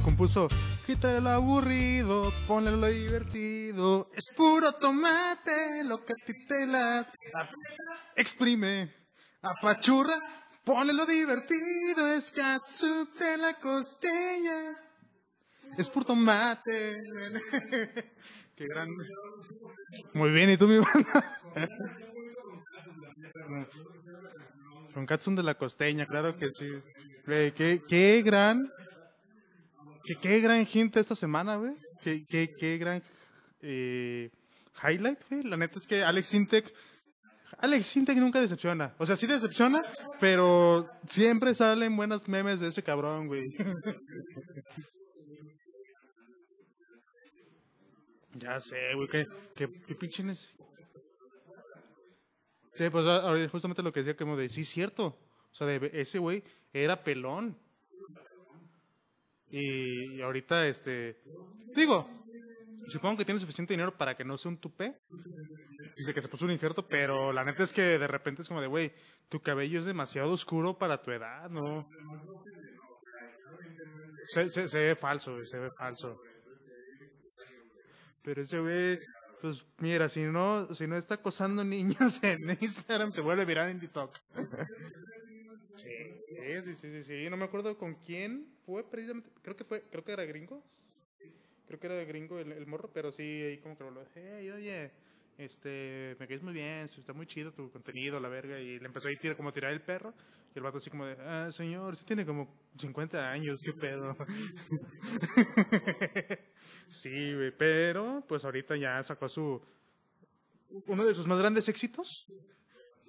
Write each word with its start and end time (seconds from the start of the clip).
compuso 0.00 0.48
Quita 0.86 1.16
el 1.16 1.26
aburrido, 1.26 2.32
ponle 2.46 2.72
lo 2.72 2.86
divertido. 2.88 4.10
Es 4.14 4.30
puro 4.36 4.72
tomate 4.72 5.84
lo 5.84 6.04
que 6.04 6.14
a 6.14 6.16
ti 6.16 6.32
te 6.46 6.66
exprime. 8.16 8.92
Apachurra, 9.42 10.16
ponle 10.64 10.92
lo 10.92 11.06
divertido. 11.06 12.12
Es 12.14 12.32
catsup 12.32 13.16
de 13.18 13.36
la 13.36 13.54
costeña. 13.60 14.76
Es 15.78 15.88
puro 15.88 16.06
tomate. 16.06 17.02
Qué 18.56 18.66
gran. 18.66 18.88
Muy 20.14 20.30
bien, 20.30 20.50
¿y 20.50 20.56
tú, 20.56 20.66
mi 20.66 20.78
banda? 20.78 21.24
Con 24.92 25.06
Katsun 25.06 25.36
de 25.36 25.42
la 25.42 25.54
costeña, 25.54 26.06
claro 26.06 26.36
que 26.36 26.50
sí. 26.50 26.68
Qué, 27.24 27.82
qué 27.88 28.22
gran. 28.24 28.70
Qué, 30.04 30.16
qué 30.16 30.40
gran 30.40 30.66
hint 30.72 30.96
esta 30.96 31.14
semana, 31.14 31.56
güey. 31.56 31.74
Qué, 32.02 32.24
qué, 32.26 32.54
qué 32.58 32.78
gran 32.78 33.02
eh, 33.60 34.30
highlight, 34.82 35.18
güey. 35.28 35.42
La 35.42 35.56
neta 35.56 35.78
es 35.78 35.86
que 35.86 36.02
Alex 36.02 36.34
Intec. 36.34 36.72
Alex 37.58 37.96
Intec 37.96 38.16
nunca 38.18 38.40
decepciona. 38.40 38.94
O 38.98 39.06
sea, 39.06 39.16
sí 39.16 39.26
decepciona, 39.26 39.82
pero 40.20 40.88
siempre 41.06 41.54
salen 41.54 41.96
buenos 41.96 42.28
memes 42.28 42.60
de 42.60 42.68
ese 42.68 42.82
cabrón, 42.82 43.26
güey. 43.26 43.50
Ya 48.34 48.60
sé, 48.60 48.94
güey, 48.94 49.08
qué, 49.08 49.26
qué, 49.56 49.68
qué 49.86 49.94
pinche 49.96 50.22
nes- 50.22 50.54
Sí, 52.74 52.88
pues 52.88 53.50
justamente 53.50 53.82
lo 53.82 53.92
que 53.92 54.00
decía, 54.00 54.16
como 54.16 54.36
de, 54.36 54.48
sí, 54.48 54.64
cierto. 54.64 55.18
O 55.50 55.54
sea, 55.54 55.66
de, 55.66 55.90
ese 55.94 56.18
güey 56.20 56.44
era 56.72 57.02
pelón. 57.02 57.58
Y, 59.50 60.20
ahorita, 60.20 60.66
este, 60.66 61.16
digo, 61.74 62.08
supongo 62.88 63.18
que 63.18 63.24
tiene 63.24 63.40
suficiente 63.40 63.74
dinero 63.74 63.96
para 63.96 64.16
que 64.16 64.24
no 64.24 64.38
sea 64.38 64.50
un 64.50 64.58
tupé. 64.58 64.96
Dice 65.96 66.14
que 66.14 66.20
se 66.20 66.28
puso 66.28 66.44
un 66.44 66.52
injerto, 66.52 66.86
pero 66.86 67.32
la 67.32 67.44
neta 67.44 67.64
es 67.64 67.72
que 67.72 67.98
de 67.98 68.06
repente 68.06 68.42
es 68.42 68.48
como 68.48 68.60
de, 68.60 68.68
güey, 68.68 68.92
tu 69.28 69.40
cabello 69.40 69.80
es 69.80 69.86
demasiado 69.86 70.32
oscuro 70.32 70.78
para 70.78 71.02
tu 71.02 71.10
edad, 71.10 71.50
¿no? 71.50 71.88
Se, 74.24 74.48
se, 74.48 74.78
ve 74.78 74.94
falso, 74.94 75.44
se 75.44 75.58
ve 75.58 75.70
falso. 75.72 76.20
Pero 78.22 78.42
ese 78.42 78.60
güey, 78.60 79.00
pues 79.40 79.66
mira, 79.78 80.08
si 80.08 80.22
no, 80.22 80.72
si 80.74 80.86
no 80.86 80.96
está 80.96 81.14
acosando 81.14 81.64
niños 81.64 82.20
en 82.22 82.56
Instagram, 82.60 83.10
se 83.10 83.20
vuelve 83.20 83.44
viral 83.44 83.70
en 83.70 83.80
TikTok. 83.80 84.16
Sí, 85.80 86.62
sí, 86.64 86.74
sí, 86.74 86.90
sí, 86.90 87.02
sí. 87.02 87.30
No 87.30 87.36
me 87.36 87.44
acuerdo 87.44 87.76
con 87.78 87.94
quién 87.96 88.46
fue 88.66 88.84
precisamente. 88.88 89.30
Creo 89.42 89.56
que 89.56 89.64
fue, 89.64 89.82
creo 89.90 90.04
que 90.04 90.12
era 90.12 90.24
gringo. 90.24 90.62
Creo 91.66 91.78
que 91.78 91.86
era 91.86 92.04
gringo 92.04 92.38
el, 92.38 92.52
el 92.52 92.66
morro, 92.66 92.90
pero 92.92 93.12
sí, 93.12 93.22
ahí 93.22 93.58
como 93.58 93.76
que 93.78 93.84
lo 93.84 94.04
hey, 94.14 94.50
oye, 94.50 94.90
este, 95.38 96.16
me 96.18 96.26
caes 96.26 96.42
muy 96.42 96.52
bien, 96.52 96.84
está 96.84 97.12
muy 97.12 97.26
chido 97.26 97.52
tu 97.52 97.70
contenido, 97.70 98.18
la 98.18 98.28
verga. 98.28 98.58
Y 98.60 98.78
le 98.80 98.86
empezó 98.86 99.08
a 99.08 99.12
ir 99.12 99.36
como 99.36 99.50
a 99.50 99.52
tirar 99.52 99.72
el 99.72 99.80
perro. 99.80 100.12
Y 100.54 100.58
el 100.58 100.64
vato 100.64 100.78
así 100.78 100.90
como 100.90 101.06
de, 101.06 101.16
ah, 101.20 101.48
señor, 101.52 101.94
sí 101.94 102.04
tiene 102.04 102.26
como 102.26 102.52
50 102.76 103.30
años, 103.30 103.62
qué 103.62 103.72
pedo. 103.72 104.16
Sí, 106.88 107.34
güey, 107.34 107.52
pero 107.56 108.24
pues 108.28 108.44
ahorita 108.44 108.76
ya 108.76 109.02
sacó 109.02 109.28
su 109.28 109.60
uno 110.86 111.06
de 111.06 111.14
sus 111.14 111.26
más 111.26 111.38
grandes 111.38 111.68
éxitos, 111.68 112.26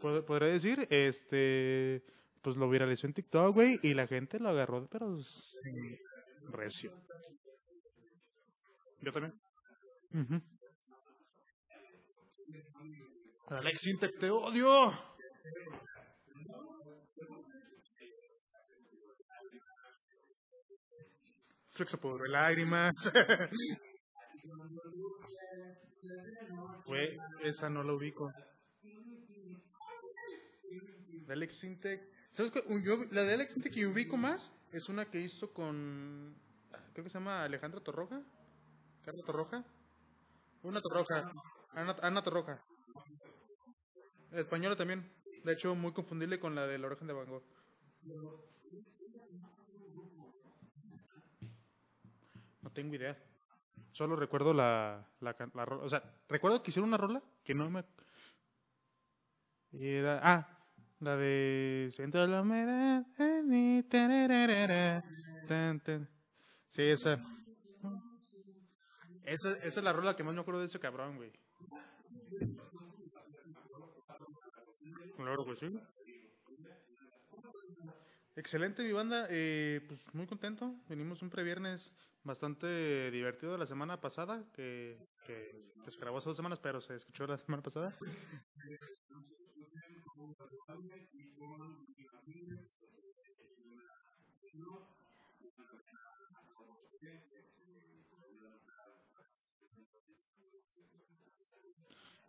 pod- 0.02 0.24
podría 0.26 0.50
decir, 0.50 0.88
este, 0.90 2.04
pues 2.42 2.58
lo 2.58 2.70
viralizó 2.70 3.08
en 3.08 3.14
TikTok, 3.14 3.54
güey, 3.54 3.80
y 3.84 3.94
la 3.94 4.08
gente 4.08 4.40
lo 4.40 4.50
agarró, 4.50 4.88
pero 4.90 5.18
recio. 6.50 6.92
Yo 9.02 9.12
también. 9.12 9.34
Ujú. 10.14 10.42
Alex 13.50 13.88
Intec, 13.88 14.18
te 14.20 14.30
odio. 14.30 14.92
Flexa 21.72 21.98
por 21.98 22.30
lágrimas. 22.30 22.96
Güey, 26.86 27.18
esa 27.44 27.70
no 27.70 27.84
la 27.84 27.94
ubico. 27.94 28.34
De 31.28 31.34
Alex 31.34 31.64
Intec. 31.64 32.02
¿Sabes? 32.32 32.52
Yo, 32.84 33.06
la 33.12 33.24
de 33.24 33.34
Alex 33.34 33.56
que 33.72 33.86
ubico 33.86 34.18
más 34.18 34.52
es 34.72 34.90
una 34.90 35.06
que 35.06 35.20
hizo 35.20 35.54
con. 35.54 36.34
Creo 36.94 37.04
que 37.04 37.10
se 37.10 37.20
llama 37.20 37.44
Alejandra 37.44 37.82
Torroja. 37.82 38.22
Carla 39.04 39.24
Torroja. 39.24 39.66
Una 40.64 40.82
Torroja. 40.82 41.32
Ana, 41.74 42.24
Torroja. 42.24 42.62
Española 44.32 44.76
también. 44.76 45.12
De 45.44 45.54
hecho, 45.54 45.76
muy 45.76 45.92
confundible 45.92 46.40
con 46.40 46.56
la 46.56 46.68
de 46.68 46.78
la 46.78 46.90
de 46.90 47.14
Van 47.14 47.30
Gogh. 47.30 47.44
No 52.62 52.72
tengo 52.72 52.96
idea. 52.96 53.18
Solo 53.92 54.16
recuerdo 54.16 54.54
la, 54.54 55.06
la, 55.20 55.36
O 55.82 55.90
sea, 55.90 56.04
recuerdo 56.30 56.64
que 56.64 56.72
hicieron 56.72 56.88
una 56.90 56.98
rola 56.98 57.22
que 57.44 57.54
no 57.54 57.70
me. 57.70 57.84
Ah, 60.22 60.61
la 61.02 61.18
de. 61.18 61.90
La 61.98 62.44
mi 63.44 63.84
tararara, 63.84 65.04
tan, 65.48 65.80
tan. 65.82 66.08
Sí, 66.70 66.84
esa. 66.84 67.18
Esa, 69.24 69.54
esa 69.58 69.80
es 69.80 69.84
la 69.84 69.94
rola 69.94 70.16
que 70.16 70.24
más 70.24 70.34
me 70.34 70.42
acuerdo 70.42 70.60
de 70.60 70.68
ese 70.68 70.80
cabrón, 70.80 71.18
güey. 71.18 71.32
Claro 75.18 75.46
que 75.46 75.56
sí. 75.56 75.80
Excelente, 78.36 78.84
mi 78.84 78.92
banda. 78.92 79.28
Eh, 79.30 79.82
pues 79.88 80.14
muy 80.14 80.28
contento. 80.28 80.76
Venimos 80.88 81.22
un 81.22 81.30
previernes 81.30 81.94
bastante 82.24 83.12
divertido 83.12 83.58
la 83.58 83.66
semana 83.66 84.00
pasada, 84.00 84.44
que, 84.54 84.98
que, 85.26 85.74
que 85.84 85.92
se 85.92 86.00
grabó 86.00 86.20
hace 86.20 86.30
dos 86.30 86.38
semanas, 86.38 86.60
pero 86.60 86.80
se 86.80 86.96
escuchó 86.96 87.26
la 87.26 87.38
semana 87.38 87.64
pasada. 87.64 87.96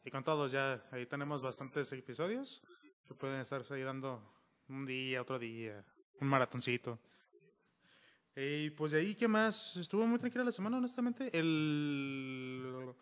Y 0.04 0.10
con 0.10 0.24
todos 0.24 0.50
ya, 0.50 0.84
ahí 0.90 1.06
tenemos 1.06 1.42
bastantes 1.42 1.92
episodios 1.92 2.62
que 3.06 3.14
pueden 3.14 3.40
estarse 3.40 3.74
ahí 3.74 3.82
dando 3.82 4.20
un 4.68 4.84
día, 4.84 5.22
otro 5.22 5.38
día, 5.38 5.84
un 6.20 6.28
maratoncito. 6.28 6.98
Y 8.34 8.70
pues 8.70 8.92
de 8.92 9.00
ahí, 9.00 9.14
¿qué 9.14 9.28
más? 9.28 9.76
Estuvo 9.76 10.06
muy 10.06 10.18
tranquila 10.18 10.44
la 10.44 10.52
semana, 10.52 10.78
honestamente. 10.78 11.30
El, 11.38 12.94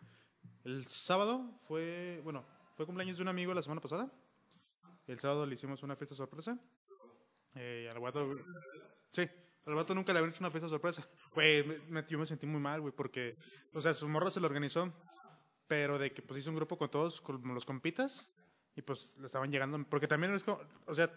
el 0.63 0.85
sábado 0.85 1.59
fue, 1.67 2.21
bueno, 2.23 2.45
fue 2.75 2.85
cumpleaños 2.85 3.17
de 3.17 3.23
un 3.23 3.29
amigo 3.29 3.53
la 3.53 3.61
semana 3.61 3.81
pasada. 3.81 4.11
El 5.07 5.19
sábado 5.19 5.45
le 5.45 5.53
hicimos 5.53 5.81
una 5.83 5.95
fiesta 5.95 6.15
sorpresa. 6.15 6.59
Eh, 7.55 7.89
al 7.91 7.99
vato, 7.99 8.35
sí, 9.11 9.27
al 9.65 9.75
vato 9.75 9.95
nunca 9.95 10.13
le 10.13 10.19
habían 10.19 10.33
hecho 10.33 10.43
una 10.43 10.51
fiesta 10.51 10.69
sorpresa. 10.69 11.07
Güey, 11.33 11.65
yo 12.07 12.19
me 12.19 12.25
sentí 12.25 12.45
muy 12.45 12.59
mal, 12.59 12.81
güey, 12.81 12.93
porque, 12.93 13.37
o 13.73 13.81
sea, 13.81 13.93
su 13.93 14.07
morra 14.07 14.29
se 14.29 14.39
lo 14.39 14.47
organizó, 14.47 14.93
pero 15.71 15.97
de 15.97 16.11
que 16.11 16.21
pues 16.21 16.41
hizo 16.41 16.49
un 16.49 16.57
grupo 16.57 16.77
con 16.77 16.91
todos, 16.91 17.21
con 17.21 17.41
los 17.53 17.65
compitas, 17.65 18.27
y 18.75 18.81
pues 18.81 19.15
le 19.17 19.27
estaban 19.27 19.49
llegando, 19.49 19.81
porque 19.87 20.05
también 20.05 20.33
es 20.33 20.43
como, 20.43 20.59
o 20.85 20.93
sea, 20.93 21.09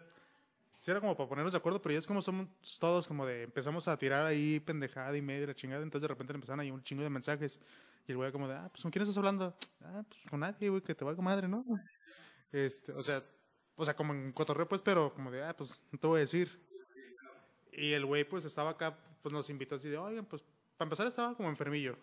sí 0.78 0.92
era 0.92 1.00
como 1.00 1.16
para 1.16 1.28
ponernos 1.28 1.50
de 1.50 1.58
acuerdo, 1.58 1.82
pero 1.82 1.92
ya 1.92 1.98
es 1.98 2.06
como 2.06 2.22
somos 2.22 2.46
todos, 2.78 3.08
como 3.08 3.26
de 3.26 3.42
empezamos 3.42 3.88
a 3.88 3.98
tirar 3.98 4.24
ahí 4.24 4.60
pendejada 4.60 5.16
y 5.16 5.22
media, 5.22 5.48
la 5.48 5.56
chingada, 5.56 5.82
entonces 5.82 6.02
de 6.02 6.06
repente 6.06 6.32
le 6.32 6.36
empezaron 6.36 6.60
ahí 6.60 6.70
un 6.70 6.84
chingo 6.84 7.02
de 7.02 7.10
mensajes, 7.10 7.58
y 8.06 8.12
el 8.12 8.16
güey 8.16 8.30
como 8.30 8.46
de, 8.46 8.54
ah, 8.54 8.68
pues 8.70 8.80
¿con 8.80 8.92
quién 8.92 9.02
estás 9.02 9.18
hablando? 9.18 9.56
Ah, 9.80 10.04
pues 10.08 10.20
con 10.30 10.38
nadie, 10.38 10.68
güey, 10.68 10.82
que 10.82 10.94
te 10.94 11.04
valga 11.04 11.20
madre, 11.20 11.48
¿no? 11.48 11.64
Este, 12.52 12.92
o 12.92 13.02
sea, 13.02 13.24
o 13.74 13.84
sea, 13.84 13.96
como 13.96 14.14
en 14.14 14.32
cotorreo, 14.32 14.68
pues, 14.68 14.82
pero 14.82 15.12
como 15.14 15.32
de, 15.32 15.42
ah, 15.42 15.56
pues 15.56 15.84
no 15.90 15.98
te 15.98 16.06
voy 16.06 16.18
a 16.18 16.20
decir. 16.20 16.64
Y 17.72 17.90
el 17.90 18.06
güey, 18.06 18.22
pues, 18.22 18.44
estaba 18.44 18.70
acá, 18.70 18.96
pues 19.20 19.32
nos 19.32 19.50
invitó 19.50 19.74
así 19.74 19.88
de, 19.88 19.98
oigan, 19.98 20.26
pues, 20.26 20.44
para 20.76 20.86
empezar 20.86 21.08
estaba 21.08 21.36
como 21.36 21.48
enfermillo. 21.48 21.98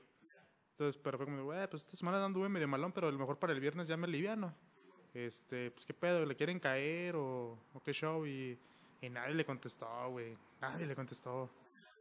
Entonces, 0.82 1.00
pero 1.04 1.16
fue 1.20 1.28
como 1.28 1.44
güey, 1.44 1.68
pues 1.68 1.84
esta 1.84 1.96
semana 1.96 2.26
anduve 2.26 2.50
medio 2.50 2.68
malón, 2.68 2.92
pero 2.92 3.08
a 3.08 3.12
lo 3.12 3.20
mejor 3.20 3.38
para 3.38 3.54
el 3.54 3.60
viernes 3.60 3.88
ya 3.88 3.98
me 3.98 4.08
aliviano. 4.08 4.52
Este, 5.14 5.70
pues 5.70 5.86
qué 5.86 5.94
pedo, 5.94 6.26
¿le 6.26 6.36
quieren 6.36 6.60
caer 6.60 7.16
o, 7.16 7.56
o 7.72 7.84
qué 7.84 7.94
show? 7.94 8.26
Y, 8.26 8.58
y 9.00 9.10
nadie 9.12 9.36
le 9.36 9.46
contestó, 9.46 10.10
güey. 10.10 10.36
Nadie 10.60 10.88
le 10.88 10.96
contestó. 10.96 11.52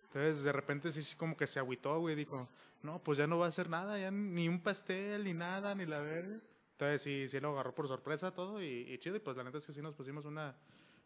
Entonces, 0.04 0.42
de 0.44 0.52
repente 0.52 0.90
sí 0.90 1.14
como 1.16 1.36
que 1.36 1.46
se 1.46 1.58
agüitó, 1.58 2.00
güey. 2.00 2.16
Dijo, 2.16 2.48
no, 2.82 3.02
pues 3.02 3.18
ya 3.18 3.26
no 3.26 3.36
va 3.36 3.44
a 3.44 3.48
hacer 3.50 3.68
nada, 3.68 3.98
ya 3.98 4.10
ni 4.10 4.48
un 4.48 4.62
pastel, 4.62 5.24
ni 5.24 5.34
nada, 5.34 5.74
ni 5.74 5.84
la 5.84 6.00
verga. 6.00 6.40
Entonces 6.72 7.02
sí, 7.02 7.28
sí 7.28 7.38
lo 7.38 7.50
agarró 7.50 7.74
por 7.74 7.86
sorpresa 7.86 8.32
todo 8.32 8.62
y, 8.62 8.90
y 8.90 8.96
chido. 8.96 9.16
Y 9.16 9.20
pues 9.20 9.36
la 9.36 9.44
neta 9.44 9.58
es 9.58 9.66
que 9.66 9.74
sí 9.74 9.82
nos 9.82 9.94
pusimos 9.94 10.24
una... 10.24 10.56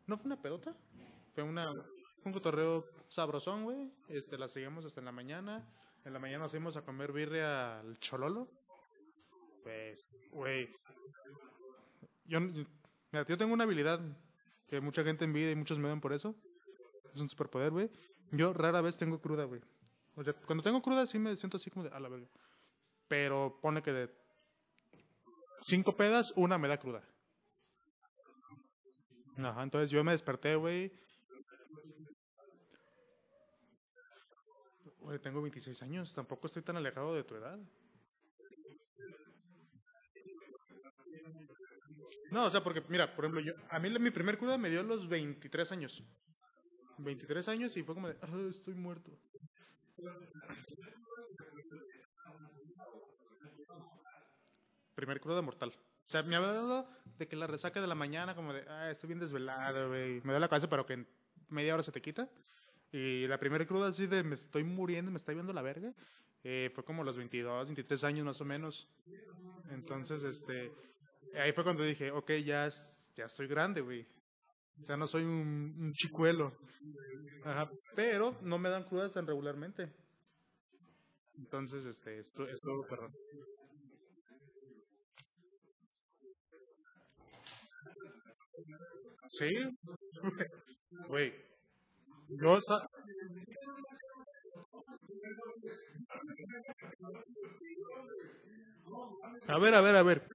¿No 0.06 0.16
fue 0.16 0.26
una 0.26 0.40
pedota? 0.40 0.76
Fue 1.34 1.42
una... 1.42 1.72
un 2.24 2.32
cotorreo 2.32 2.86
sabrosón, 3.08 3.64
güey. 3.64 3.90
Este, 4.08 4.38
la 4.38 4.46
seguimos 4.46 4.84
hasta 4.84 5.00
en 5.00 5.06
la 5.06 5.12
mañana. 5.12 5.66
En 6.04 6.12
la 6.12 6.18
mañana 6.18 6.44
nos 6.44 6.50
fuimos 6.50 6.76
a 6.76 6.82
comer 6.82 7.12
birria 7.12 7.80
al 7.80 7.98
Chololo. 7.98 8.48
Pues, 9.62 10.14
güey. 10.30 10.68
Yo, 12.26 12.40
mira, 12.40 13.26
yo 13.26 13.38
tengo 13.38 13.54
una 13.54 13.64
habilidad 13.64 14.00
que 14.66 14.80
mucha 14.80 15.02
gente 15.02 15.24
envidia 15.24 15.52
y 15.52 15.56
muchos 15.56 15.78
me 15.78 15.88
dan 15.88 16.00
por 16.00 16.12
eso. 16.12 16.34
Es 17.12 17.20
un 17.20 17.30
superpoder, 17.30 17.70
güey. 17.70 17.90
Yo 18.32 18.52
rara 18.52 18.82
vez 18.82 18.98
tengo 18.98 19.18
cruda, 19.20 19.44
güey. 19.44 19.62
O 20.16 20.22
sea, 20.22 20.34
cuando 20.34 20.62
tengo 20.62 20.82
cruda 20.82 21.06
sí 21.06 21.18
me 21.18 21.36
siento 21.36 21.56
así 21.56 21.70
como 21.70 21.84
de 21.84 21.94
a 21.94 22.00
la 22.00 22.08
verga. 22.08 22.28
Pero 23.08 23.58
pone 23.62 23.82
que 23.82 23.92
de 23.92 24.14
cinco 25.62 25.96
pedas, 25.96 26.32
una 26.36 26.58
me 26.58 26.68
da 26.68 26.78
cruda. 26.78 27.02
Ajá, 29.38 29.62
entonces 29.62 29.90
yo 29.90 30.04
me 30.04 30.12
desperté, 30.12 30.56
güey. 30.56 30.92
Güey, 35.04 35.18
tengo 35.18 35.42
26 35.42 35.82
años, 35.82 36.14
tampoco 36.14 36.46
estoy 36.46 36.62
tan 36.62 36.78
alejado 36.78 37.14
de 37.14 37.24
tu 37.24 37.34
edad. 37.34 37.58
No, 42.30 42.46
o 42.46 42.50
sea, 42.50 42.62
porque, 42.64 42.82
mira, 42.88 43.14
por 43.14 43.26
ejemplo, 43.26 43.42
yo, 43.42 43.52
a 43.68 43.78
mí 43.78 43.90
mi 43.98 44.10
primer 44.10 44.38
cruda 44.38 44.56
me 44.56 44.70
dio 44.70 44.82
los 44.82 45.06
23 45.06 45.72
años. 45.72 46.02
23 46.96 47.48
años 47.48 47.76
y 47.76 47.82
fue 47.82 47.94
como 47.94 48.08
de, 48.08 48.16
ah, 48.22 48.48
estoy 48.48 48.74
muerto. 48.74 49.10
Primer 54.94 55.20
cruda 55.20 55.42
mortal. 55.42 55.70
O 56.06 56.10
sea, 56.10 56.22
me 56.22 56.36
había 56.36 56.52
dado 56.52 56.88
de 57.18 57.28
que 57.28 57.36
la 57.36 57.46
resaca 57.46 57.82
de 57.82 57.86
la 57.86 57.94
mañana, 57.94 58.34
como 58.34 58.54
de, 58.54 58.64
ah, 58.70 58.90
estoy 58.90 59.08
bien 59.08 59.20
desvelado, 59.20 59.88
güey. 59.88 60.22
Me 60.22 60.32
da 60.32 60.40
la 60.40 60.48
cabeza, 60.48 60.70
pero 60.70 60.86
que 60.86 60.94
en 60.94 61.06
media 61.50 61.74
hora 61.74 61.82
se 61.82 61.92
te 61.92 62.00
quita. 62.00 62.30
Y 62.94 63.26
la 63.26 63.38
primera 63.38 63.66
cruda 63.66 63.88
así 63.88 64.06
de, 64.06 64.22
me 64.22 64.34
estoy 64.36 64.64
muriendo, 64.64 65.10
me 65.10 65.16
está 65.18 65.32
viendo 65.32 65.52
la 65.52 65.62
verga. 65.62 65.92
eh, 66.44 66.70
fue 66.74 66.84
como 66.84 67.02
los 67.04 67.16
22, 67.16 67.66
23 67.66 68.04
años 68.04 68.24
más 68.26 68.40
o 68.40 68.44
menos. 68.44 68.88
Entonces, 69.70 70.22
este, 70.24 70.72
ahí 71.34 71.52
fue 71.52 71.64
cuando 71.64 71.84
dije, 71.84 72.10
ok, 72.10 72.32
ya, 72.44 72.68
ya 73.16 73.24
estoy 73.26 73.48
grande, 73.48 73.80
güey. 73.82 74.06
Ya 74.88 74.96
no 74.96 75.06
soy 75.06 75.24
un, 75.24 75.74
un 75.80 75.92
chicuelo. 75.94 76.52
Pero 77.94 78.36
no 78.42 78.58
me 78.58 78.68
dan 78.70 78.84
crudas 78.84 79.12
tan 79.12 79.26
regularmente. 79.26 79.88
Entonces, 81.38 81.84
este, 81.86 82.18
esto, 82.18 82.48
esto, 82.48 82.70
perdón. 82.88 83.12
Sí, 89.28 89.48
güey. 91.08 91.32
A 99.48 99.58
ver, 99.58 99.74
a 99.74 99.80
ver, 99.80 99.96
a 99.96 100.02
ver. 100.02 100.26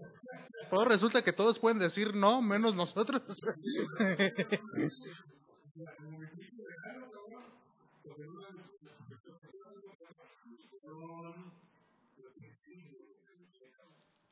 Todo 0.69 0.85
resulta 0.85 1.23
que 1.23 1.33
todos 1.33 1.59
pueden 1.59 1.79
decir 1.79 2.15
no, 2.15 2.41
menos 2.41 2.75
nosotros. 2.75 3.21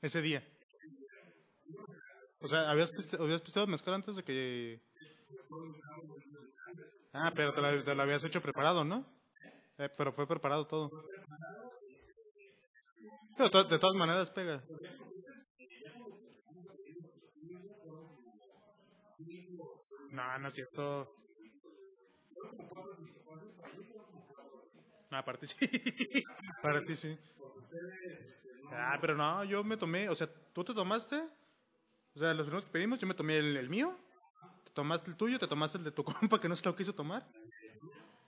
Ese 0.02 0.22
día. 0.22 0.42
O 2.40 2.48
sea, 2.48 2.70
¿habías, 2.70 2.92
piste- 2.92 3.18
habías 3.20 3.42
pisado 3.42 3.68
mezcal 3.68 3.94
antes 3.96 4.16
de 4.16 4.24
que... 4.24 4.82
Ah, 7.14 7.32
pero 7.36 7.54
te 7.54 7.96
lo, 7.96 8.02
habías 8.02 8.24
hecho 8.24 8.42
preparado, 8.42 8.84
¿no? 8.84 9.06
Eh, 9.78 9.90
pero 9.98 10.12
fue 10.12 10.28
preparado 10.28 10.68
todo. 10.68 10.92
Pero 13.38 13.64
de 13.64 13.80
todas 13.80 13.96
maneras 13.96 14.30
pega. 14.32 14.64
No, 20.12 20.40
no 20.40 20.48
es 20.48 20.54
cierto. 20.54 21.14
Ah, 25.12 25.20
aparte 25.20 25.48
sí. 25.48 25.58
Para 26.62 26.84
ti 26.84 26.96
sí. 26.96 27.18
Ah, 28.72 28.98
pero 29.00 29.16
no, 29.16 29.44
yo 29.44 29.64
me 29.64 29.78
tomé, 29.78 30.10
o 30.10 30.16
sea, 30.16 30.28
tú 30.54 30.64
te 30.64 30.74
tomaste, 30.74 31.18
o 32.16 32.20
sea, 32.20 32.34
los 32.34 32.46
primeros 32.46 32.66
que 32.66 32.72
pedimos, 32.72 33.00
yo 33.00 33.08
me 33.08 33.14
tomé 33.14 33.38
el, 33.38 33.70
mío, 33.70 33.98
tomaste 34.80 35.10
el 35.12 35.18
tuyo, 35.18 35.40
te 35.40 35.48
tomaste 35.48 35.78
el 35.80 35.84
de 35.84 35.92
tu 35.92 36.04
compa 36.12 36.40
que 36.40 36.50
no 36.50 36.56
se 36.56 36.66
lo 36.66 36.76
quiso 36.76 36.94
tomar, 36.94 37.24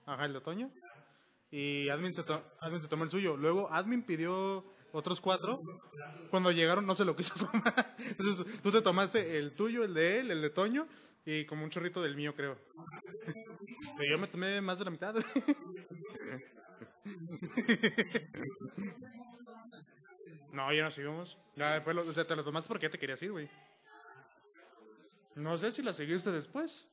ajá, 0.06 0.26
el 0.26 0.34
de 0.34 0.38
otoño, 0.40 0.72
y 1.52 1.90
Admin 1.90 2.14
se, 2.14 2.24
to- 2.24 2.44
se 2.82 2.88
tomó 2.88 3.04
el 3.04 3.12
suyo. 3.12 3.38
Luego 3.38 3.72
Admin 3.72 4.04
pidió 4.04 4.66
otros 4.92 5.22
cuatro, 5.22 5.62
cuando 6.30 6.52
llegaron 6.52 6.86
no 6.86 6.96
se 6.96 7.06
lo 7.06 7.16
quiso 7.18 7.34
tomar, 7.46 7.96
entonces 7.98 8.62
tú 8.62 8.72
te 8.72 8.82
tomaste 8.82 9.38
el 9.38 9.54
tuyo, 9.54 9.84
el 9.84 9.94
de 9.94 10.20
él, 10.20 10.32
el 10.32 10.42
de 10.42 10.50
Toño, 10.50 10.88
y 11.26 11.46
como 11.46 11.64
un 11.64 11.70
chorrito 11.70 12.02
del 12.02 12.16
mío, 12.16 12.34
creo. 12.36 12.58
Pero 13.98 14.12
yo 14.12 14.18
me 14.18 14.28
tomé 14.28 14.62
más 14.62 14.80
de 14.80 14.86
la 14.86 14.92
mitad. 14.92 15.16
no, 20.54 20.74
ya 20.74 20.84
nos 20.84 20.94
seguimos. 20.94 21.38
Ya 21.56 21.80
lo- 21.86 22.08
o 22.10 22.14
sea, 22.14 22.26
te 22.26 22.36
lo 22.36 22.44
tomaste 22.44 22.68
porque 22.68 22.88
ya 22.88 22.92
te 22.92 23.00
querías 23.00 23.22
ir, 23.24 23.32
güey. 23.32 23.50
No 25.40 25.58
sé 25.58 25.72
si 25.72 25.82
la 25.82 25.94
seguiste 25.94 26.32
después. 26.32 26.86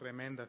Tremenda. 0.00 0.48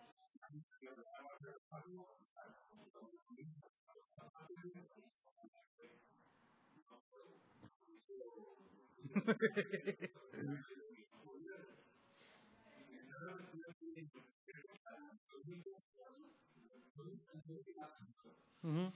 Ujú. 18.63 18.91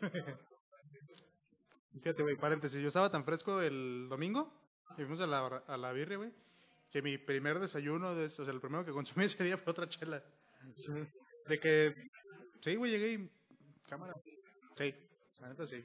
Fíjate, 1.92 2.22
güey, 2.22 2.36
paréntesis. 2.36 2.80
Yo 2.80 2.88
estaba 2.88 3.10
tan 3.10 3.24
fresco 3.24 3.60
el 3.60 4.08
domingo 4.08 4.52
y 4.92 5.02
fuimos 5.02 5.20
a 5.20 5.26
la, 5.26 5.46
a 5.66 5.76
la 5.76 5.92
birria, 5.92 6.16
güey, 6.16 6.32
que 6.90 7.02
mi 7.02 7.18
primer 7.18 7.58
desayuno, 7.58 8.14
de, 8.14 8.26
o 8.26 8.30
sea, 8.30 8.44
el 8.46 8.60
primero 8.60 8.84
que 8.84 8.92
consumí 8.92 9.24
ese 9.26 9.44
día 9.44 9.56
fue 9.56 9.70
otra 9.70 9.88
chela. 9.88 10.22
Sí. 10.76 10.92
De 11.46 11.58
que, 11.58 12.10
sí, 12.60 12.76
güey, 12.76 12.90
llegué 12.90 13.12
y, 13.12 13.30
cámara. 13.88 14.14
Sí, 14.76 14.94
la 15.40 15.48
neta 15.48 15.66
sí. 15.66 15.84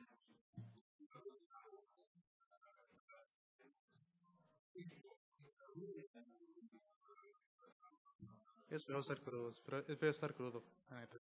Es 8.70 8.86
feo 8.86 9.00
estar 9.00 9.22
crudo, 9.22 9.50
es 9.50 9.62
feo 9.62 10.10
estar 10.10 10.34
crudo, 10.34 10.64
la 10.90 11.00
neta. 11.00 11.18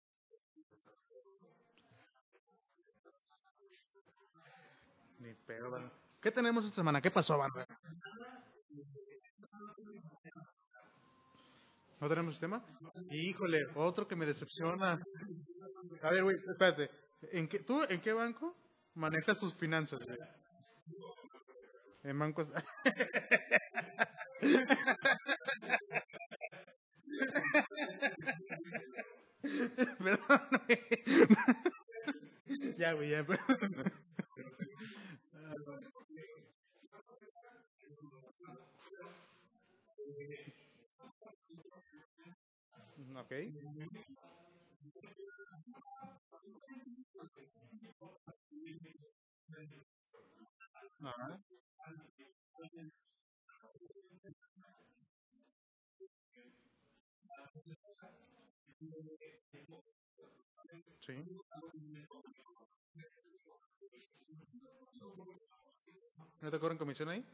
Ni 5.20 5.34
pedo. 5.34 6.05
¿Qué 6.26 6.32
tenemos 6.32 6.66
esta 6.66 6.78
semana? 6.78 7.02
¿Qué 7.02 7.12
pasó, 7.12 7.38
banda? 7.38 7.68
¿No 12.02 12.10
tenemos 12.10 12.34
sistema? 12.34 12.66
Híjole, 13.12 13.68
otro 13.76 14.08
que 14.08 14.16
me 14.16 14.26
decepciona. 14.26 15.00
A 16.02 16.10
ver, 16.10 16.24
güey, 16.24 16.36
espérate. 16.50 16.90
¿En 17.32 17.48
qué, 17.48 17.60
¿Tú 17.60 17.84
en 17.88 18.02
qué 18.02 18.12
banco? 18.14 18.58
manejas 18.96 19.40
tus 19.40 19.54
finanzas. 19.54 20.04
En 22.02 22.18
bancos. 22.18 22.52
Perdón, 30.00 30.42
güey. 30.66 30.80
ya, 32.80 32.94
güey, 32.94 33.10
ya, 33.12 33.24
perdón. 33.24 33.65
Te 66.56 66.60
cobran 66.62 66.78
comisión 66.78 67.10
ahí? 67.10 67.26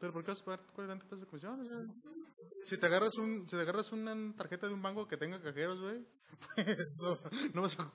¿Pero 0.00 0.12
por 0.12 0.24
qué 0.24 0.30
vas 0.32 0.42
a 0.42 0.44
pagar 0.44 0.66
40 0.74 1.04
pesos 1.04 1.20
de 1.20 1.26
comisión? 1.26 1.60
O 1.60 1.64
sea, 1.64 1.78
si 2.64 2.76
te 2.76 2.86
agarras 2.86 3.16
un, 3.18 3.48
si 3.48 3.56
te 3.56 3.62
agarras 3.62 3.92
una 3.92 4.34
tarjeta 4.36 4.66
de 4.66 4.74
un 4.74 4.82
banco 4.82 5.06
que 5.06 5.16
tenga 5.16 5.40
cajeros, 5.40 5.80
güey, 5.80 6.04
pues 6.76 6.98
no, 6.98 7.18
no 7.54 7.62
vas 7.62 7.78
a... 7.78 7.92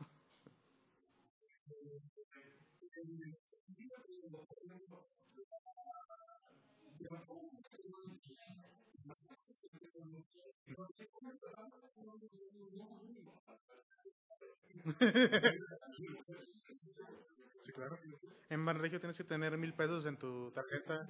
tienes 19.14 19.18
que 19.18 19.24
tener 19.36 19.58
mil 19.60 19.76
pesos 19.76 20.08
en 20.08 20.18
tu 20.18 20.52
tarjeta. 20.54 21.08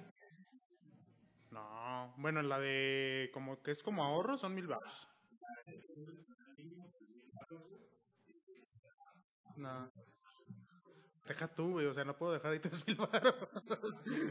No, 1.50 2.14
bueno, 2.18 2.40
en 2.40 2.50
la 2.50 2.60
de 2.60 3.30
como 3.32 3.62
que 3.62 3.70
es 3.70 3.82
como 3.82 4.04
ahorro 4.04 4.36
son 4.36 4.54
mil 4.54 4.66
baros. 4.66 5.08
No, 9.56 9.90
deja 11.26 11.48
tú, 11.54 11.70
güey, 11.72 11.86
o 11.86 11.94
sea, 11.94 12.04
no 12.04 12.18
puedo 12.18 12.32
dejar 12.34 12.52
ahí 12.52 12.58
tres 12.60 12.86
mil 12.86 12.96
baros. 12.96 13.34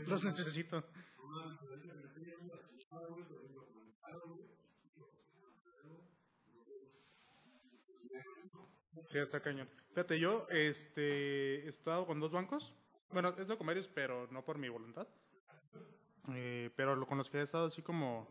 Los 0.05 0.23
necesito. 0.23 0.83
Sí, 9.07 9.17
está 9.17 9.41
cañón. 9.41 9.67
Fíjate, 9.89 10.19
yo 10.19 10.45
este, 10.49 11.65
he 11.65 11.69
estado 11.69 12.05
con 12.05 12.19
dos 12.19 12.33
bancos. 12.33 12.75
Bueno, 13.13 13.34
con 13.58 13.67
varios, 13.67 13.88
pero 13.88 14.27
no 14.32 14.43
por 14.43 14.58
mi 14.58 14.70
voluntad. 14.70 15.08
Eh, 16.34 16.72
pero 16.75 17.05
con 17.05 17.17
los 17.17 17.29
que 17.29 17.39
he 17.39 17.41
estado 17.41 17.67
así 17.67 17.82
como... 17.82 18.27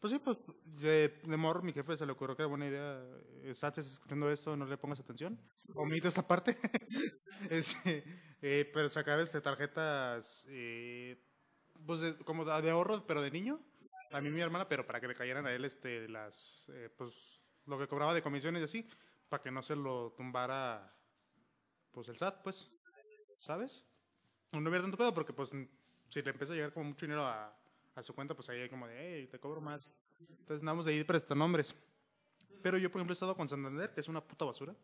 Pues 0.00 0.12
sí, 0.14 0.18
pues 0.18 0.38
de, 0.80 1.20
de 1.24 1.36
morro 1.36 1.60
mi 1.62 1.74
jefe 1.74 1.94
se 1.96 2.06
le 2.06 2.12
ocurrió 2.12 2.34
que 2.34 2.42
era 2.42 2.48
buena 2.48 2.66
idea. 2.66 3.02
Eh, 3.42 3.54
Sat, 3.54 3.74
si 3.74 3.80
estás 3.80 3.94
escuchando 3.94 4.30
esto, 4.30 4.56
no 4.56 4.64
le 4.64 4.78
pongas 4.78 5.00
atención. 5.00 5.38
Omite 5.74 6.08
esta 6.08 6.26
parte. 6.26 6.56
Este, 7.48 8.04
eh, 8.42 8.70
pero 8.74 8.90
sacar 8.90 9.18
este, 9.18 9.40
tarjetas 9.40 10.44
eh, 10.48 11.16
pues 11.86 12.00
de- 12.00 12.18
como 12.18 12.44
de, 12.44 12.60
de 12.60 12.70
ahorro, 12.70 13.06
pero 13.06 13.22
de 13.22 13.30
niño. 13.30 13.60
A 14.10 14.20
mí 14.20 14.28
y 14.28 14.30
mi 14.32 14.42
hermana, 14.42 14.68
pero 14.68 14.86
para 14.86 15.00
que 15.00 15.08
le 15.08 15.14
cayeran 15.14 15.46
a 15.46 15.52
él 15.52 15.64
este, 15.64 16.06
las, 16.08 16.66
eh, 16.68 16.90
pues 16.98 17.40
lo 17.64 17.78
que 17.78 17.88
cobraba 17.88 18.12
de 18.12 18.20
comisiones 18.20 18.60
y 18.60 18.64
así, 18.64 18.88
para 19.30 19.42
que 19.42 19.50
no 19.50 19.62
se 19.62 19.74
lo 19.74 20.12
tumbara 20.12 20.94
pues 21.92 22.08
el 22.08 22.16
SAT, 22.16 22.42
pues, 22.42 22.70
¿sabes? 23.40 23.84
No 24.52 24.60
hubiera 24.60 24.82
tanto 24.82 24.96
pedo 24.96 25.12
porque 25.12 25.32
pues 25.32 25.50
si 26.08 26.22
le 26.22 26.30
empieza 26.30 26.52
a 26.52 26.56
llegar 26.56 26.72
como 26.72 26.86
mucho 26.86 27.06
dinero 27.06 27.26
a, 27.26 27.52
a 27.94 28.02
su 28.02 28.14
cuenta, 28.14 28.34
pues 28.34 28.48
ahí 28.50 28.60
hay 28.60 28.68
como 28.68 28.86
de, 28.86 28.96
hey, 28.98 29.28
te 29.30 29.38
cobro 29.38 29.60
más. 29.60 29.90
Entonces 30.20 30.60
andamos 30.60 30.84
de 30.84 30.92
ahí 30.92 31.04
prestanombres. 31.04 31.74
Pero 32.62 32.78
yo, 32.78 32.90
por 32.90 33.00
ejemplo, 33.00 33.12
he 33.12 33.14
estado 33.14 33.36
con 33.36 33.48
Santander, 33.48 33.92
que 33.92 34.00
es 34.00 34.08
una 34.08 34.20
puta 34.20 34.44
basura. 34.44 34.74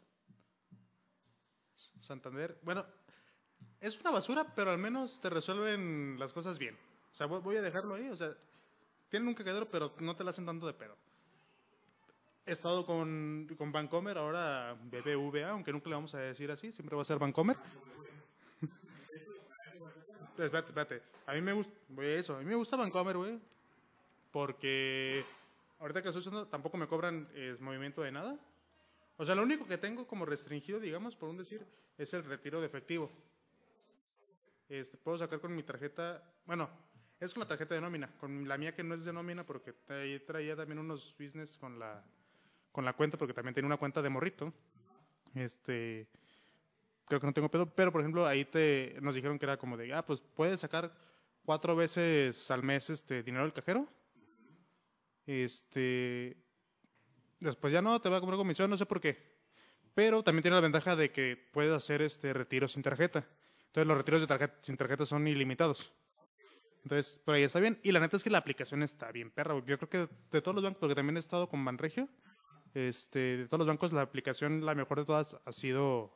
Santander, 2.01 2.59
bueno, 2.63 2.87
es 3.81 4.01
una 4.01 4.11
basura, 4.11 4.55
pero 4.55 4.71
al 4.71 4.79
menos 4.79 5.21
te 5.21 5.29
resuelven 5.29 6.17
las 6.19 6.33
cosas 6.33 6.59
bien. 6.59 6.77
O 7.13 7.15
sea, 7.15 7.27
voy 7.27 7.41
voy 7.41 7.57
a 7.57 7.63
dejarlo 7.63 7.95
ahí, 7.95 8.09
o 8.09 8.17
sea, 8.17 8.35
tienen 9.09 9.29
un 9.29 9.35
cagadero, 9.35 9.71
pero 9.71 9.95
no 10.01 10.17
te 10.17 10.25
la 10.25 10.31
hacen 10.31 10.47
tanto 10.47 10.67
de 10.67 10.75
pedo. 10.75 10.97
He 12.47 12.53
estado 12.53 12.87
con, 12.87 13.49
con 13.59 13.73
Vancomer, 13.73 14.19
ahora 14.19 14.75
BBVA, 14.75 15.51
aunque 15.51 15.73
nunca 15.73 15.89
le 15.89 15.97
vamos 15.97 16.15
a 16.15 16.19
decir 16.19 16.51
así, 16.51 16.73
siempre 16.73 16.95
va 16.95 17.03
a 17.03 17.05
ser 17.05 17.19
Vancomer. 17.19 17.57
Espérate, 20.39 20.69
espérate. 20.69 21.03
A 21.27 21.35
mí 21.35 21.41
me 21.41 21.53
gusta, 21.53 21.73
eso, 22.03 22.37
a 22.37 22.39
mí 22.41 22.45
me 22.45 22.55
gusta 22.55 22.77
Vancomer, 22.77 23.17
güey, 23.17 23.41
porque 24.31 25.25
ahorita 25.79 26.03
que 26.03 26.09
estoy 26.09 26.21
usando 26.21 26.47
tampoco 26.47 26.77
me 26.77 26.87
cobran 26.87 27.29
movimiento 27.61 28.03
de 28.03 28.13
nada. 28.13 28.39
O 29.17 29.25
sea, 29.25 29.35
lo 29.35 29.43
único 29.43 29.67
que 29.67 29.79
tengo 29.79 30.07
como 30.07 30.27
restringido, 30.27 30.79
digamos, 30.79 31.17
por 31.17 31.31
un 31.31 31.39
decir, 31.39 31.65
es 31.97 32.13
el 32.13 32.25
retiro 32.25 32.61
de 32.61 32.67
efectivo. 32.67 33.11
Este, 34.69 34.97
puedo 34.99 35.17
sacar 35.17 35.41
con 35.41 35.55
mi 35.55 35.63
tarjeta, 35.63 36.23
bueno, 36.45 36.69
es 37.19 37.33
con 37.33 37.41
la 37.41 37.49
tarjeta 37.49 37.75
de 37.75 37.81
nómina, 37.81 38.11
con 38.19 38.47
la 38.47 38.59
mía 38.59 38.75
que 38.75 38.83
no 38.83 38.95
es 38.95 39.05
de 39.05 39.13
nómina 39.13 39.45
porque 39.45 39.73
traía, 39.73 40.25
traía 40.27 40.57
también 40.57 40.79
unos 40.79 41.15
business 41.19 41.57
con 41.57 41.79
la, 41.79 42.05
con 42.73 42.85
la 42.85 42.93
cuenta 42.93 43.17
porque 43.17 43.33
también 43.33 43.55
tenía 43.55 43.67
una 43.67 43.79
cuenta 43.79 44.03
de 44.03 44.11
morrito. 44.11 44.53
Este, 45.35 46.07
creo 47.07 47.21
que 47.21 47.27
no 47.27 47.33
tengo 47.33 47.51
pedo, 47.51 47.67
pero 47.75 47.93
por 47.93 48.01
ejemplo 48.01 48.27
ahí 48.27 48.45
te, 48.45 48.97
nos 49.01 49.15
dijeron 49.15 49.39
que 49.39 49.47
era 49.47 49.57
como 49.57 49.77
de, 49.77 49.93
ah, 49.95 50.05
pues 50.05 50.21
puedes 50.35 50.61
sacar 50.61 50.97
cuatro 51.45 51.77
veces 51.77 52.51
al 52.51 52.63
mes 52.63 52.91
este 52.91 53.23
dinero 53.23 53.45
del 53.45 53.53
cajero. 53.53 53.89
Este, 55.27 56.37
después 57.41 57.73
ya 57.73 57.83
no, 57.83 58.01
te 58.01 58.09
va 58.09 58.19
a 58.19 58.21
comprar 58.21 58.39
comisión, 58.39 58.71
no 58.71 58.77
sé 58.77 58.87
por 58.87 59.01
qué. 59.01 59.37
Pero 59.95 60.23
también 60.23 60.43
tiene 60.43 60.57
la 60.57 60.61
ventaja 60.61 60.95
de 60.95 61.11
que 61.11 61.49
puedes 61.53 61.73
hacer 61.73 62.03
este 62.03 62.33
retiro 62.33 62.69
sin 62.69 62.83
tarjeta. 62.83 63.27
Entonces 63.69 63.87
los 63.87 63.97
retiros 63.97 64.21
de 64.21 64.27
tarjeta, 64.27 64.59
sin 64.63 64.77
tarjeta 64.77 65.07
son 65.07 65.27
ilimitados. 65.27 65.93
Entonces, 66.83 67.19
por 67.25 67.35
ahí 67.35 67.43
está 67.43 67.59
bien. 67.59 67.81
Y 67.83 67.93
la 67.93 67.99
neta 67.99 68.17
es 68.17 68.23
que 68.23 68.31
la 68.31 68.39
aplicación 68.39 68.83
está 68.83 69.11
bien 69.11 69.31
perra. 69.31 69.61
Yo 69.67 69.77
creo 69.79 69.89
que 69.89 70.15
de 70.31 70.41
todos 70.41 70.55
los 70.55 70.63
bancos, 70.63 70.79
porque 70.79 70.95
también 70.95 71.17
he 71.17 71.21
estado 71.21 71.49
con 71.49 71.65
Banregio, 71.65 72.09
este, 72.75 73.39
de 73.39 73.47
todos 73.49 73.59
los 73.59 73.67
bancos, 73.67 73.93
la 73.93 74.03
aplicación, 74.03 74.65
la 74.65 74.75
mejor 74.75 75.01
de 75.01 75.05
todas, 75.05 75.37
ha 75.45 75.53
sido 75.53 76.15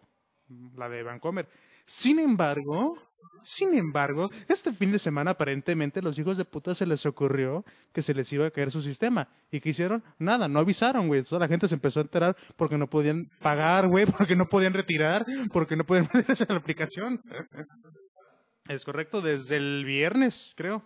la 0.77 0.89
de 0.89 1.03
Bancomer. 1.03 1.49
Sin 1.85 2.19
embargo, 2.19 2.99
sin 3.43 3.75
embargo, 3.75 4.31
este 4.49 4.73
fin 4.73 4.93
de 4.93 4.99
semana 4.99 5.33
aparentemente 5.33 6.03
los 6.03 6.19
hijos 6.19 6.37
de 6.37 6.45
puta 6.45 6.75
se 6.75 6.87
les 6.87 7.07
ocurrió 7.07 7.65
que 7.93 8.03
se 8.03 8.15
les 8.15 8.33
iba 8.33 8.47
a 8.47 8.51
caer 8.51 8.71
su 8.71 8.83
sistema. 8.83 9.29
¿Y 9.51 9.61
qué 9.61 9.71
hicieron? 9.71 10.03
Nada, 10.19 10.49
no 10.49 10.59
avisaron, 10.59 11.09
güey. 11.09 11.23
Toda 11.23 11.41
la 11.41 11.49
gente 11.49 11.69
se 11.69 11.75
empezó 11.75 12.01
a 12.01 12.03
enterar 12.03 12.37
porque 12.57 12.79
no 12.79 12.89
podían 12.89 13.31
pagar, 13.41 13.89
güey, 13.89 14.07
porque 14.07 14.37
no 14.37 14.49
podían 14.49 14.75
retirar, 14.75 15.25
porque 15.53 15.77
no 15.77 15.85
podían 15.85 16.09
meterse 16.15 16.45
a 16.49 16.53
la 16.53 16.59
aplicación. 16.59 17.23
Es 18.69 18.85
correcto, 18.85 19.21
desde 19.21 19.57
el 19.57 19.85
viernes, 19.85 20.55
creo. 20.57 20.85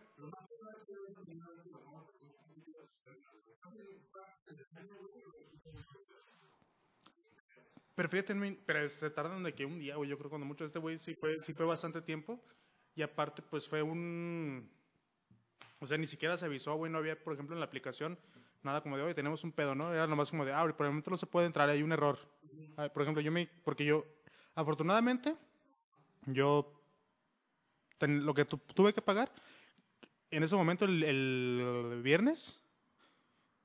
Pero 7.95 8.09
fíjate, 8.09 8.35
pero 8.67 8.89
se 8.89 9.11
tardan 9.11 9.43
de 9.45 9.55
que 9.55 9.65
un 9.67 9.79
día, 9.79 9.97
güey. 9.97 10.11
Yo 10.11 10.19
creo 10.19 10.31
cuando 10.31 10.47
mucho 10.47 10.65
este 10.65 10.79
güey 10.79 10.99
sí 10.99 11.15
fue, 11.15 11.43
sí 11.43 11.53
fue 11.55 11.65
bastante 11.67 12.03
tiempo. 12.03 12.41
Y 12.97 13.03
aparte, 13.03 13.43
pues 13.43 13.69
fue 13.69 13.83
un. 13.83 14.69
O 15.81 15.87
sea, 15.87 15.99
ni 15.99 16.07
siquiera 16.07 16.37
se 16.37 16.47
avisó, 16.47 16.75
güey. 16.75 16.91
No 16.91 16.99
había, 16.99 17.23
por 17.23 17.35
ejemplo, 17.35 17.55
en 17.55 17.61
la 17.61 17.67
aplicación 17.67 18.19
nada 18.63 18.81
como 18.83 18.97
de, 18.97 19.03
oye, 19.03 19.15
tenemos 19.15 19.45
un 19.45 19.53
pedo, 19.53 19.75
¿no? 19.75 19.93
Era 19.93 20.07
nomás 20.07 20.31
como 20.31 20.45
de, 20.47 20.53
ah, 20.53 20.63
por 20.75 20.87
el 20.87 20.93
momento 20.93 21.11
no 21.11 21.19
se 21.19 21.27
puede 21.27 21.47
entrar, 21.47 21.69
hay 21.69 21.83
un 21.83 21.93
error. 21.93 22.19
Ah, 22.77 22.89
por 22.89 23.03
ejemplo, 23.03 23.21
yo 23.23 23.31
me. 23.31 23.47
Porque 23.65 23.85
yo, 23.85 24.05
afortunadamente, 24.55 25.37
yo. 26.27 26.73
ten- 27.99 28.25
lo 28.25 28.35
que 28.35 28.45
tu- 28.45 28.59
tuve 28.59 28.93
que 28.93 29.03
pagar, 29.03 29.31
en 30.31 30.43
ese 30.43 30.57
momento, 30.57 30.85
el, 30.85 31.03
el 31.05 32.01
viernes, 32.03 32.61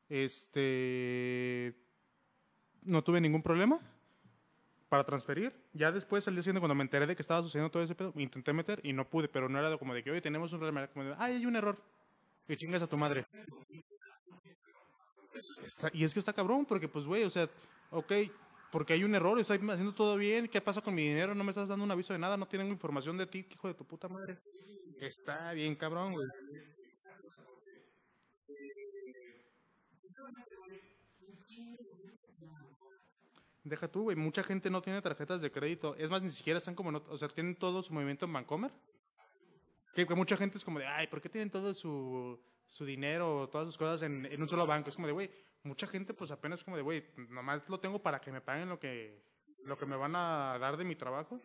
este. 0.09 1.75
No 2.81 3.03
tuve 3.03 3.21
ningún 3.21 3.41
problema. 3.43 3.79
Para 4.89 5.03
transferir. 5.03 5.53
Ya 5.74 5.91
después, 5.91 6.27
al 6.27 6.34
día 6.34 6.41
siguiente, 6.41 6.60
cuando 6.60 6.75
me 6.75 6.84
enteré 6.84 7.05
de 7.05 7.15
que 7.15 7.22
estaba 7.22 7.41
sucediendo 7.43 7.72
todo 7.72 7.84
ese 7.84 7.96
pedo, 7.96 8.12
intenté 8.15 8.51
meter 8.51 8.81
y 8.84 8.91
no 8.91 9.08
pude, 9.08 9.29
pero 9.29 9.48
no 9.48 9.60
era 9.60 9.77
como 9.77 9.93
de 9.93 10.03
que, 10.03 10.12
oye, 10.12 10.22
tenemos 10.22 10.51
un 10.51 10.60
problema, 10.60 10.88
como 10.88 11.05
de, 11.05 11.15
ay, 11.17 11.36
hay 11.36 11.46
un 11.46 11.55
error. 11.55 11.77
Y 12.48 12.58
chingas 12.58 12.81
a 12.81 12.88
tu 12.88 12.98
madre. 12.98 13.25
Y 15.93 16.03
es 16.03 16.13
que 16.13 16.19
está 16.19 16.34
cabrón, 16.34 16.65
porque 16.65 16.88
pues, 16.88 17.05
güey, 17.05 17.24
o 17.24 17.29
sea, 17.29 17.48
ok, 17.91 18.12
porque 18.72 18.93
hay 18.93 19.03
un 19.03 19.13
error, 19.13 19.39
estoy 19.39 19.58
haciendo 19.58 19.93
todo 19.93 20.17
bien, 20.17 20.48
¿qué 20.48 20.60
pasa 20.60 20.81
con 20.81 20.96
mi 20.96 21.03
dinero? 21.03 21.36
No 21.36 21.43
me 21.43 21.51
estás 21.51 21.67
dando 21.67 21.86
un 21.86 21.91
aviso 21.91 22.13
de 22.13 22.19
nada, 22.19 22.36
no 22.36 22.48
tengo 22.48 22.65
información 22.65 23.17
de 23.17 23.27
ti, 23.27 23.46
hijo 23.50 23.67
de 23.67 23.75
tu 23.75 23.86
puta 23.86 24.08
madre. 24.08 24.39
Está 25.00 25.53
bien 25.53 25.75
cabrón, 25.75 26.13
güey. 26.13 26.27
Deja 33.69 33.88
tú, 33.88 34.03
güey, 34.03 34.15
mucha 34.15 34.43
gente 34.43 34.69
no 34.69 34.81
tiene 34.81 35.01
tarjetas 35.01 35.41
de 35.41 35.51
crédito. 35.51 35.95
Es 35.95 36.09
más, 36.09 36.21
ni 36.21 36.29
siquiera 36.29 36.57
están 36.57 36.75
como, 36.75 36.91
no- 36.91 37.03
o 37.07 37.17
sea, 37.17 37.27
tienen 37.29 37.55
todo 37.55 37.83
su 37.83 37.93
movimiento 37.93 38.25
en 38.25 38.33
Bancomer. 38.33 38.71
Que, 39.93 40.05
que 40.07 40.15
mucha 40.15 40.38
gente 40.38 40.57
es 40.57 40.65
como 40.65 40.79
de, 40.79 40.85
ay, 40.88 41.07
¿por 41.07 41.21
qué 41.21 41.29
tienen 41.29 41.49
todo 41.49 41.73
su, 41.73 42.39
su 42.67 42.85
dinero 42.85 43.47
todas 43.51 43.67
sus 43.67 43.77
cosas 43.77 44.01
en, 44.03 44.25
en 44.25 44.41
un 44.41 44.47
solo 44.47 44.65
banco? 44.65 44.89
Es 44.89 44.95
como 44.95 45.07
de, 45.07 45.13
güey, 45.13 45.29
mucha 45.63 45.88
gente 45.88 46.13
pues 46.13 46.31
apenas 46.31 46.63
como 46.63 46.77
de, 46.77 46.83
güey, 46.83 47.05
nomás 47.29 47.67
lo 47.69 47.79
tengo 47.79 48.01
para 48.01 48.19
que 48.21 48.31
me 48.31 48.41
paguen 48.41 48.69
lo 48.69 48.79
que, 48.79 49.21
lo 49.65 49.77
que 49.77 49.85
me 49.85 49.95
van 49.95 50.15
a 50.15 50.57
dar 50.59 50.77
de 50.77 50.83
mi 50.83 50.95
trabajo. 50.95 51.39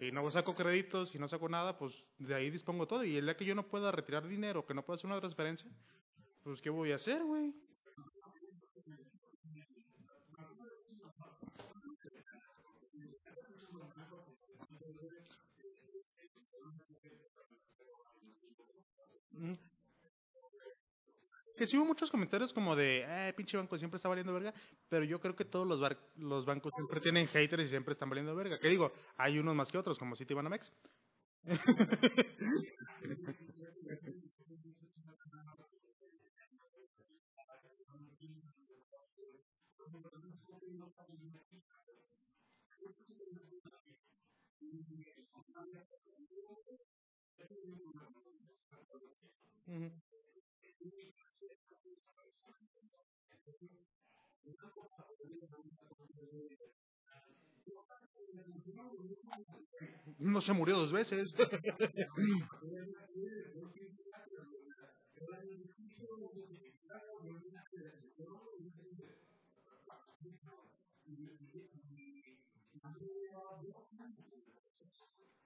Y 0.00 0.10
no 0.12 0.28
saco 0.30 0.54
créditos 0.54 1.14
y 1.14 1.18
no 1.18 1.28
saco 1.28 1.48
nada, 1.48 1.78
pues 1.78 2.04
de 2.18 2.34
ahí 2.34 2.50
dispongo 2.50 2.86
todo. 2.86 3.04
Y 3.04 3.16
el 3.16 3.24
día 3.24 3.36
que 3.36 3.44
yo 3.44 3.54
no 3.54 3.66
pueda 3.68 3.90
retirar 3.92 4.26
dinero, 4.26 4.66
que 4.66 4.74
no 4.74 4.84
pueda 4.84 4.96
hacer 4.96 5.08
una 5.10 5.20
transferencia, 5.20 5.70
pues 6.42 6.60
¿qué 6.60 6.68
voy 6.70 6.92
a 6.92 6.96
hacer, 6.96 7.22
güey? 7.24 7.54
Que 21.56 21.66
sí 21.68 21.76
hubo 21.76 21.84
muchos 21.86 22.10
comentarios 22.10 22.52
como 22.52 22.74
de, 22.74 23.04
eh, 23.06 23.32
pinche 23.36 23.56
banco 23.56 23.78
siempre 23.78 23.96
está 23.96 24.08
valiendo 24.08 24.32
verga, 24.34 24.52
pero 24.88 25.04
yo 25.04 25.20
creo 25.20 25.36
que 25.36 25.44
todos 25.44 25.66
los, 25.66 25.80
bar- 25.80 25.98
los 26.16 26.44
bancos 26.44 26.74
siempre 26.74 27.00
tienen 27.00 27.28
haters 27.28 27.62
y 27.64 27.68
siempre 27.68 27.92
están 27.92 28.08
valiendo 28.10 28.34
verga. 28.34 28.58
Que 28.58 28.68
digo, 28.68 28.92
hay 29.16 29.38
unos 29.38 29.54
más 29.54 29.70
que 29.70 29.78
otros, 29.78 29.98
como 29.98 30.16
Citibanamex. 30.16 30.72
No 60.18 60.40
se 60.40 60.52
murió 60.52 60.76
dos 60.76 60.92
veces. 60.92 61.34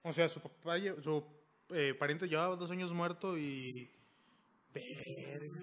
o 0.03 0.13
sea, 0.13 0.27
su 0.29 0.39
papá, 0.39 0.77
su 1.01 1.38
eh, 1.71 1.93
pariente 1.95 2.27
llevaba 2.27 2.55
dos 2.55 2.71
años 2.71 2.93
muerto 2.93 3.37
y... 3.37 3.91
Verga. 4.73 5.61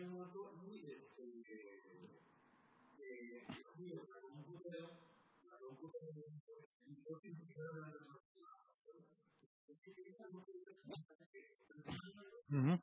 Ujú. 12.50 12.78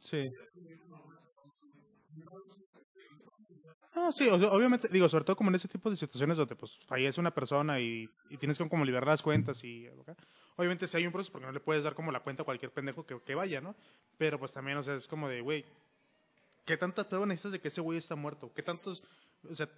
Sí. 0.00 0.30
No, 3.98 4.12
sí, 4.12 4.28
obviamente, 4.28 4.88
digo, 4.88 5.08
sobre 5.08 5.24
todo 5.24 5.34
como 5.34 5.50
en 5.50 5.56
ese 5.56 5.66
tipo 5.66 5.90
de 5.90 5.96
situaciones 5.96 6.36
donde 6.36 6.54
pues 6.54 6.76
fallece 6.86 7.20
una 7.20 7.32
persona 7.32 7.80
y, 7.80 8.08
tienes 8.38 8.56
que 8.56 8.68
como 8.68 8.84
liberar 8.84 9.08
las 9.08 9.22
cuentas 9.22 9.64
y 9.64 9.88
obviamente 10.56 10.86
si 10.86 10.96
hay 10.96 11.06
un 11.06 11.12
proceso 11.12 11.32
porque 11.32 11.46
no 11.46 11.52
le 11.52 11.58
puedes 11.58 11.82
dar 11.82 11.94
como 11.94 12.12
la 12.12 12.20
cuenta 12.20 12.42
a 12.42 12.44
cualquier 12.44 12.70
pendejo 12.70 13.04
que, 13.04 13.34
vaya, 13.34 13.60
¿no? 13.60 13.74
Pero 14.16 14.38
pues 14.38 14.52
también, 14.52 14.78
o 14.78 14.84
sea, 14.84 14.94
es 14.94 15.08
como 15.08 15.28
de, 15.28 15.40
güey, 15.40 15.64
¿qué 16.64 16.76
tantas 16.76 17.06
pruebas 17.06 17.28
necesitas 17.28 17.52
de 17.52 17.60
que 17.60 17.68
ese 17.68 17.80
güey 17.80 17.98
está 17.98 18.14
muerto? 18.14 18.52
¿Qué 18.54 18.62
tantos, 18.62 19.02
o 19.50 19.54
sea, 19.54 19.68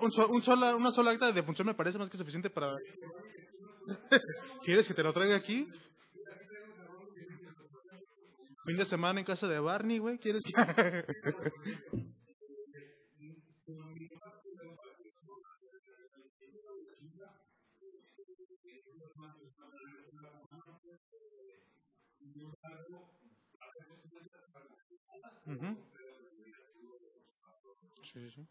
un 0.00 0.42
sola, 0.42 0.74
una 0.74 0.90
sola 0.90 1.12
acta 1.12 1.26
de 1.26 1.34
defunción 1.34 1.66
me 1.66 1.74
parece 1.74 1.98
más 1.98 2.10
que 2.10 2.18
suficiente 2.18 2.50
para... 2.50 2.76
¿Quieres 4.64 4.88
que 4.88 4.94
te 4.94 5.04
lo 5.04 5.12
traiga 5.12 5.36
aquí? 5.36 5.68
Fin 8.66 8.76
de 8.76 8.84
semana 8.84 9.20
en 9.20 9.26
casa 9.26 9.48
de 9.48 9.60
Barney, 9.60 9.98
güey, 9.98 10.18
¿quieres 10.18 10.42
que... 10.44 10.52
Ujú. 25.46 25.76
Sí, 28.02 28.30
sí. 28.30 28.46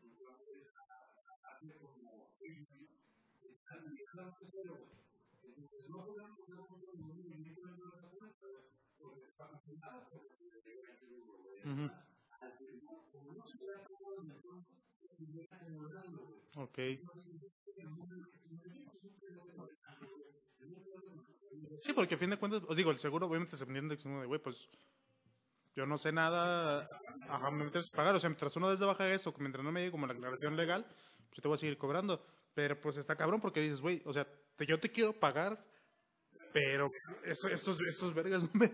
Ok. 16.55 16.79
Sí, 21.81 21.93
porque 21.93 22.15
a 22.15 22.17
fin 22.17 22.29
de 22.29 22.38
cuentas, 22.38 22.63
os 22.67 22.75
digo, 22.75 22.91
el 22.91 22.99
seguro 22.99 23.27
obviamente 23.27 23.58
se 23.58 23.65
que 23.65 24.08
uno 24.08 24.21
de, 24.21 24.27
güey, 24.27 24.41
pues 24.41 24.69
yo 25.75 25.86
no 25.86 25.97
sé 25.97 26.12
nada, 26.12 26.88
ajá, 27.29 27.51
me 27.51 27.65
metes 27.65 27.93
a 27.93 27.97
pagar, 27.97 28.15
o 28.15 28.19
sea, 28.19 28.29
mientras 28.29 28.55
uno 28.55 28.69
desde 28.69 28.86
baja 28.86 29.12
eso, 29.12 29.34
mientras 29.39 29.63
no 29.63 29.71
me 29.71 29.81
llegue 29.81 29.91
como 29.91 30.08
la 30.08 30.13
aclaración 30.13 30.55
legal, 30.55 30.86
pues 30.86 31.38
yo 31.38 31.41
te 31.41 31.47
voy 31.47 31.55
a 31.55 31.58
seguir 31.58 31.77
cobrando, 31.77 32.25
pero 32.56 32.80
pues 32.80 32.98
está 32.98 33.15
cabrón 33.15 33.41
porque 33.41 33.60
dices, 33.62 33.82
güey, 33.82 34.02
o 34.06 34.13
sea, 34.13 34.26
yo 34.68 34.80
te 34.80 34.89
quiero 34.89 35.13
pagar, 35.13 35.63
pero 36.54 36.89
esto- 37.26 37.50
estos, 37.50 37.80
estos 37.82 38.13
vergas 38.13 38.41
no 38.44 38.50
me... 38.54 38.72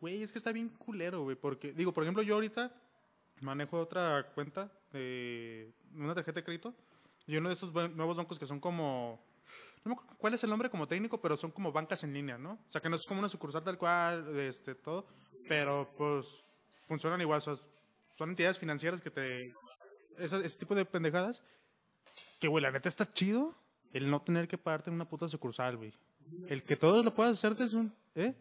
Güey, 0.00 0.22
es 0.22 0.32
que 0.32 0.38
está 0.38 0.52
bien 0.52 0.68
culero, 0.68 1.22
güey, 1.22 1.36
porque, 1.36 1.72
digo, 1.72 1.92
por 1.92 2.04
ejemplo, 2.04 2.22
yo 2.22 2.34
ahorita 2.34 2.72
manejo 3.40 3.80
otra 3.80 4.32
cuenta 4.34 4.70
de 4.92 5.72
una 5.94 6.14
tarjeta 6.14 6.40
de 6.40 6.44
crédito 6.44 6.74
y 7.26 7.36
uno 7.36 7.48
de 7.48 7.54
esos 7.54 7.72
nuevos 7.72 8.16
bancos 8.16 8.38
que 8.38 8.46
son 8.46 8.60
como 8.60 9.24
no 9.84 9.90
me 9.90 9.94
acuerdo 9.94 10.16
cuál 10.18 10.34
es 10.34 10.44
el 10.44 10.50
nombre 10.50 10.70
como 10.70 10.88
técnico, 10.88 11.20
pero 11.20 11.36
son 11.36 11.50
como 11.50 11.70
bancas 11.70 12.04
en 12.04 12.14
línea, 12.14 12.38
¿no? 12.38 12.52
O 12.52 12.72
sea, 12.72 12.80
que 12.80 12.88
no 12.88 12.96
es 12.96 13.04
como 13.04 13.20
una 13.20 13.28
sucursal 13.28 13.62
tal 13.62 13.76
cual, 13.76 14.38
este, 14.38 14.74
todo, 14.74 15.06
pero 15.46 15.92
pues 15.96 16.58
funcionan 16.86 17.20
igual, 17.20 17.42
o 17.46 17.60
son 18.16 18.30
entidades 18.30 18.58
financieras 18.58 19.00
que 19.00 19.10
te... 19.10 19.54
Ese, 20.16 20.44
ese 20.44 20.58
tipo 20.58 20.74
de 20.74 20.84
pendejadas, 20.84 21.42
que, 22.40 22.48
güey, 22.48 22.62
la 22.62 22.70
neta 22.70 22.88
está 22.88 23.12
chido 23.12 23.54
el 23.92 24.10
no 24.10 24.22
tener 24.22 24.48
que 24.48 24.56
pagarte 24.56 24.88
en 24.88 24.94
una 24.94 25.08
puta 25.08 25.28
sucursal, 25.28 25.76
güey. 25.76 25.92
El 26.48 26.62
que 26.62 26.76
todos 26.76 27.04
lo 27.04 27.14
puedas 27.14 27.36
hacer 27.36 27.54
desde 27.54 27.76
un... 27.76 27.94
¿Eh? 28.14 28.34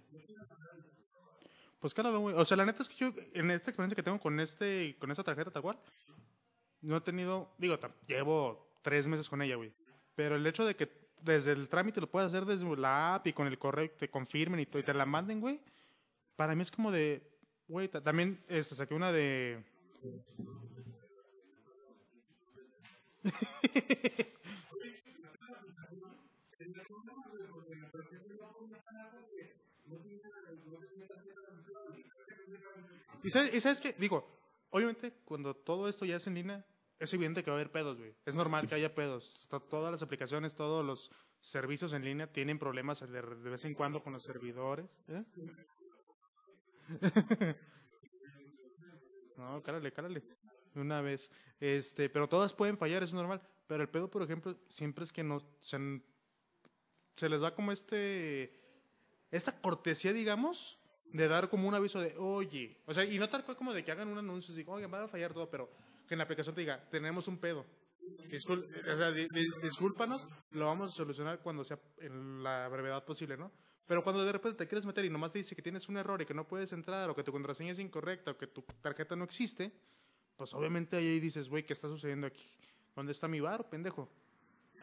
Pues 1.84 1.94
claro, 1.94 2.18
güey. 2.18 2.34
O 2.38 2.46
sea, 2.46 2.56
la 2.56 2.66
neta 2.66 2.82
es 2.82 2.88
que 2.88 2.96
yo, 2.96 3.12
en 3.34 3.52
esta 3.52 3.70
experiencia 3.70 3.94
que 3.94 4.04
tengo 4.04 4.18
con 4.18 4.40
este, 4.40 4.96
con 5.00 5.12
esta 5.12 5.22
tarjeta 5.22 5.52
tal 5.52 5.64
cual, 5.64 5.78
no 6.80 6.96
he 6.96 7.02
tenido, 7.02 7.54
digo, 7.58 7.78
llevo 8.08 8.74
tres 8.82 9.06
meses 9.06 9.28
con 9.28 9.42
ella, 9.42 9.58
güey. 9.58 9.74
Pero 10.16 10.38
el 10.38 10.48
hecho 10.48 10.64
de 10.64 10.78
que 10.78 10.90
desde 11.20 11.52
el 11.52 11.68
trámite 11.68 12.00
lo 12.00 12.10
puedas 12.10 12.30
hacer 12.30 12.46
desde 12.46 12.74
la 12.78 13.16
app 13.16 13.28
y 13.28 13.34
con 13.34 13.48
el 13.48 13.60
correo 13.60 13.92
te 14.00 14.10
confirmen 14.10 14.62
y, 14.62 14.64
y 14.64 14.84
te 14.84 14.94
la 14.94 15.06
manden, 15.06 15.42
güey, 15.42 15.60
para 16.38 16.56
mí 16.56 16.62
es 16.62 16.72
como 16.72 16.90
de, 16.90 17.22
güey, 17.68 17.90
también 17.90 18.42
este, 18.48 18.76
saqué 18.76 18.94
una 18.94 19.12
de... 19.12 19.62
¿Y 33.24 33.30
sabes, 33.30 33.54
y 33.54 33.62
sabes 33.62 33.80
qué? 33.80 33.94
Digo, 33.94 34.28
obviamente 34.70 35.14
cuando 35.26 35.56
todo 35.56 35.88
esto 35.88 36.06
ya 36.06 36.18
es 36.18 36.28
en 36.28 36.36
línea, 36.36 36.66
es 37.00 37.14
evidente 37.14 37.44
que 37.44 37.52
va 37.52 37.58
a 37.58 37.60
haber 37.60 37.72
pedos, 37.72 37.98
güey. 37.98 38.16
Es 38.26 38.36
normal 38.36 38.68
que 38.68 38.76
haya 38.76 38.94
pedos. 38.94 39.48
Todas 39.70 39.92
las 39.92 40.02
aplicaciones, 40.02 40.56
todos 40.56 40.86
los 40.86 41.12
servicios 41.40 41.94
en 41.94 42.04
línea 42.04 42.32
tienen 42.32 42.60
problemas 42.60 43.00
de, 43.00 43.22
de 43.22 43.50
vez 43.50 43.66
en 43.66 43.74
cuando 43.74 44.02
con 44.02 44.14
los 44.14 44.24
servidores. 44.24 44.86
¿eh? 45.08 45.24
no, 49.38 49.62
cárale, 49.64 49.92
cárale. 49.92 50.24
Una 50.76 51.02
vez. 51.02 51.30
Este, 51.60 52.10
pero 52.10 52.28
todas 52.28 52.54
pueden 52.54 52.78
fallar, 52.78 53.04
es 53.04 53.14
normal. 53.14 53.42
Pero 53.68 53.84
el 53.84 53.90
pedo, 53.90 54.10
por 54.10 54.24
ejemplo, 54.24 54.58
siempre 54.70 55.04
es 55.04 55.12
que 55.12 55.24
no 55.24 55.40
se, 55.62 55.78
se 57.16 57.30
les 57.30 57.42
da 57.42 57.54
como 57.54 57.72
este 57.72 58.63
esta 59.34 59.60
cortesía, 59.60 60.14
digamos, 60.14 60.78
de 61.12 61.28
dar 61.28 61.50
como 61.50 61.68
un 61.68 61.74
aviso 61.74 62.00
de, 62.00 62.14
oye, 62.18 62.78
o 62.86 62.94
sea, 62.94 63.04
y 63.04 63.18
no 63.18 63.28
tal 63.30 63.44
cual 63.44 63.58
como 63.58 63.74
de 63.74 63.84
que 63.84 63.92
hagan 63.92 64.08
un 64.08 64.18
anuncio 64.18 64.54
y 64.54 64.58
digan, 64.58 64.76
oye, 64.76 64.88
va 64.88 65.04
a 65.04 65.08
fallar 65.08 65.34
todo, 65.34 65.50
pero 65.50 65.70
que 66.08 66.14
en 66.14 66.20
la 66.20 66.24
aplicación 66.24 66.54
te 66.54 66.62
diga, 66.62 66.88
tenemos 66.90 67.28
un 67.28 67.40
pedo. 67.40 67.66
o 68.02 68.96
sea, 68.96 69.12
discúlpanos, 69.12 70.28
lo 70.52 70.68
vamos 70.68 70.92
a 70.92 70.96
solucionar 70.96 71.40
cuando 71.40 71.64
sea 71.64 71.80
en 71.98 72.44
la 72.44 72.68
brevedad 72.68 73.04
posible, 73.06 73.36
¿no? 73.36 73.52
Pero 73.88 74.04
cuando 74.04 74.24
de 74.24 74.32
repente 74.32 74.60
te 74.60 74.68
quieres 74.68 74.86
meter 74.86 75.04
y 75.04 75.10
nomás 75.10 75.32
te 75.32 75.40
dice 75.40 75.56
que 75.56 75.62
tienes 75.64 75.90
un 75.90 75.98
error 75.98 76.22
y 76.22 76.26
que 76.26 76.34
no 76.34 76.48
puedes 76.48 76.72
entrar, 76.72 77.10
o 77.10 77.16
que 77.16 77.24
tu 77.24 77.32
contraseña 77.32 77.72
es 77.72 77.80
incorrecta, 77.80 78.32
o 78.32 78.38
que 78.38 78.48
tu 78.48 78.62
tarjeta 78.82 79.16
no 79.16 79.26
existe, 79.26 79.72
pues 80.38 80.54
obviamente 80.54 80.96
ahí 80.96 81.20
dices, 81.20 81.50
güey, 81.50 81.64
¿qué 81.64 81.74
está 81.74 81.88
sucediendo 81.88 82.28
aquí? 82.28 82.50
¿Dónde 82.96 83.12
está 83.12 83.28
mi 83.28 83.40
bar, 83.40 83.68
pendejo? 83.68 84.10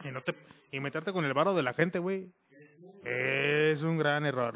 Y, 0.05 0.09
no 0.11 0.23
te, 0.23 0.35
y 0.73 0.81
meterte 0.81 1.13
con 1.13 1.25
el 1.25 1.35
varo 1.35 1.55
de 1.55 1.63
la 1.63 1.73
gente, 1.73 1.99
güey, 1.99 2.33
es 3.05 3.83
un 3.83 3.99
gran 3.99 4.27
error. 4.27 4.55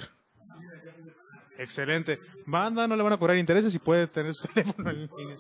Excelente. 1.59 2.18
Banda, 2.47 2.88
no 2.88 2.97
le 2.97 3.03
van 3.03 3.12
a 3.12 3.16
cobrar 3.16 3.37
intereses 3.37 3.73
si 3.73 3.79
puede 3.79 4.07
tener 4.07 4.35
su 4.35 4.49
teléfono 4.55 4.90
en 4.90 5.11
línea. 5.16 5.38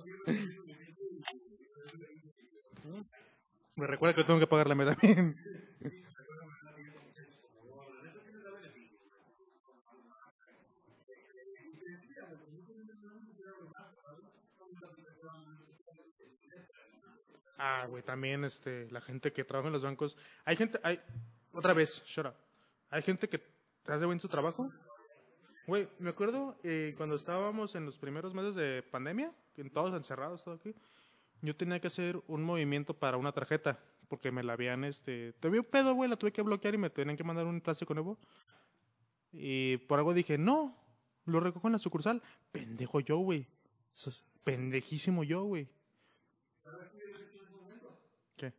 Me 3.76 3.86
recuerda 3.88 4.14
que 4.14 4.24
tengo 4.24 4.38
que 4.38 4.46
pagar 4.46 4.68
la 4.68 4.74
meta 4.76 4.94
también. 4.94 5.36
Ah, 17.56 17.86
güey, 17.88 18.02
también 18.02 18.44
este, 18.44 18.90
la 18.90 19.00
gente 19.00 19.32
que 19.32 19.42
trabaja 19.42 19.68
en 19.68 19.72
los 19.72 19.82
bancos. 19.82 20.16
Hay 20.44 20.56
gente, 20.56 20.78
hay, 20.82 21.00
otra 21.52 21.72
vez, 21.72 22.02
shut 22.04 22.26
up. 22.26 22.43
Hay 22.94 23.02
gente 23.02 23.28
que 23.28 23.42
hace 23.88 24.06
buen 24.06 24.20
su 24.20 24.28
trabajo. 24.28 24.70
Güey, 25.66 25.88
me 25.98 26.10
acuerdo 26.10 26.56
eh, 26.62 26.94
cuando 26.96 27.16
estábamos 27.16 27.74
en 27.74 27.86
los 27.86 27.98
primeros 27.98 28.34
meses 28.34 28.54
de 28.54 28.84
pandemia, 28.84 29.34
en 29.56 29.68
todos 29.68 29.92
encerrados, 29.96 30.44
todo 30.44 30.54
aquí, 30.54 30.76
yo 31.42 31.56
tenía 31.56 31.80
que 31.80 31.88
hacer 31.88 32.22
un 32.28 32.44
movimiento 32.44 32.94
para 32.94 33.16
una 33.16 33.32
tarjeta, 33.32 33.80
porque 34.06 34.30
me 34.30 34.44
la 34.44 34.52
habían, 34.52 34.84
este, 34.84 35.32
tuve 35.40 35.58
un 35.58 35.64
pedo, 35.64 35.94
güey, 35.94 36.08
la 36.08 36.14
tuve 36.14 36.30
que 36.30 36.42
bloquear 36.42 36.74
y 36.74 36.78
me 36.78 36.88
tenían 36.88 37.16
que 37.16 37.24
mandar 37.24 37.46
un 37.46 37.60
plástico 37.60 37.94
nuevo. 37.94 38.16
Y 39.32 39.78
por 39.78 39.98
algo 39.98 40.14
dije, 40.14 40.38
no, 40.38 40.80
lo 41.24 41.40
recojo 41.40 41.66
en 41.66 41.72
la 41.72 41.80
sucursal. 41.80 42.22
Pendejo 42.52 43.00
yo, 43.00 43.16
güey. 43.18 43.48
Pendejísimo 44.44 45.24
yo, 45.24 45.42
güey. 45.42 45.68
¿Qué? 48.36 48.52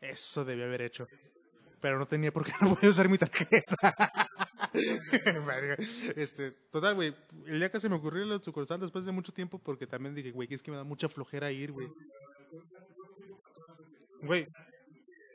Eso 0.00 0.44
debía 0.44 0.64
haber 0.64 0.82
hecho. 0.82 1.06
Pero 1.80 1.98
no 1.98 2.06
tenía 2.06 2.32
por 2.32 2.44
qué 2.44 2.52
no 2.60 2.74
podía 2.74 2.90
usar 2.90 3.08
mi 3.08 3.18
tarjeta. 3.18 3.76
este, 6.16 6.52
total, 6.70 6.94
güey. 6.94 7.14
El 7.46 7.58
día 7.58 7.70
que 7.70 7.80
se 7.80 7.88
me 7.88 7.96
ocurrió 7.96 8.24
la 8.24 8.38
sucursal 8.38 8.80
después 8.80 9.04
de 9.04 9.12
mucho 9.12 9.32
tiempo, 9.32 9.58
porque 9.58 9.86
también 9.86 10.14
dije, 10.14 10.30
güey, 10.30 10.48
que 10.48 10.54
es 10.54 10.62
que 10.62 10.70
me 10.70 10.76
da 10.76 10.84
mucha 10.84 11.08
flojera 11.08 11.50
ir, 11.50 11.72
güey. 11.72 11.88
Güey, 14.22 14.46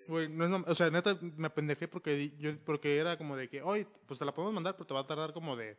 güey, 0.07 0.29
no 0.29 0.45
es, 0.45 0.63
o 0.67 0.75
sea, 0.75 0.91
neta 0.91 1.17
me 1.21 1.47
apendejé 1.47 1.87
porque 1.87 2.31
yo, 2.37 2.55
porque 2.63 2.97
era 2.97 3.17
como 3.17 3.35
de 3.35 3.49
que, 3.49 3.63
hoy, 3.63 3.87
pues 4.05 4.19
te 4.19 4.25
la 4.25 4.33
podemos 4.33 4.53
mandar, 4.53 4.75
pero 4.75 4.85
te 4.85 4.93
va 4.93 4.99
a 5.01 5.07
tardar 5.07 5.33
como 5.33 5.55
de 5.55 5.77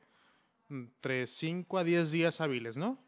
entre 0.69 1.27
5 1.29 1.79
a 1.79 1.85
10 1.85 2.11
días 2.11 2.41
hábiles, 2.41 2.77
¿no? 2.77 2.99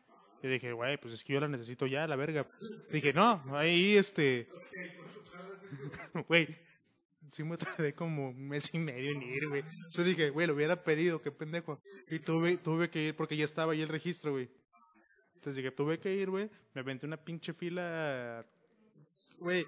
Y 0.42 0.47
dije, 0.47 0.73
güey, 0.73 0.97
pues 0.99 1.14
es 1.14 1.25
que 1.25 1.33
yo 1.33 1.40
la 1.40 1.49
necesito 1.49 1.87
ya, 1.87 2.07
la 2.07 2.14
verga. 2.14 2.47
Dije, 2.92 3.12
no, 3.12 3.42
ahí 3.57 3.97
este. 3.97 4.49
Güey, 6.29 6.57
sí 7.33 7.45
me 7.45 7.57
tardé 7.57 7.95
como 7.95 8.31
un 8.31 8.49
mes 8.49 8.73
y 8.75 8.79
medio 8.79 9.12
en 9.12 9.23
ir, 9.23 9.49
güey. 9.49 9.64
Yo 9.91 10.05
dije, 10.05 10.31
güey, 10.31 10.47
lo 10.47 10.55
hubiera 10.55 10.83
pedido, 10.83 11.21
qué 11.23 11.31
pendejo. 11.31 11.81
Y 12.09 12.19
tuve, 12.21 12.57
tuve 12.57 12.91
que 12.91 13.07
ir 13.07 13.17
porque 13.17 13.37
ya 13.37 13.45
estaba 13.45 13.73
ahí 13.73 13.83
el 13.83 13.88
registro, 13.88 14.33
güey. 14.33 14.49
Entonces 15.35 15.57
dije, 15.57 15.71
tuve 15.71 15.99
que 15.99 16.14
ir, 16.14 16.31
güey. 16.31 16.51
Me 16.75 16.81
aventé 16.81 17.07
una 17.07 17.17
pinche 17.17 17.53
fila. 17.53 18.45
Güey, 19.38 19.67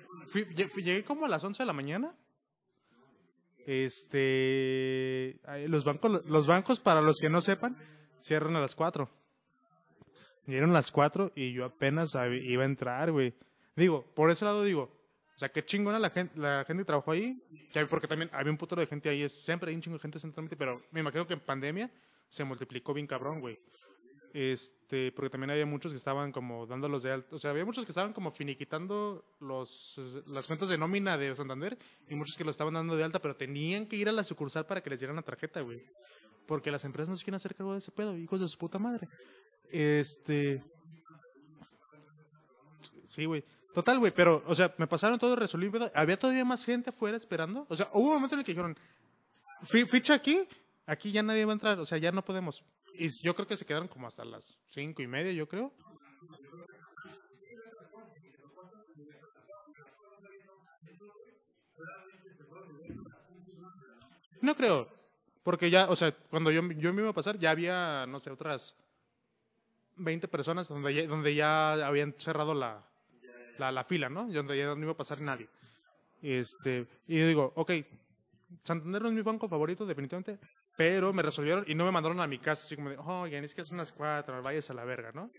llegué 0.57 1.05
como 1.05 1.27
a 1.27 1.29
las 1.29 1.45
11 1.45 1.63
de 1.63 1.67
la 1.67 1.73
mañana. 1.73 2.15
Este. 3.67 5.39
Los 5.69 5.85
bancos, 5.85 6.25
los 6.27 6.47
bancos, 6.47 6.81
para 6.81 7.01
los 7.01 7.19
que 7.19 7.31
no 7.31 7.41
sepan, 7.41 7.77
cierran 8.19 8.57
a 8.57 8.61
las 8.61 8.75
4. 8.75 9.09
Dieron 10.47 10.73
las 10.73 10.91
4 10.91 11.33
y 11.37 11.53
yo 11.53 11.65
apenas 11.65 12.15
iba 12.15 12.63
a 12.63 12.67
entrar, 12.67 13.13
güey. 13.13 13.35
Digo, 13.77 14.05
por 14.15 14.31
ese 14.31 14.45
lado 14.45 14.65
digo, 14.65 14.91
sea, 15.41 15.49
qué 15.49 15.65
chingona 15.65 15.99
la 15.99 16.11
gente, 16.11 16.39
la 16.39 16.65
gente 16.67 16.83
que 16.83 16.87
trabajó 16.87 17.13
ahí, 17.13 17.43
porque 17.89 18.07
también 18.07 18.31
había 18.33 18.53
un 18.53 18.59
puto 18.59 18.77
de 18.77 18.87
gente 18.87 19.09
ahí, 19.09 19.27
siempre 19.29 19.71
hay 19.71 19.77
un 19.77 19.81
chingo 19.81 19.97
de 19.97 20.03
gente 20.03 20.21
centralmente, 20.21 20.57
pero 20.57 20.83
me 20.91 21.01
imagino 21.01 21.27
que 21.27 21.33
en 21.35 21.41
pandemia 21.41 21.91
se 22.29 22.45
multiplicó 22.45 22.93
bien 22.93 23.07
cabrón, 23.07 23.41
güey. 23.41 23.59
Este, 24.33 25.11
porque 25.11 25.31
también 25.31 25.51
había 25.51 25.67
muchos 25.67 25.93
que 25.93 25.99
estaban 25.99 26.31
como 26.31 26.65
dándolos 26.67 27.03
de 27.03 27.11
alto, 27.11 27.37
o 27.37 27.39
sea, 27.39 27.51
había 27.51 27.65
muchos 27.65 27.85
que 27.85 27.91
estaban 27.91 28.13
como 28.13 28.31
finiquitando 28.31 29.25
los, 29.41 29.99
las 30.27 30.47
cuentas 30.47 30.69
de 30.69 30.79
nómina 30.79 31.19
de 31.19 31.35
Santander 31.35 31.77
y 32.09 32.15
muchos 32.15 32.37
que 32.37 32.45
lo 32.45 32.51
estaban 32.51 32.75
dando 32.75 32.97
de 32.97 33.03
alta, 33.03 33.19
pero 33.19 33.35
tenían 33.35 33.87
que 33.87 33.97
ir 33.97 34.09
a 34.09 34.13
la 34.13 34.23
sucursal 34.23 34.67
para 34.67 34.83
que 34.83 34.91
les 34.91 35.01
dieran 35.01 35.17
la 35.17 35.23
tarjeta, 35.23 35.63
güey. 35.63 35.83
Porque 36.47 36.71
las 36.71 36.85
empresas 36.85 37.09
no 37.09 37.17
se 37.17 37.25
quieren 37.25 37.37
hacer 37.37 37.55
cargo 37.55 37.73
de 37.73 37.79
ese 37.79 37.91
pedo, 37.91 38.17
hijos 38.17 38.41
de 38.41 38.49
su 38.49 38.59
puta 38.59 38.79
madre. 38.79 39.09
Este. 39.71 40.63
Sí, 43.07 43.25
güey. 43.25 43.45
Total, 43.75 43.99
güey, 43.99 44.13
pero, 44.13 44.43
o 44.47 44.55
sea, 44.55 44.75
me 44.79 44.87
pasaron 44.87 45.19
todo 45.19 45.37
resolvido. 45.37 45.91
Había 45.95 46.19
todavía 46.19 46.45
más 46.45 46.65
gente 46.65 46.91
afuera 46.91 47.17
esperando. 47.17 47.67
O 47.69 47.77
sea, 47.77 47.89
hubo 47.93 48.09
un 48.09 48.15
momento 48.15 48.35
en 48.35 48.41
el 48.41 48.45
que 48.45 48.53
dijeron, 48.53 48.77
ficha 49.63 50.15
aquí, 50.15 50.47
aquí 50.87 51.13
ya 51.13 51.23
nadie 51.23 51.45
va 51.45 51.53
a 51.53 51.55
entrar, 51.55 51.79
o 51.79 51.87
sea, 51.87 51.99
ya 51.99 52.11
no 52.11 52.25
podemos. 52.25 52.65
Y 52.95 53.09
yo 53.23 53.35
creo 53.35 53.47
que 53.47 53.57
se 53.57 53.65
quedaron 53.65 53.89
como 53.89 54.09
hasta 54.09 54.25
las 54.25 54.59
cinco 54.67 55.03
y 55.03 55.07
media, 55.07 55.33
yo 55.33 55.47
creo. 55.49 55.73
No 64.43 64.57
creo, 64.57 64.89
porque 65.43 65.71
ya, 65.71 65.91
o 65.91 65.97
sea, 65.97 66.13
cuando 66.31 66.51
yo, 66.51 66.63
yo 66.73 66.95
me 66.95 67.03
iba 67.03 67.11
a 67.11 67.15
pasar, 67.15 67.39
ya 67.39 67.51
había, 67.51 68.07
no 68.07 68.21
sé, 68.21 68.31
otras 68.31 68.75
20 69.97 70.29
personas 70.29 70.69
donde 70.69 70.95
ya, 70.95 71.07
donde 71.07 71.35
ya 71.35 71.75
habían 71.87 72.15
cerrado 72.19 72.55
la, 72.55 72.90
la, 73.61 73.85
fila, 73.85 74.09
¿no? 74.09 74.29
Y 74.29 74.33
donde 74.33 74.57
ya 74.57 74.75
no 74.75 74.83
iba 74.83 74.93
a 74.93 74.97
pasar 74.97 75.21
nadie. 75.21 75.49
Este, 76.23 76.87
y 77.07 77.19
digo, 77.19 77.53
ok, 77.57 77.73
Santander 78.65 79.03
no 79.03 79.09
es 79.09 79.15
mi 79.15 79.23
banco 79.23 79.49
favorito, 79.49 79.87
definitivamente, 79.87 80.39
pero 80.77 81.13
me 81.13 81.23
resolvieron 81.23 81.65
y 81.67 81.75
no 81.75 81.85
me 81.85 81.93
mandaron 81.93 82.21
a 82.21 82.27
mi 82.27 82.39
casa, 82.39 82.65
así 82.65 82.77
como 82.77 82.91
de, 82.91 82.99
oye, 82.99 83.39
es 83.39 83.55
que 83.55 83.65
son 83.65 83.77
unas 83.77 83.93
cuatro, 83.93 84.43
vayas 84.43 84.71
a 84.71 84.75
la 84.75 84.85
verga, 84.85 85.13
¿no? 85.13 85.31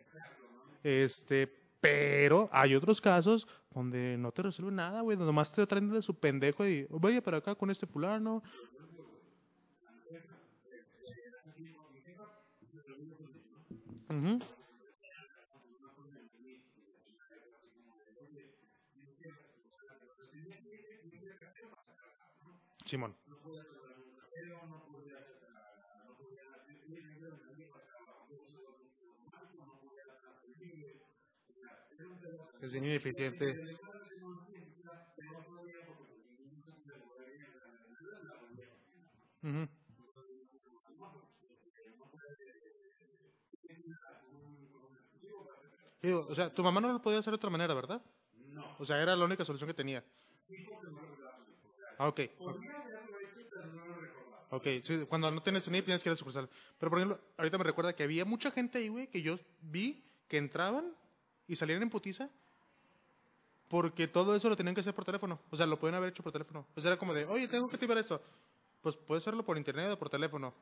Este, 0.84 1.48
pero 1.80 2.50
hay 2.52 2.76
otros 2.76 3.02
casos 3.02 3.48
donde 3.74 4.18
no 4.18 4.32
te 4.32 4.44
resuelven 4.44 4.76
nada, 4.76 5.02
güey, 5.02 5.18
donde 5.18 5.44
te 5.56 5.68
traen 5.68 5.90
de 5.90 6.02
su 6.02 6.20
pendejo 6.20 6.66
y, 6.66 6.88
vaya 6.90 7.22
para 7.22 7.38
acá 7.38 7.56
con 7.56 7.70
este 7.70 7.88
fulano. 7.88 8.44
Simón. 22.92 23.16
Es 32.62 32.74
bien 32.74 32.84
ineficiente. 32.84 33.46
Uh 39.44 39.48
-huh. 39.48 39.70
Digo, 46.02 46.28
o 46.28 46.36
sea, 46.36 46.54
tu 46.54 46.62
mamá 46.62 46.82
no 46.82 46.92
lo 46.92 47.02
podía 47.02 47.20
hacer 47.20 47.32
de 47.32 47.36
otra 47.36 47.50
manera, 47.50 47.74
¿verdad? 47.74 48.02
No. 48.48 48.76
O 48.80 48.86
sea, 48.86 49.02
era 49.02 49.16
la 49.16 49.24
única 49.24 49.46
solución 49.46 49.70
que 49.70 49.74
tenía. 49.74 50.04
Ah, 52.02 52.08
ok. 52.08 52.20
Ok, 54.50 54.68
sí, 54.84 55.06
cuando 55.08 55.32
no 55.32 55.42
tienes 55.42 55.64
tu 55.64 55.70
NIP 55.72 55.86
tienes 55.86 56.04
que 56.04 56.10
ir 56.10 56.14
a 56.14 56.16
sucursal. 56.16 56.50
Pero, 56.78 56.90
por 56.90 57.00
ejemplo, 57.00 57.20
ahorita 57.38 57.58
me 57.58 57.64
recuerda 57.64 57.96
que 57.96 58.04
había 58.04 58.26
mucha 58.26 58.52
gente 58.52 58.80
ahí, 58.80 58.90
güey, 58.90 59.08
que 59.08 59.22
yo 59.22 59.38
vi 59.62 60.04
que 60.28 60.38
entraban 60.38 60.94
y 61.48 61.56
salían 61.56 61.82
en 61.82 61.90
putiza 61.90 62.30
porque 63.68 64.08
todo 64.08 64.36
eso 64.36 64.50
lo 64.50 64.58
tenían 64.58 64.76
que 64.76 64.82
hacer 64.82 64.94
por 64.94 65.06
teléfono. 65.06 65.40
O 65.50 65.56
sea, 65.56 65.66
lo 65.66 65.80
pueden 65.80 65.96
haber 65.96 66.10
hecho 66.10 66.24
por 66.24 66.32
teléfono. 66.32 66.68
O 66.76 66.82
sea, 66.82 66.92
era 66.92 67.00
como 67.00 67.14
de, 67.14 67.26
oye, 67.26 67.48
tengo 67.48 67.70
que 67.70 67.76
activar 67.76 67.98
esto. 67.98 68.22
Pues 68.82 68.98
puedes 68.98 69.24
hacerlo 69.24 69.46
por 69.46 69.58
internet 69.58 69.92
o 69.92 70.00
por 70.00 70.10
teléfono. 70.10 70.54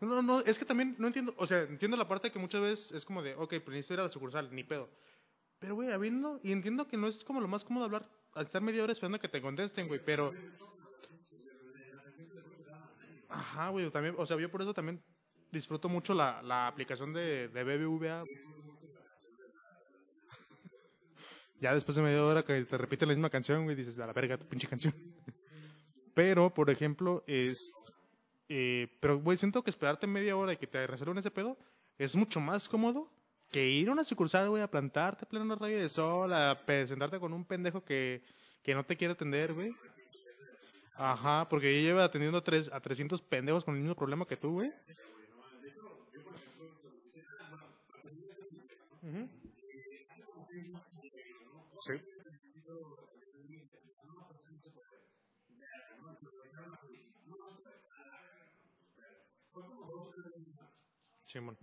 No, 0.00 0.22
no, 0.22 0.40
es 0.40 0.58
que 0.58 0.64
también 0.64 0.94
no 0.98 1.08
entiendo, 1.08 1.34
o 1.36 1.46
sea, 1.46 1.62
entiendo 1.62 1.96
la 1.96 2.06
parte 2.06 2.30
que 2.30 2.38
muchas 2.38 2.60
veces 2.60 2.92
es 2.92 3.04
como 3.04 3.22
de, 3.22 3.34
ok, 3.34 3.54
pues 3.64 3.68
necesito 3.68 3.94
ir 3.94 4.00
a 4.00 4.04
la 4.04 4.10
sucursal, 4.10 4.48
ni 4.54 4.62
pedo. 4.62 4.88
Pero, 5.58 5.74
güey, 5.74 5.90
habiendo, 5.90 6.40
y 6.42 6.52
entiendo 6.52 6.86
que 6.86 6.96
no 6.96 7.08
es 7.08 7.24
como 7.24 7.40
lo 7.40 7.48
más 7.48 7.64
cómodo 7.64 7.84
hablar 7.86 8.08
al 8.34 8.46
estar 8.46 8.62
media 8.62 8.82
hora 8.84 8.92
esperando 8.92 9.18
que 9.18 9.28
te 9.28 9.42
contesten, 9.42 9.88
güey, 9.88 10.00
pero... 10.04 10.32
Ajá, 13.28 13.68
güey, 13.70 13.90
también, 13.90 14.14
o 14.16 14.24
sea, 14.24 14.38
yo 14.38 14.50
por 14.50 14.62
eso 14.62 14.72
también 14.72 15.02
disfruto 15.50 15.88
mucho 15.88 16.14
la, 16.14 16.42
la 16.42 16.66
aplicación 16.66 17.12
de, 17.12 17.48
de 17.48 17.64
BBVA. 17.64 18.24
Ya 21.60 21.74
después 21.74 21.96
de 21.96 22.02
media 22.02 22.24
hora 22.24 22.44
que 22.44 22.64
te 22.64 22.78
repite 22.78 23.04
la 23.04 23.10
misma 23.12 23.30
canción, 23.30 23.64
güey, 23.64 23.74
dices, 23.74 23.98
a 23.98 24.06
la 24.06 24.12
verga, 24.12 24.38
tu 24.38 24.46
pinche 24.46 24.68
canción. 24.68 24.94
Pero, 26.14 26.54
por 26.54 26.70
ejemplo, 26.70 27.24
es... 27.26 27.72
eh, 28.48 28.86
pero, 29.00 29.18
güey, 29.18 29.36
siento 29.38 29.64
que 29.64 29.70
esperarte 29.70 30.06
media 30.06 30.36
hora 30.36 30.52
y 30.52 30.56
que 30.56 30.68
te 30.68 30.86
resuelvan 30.86 31.18
ese 31.18 31.32
pedo 31.32 31.58
es 31.98 32.14
mucho 32.14 32.40
más 32.40 32.68
cómodo 32.68 33.10
que 33.50 33.66
ir 33.66 33.88
a 33.88 33.92
una 33.92 34.04
sucursal, 34.04 34.48
güey, 34.48 34.62
a 34.62 34.70
plantarte 34.70 35.26
pleno 35.26 35.56
rayo 35.56 35.78
de 35.78 35.88
sol, 35.88 36.32
a 36.32 36.64
presentarte 36.66 37.18
con 37.18 37.32
un 37.32 37.44
pendejo 37.44 37.84
que, 37.84 38.22
que 38.62 38.74
no 38.74 38.84
te 38.84 38.96
quiere 38.96 39.12
atender, 39.12 39.54
güey. 39.54 39.74
Ajá, 40.94 41.48
porque 41.48 41.70
ella 41.70 41.88
lleva 41.88 42.04
atendiendo 42.04 42.38
a, 42.38 42.44
tres, 42.44 42.70
a 42.72 42.80
300 42.80 43.22
pendejos 43.22 43.64
con 43.64 43.74
el 43.74 43.80
mismo 43.82 43.94
problema 43.94 44.26
que 44.26 44.36
tú, 44.36 44.52
güey. 44.52 44.72
Sí. 51.80 51.92
Simón. 61.24 61.56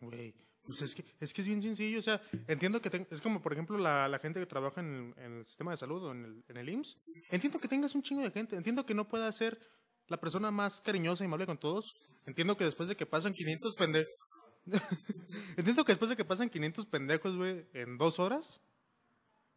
Güey, 0.00 0.34
pues 0.64 0.80
es 0.82 0.94
que, 0.94 1.04
es 1.20 1.32
que 1.34 1.40
es 1.42 1.46
bien 1.48 1.60
sencillo, 1.62 1.98
o 1.98 2.02
sea, 2.02 2.20
entiendo 2.48 2.80
que 2.80 2.90
ten- 2.90 3.06
es 3.10 3.20
como 3.20 3.42
por 3.42 3.52
ejemplo 3.52 3.76
la, 3.78 4.08
la 4.08 4.18
gente 4.18 4.40
que 4.40 4.46
trabaja 4.46 4.80
en, 4.80 5.14
en 5.18 5.38
el 5.38 5.46
sistema 5.46 5.72
de 5.72 5.76
salud 5.76 6.02
o 6.04 6.12
en 6.12 6.24
el, 6.24 6.44
en 6.48 6.56
el 6.56 6.68
IMSS. 6.68 6.98
Entiendo 7.30 7.60
que 7.60 7.68
tengas 7.68 7.94
un 7.94 8.02
chingo 8.02 8.22
de 8.22 8.30
gente, 8.30 8.56
entiendo 8.56 8.86
que 8.86 8.94
no 8.94 9.08
puedas 9.08 9.36
ser 9.36 9.58
la 10.08 10.18
persona 10.20 10.50
más 10.50 10.80
cariñosa 10.80 11.24
y 11.24 11.26
amable 11.26 11.46
con 11.46 11.58
todos. 11.58 11.94
Entiendo 12.26 12.56
que 12.56 12.64
después 12.64 12.88
de 12.88 12.96
que 12.96 13.06
pasan 13.06 13.34
500 13.34 13.74
pendejos, 13.76 14.12
entiendo 15.56 15.84
que 15.84 15.92
después 15.92 16.08
de 16.10 16.16
que 16.16 16.24
pasan 16.24 16.50
500 16.50 16.86
pendejos, 16.86 17.36
güey, 17.36 17.66
en 17.72 17.98
dos 17.98 18.18
horas, 18.18 18.60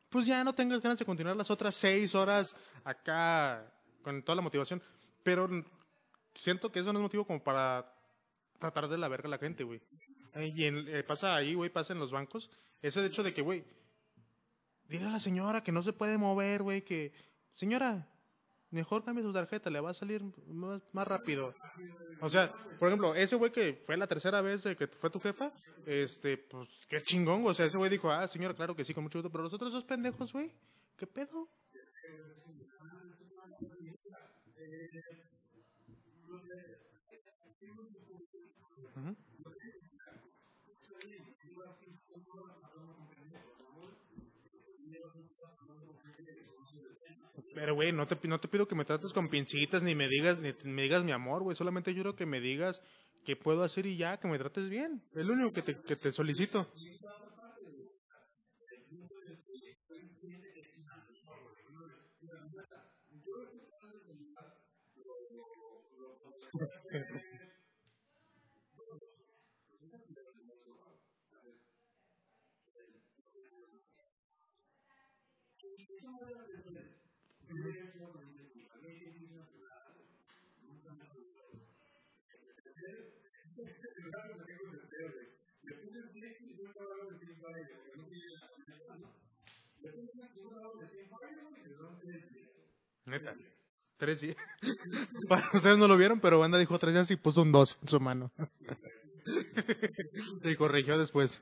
pues 0.09 0.25
ya 0.25 0.43
no 0.43 0.53
tengas 0.53 0.81
ganas 0.81 0.99
de 0.99 1.05
continuar 1.05 1.35
las 1.35 1.51
otras 1.51 1.75
seis 1.75 2.15
horas 2.15 2.55
acá 2.83 3.71
con 4.03 4.23
toda 4.23 4.35
la 4.35 4.41
motivación. 4.41 4.81
Pero 5.23 5.49
siento 6.35 6.71
que 6.71 6.79
eso 6.79 6.93
no 6.93 6.99
es 6.99 7.03
motivo 7.03 7.25
como 7.25 7.43
para 7.43 7.93
tratar 8.59 8.87
de 8.87 8.97
la 8.97 9.07
verga 9.07 9.27
a 9.27 9.31
la 9.31 9.37
gente, 9.37 9.63
güey. 9.63 9.81
Eh, 10.35 10.53
Y 10.55 10.65
eh, 10.65 11.03
pasa 11.03 11.35
ahí, 11.35 11.53
güey, 11.53 11.69
pasa 11.69 11.93
en 11.93 11.99
los 11.99 12.11
bancos. 12.11 12.49
Ese 12.81 13.05
hecho 13.05 13.23
de 13.23 13.33
que, 13.33 13.41
güey, 13.41 13.63
dile 14.87 15.07
a 15.07 15.11
la 15.11 15.19
señora 15.19 15.63
que 15.63 15.71
no 15.71 15.81
se 15.83 15.93
puede 15.93 16.17
mover, 16.17 16.63
güey, 16.63 16.83
que, 16.83 17.13
señora, 17.53 18.07
mejor 18.73 19.03
cambie 19.05 19.23
su 19.23 19.33
tarjeta, 19.33 19.69
le 19.69 19.79
va 19.81 19.91
a 19.91 19.93
salir 19.93 20.21
más, 20.47 20.81
más 20.93 21.07
rápido. 21.07 21.53
O 22.21 22.29
sea, 22.29 22.53
por 22.79 22.89
ejemplo, 22.89 23.15
ese 23.15 23.35
güey 23.37 23.51
que 23.51 23.73
fue 23.75 23.97
la 23.97 24.07
tercera 24.07 24.41
vez 24.41 24.63
que 24.63 24.87
fue 24.87 25.09
tu 25.11 25.19
jefa, 25.19 25.53
este, 25.85 26.37
pues, 26.37 26.69
qué 26.89 27.01
chingón, 27.03 27.45
o 27.45 27.53
sea, 27.53 27.65
ese 27.67 27.77
güey 27.77 27.89
dijo, 27.91 28.11
ah, 28.11 28.27
señora, 28.27 28.55
claro 28.55 28.75
que 28.75 28.85
sí, 28.85 28.93
con 28.93 29.03
mucho 29.03 29.19
gusto, 29.19 29.31
pero 29.31 29.43
los 29.43 29.53
otros 29.53 29.71
dos 29.73 29.85
pendejos, 29.85 30.33
güey, 30.33 30.51
¿qué 30.97 31.07
pedo? 31.07 31.49
Ujú. 38.95 39.15
Pero, 47.53 47.75
güey, 47.75 47.91
no 47.91 48.07
te, 48.07 48.17
no 48.27 48.39
te 48.39 48.47
pido 48.47 48.67
que 48.67 48.75
me 48.75 48.85
trates 48.85 49.13
con 49.13 49.29
pincitas, 49.29 49.83
ni 49.83 49.95
me 49.95 50.07
digas, 50.07 50.39
ni 50.39 50.53
me 50.63 50.83
digas 50.83 51.03
mi 51.03 51.11
amor, 51.11 51.43
güey. 51.43 51.55
Solamente 51.55 51.91
yo 51.91 51.97
quiero 51.97 52.15
que 52.15 52.25
me 52.25 52.39
digas 52.39 52.81
qué 53.25 53.35
puedo 53.35 53.63
hacer 53.63 53.85
y 53.85 53.97
ya, 53.97 54.17
que 54.17 54.27
me 54.27 54.37
trates 54.39 54.69
bien. 54.69 55.01
Es 55.15 55.25
lo 55.25 55.33
único 55.33 55.53
que 55.53 55.61
te, 55.61 55.79
que 55.81 55.95
te 55.95 56.11
solicito. 56.11 56.67
Neta. 93.05 93.35
Tres 93.97 94.21
días. 94.21 94.35
Para- 95.29 95.49
Ustedes 95.53 95.77
no 95.77 95.87
lo 95.87 95.97
vieron, 95.97 96.19
pero 96.19 96.39
Banda 96.39 96.57
dijo 96.57 96.79
tres 96.79 96.93
días 96.93 97.11
y 97.11 97.15
puso 97.15 97.41
un 97.41 97.51
dos 97.51 97.77
en 97.81 97.87
su 97.87 97.99
mano. 97.99 98.31
Y 100.43 100.55
corrigió 100.55 100.97
después. 100.97 101.41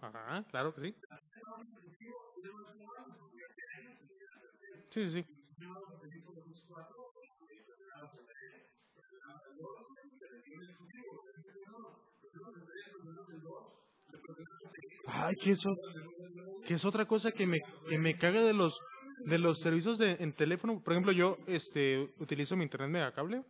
Ajá, 0.00 0.44
claro 0.50 0.74
que 0.74 0.80
sí. 0.80 0.94
Sí, 4.90 5.04
sí, 5.04 5.10
sí. 5.22 5.26
Ay, 15.06 15.36
que 15.36 16.74
es 16.74 16.84
otra 16.84 17.04
cosa 17.06 17.30
que 17.32 17.46
me, 17.46 17.60
que 17.88 17.98
me 17.98 18.16
caga 18.16 18.42
de 18.42 18.52
los, 18.52 18.80
de 19.24 19.38
los 19.38 19.60
servicios 19.60 19.98
de, 19.98 20.16
en 20.20 20.32
teléfono. 20.32 20.80
Por 20.82 20.92
ejemplo, 20.92 21.12
yo, 21.12 21.38
este, 21.46 22.12
utilizo 22.18 22.56
mi 22.56 22.64
internet 22.64 22.90
megacable. 22.90 23.42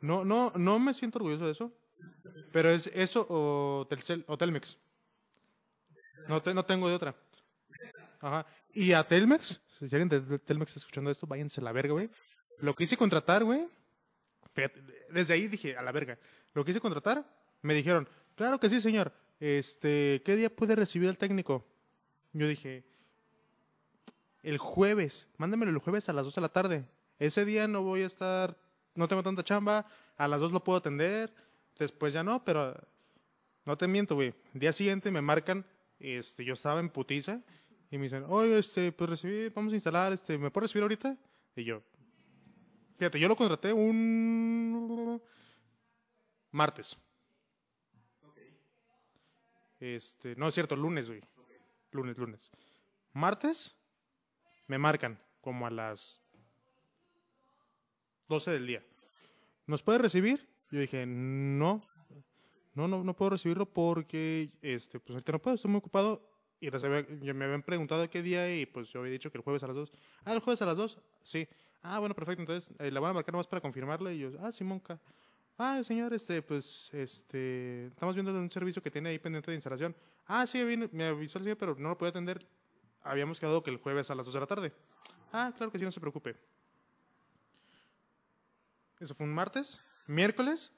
No, 0.00 0.24
no, 0.24 0.52
no 0.56 0.78
me 0.78 0.94
siento 0.94 1.18
orgulloso 1.18 1.44
de 1.44 1.52
eso, 1.52 1.72
pero 2.52 2.70
es 2.70 2.90
eso 2.94 3.26
o 3.28 3.86
Telcel, 3.88 4.24
o 4.28 4.36
Telmex. 4.38 4.78
No, 6.28 6.40
te- 6.42 6.54
no 6.54 6.64
tengo 6.64 6.88
de 6.88 6.94
otra. 6.94 7.14
Ajá. 8.20 8.46
Y 8.72 8.92
a 8.92 9.04
Telmex, 9.04 9.60
si 9.78 9.84
alguien 9.96 10.08
de 10.08 10.38
Telmex 10.38 10.70
está 10.70 10.78
escuchando 10.80 11.10
esto, 11.10 11.26
váyanse 11.26 11.60
la 11.60 11.72
verga, 11.72 11.92
güey. 11.92 12.10
Lo 12.60 12.74
quise 12.74 12.96
contratar, 12.96 13.44
güey. 13.44 13.66
Desde 15.10 15.34
ahí 15.34 15.48
dije, 15.48 15.76
a 15.76 15.82
la 15.82 15.92
verga. 15.92 16.18
Lo 16.54 16.64
quise 16.64 16.80
contratar, 16.80 17.24
me 17.62 17.74
dijeron, 17.74 18.08
claro 18.34 18.58
que 18.58 18.68
sí, 18.68 18.80
señor. 18.80 19.12
Este, 19.38 20.22
¿qué 20.24 20.36
día 20.36 20.54
puede 20.54 20.76
recibir 20.76 21.08
el 21.08 21.18
técnico? 21.18 21.64
Yo 22.32 22.46
dije, 22.46 22.84
el 24.42 24.58
jueves, 24.58 25.28
mándamelo 25.36 25.70
el 25.70 25.78
jueves 25.78 26.08
a 26.08 26.12
las 26.12 26.24
2 26.24 26.34
de 26.34 26.40
la 26.40 26.48
tarde. 26.48 26.84
Ese 27.18 27.44
día 27.44 27.68
no 27.68 27.82
voy 27.82 28.02
a 28.02 28.06
estar, 28.06 28.56
no 28.94 29.08
tengo 29.08 29.22
tanta 29.22 29.44
chamba, 29.44 29.86
a 30.16 30.28
las 30.28 30.40
2 30.40 30.52
lo 30.52 30.64
puedo 30.64 30.78
atender, 30.78 31.32
después 31.78 32.12
ya 32.12 32.22
no, 32.22 32.44
pero 32.44 32.76
no 33.64 33.76
te 33.76 33.86
miento, 33.88 34.14
güey. 34.14 34.34
Día 34.52 34.72
siguiente 34.72 35.10
me 35.10 35.22
marcan, 35.22 35.64
este, 35.98 36.44
yo 36.44 36.54
estaba 36.54 36.80
en 36.80 36.90
putiza 36.90 37.40
y 37.90 37.98
me 37.98 38.04
dicen, 38.04 38.24
oye, 38.28 38.58
este, 38.58 38.92
pues 38.92 39.10
recibí, 39.10 39.48
vamos 39.50 39.72
a 39.72 39.76
instalar, 39.76 40.12
este, 40.12 40.38
¿me 40.38 40.50
puedes 40.50 40.70
recibir 40.70 40.82
ahorita? 40.82 41.16
Y 41.56 41.64
yo, 41.64 41.82
fíjate, 43.00 43.18
yo 43.18 43.28
lo 43.28 43.36
contraté 43.36 43.72
un 43.72 45.22
martes. 46.50 46.98
Este, 49.78 50.36
no 50.36 50.48
es 50.48 50.54
cierto, 50.54 50.76
lunes, 50.76 51.08
güey. 51.08 51.22
Lunes, 51.92 52.18
lunes. 52.18 52.50
Martes 53.14 53.74
me 54.66 54.76
marcan 54.76 55.18
como 55.40 55.66
a 55.66 55.70
las 55.70 56.20
12 58.28 58.50
del 58.50 58.66
día. 58.66 58.84
¿Nos 59.66 59.82
puede 59.82 59.96
recibir? 59.96 60.46
Yo 60.70 60.80
dije, 60.80 61.06
no, 61.06 61.80
no, 62.74 62.86
no, 62.86 63.02
no 63.02 63.16
puedo 63.16 63.30
recibirlo 63.30 63.64
porque, 63.64 64.52
este, 64.60 65.00
pues 65.00 65.24
no 65.26 65.38
puedo, 65.38 65.54
estoy 65.54 65.70
muy 65.70 65.78
ocupado. 65.78 66.28
Y 66.60 66.68
les 66.68 66.84
me 66.84 67.44
habían 67.46 67.62
preguntado 67.62 68.10
qué 68.10 68.20
día 68.20 68.54
y 68.54 68.66
pues 68.66 68.90
yo 68.90 69.00
había 69.00 69.12
dicho 69.12 69.32
que 69.32 69.38
el 69.38 69.44
jueves 69.44 69.62
a 69.62 69.68
las 69.68 69.76
2. 69.76 69.92
Ah, 70.26 70.34
el 70.34 70.40
jueves 70.40 70.60
a 70.60 70.66
las 70.66 70.76
2, 70.76 70.98
sí. 71.22 71.48
Ah, 71.82 71.98
bueno, 71.98 72.14
perfecto, 72.14 72.42
entonces 72.42 72.68
eh, 72.78 72.90
la 72.90 73.00
van 73.00 73.10
a 73.10 73.14
marcar 73.14 73.32
nomás 73.32 73.46
para 73.46 73.60
confirmarle. 73.60 74.14
Y 74.14 74.18
yo, 74.20 74.30
ah, 74.40 74.52
Simonca. 74.52 74.98
Ah, 75.58 75.82
señor, 75.84 76.12
este, 76.14 76.42
pues, 76.42 76.92
este, 76.94 77.86
estamos 77.86 78.14
viendo 78.14 78.32
un 78.32 78.50
servicio 78.50 78.82
que 78.82 78.90
tiene 78.90 79.10
ahí 79.10 79.18
pendiente 79.18 79.50
de 79.50 79.56
instalación. 79.56 79.94
Ah, 80.26 80.46
sí, 80.46 80.62
vine- 80.64 80.88
me 80.92 81.04
avisó 81.06 81.38
el 81.38 81.44
señor, 81.44 81.58
pero 81.58 81.74
no 81.76 81.88
lo 81.90 81.98
podía 81.98 82.10
atender. 82.10 82.46
Habíamos 83.02 83.40
quedado 83.40 83.62
que 83.62 83.70
el 83.70 83.78
jueves 83.78 84.10
a 84.10 84.14
las 84.14 84.26
2 84.26 84.34
de 84.34 84.40
la 84.40 84.46
tarde. 84.46 84.72
Ah, 85.32 85.52
claro 85.56 85.70
que 85.72 85.78
sí, 85.78 85.84
no 85.84 85.90
se 85.90 86.00
preocupe. 86.00 86.36
Eso 88.98 89.14
fue 89.14 89.26
un 89.26 89.32
martes. 89.32 89.80
Miércoles, 90.06 90.70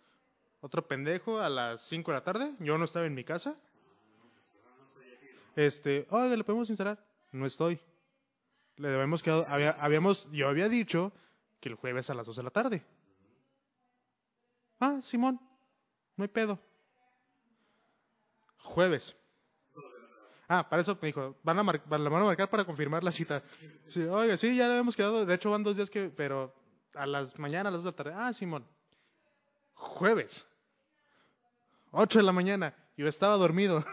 otro 0.61 0.87
pendejo 0.87 1.41
a 1.41 1.49
las 1.49 1.83
5 1.83 2.13
de 2.13 2.19
la 2.19 2.25
tarde. 2.25 2.55
Yo 2.61 2.79
no 2.79 2.85
estaba 2.85 3.07
en 3.07 3.15
mi 3.15 3.25
casa. 3.25 3.57
Este, 5.57 6.07
oiga, 6.11 6.37
¿le 6.37 6.45
podemos 6.45 6.69
instalar? 6.71 7.05
No 7.33 7.47
estoy. 7.47 7.81
Le 8.77 8.89
habíamos 8.95 9.23
quedado, 9.23 9.47
había- 9.49 9.77
habíamos, 9.81 10.31
yo 10.33 10.49
había 10.49 10.69
dicho 10.69 11.13
que 11.61 11.69
el 11.69 11.75
jueves 11.77 12.11
a 12.11 12.15
las 12.15 12.27
2 12.27 12.37
de 12.37 12.43
la 12.43 12.51
tarde. 12.51 12.85
Ah, 14.81 14.99
Simón, 15.03 15.41
no 16.17 16.25
hay 16.25 16.29
pedo. 16.29 16.59
Jueves. 18.59 19.15
Ah, 20.49 20.69
para 20.69 20.83
eso 20.83 20.99
me 21.01 21.07
dijo, 21.09 21.37
van 21.43 21.59
a, 21.59 21.63
mar- 21.63 21.83
van- 21.87 22.07
a 22.07 22.11
marcar 22.11 22.49
para 22.51 22.65
confirmar 22.65 23.03
la 23.05 23.13
cita. 23.13 23.43
Sí, 23.89 24.03
oiga, 24.03 24.37
sí, 24.37 24.57
ya 24.57 24.67
le 24.67 24.73
habíamos 24.73 24.97
quedado. 24.97 25.25
De 25.25 25.35
hecho, 25.35 25.51
van 25.51 25.63
dos 25.63 25.77
días 25.77 25.89
que, 25.91 26.09
pero 26.11 26.53
a 26.95 27.07
las 27.07 27.39
mañana, 27.39 27.69
a 27.69 27.73
las 27.73 27.83
2 27.83 27.85
de 27.85 27.91
la 27.91 28.05
tarde. 28.05 28.13
Ah, 28.17 28.33
Simón. 28.35 28.67
Jueves. 29.75 30.47
8 31.93 32.19
de 32.19 32.23
la 32.25 32.33
mañana. 32.33 32.75
Yo 32.97 33.09
estaba 33.09 33.37
dormido. 33.37 33.85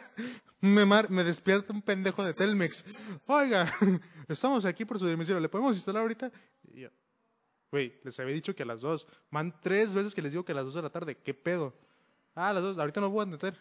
me, 0.60 0.84
mar- 0.84 1.10
me 1.10 1.24
despierta 1.24 1.72
un 1.72 1.82
pendejo 1.82 2.24
de 2.24 2.34
Telmex. 2.34 2.84
Oiga, 3.26 3.72
estamos 4.28 4.64
aquí 4.64 4.84
por 4.84 4.98
su 4.98 5.06
domicilio. 5.06 5.40
¿Le 5.40 5.48
podemos 5.48 5.76
instalar 5.76 6.02
ahorita? 6.02 6.30
Yo, 6.74 6.88
güey, 7.70 7.94
les 8.02 8.18
había 8.20 8.34
dicho 8.34 8.54
que 8.54 8.64
a 8.64 8.66
las 8.66 8.80
2. 8.80 9.06
Van 9.30 9.54
tres 9.60 9.94
veces 9.94 10.14
que 10.14 10.22
les 10.22 10.32
digo 10.32 10.44
que 10.44 10.52
a 10.52 10.56
las 10.56 10.64
2 10.64 10.74
de 10.74 10.82
la 10.82 10.90
tarde. 10.90 11.16
¿Qué 11.16 11.32
pedo? 11.34 11.74
Ah, 12.34 12.48
a 12.48 12.52
las 12.52 12.62
2. 12.62 12.78
Ahorita 12.78 13.00
no 13.00 13.10
voy 13.10 13.20
a 13.20 13.28
atender. 13.28 13.56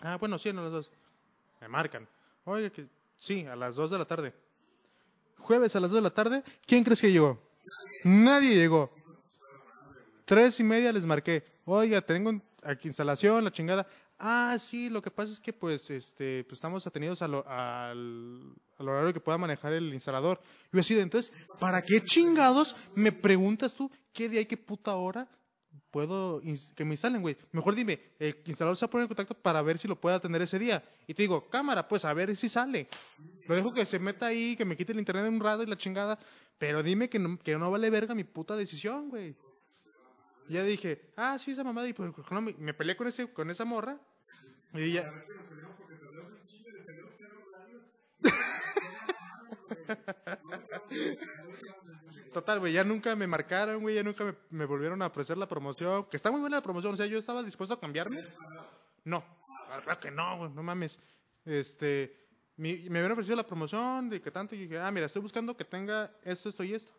Ah, 0.00 0.16
bueno, 0.16 0.38
sí, 0.38 0.52
no 0.52 0.60
a 0.62 0.64
las 0.64 0.72
2. 0.72 0.90
Me 1.60 1.68
marcan. 1.68 2.08
Oiga, 2.44 2.70
que 2.70 2.86
sí, 3.18 3.44
a 3.46 3.56
las 3.56 3.76
2 3.76 3.90
de 3.90 3.98
la 3.98 4.04
tarde. 4.06 4.32
Jueves 5.38 5.76
a 5.76 5.80
las 5.80 5.90
2 5.90 5.98
de 5.98 6.02
la 6.02 6.10
tarde. 6.10 6.42
¿Quién 6.66 6.82
crees 6.82 7.00
que 7.00 7.12
llegó? 7.12 7.38
Nadie 8.04 8.54
llegó. 8.56 8.90
Tres 10.24 10.58
y 10.60 10.64
media 10.64 10.92
les 10.92 11.04
marqué. 11.04 11.44
Oiga, 11.66 12.00
tengo 12.00 12.40
aquí 12.66 12.88
instalación, 12.88 13.44
la 13.44 13.52
chingada. 13.52 13.86
Ah, 14.18 14.56
sí, 14.58 14.88
lo 14.90 15.02
que 15.02 15.10
pasa 15.10 15.32
es 15.32 15.40
que 15.40 15.52
pues 15.52 15.90
este, 15.90 16.44
pues 16.44 16.58
estamos 16.58 16.86
atenidos 16.86 17.20
a 17.22 17.28
lo- 17.28 17.46
al, 17.48 18.54
al 18.78 18.88
horario 18.88 19.12
que 19.12 19.20
pueda 19.20 19.38
manejar 19.38 19.72
el 19.72 19.92
instalador. 19.92 20.40
Yo 20.72 20.80
así 20.80 20.94
de, 20.94 21.02
entonces, 21.02 21.32
¿para 21.60 21.82
qué 21.82 22.02
chingados 22.02 22.76
me 22.94 23.12
preguntas 23.12 23.74
tú 23.74 23.90
qué 24.12 24.28
día 24.28 24.40
y 24.40 24.46
qué 24.46 24.56
puta 24.56 24.94
hora 24.96 25.28
puedo 25.90 26.40
que 26.74 26.84
me 26.84 26.94
instalen, 26.94 27.20
güey? 27.22 27.36
Mejor 27.52 27.74
dime, 27.74 28.00
el 28.18 28.36
instalador 28.46 28.76
se 28.76 28.86
va 28.86 28.88
a 28.88 28.90
poner 28.90 29.02
en 29.04 29.08
contacto 29.08 29.34
para 29.34 29.60
ver 29.62 29.78
si 29.78 29.86
lo 29.88 30.00
puede 30.00 30.16
atender 30.16 30.40
ese 30.42 30.58
día. 30.58 30.82
Y 31.06 31.14
te 31.14 31.22
digo, 31.22 31.48
cámara, 31.50 31.86
pues 31.86 32.04
a 32.04 32.14
ver 32.14 32.34
si 32.36 32.48
sale. 32.48 32.88
Lo 33.46 33.54
dejo 33.54 33.72
que 33.74 33.84
se 33.86 33.98
meta 33.98 34.26
ahí, 34.26 34.56
que 34.56 34.64
me 34.64 34.76
quite 34.76 34.92
el 34.92 34.98
internet 34.98 35.30
un 35.30 35.40
rato 35.40 35.62
y 35.62 35.66
la 35.66 35.76
chingada. 35.76 36.18
Pero 36.58 36.82
dime 36.82 37.08
que 37.10 37.18
no, 37.18 37.38
que 37.38 37.56
no 37.58 37.70
vale 37.70 37.90
verga 37.90 38.14
mi 38.14 38.24
puta 38.24 38.56
decisión, 38.56 39.10
güey. 39.10 39.36
Ya 40.48 40.62
dije, 40.62 41.00
ah, 41.16 41.38
sí, 41.38 41.52
esa 41.52 41.64
mamada. 41.64 41.88
Y 41.88 41.92
pues, 41.92 42.12
no, 42.30 42.40
me, 42.40 42.54
me 42.58 42.74
peleé 42.74 42.96
con, 42.96 43.06
ese, 43.08 43.32
con 43.32 43.50
esa 43.50 43.64
morra. 43.64 43.98
Y 44.74 44.92
ya. 44.92 45.12
Total, 52.32 52.58
güey, 52.58 52.72
ya 52.74 52.84
nunca 52.84 53.16
me 53.16 53.26
marcaron, 53.26 53.80
güey, 53.80 53.94
ya 53.94 54.02
nunca 54.02 54.24
me, 54.24 54.34
me 54.50 54.64
volvieron 54.66 55.00
a 55.02 55.06
ofrecer 55.06 55.38
la 55.38 55.48
promoción. 55.48 56.04
Que 56.10 56.16
está 56.16 56.30
muy 56.30 56.40
buena 56.40 56.56
la 56.56 56.62
promoción, 56.62 56.92
o 56.92 56.96
sea, 56.96 57.06
yo 57.06 57.18
estaba 57.18 57.42
dispuesto 57.42 57.74
a 57.74 57.80
cambiarme. 57.80 58.22
No, 59.04 59.24
claro 59.84 60.00
que 60.00 60.10
no, 60.10 60.38
güey, 60.38 60.50
no 60.50 60.62
mames. 60.62 60.98
Este, 61.44 62.14
mi- 62.56 62.88
me 62.90 62.98
habían 62.98 63.12
ofrecido 63.12 63.36
la 63.36 63.46
promoción 63.46 64.10
de 64.10 64.20
que 64.20 64.30
tanto, 64.30 64.54
y 64.54 64.58
dije, 64.60 64.78
ah, 64.78 64.90
mira, 64.90 65.06
estoy 65.06 65.22
buscando 65.22 65.56
que 65.56 65.64
tenga 65.64 66.12
esto, 66.24 66.48
esto 66.48 66.64
y 66.64 66.74
esto. 66.74 66.92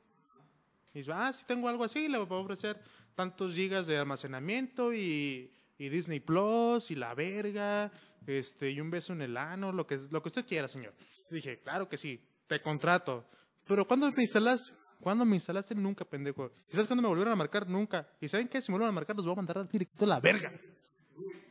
Y 0.98 1.02
dice, 1.02 1.12
ah, 1.14 1.32
sí 1.32 1.44
tengo 1.46 1.70
algo 1.70 1.84
así, 1.84 2.08
le 2.08 2.18
voy 2.18 2.40
a 2.40 2.42
ofrecer 2.42 2.82
tantos 3.14 3.54
gigas 3.54 3.86
de 3.86 4.00
almacenamiento 4.00 4.96
y, 4.96 5.54
y 5.78 5.90
Disney 5.90 6.20
Plus 6.20 6.90
y 6.90 6.96
la 6.96 7.14
verga, 7.14 7.92
este, 8.26 8.72
y 8.72 8.82
un 8.82 8.90
beso 8.90 9.14
en 9.14 9.22
el 9.22 9.38
ano, 9.38 9.72
lo 9.72 9.86
que, 9.86 10.00
lo 10.10 10.24
que 10.24 10.30
usted 10.30 10.48
quiera, 10.48 10.68
señor. 10.68 10.96
Dije, 11.30 11.60
claro 11.60 11.88
que 11.88 11.98
sí, 11.98 12.20
te 12.48 12.64
contrato. 12.64 13.30
Pero 13.68 13.88
¿cuándo 13.88 14.12
me 14.12 14.24
instalas? 14.24 14.74
¿Cuándo 15.00 15.24
me 15.24 15.36
instalaste? 15.36 15.76
Nunca, 15.76 16.04
pendejo. 16.04 16.52
¿Y 16.68 16.72
sabes 16.72 16.88
cuándo 16.88 17.04
me 17.04 17.10
volvieron 17.10 17.32
a 17.32 17.36
marcar? 17.36 17.70
Nunca. 17.70 18.10
¿Y 18.20 18.28
saben 18.28 18.48
qué? 18.48 18.60
Si 18.60 18.72
me 18.72 18.80
vuelven 18.80 18.90
a 18.90 18.94
marcar, 18.94 19.16
los 19.16 19.24
voy 19.24 19.34
a 19.34 19.36
mandar 19.36 19.70
directo 19.70 20.04
a 20.04 20.08
la 20.08 20.20
verga. 20.20 20.52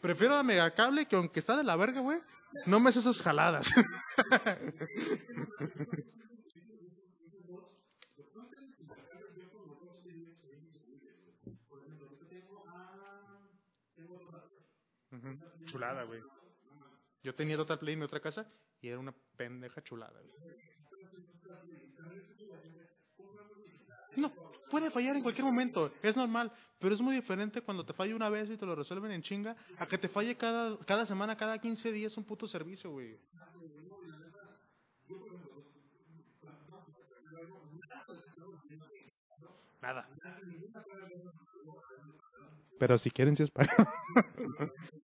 Prefiero 0.03 0.35
a 0.35 0.43
Megacable 0.43 1.07
que 1.07 1.15
aunque 1.15 1.39
está 1.39 1.57
de 1.57 1.63
la 1.63 1.77
verga, 1.77 2.01
güey, 2.01 2.19
no 2.67 2.81
me 2.81 2.89
hace 2.89 2.99
esas 2.99 3.23
jaladas. 3.23 3.73
Chulada, 15.65 16.05
güey. 16.05 16.23
Yo 17.23 17.35
tenía 17.35 17.57
Total 17.57 17.79
Play 17.79 17.95
en 17.95 17.99
mi 18.01 18.05
otra 18.05 18.21
casa 18.21 18.51
y 18.81 18.89
era 18.89 18.99
una 18.99 19.15
pendeja 19.37 19.83
chulada, 19.83 20.21
güey. 20.21 20.35
No, 24.17 24.33
puede 24.71 24.91
fallar 24.91 25.17
en 25.17 25.23
cualquier 25.23 25.45
momento, 25.45 25.93
es 26.03 26.17
normal, 26.17 26.51
pero 26.79 26.95
es 26.95 27.01
muy 27.01 27.15
diferente 27.15 27.61
cuando 27.61 27.85
te 27.85 27.93
falla 27.93 28.17
una 28.17 28.31
vez 28.31 28.49
y 28.51 28.57
te 28.57 28.65
lo 28.65 28.75
resuelven 28.75 29.11
en 29.11 29.23
chinga 29.23 29.57
a 29.79 29.87
que 29.87 29.99
te 29.99 30.09
falle 30.09 30.37
cada, 30.37 30.79
cada 30.87 31.05
semana, 31.05 31.37
cada 31.37 31.59
15 31.59 31.93
días 31.93 32.17
un 32.17 32.25
puto 32.25 32.49
servicio, 32.49 32.91
güey. 32.91 33.19
Nada. 39.83 40.09
Pero 42.79 42.99
si 42.99 43.11
quieren, 43.11 43.37
si 43.37 43.43
es 43.43 43.51
para. 43.51 43.69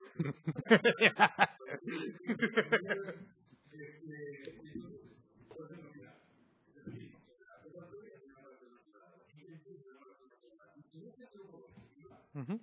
Ujú. 12.34 12.60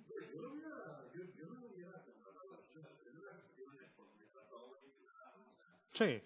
Sí. 5.92 6.22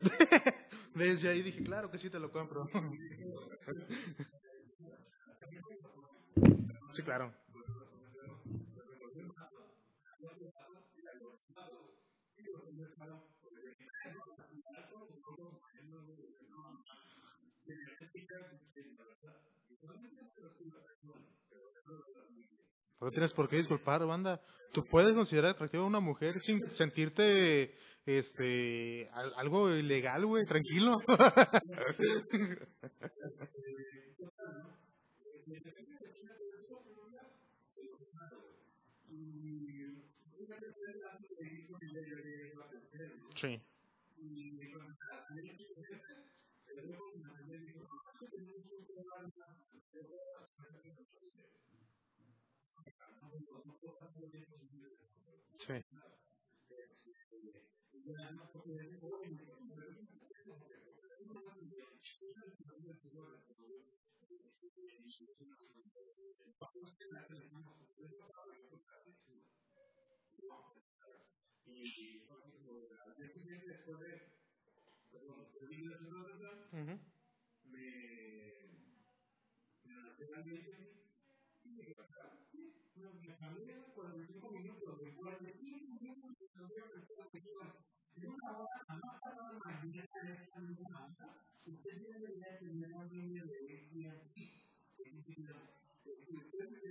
Desde 0.94 1.28
ahí 1.28 1.42
dije, 1.42 1.62
claro 1.64 1.90
que 1.90 1.98
sí 1.98 2.10
te 2.10 2.18
lo 2.20 2.30
compro. 2.30 2.68
Sí, 6.92 7.02
claro. 7.02 7.32
No 23.00 23.10
tienes 23.10 23.32
por 23.32 23.48
qué 23.48 23.56
disculpar, 23.56 24.04
banda. 24.06 24.40
Tú 24.72 24.84
puedes 24.84 25.12
considerar 25.12 25.52
atractiva 25.52 25.84
a 25.84 25.86
una 25.86 26.00
mujer 26.00 26.40
sin 26.40 26.68
sentirte 26.70 27.74
este 28.06 29.08
al- 29.12 29.32
algo 29.36 29.74
ilegal, 29.74 30.24
güey, 30.26 30.44
tranquilo. 30.46 30.98
Sì. 43.34 43.60
Sì. 52.76 52.80
Sì. 55.58 55.82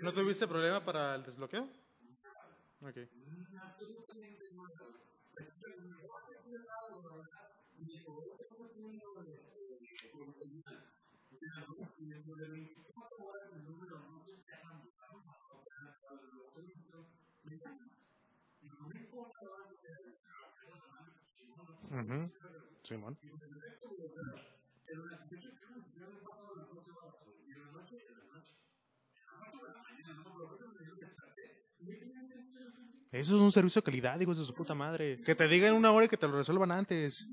¿No 0.02 0.14
tuviste 0.14 0.48
problema 0.48 0.84
para 0.84 1.16
el 1.16 1.24
desbloqueo? 1.24 1.66
Ujú. 21.92 22.32
Simón. 22.84 23.18
Eso 33.12 33.36
es 33.36 33.42
un 33.42 33.52
servicio 33.52 33.82
de 33.82 33.86
calidad, 33.86 34.20
hijos 34.20 34.40
de 34.40 34.44
su 34.44 34.54
puta 34.54 34.74
madre. 34.74 35.22
Que 35.22 35.36
te 35.36 35.48
digan 35.48 35.76
una 35.76 35.92
hora 35.92 36.06
y 36.06 36.10
que 36.10 36.18
te 36.18 36.28
lo 36.28 36.38
resuelvan 36.38 36.72
antes. 36.72 37.28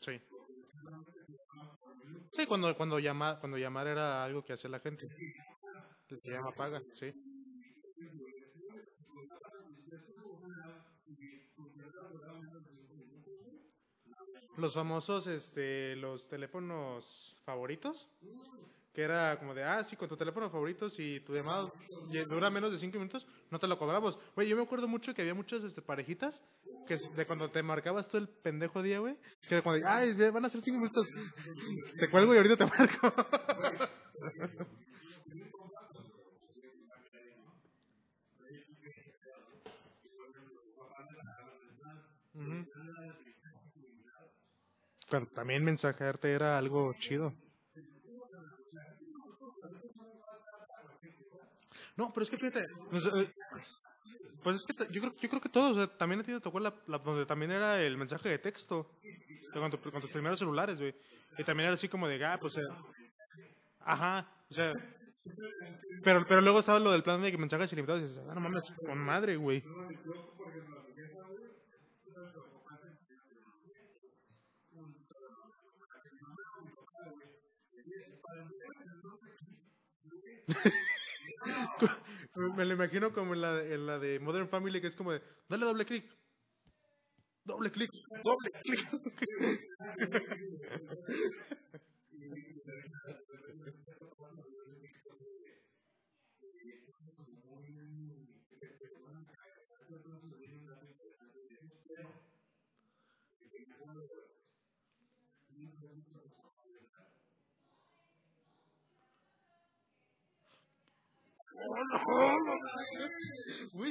Sí. 0.00 0.20
Sí, 2.32 2.46
cuando, 2.46 2.76
cuando, 2.76 2.98
llama, 2.98 3.38
cuando 3.40 3.56
llamar 3.58 3.86
era 3.86 4.24
algo 4.24 4.44
que 4.44 4.52
hacía 4.54 4.70
la 4.70 4.80
gente. 4.80 5.08
Llama 6.24 6.52
paga, 6.54 6.82
sí. 6.92 7.12
Los 14.56 14.74
famosos, 14.74 15.26
este, 15.26 15.96
los 15.96 16.28
teléfonos 16.28 17.36
favoritos. 17.44 18.08
Que 18.94 19.02
era 19.02 19.36
como 19.38 19.54
de, 19.54 19.64
ah, 19.64 19.82
sí, 19.82 19.96
con 19.96 20.08
tu 20.08 20.16
teléfono 20.16 20.48
favorito, 20.48 20.88
si 20.88 21.18
tu 21.20 21.34
llamada 21.34 21.72
dura 22.28 22.48
menos 22.48 22.70
de 22.70 22.78
5 22.78 22.96
minutos, 22.96 23.26
no 23.50 23.58
te 23.58 23.66
lo 23.66 23.76
cobramos. 23.76 24.18
Güey, 24.36 24.48
yo 24.48 24.56
me 24.56 24.62
acuerdo 24.62 24.86
mucho 24.86 25.12
que 25.12 25.22
había 25.22 25.34
muchas 25.34 25.64
este, 25.64 25.82
parejitas 25.82 26.44
que 26.86 26.96
de 27.16 27.26
cuando 27.26 27.48
te 27.48 27.62
marcabas 27.62 28.06
tú 28.06 28.18
el 28.18 28.28
pendejo 28.28 28.82
día, 28.82 29.00
güey, 29.00 29.16
que 29.48 29.62
cuando, 29.62 29.84
ay, 29.88 30.14
van 30.30 30.44
a 30.44 30.50
ser 30.50 30.60
5 30.60 30.78
minutos, 30.78 31.08
te 31.98 32.08
cuelgo 32.08 32.34
y 32.34 32.36
ahorita 32.36 32.56
te 32.56 32.66
marco. 32.66 33.12
También 45.34 45.62
mensajarte 45.64 46.32
era 46.32 46.58
algo 46.58 46.92
chido. 46.94 47.32
No, 51.96 52.12
pero 52.12 52.24
es 52.24 52.30
que 52.30 52.36
fíjate, 52.38 52.66
o 52.90 53.00
sea, 53.00 53.12
eh, 53.20 53.32
pues 54.42 54.56
es 54.56 54.64
que 54.64 54.74
yo 54.92 55.00
creo, 55.00 55.14
yo 55.16 55.28
creo 55.28 55.40
que 55.40 55.48
todos, 55.48 55.76
o 55.76 55.88
también 55.88 56.20
a 56.20 56.24
ti 56.24 56.32
te 56.32 56.40
tocó 56.40 56.60
donde 56.60 57.26
también 57.26 57.50
era 57.50 57.80
el 57.82 57.96
mensaje 57.96 58.28
de 58.28 58.38
texto, 58.38 58.90
o 59.54 59.60
con, 59.60 59.70
con 59.70 60.00
tus 60.00 60.10
primeros 60.10 60.38
celulares, 60.38 60.78
güey. 60.78 60.94
Y 61.38 61.44
también 61.44 61.66
era 61.66 61.74
así 61.74 61.88
como 61.88 62.08
de, 62.08 62.22
ah, 62.24 62.38
pues, 62.40 62.56
eh, 62.58 62.62
ajá, 63.80 64.26
o 64.50 64.54
sea, 64.54 64.72
pero, 66.02 66.26
pero 66.26 66.40
luego 66.40 66.60
estaba 66.60 66.78
lo 66.80 66.92
del 66.92 67.02
plan 67.02 67.22
de 67.22 67.30
que 67.30 67.38
mensajes 67.38 67.72
ilimitados 67.72 68.02
y 68.02 68.06
dices, 68.06 68.22
ah, 68.28 68.34
no 68.34 68.40
mames, 68.40 68.72
con 68.86 68.98
madre, 68.98 69.36
güey. 69.36 69.64
Me 82.56 82.64
lo 82.64 82.74
imagino 82.74 83.12
como 83.12 83.34
en 83.34 83.40
la, 83.40 83.98
de 83.98 84.20
Modern 84.20 84.48
Family, 84.48 84.80
que 84.80 84.86
es 84.86 84.96
como 84.96 85.12
de, 85.12 85.22
dale 85.48 85.64
doble 85.66 85.84
clic, 85.84 86.04
doble 87.44 87.70
clic, 87.70 87.90
doble 88.24 88.50
clic. 88.62 88.80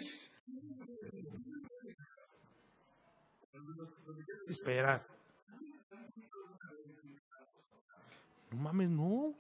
Sí- 0.01 0.29
Espera, 4.47 4.93
no 8.51 8.57
mames, 8.57 8.89
no. 8.89 9.35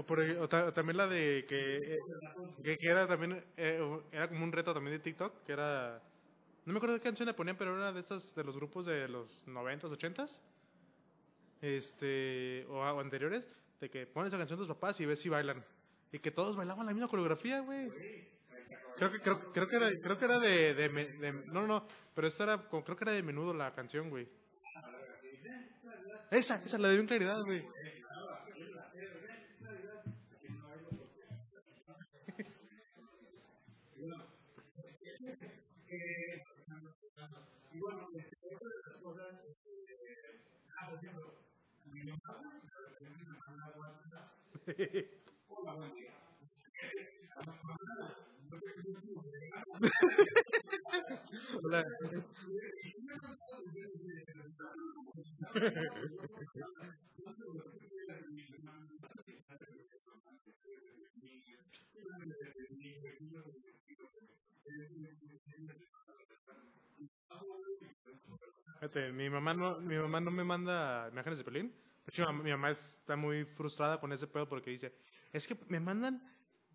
O, 0.00 0.02
por, 0.08 0.18
o 0.44 0.46
ta- 0.52 0.66
o 0.70 0.72
también 0.72 0.96
la 0.96 1.06
de 1.06 1.44
que, 1.48 1.60
eh, 1.94 2.78
que, 2.80 2.88
era 2.88 3.06
también, 3.06 3.32
eh, 3.56 3.80
era 4.12 4.28
como 4.28 4.44
un 4.44 4.52
reto 4.52 4.72
también 4.74 4.96
de 4.96 5.02
TikTok, 5.02 5.32
que 5.44 5.52
era, 5.52 6.00
no 6.66 6.72
me 6.72 6.78
acuerdo 6.78 6.96
qué 6.96 7.02
canción 7.02 7.26
le 7.28 7.34
ponían, 7.34 7.56
pero 7.58 7.76
era 7.76 7.92
de 7.92 8.00
esas, 8.00 8.34
de 8.34 8.44
los 8.44 8.56
grupos 8.56 8.86
de 8.86 9.08
los 9.08 9.46
noventas, 9.46 9.92
ochentas, 9.92 10.40
este, 11.60 12.66
o, 12.68 12.78
o 12.80 13.00
anteriores, 13.00 13.48
de 13.80 13.90
que 13.90 14.06
pones 14.06 14.28
esa 14.28 14.38
canción 14.38 14.58
de 14.58 14.66
tus 14.66 14.74
papás 14.76 15.00
y 15.00 15.06
ves 15.06 15.20
si 15.20 15.28
bailan. 15.28 15.64
Y 16.12 16.18
que 16.18 16.30
todos 16.30 16.56
bailaban 16.56 16.86
la 16.86 16.92
misma 16.92 17.08
coreografía, 17.08 17.60
güey. 17.60 17.90
Creo 18.96 19.10
que, 19.12 19.20
creo, 19.20 19.38
creo 19.52 19.68
que 19.68 19.76
era, 19.76 19.90
creo 20.02 20.18
que 20.18 20.24
era 20.26 20.38
de, 20.38 20.74
de, 20.74 20.88
me- 20.90 21.06
de- 21.08 21.32
no, 21.32 21.66
no, 21.66 21.86
pero 22.14 22.28
esta 22.28 22.44
era, 22.44 22.68
creo 22.68 22.96
que 22.96 23.04
era 23.04 23.12
de 23.12 23.22
menudo 23.22 23.54
la 23.54 23.72
canción, 23.74 24.10
güey. 24.10 24.28
Esa, 26.30 26.56
esa, 26.64 26.78
la 26.78 26.88
de 26.88 26.94
bien 26.94 27.06
claridad, 27.06 27.42
güey. 27.44 27.62
Hola. 51.62 51.84
Fíjate, 68.80 69.12
mi 69.12 69.28
mamá 69.28 69.52
no, 69.52 69.78
mi 69.80 69.96
mamá 69.96 70.20
no 70.20 70.30
me 70.30 70.42
manda 70.42 71.08
imágenes 71.12 71.38
de 71.38 71.44
Pelín. 71.44 71.68
De 72.06 72.08
hecho, 72.08 72.32
mi 72.32 72.50
mamá 72.50 72.70
está 72.70 73.14
muy 73.14 73.44
frustrada 73.44 74.00
con 74.00 74.10
ese 74.12 74.26
pedo 74.26 74.48
porque 74.48 74.70
dice, 74.70 74.94
es 75.32 75.46
que 75.46 75.56
me 75.68 75.80
mandan 75.80 76.22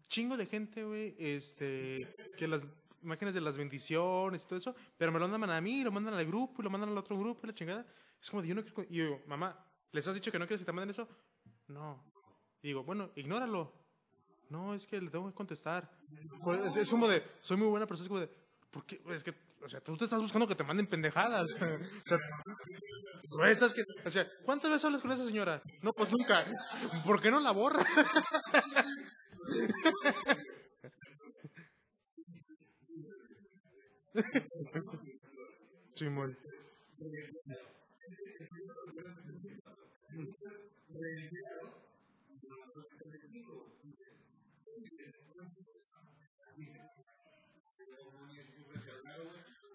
chingo 0.08 0.38
de 0.38 0.46
gente, 0.46 0.84
güey, 0.84 1.16
este, 1.18 2.16
que 2.38 2.48
las 2.48 2.64
imágenes 3.02 3.34
de 3.34 3.42
las 3.42 3.58
bendiciones 3.58 4.44
y 4.44 4.48
todo 4.48 4.58
eso, 4.58 4.76
pero 4.98 5.12
me 5.12 5.20
lo 5.20 5.28
mandan 5.28 5.50
a 5.50 5.62
mí, 5.62 5.84
lo 5.84 5.92
mandan 5.92 6.14
al 6.14 6.26
grupo, 6.26 6.62
y 6.62 6.64
lo 6.64 6.70
mandan 6.70 6.90
al 6.92 6.98
otro 6.98 7.18
grupo, 7.18 7.42
y 7.44 7.48
la 7.48 7.56
chingada. 7.56 7.86
Es 8.22 8.30
como 8.30 8.44
de, 8.44 8.50
yo 8.50 8.56
no 8.56 8.64
quiero, 8.64 8.84
y 8.90 8.98
yo 8.98 9.20
mamá, 9.26 9.58
¿les 9.92 10.08
has 10.08 10.16
dicho 10.16 10.32
que 10.32 10.40
no 10.40 10.46
quieres 10.46 10.62
que 10.62 10.66
te 10.66 10.72
manden 10.72 10.92
eso? 10.92 11.08
No. 11.68 12.15
Y 12.66 12.70
digo, 12.70 12.84
bueno, 12.84 13.12
ignóralo. 13.16 13.72
No, 14.50 14.74
es 14.74 14.88
que 14.88 15.00
le 15.00 15.12
tengo 15.12 15.28
que 15.28 15.36
contestar. 15.36 15.88
Pues, 16.44 16.62
es, 16.62 16.78
es 16.78 16.90
como 16.90 17.08
de, 17.08 17.22
soy 17.42 17.58
muy 17.58 17.68
buena, 17.68 17.86
pero 17.86 18.02
es 18.02 18.08
como 18.08 18.20
de, 18.20 18.28
¿por 18.72 18.84
qué? 18.88 19.00
Es 19.12 19.24
que, 19.24 19.36
o 19.62 19.70
sea, 19.70 19.82
tú 19.82 19.96
te 19.96 20.06
estás 20.06 20.20
buscando 20.20 20.48
que 20.48 20.56
te 20.56 20.64
manden 20.64 20.88
pendejadas. 20.88 21.48
o 21.62 22.08
sea, 22.08 22.18
estás 23.52 23.72
que, 23.76 23.84
o 24.04 24.10
sea, 24.10 24.28
¿cuántas 24.46 24.72
veces 24.72 24.84
hablas 24.84 25.02
con 25.02 25.12
esa 25.12 25.28
señora? 25.28 25.62
No, 25.84 25.94
pues 25.94 26.12
nunca. 26.12 26.44
¿Por 27.06 27.22
qué 27.22 27.30
no 27.30 27.40
la 27.40 27.52
borra? 27.52 27.86
Simón. 35.94 36.36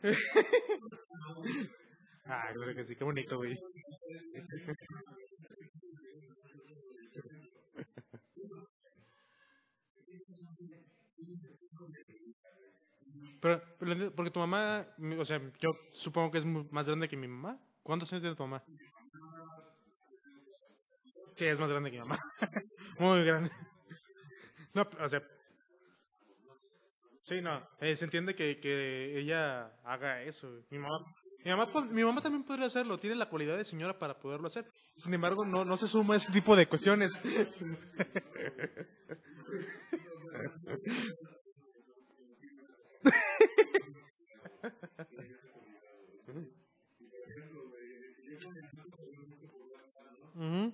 Ah, 2.27 2.51
claro 2.55 2.75
que 2.75 2.85
sí, 2.85 2.95
qué 2.97 3.05
bonito, 3.05 3.37
güey. 3.39 3.59
Pero, 13.41 13.61
porque 14.15 14.31
tu 14.31 14.39
mamá, 14.41 14.87
o 15.19 15.25
sea, 15.25 15.41
yo 15.61 15.71
supongo 15.93 16.31
que 16.31 16.39
es 16.39 16.45
más 16.47 16.87
grande 16.87 17.09
que 17.09 17.17
mi 17.17 17.29
mamá. 17.29 17.59
¿Cuántos 17.83 18.13
años 18.13 18.23
tiene 18.23 18.37
tu 18.37 18.43
mamá? 18.43 18.63
Sí, 21.35 21.47
es 21.47 21.61
más 21.61 21.71
grande 21.71 21.91
que 21.91 21.99
mi 21.99 22.03
mamá. 22.03 22.19
Muy 22.99 23.25
grande. 23.25 23.51
No, 24.75 24.83
o 25.05 25.09
sea, 25.09 25.23
sí, 27.23 27.41
no. 27.41 27.63
eh, 27.81 27.97
se 27.97 28.05
entiende 28.05 28.35
que, 28.35 28.59
que 28.61 29.19
ella 29.19 29.73
haga 29.85 30.23
eso. 30.23 30.49
Mi 30.71 30.79
mamá, 30.79 30.99
mi 31.45 31.51
mamá, 31.51 31.71
pod- 31.73 31.91
mi 31.91 32.03
mamá 32.05 32.21
también 32.21 32.45
podría 32.45 32.67
hacerlo. 32.67 32.99
Tiene 32.99 33.17
la 33.17 33.29
cualidad 33.29 33.57
de 33.57 33.65
señora 33.65 33.99
para 33.99 34.19
poderlo 34.19 34.47
hacer. 34.47 34.67
Sin 34.97 35.15
embargo, 35.15 35.45
no, 35.45 35.65
no 35.65 35.77
se 35.77 35.89
suma 35.89 36.15
a 36.15 36.17
ese 36.17 36.33
tipo 36.33 36.57
de 36.57 36.67
cuestiones. 36.67 37.21
Ujú. 50.35 50.73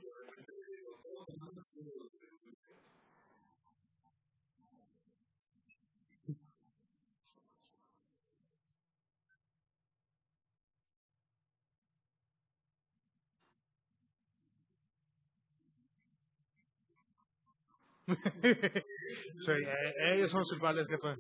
Sí, 19.44 19.52
eh, 19.52 20.14
ellos 20.14 20.30
son 20.30 20.40
los 20.40 20.50
culpables, 20.50 20.86
jefe. 20.88 21.16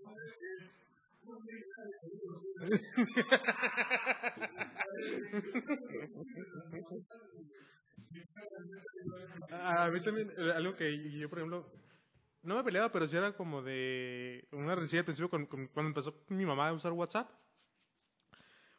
A 9.50 9.84
a 9.84 9.90
mí 9.90 10.00
también, 10.00 10.32
eh, 10.36 10.52
algo 10.54 10.74
que 10.76 10.88
yo, 11.18 11.28
por 11.28 11.38
ejemplo, 11.38 11.66
no 12.42 12.56
me 12.56 12.64
peleaba, 12.64 12.92
pero 12.92 13.08
sí 13.08 13.16
era 13.16 13.32
como 13.36 13.62
de 13.62 14.48
una 14.52 14.74
rencilla 14.74 15.00
al 15.00 15.06
principio 15.06 15.30
con, 15.30 15.46
con- 15.46 15.68
cuando 15.68 15.88
empezó 15.90 16.24
mi 16.28 16.46
mamá 16.46 16.68
a 16.68 16.74
usar 16.74 16.92
WhatsApp. 16.92 17.30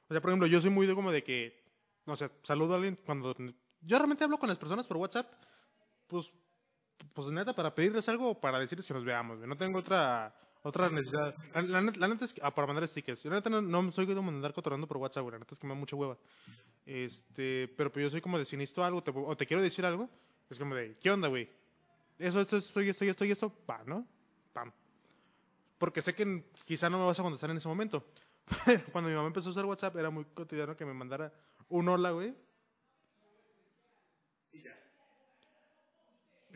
O 0.09 0.13
sea, 0.13 0.21
por 0.21 0.29
ejemplo, 0.29 0.47
yo 0.47 0.61
soy 0.61 0.69
muy 0.69 0.87
de 0.87 0.95
como 0.95 1.11
de 1.11 1.23
que, 1.23 1.63
no 2.05 2.15
sé, 2.15 2.29
saludo 2.43 2.73
a 2.73 2.75
alguien 2.77 2.97
cuando... 3.05 3.35
Yo 3.81 3.97
realmente 3.97 4.23
hablo 4.23 4.39
con 4.39 4.49
las 4.49 4.57
personas 4.57 4.87
por 4.87 4.97
WhatsApp, 4.97 5.31
pues, 6.07 6.31
pues 7.13 7.27
neta, 7.29 7.53
para 7.53 7.73
pedirles 7.73 8.07
algo 8.09 8.31
o 8.31 8.39
para 8.39 8.59
decirles 8.59 8.85
que 8.87 8.93
nos 8.93 9.03
veamos, 9.05 9.37
güey. 9.37 9.49
No 9.49 9.57
tengo 9.57 9.79
otra 9.79 10.33
otra 10.63 10.89
necesidad. 10.89 11.33
La, 11.53 11.61
la 11.61 11.81
net- 11.81 11.97
la 11.97 12.07
neta 12.07 12.25
es 12.25 12.33
que, 12.33 12.41
ah, 12.43 12.53
para 12.53 12.67
mandar 12.67 12.87
stickers. 12.87 13.23
Yo 13.23 13.29
la 13.29 13.37
neta 13.37 13.49
no, 13.49 13.61
no 13.61 13.91
soy 13.91 14.05
de 14.05 14.19
mandar 14.19 14.53
cotorreando 14.53 14.87
por 14.87 14.97
WhatsApp, 14.97 15.23
güey. 15.23 15.33
La 15.33 15.39
neta 15.39 15.53
es 15.53 15.59
que 15.59 15.67
me 15.67 15.73
da 15.73 15.79
mucha 15.79 15.95
hueva. 15.95 16.17
Este, 16.85 17.67
pero 17.77 17.91
pues 17.91 18.03
yo 18.03 18.09
soy 18.09 18.21
como 18.21 18.37
de 18.37 18.45
si 18.45 18.57
necesito 18.57 18.83
algo 18.83 19.01
te- 19.03 19.11
o 19.13 19.35
te 19.37 19.45
quiero 19.45 19.61
decir 19.61 19.85
algo, 19.85 20.09
es 20.49 20.57
como 20.59 20.75
de, 20.75 20.97
¿qué 21.01 21.11
onda, 21.11 21.27
güey? 21.27 21.49
Eso, 22.19 22.41
esto, 22.41 22.57
esto, 22.57 22.81
y 22.81 22.89
esto, 22.89 23.05
y 23.05 23.09
esto, 23.09 23.25
y 23.25 23.31
esto, 23.31 23.53
va, 23.69 23.83
¿no? 23.85 24.05
Pam. 24.53 24.71
Porque 25.77 26.01
sé 26.01 26.15
que 26.15 26.43
quizá 26.65 26.89
no 26.89 26.97
me 26.99 27.05
vas 27.05 27.19
a 27.19 27.23
contestar 27.23 27.49
en 27.51 27.57
ese 27.57 27.67
momento. 27.67 28.03
Cuando 28.91 29.09
mi 29.09 29.15
mamá 29.15 29.27
empezó 29.27 29.49
a 29.49 29.51
usar 29.51 29.65
WhatsApp, 29.65 29.95
era 29.97 30.09
muy 30.09 30.25
cotidiano 30.25 30.75
que 30.75 30.85
me 30.85 30.93
mandara 30.93 31.31
un 31.69 31.87
hola, 31.89 32.11
güey. 32.11 32.33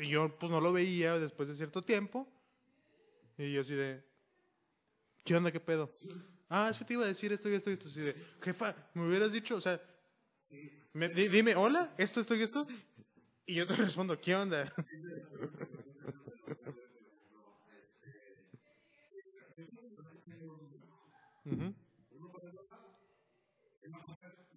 Y 0.02 0.10
yo, 0.10 0.38
pues, 0.38 0.52
no 0.52 0.60
lo 0.60 0.74
veía 0.74 1.18
después 1.18 1.48
de 1.48 1.56
cierto 1.56 1.82
tiempo. 1.82 2.28
Y 3.38 3.52
yo 3.54 3.62
así 3.62 3.76
de, 3.76 4.04
¿qué 5.24 5.36
onda, 5.36 5.52
qué 5.52 5.60
pedo? 5.60 5.92
Ah, 6.50 6.70
es 6.72 6.78
que 6.78 6.86
te 6.86 6.94
iba 6.94 7.04
a 7.06 7.08
decir 7.08 7.32
esto 7.32 7.50
y 7.50 7.54
esto 7.56 7.70
y 7.70 7.74
esto. 7.74 7.88
Así 7.90 8.02
de, 8.02 8.16
jefa, 8.42 8.76
me 8.94 9.08
hubieras 9.08 9.32
dicho, 9.32 9.56
o 9.56 9.62
sea, 9.62 9.82
me- 10.94 11.10
di- 11.10 11.28
dime, 11.30 11.56
hola, 11.56 11.94
esto, 11.98 12.20
esto 12.22 12.36
y 12.36 12.44
esto. 12.44 12.68
Y 13.46 13.56
yo 13.56 13.68
te 13.68 13.76
respondo, 13.78 14.20
¿qué 14.22 14.36
onda? 14.36 14.72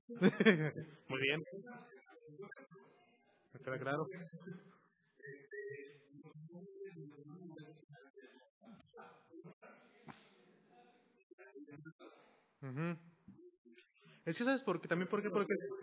Muy 1.09 1.21
bien, 1.21 1.43
me 3.53 3.61
queda 3.61 3.97
claro. 11.83 12.13
Ujú. 12.63 12.99
Es 14.27 14.37
que, 14.39 14.45
¿sabes 14.45 14.63
por 14.63 14.81
qué? 14.81 14.89
También 14.89 15.09
porque, 15.09 15.31
porque 15.31 15.55
es... 15.55 15.77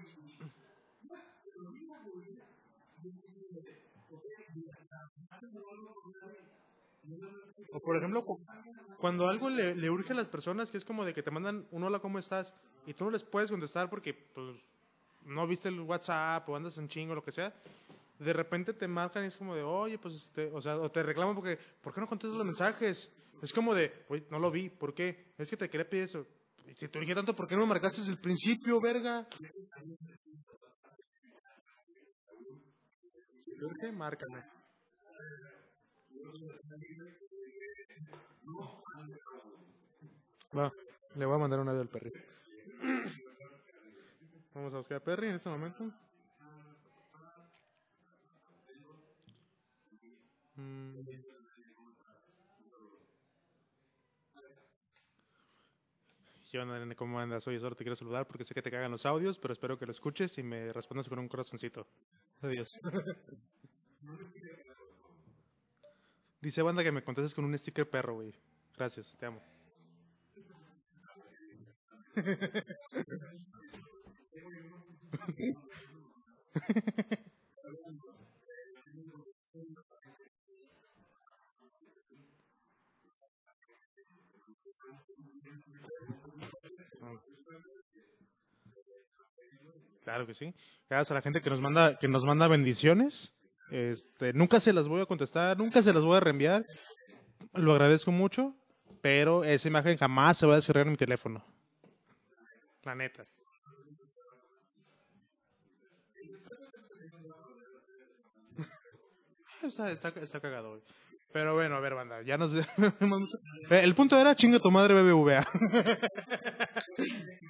O 7.76 7.80
por 7.86 7.96
ejemplo, 7.98 8.24
cu- 8.26 8.39
cuando 8.98 9.28
algo 9.28 9.50
le, 9.50 9.76
le 9.76 9.89
urge 9.89 10.14
a 10.14 10.16
las 10.16 10.30
personas, 10.30 10.72
que 10.72 10.78
es 10.78 10.86
como 10.86 11.06
de 11.06 11.14
que 11.14 11.24
te 11.24 11.32
mandan 11.32 11.68
un 11.72 11.84
hola, 11.84 12.00
¿cómo 12.00 12.20
estás? 12.20 12.54
Y 12.86 12.94
tú 12.94 13.06
no 13.06 13.12
les 13.12 13.24
puedes 13.24 13.52
contestar 13.52 13.89
porque, 13.89 14.14
pues, 14.14 14.58
no 15.22 15.48
viste 15.48 15.70
el 15.70 15.82
WhatsApp 15.82 16.48
o 16.50 16.56
andas 16.56 16.78
en 16.78 16.88
chingo, 16.89 17.16
lo 17.16 17.24
que 17.24 17.32
sea. 17.32 17.54
De 18.22 18.34
repente 18.34 18.74
te 18.74 18.88
marcan 18.88 19.24
y 19.24 19.28
es 19.28 19.38
como 19.38 19.56
de, 19.56 19.64
oye, 19.64 19.98
pues, 19.98 20.14
este, 20.14 20.52
o 20.54 20.62
sea, 20.62 20.78
o 20.78 20.92
te 20.92 21.02
reclaman 21.02 21.34
porque, 21.34 21.58
¿por 21.82 21.92
qué 21.92 22.02
no 22.02 22.08
contestas 22.08 22.38
los 22.38 22.46
mensajes? 22.46 23.12
Es 23.42 23.52
como 23.52 23.74
de, 23.74 23.92
oye, 24.10 24.28
no 24.30 24.38
lo 24.38 24.52
vi, 24.52 24.70
¿por 24.70 24.94
qué? 24.94 25.34
Es 25.40 25.50
que 25.50 25.58
te 25.58 25.68
quería 25.68 25.90
pedir 25.90 26.04
eso. 26.04 26.28
Y 26.68 26.74
si 26.76 26.88
te 26.88 27.00
urge 27.00 27.16
tanto, 27.16 27.36
¿por 27.36 27.48
qué 27.48 27.56
no 27.56 27.62
me 27.62 27.70
marcaste 27.70 28.02
desde 28.02 28.14
el 28.14 28.20
principio, 28.20 28.80
verga? 28.80 29.28
Urge, 33.60 33.92
márcame. 33.92 34.44
Va, 40.56 40.72
le 41.16 41.26
voy 41.26 41.36
a 41.36 41.40
mandar 41.40 41.60
una 41.60 41.74
del 41.74 41.88
perrito. 41.88 42.20
Vamos 44.54 44.74
a 44.76 44.78
buscar 44.78 44.98
a 44.98 45.04
Perry 45.04 45.30
en 45.30 45.36
este 45.36 45.50
momento. 45.50 45.92
Mm. 50.62 50.91
¿cómo 56.95 57.20
andas? 57.20 57.47
Oye, 57.47 57.59
solo 57.59 57.76
te 57.76 57.84
quiero 57.84 57.95
saludar 57.95 58.28
porque 58.28 58.43
sé 58.43 58.53
que 58.53 58.62
te 58.62 58.70
cagan 58.70 58.91
los 58.91 59.05
audios, 59.05 59.39
pero 59.39 59.53
espero 59.53 59.78
que 59.78 59.86
lo 59.86 59.91
escuches 59.91 60.38
y 60.38 60.43
me 60.43 60.74
respondas 60.74 61.07
con 61.07 61.20
un 61.20 61.30
corazoncito. 61.30 61.88
Adiós. 62.41 62.78
Dice 66.41 66.62
banda 66.62 66.84
que 66.84 66.91
me 66.91 67.03
contestes 67.03 67.34
con 67.34 67.45
un 67.45 67.57
sticker 67.57 67.89
perro, 67.89 68.16
güey. 68.16 68.34
Gracias, 68.76 69.16
te 69.18 69.28
amo. 69.28 69.41
Claro 90.04 90.26
que 90.26 90.34
sí. 90.34 90.54
Gracias 90.89 91.12
a 91.12 91.14
la 91.14 91.22
gente 91.22 91.41
que 91.41 91.49
nos 91.49 91.62
manda, 91.62 91.97
que 91.97 92.08
nos 92.08 92.26
manda 92.26 92.47
bendiciones. 92.47 93.34
Este, 93.72 94.34
nunca 94.34 94.60
se 94.60 94.74
las 94.74 94.88
voy 94.88 95.02
a 95.02 95.06
contestar, 95.06 95.58
nunca 95.58 95.82
se 95.82 95.93
las 95.93 96.04
voy 96.04 96.18
a 96.18 96.20
reenviar. 96.20 96.66
Lo 97.54 97.72
agradezco 97.72 98.12
mucho, 98.12 98.56
pero 99.02 99.43
esa 99.43 99.68
imagen 99.68 99.97
jamás 99.97 100.38
se 100.38 100.47
va 100.47 100.54
a 100.54 100.56
descargar 100.58 100.88
en 100.88 100.91
mi 100.91 100.97
teléfono. 100.97 101.45
La 102.84 102.95
neta. 102.95 103.26
Está, 109.64 109.91
está, 109.91 110.10
está 110.20 110.39
cagado, 110.41 110.72
güey. 110.72 110.82
Pero 111.34 111.54
bueno, 111.54 111.76
a 111.76 111.80
ver, 111.80 111.96
banda, 111.96 112.22
ya 112.24 112.38
nos... 112.38 112.52
El 113.70 113.96
punto 113.96 114.20
era 114.20 114.36
chinga 114.36 114.60
tu 114.60 114.70
madre 114.70 115.02
BBVA. 115.02 115.46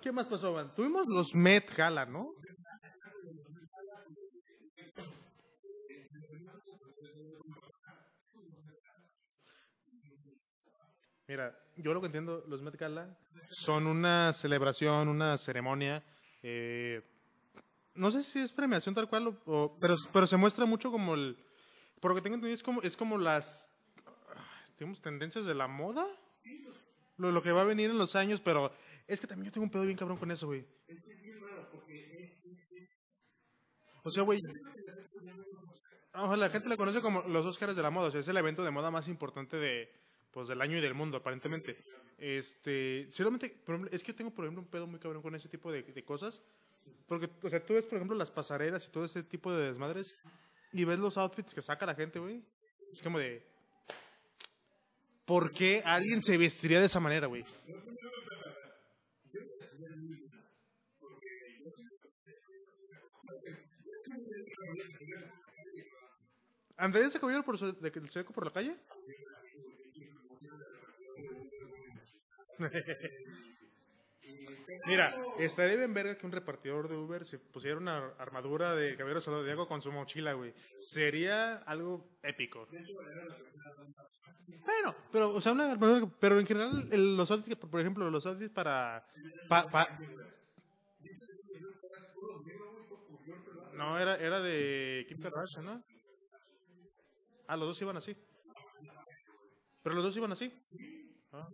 ¿Qué 0.00 0.12
más 0.12 0.28
pasó, 0.28 0.52
man? 0.52 0.72
Tuvimos 0.74 1.06
los 1.08 1.34
Met 1.34 1.74
Gala, 1.74 2.06
¿no? 2.06 2.32
Mira, 11.26 11.58
yo 11.76 11.92
lo 11.92 12.00
que 12.00 12.06
entiendo, 12.06 12.44
los 12.46 12.62
Met 12.62 12.76
Gala 12.76 13.18
son 13.50 13.86
una 13.88 14.32
celebración, 14.32 15.08
una 15.08 15.36
ceremonia. 15.38 16.04
eh, 16.42 17.02
no 17.96 18.10
sé 18.10 18.22
si 18.22 18.38
es 18.40 18.52
premiación 18.52 18.94
tal 18.94 19.08
cual, 19.08 19.38
o- 19.46 19.76
pero, 19.80 19.94
pero 20.12 20.26
se 20.26 20.36
muestra 20.36 20.66
mucho 20.66 20.90
como 20.90 21.14
el. 21.14 21.36
Por 22.00 22.10
lo 22.10 22.14
que 22.16 22.22
tengo 22.22 22.34
entendido, 22.34 22.54
es 22.54 22.62
como, 22.62 22.82
es 22.82 22.96
como 22.96 23.18
las. 23.18 23.70
Digamos, 24.78 25.00
tendencias 25.00 25.46
de 25.46 25.54
la 25.54 25.66
moda. 25.68 26.06
Lo, 27.16 27.32
lo 27.32 27.42
que 27.42 27.50
va 27.52 27.62
a 27.62 27.64
venir 27.64 27.88
en 27.90 27.96
los 27.98 28.14
años, 28.14 28.40
pero 28.42 28.70
es 29.06 29.20
que 29.20 29.26
también 29.26 29.46
yo 29.46 29.52
tengo 29.52 29.64
un 29.64 29.70
pedo 29.70 29.84
bien 29.84 29.96
cabrón 29.96 30.18
con 30.18 30.30
eso, 30.30 30.46
güey. 30.46 30.66
O 34.02 34.10
sea, 34.10 34.22
güey, 34.22 34.42
la 36.36 36.50
gente 36.50 36.68
la 36.68 36.76
conoce 36.76 37.00
como 37.00 37.22
los 37.22 37.44
Óscares 37.46 37.74
de 37.76 37.82
la 37.82 37.90
moda, 37.90 38.08
o 38.08 38.10
sea, 38.10 38.20
es 38.20 38.28
el 38.28 38.36
evento 38.36 38.62
de 38.64 38.70
moda 38.70 38.90
más 38.90 39.08
importante 39.08 39.56
de, 39.56 39.90
pues, 40.30 40.46
del 40.48 40.60
año 40.60 40.78
y 40.78 40.80
del 40.80 40.94
mundo, 40.94 41.16
aparentemente. 41.18 41.76
Este, 42.18 43.00
es 43.02 43.16
que 43.16 44.12
yo 44.12 44.14
tengo, 44.14 44.30
por 44.32 44.44
ejemplo, 44.44 44.62
un 44.62 44.68
pedo 44.68 44.86
muy 44.86 45.00
cabrón 45.00 45.22
con 45.22 45.34
ese 45.34 45.48
tipo 45.48 45.72
de 45.72 46.04
cosas, 46.04 46.42
porque, 47.08 47.30
o 47.42 47.48
sea, 47.48 47.64
tú 47.64 47.74
ves, 47.74 47.86
por 47.86 47.96
ejemplo, 47.96 48.16
las 48.16 48.30
pasarelas 48.30 48.86
y 48.86 48.90
todo 48.90 49.04
ese 49.04 49.22
tipo 49.22 49.52
de 49.54 49.68
desmadres, 49.68 50.14
y 50.72 50.84
ves 50.84 50.98
los 50.98 51.16
outfits 51.16 51.54
que 51.54 51.62
saca 51.62 51.86
la 51.86 51.94
gente, 51.94 52.18
güey, 52.18 52.42
es 52.92 53.02
como 53.02 53.18
de, 53.18 53.46
¿por 55.24 55.52
qué 55.52 55.82
alguien 55.84 56.22
se 56.22 56.36
vestiría 56.36 56.80
de 56.80 56.86
esa 56.86 57.00
manera, 57.00 57.26
güey? 57.26 57.44
¿Andaría 66.78 67.08
ese 67.08 67.18
caballero 67.18 67.44
por 67.44 67.58
de 67.58 67.88
el 67.88 68.10
seco 68.10 68.34
por 68.34 68.44
la 68.44 68.52
calle? 68.52 68.76
Mira, 74.86 75.08
estaría 75.38 75.76
bien 75.76 75.92
verga 75.94 76.16
que 76.16 76.26
un 76.26 76.32
repartidor 76.32 76.88
de 76.88 76.96
Uber 76.96 77.24
se 77.24 77.38
pusiera 77.38 77.76
una 77.78 78.12
armadura 78.18 78.74
de 78.74 78.96
caballero 78.96 79.20
zodiaco 79.20 79.66
con 79.68 79.82
su 79.82 79.90
mochila, 79.92 80.32
güey. 80.34 80.54
Sería 80.78 81.56
algo 81.58 82.08
épico. 82.22 82.66
Bueno, 84.64 84.94
pero, 85.12 85.34
o 85.34 85.40
sea, 85.40 85.52
una 85.52 85.70
armadura, 85.72 86.06
pero 86.20 86.38
en 86.38 86.46
general, 86.46 86.88
el- 86.92 87.16
los 87.16 87.30
outfits, 87.30 87.56
por 87.56 87.80
ejemplo, 87.80 88.08
los 88.10 88.26
outfits 88.26 88.52
para... 88.52 89.04
pa- 89.48 89.68
pa- 89.68 89.98
no, 93.74 93.98
era, 93.98 94.16
era 94.16 94.40
de 94.40 95.04
Kim 95.08 95.20
Kardashian, 95.20 95.64
¿no? 95.64 95.82
Ah, 97.48 97.56
los 97.56 97.68
dos 97.68 97.82
iban 97.82 97.96
así. 97.96 98.16
Pero 99.82 99.94
los 99.94 100.04
dos 100.04 100.16
iban 100.16 100.32
así. 100.32 100.52
Ah. 101.32 101.46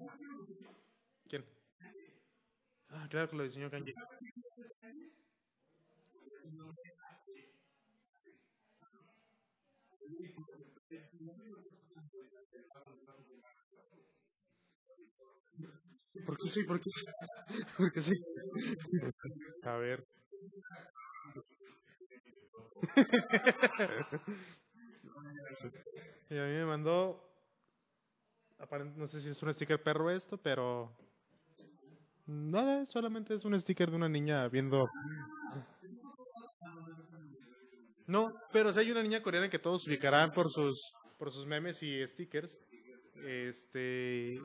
Ah, 3.03 3.09
claro 3.09 3.29
que 3.29 3.37
lo 3.37 3.43
diseñó 3.43 3.69
Kanye. 3.71 3.93
¿Por 16.27 16.37
qué 16.39 16.49
sí? 16.49 16.63
¿Por 16.65 16.81
qué 16.81 16.91
sí? 16.91 17.05
¿Por 17.77 17.93
qué 17.93 18.03
sí? 18.03 18.15
A 19.63 19.77
ver. 19.77 20.05
Y 26.31 26.39
a 26.39 26.45
mí 26.45 26.53
me 26.53 26.65
mandó, 26.65 27.23
no 28.97 29.07
sé 29.07 29.21
si 29.21 29.29
es 29.31 29.43
un 29.43 29.53
sticker 29.53 29.83
perro 29.83 30.11
esto, 30.11 30.39
pero 30.39 30.91
nada, 32.27 32.87
solamente 32.87 33.35
es 33.35 33.45
un 33.45 33.59
sticker 33.59 33.91
de 33.91 33.97
una 33.97 34.09
niña 34.09 34.49
viendo. 34.49 34.89
No, 38.07 38.35
pero 38.53 38.73
si 38.73 38.81
hay 38.81 38.91
una 38.91 39.03
niña 39.03 39.23
coreana 39.23 39.49
que 39.49 39.59
todos 39.59 39.87
ubicarán 39.87 40.33
por 40.33 40.51
sus 40.51 40.95
por 41.19 41.31
sus 41.31 41.47
memes 41.47 41.83
y 41.83 42.05
stickers. 42.07 42.59
Este, 43.25 44.41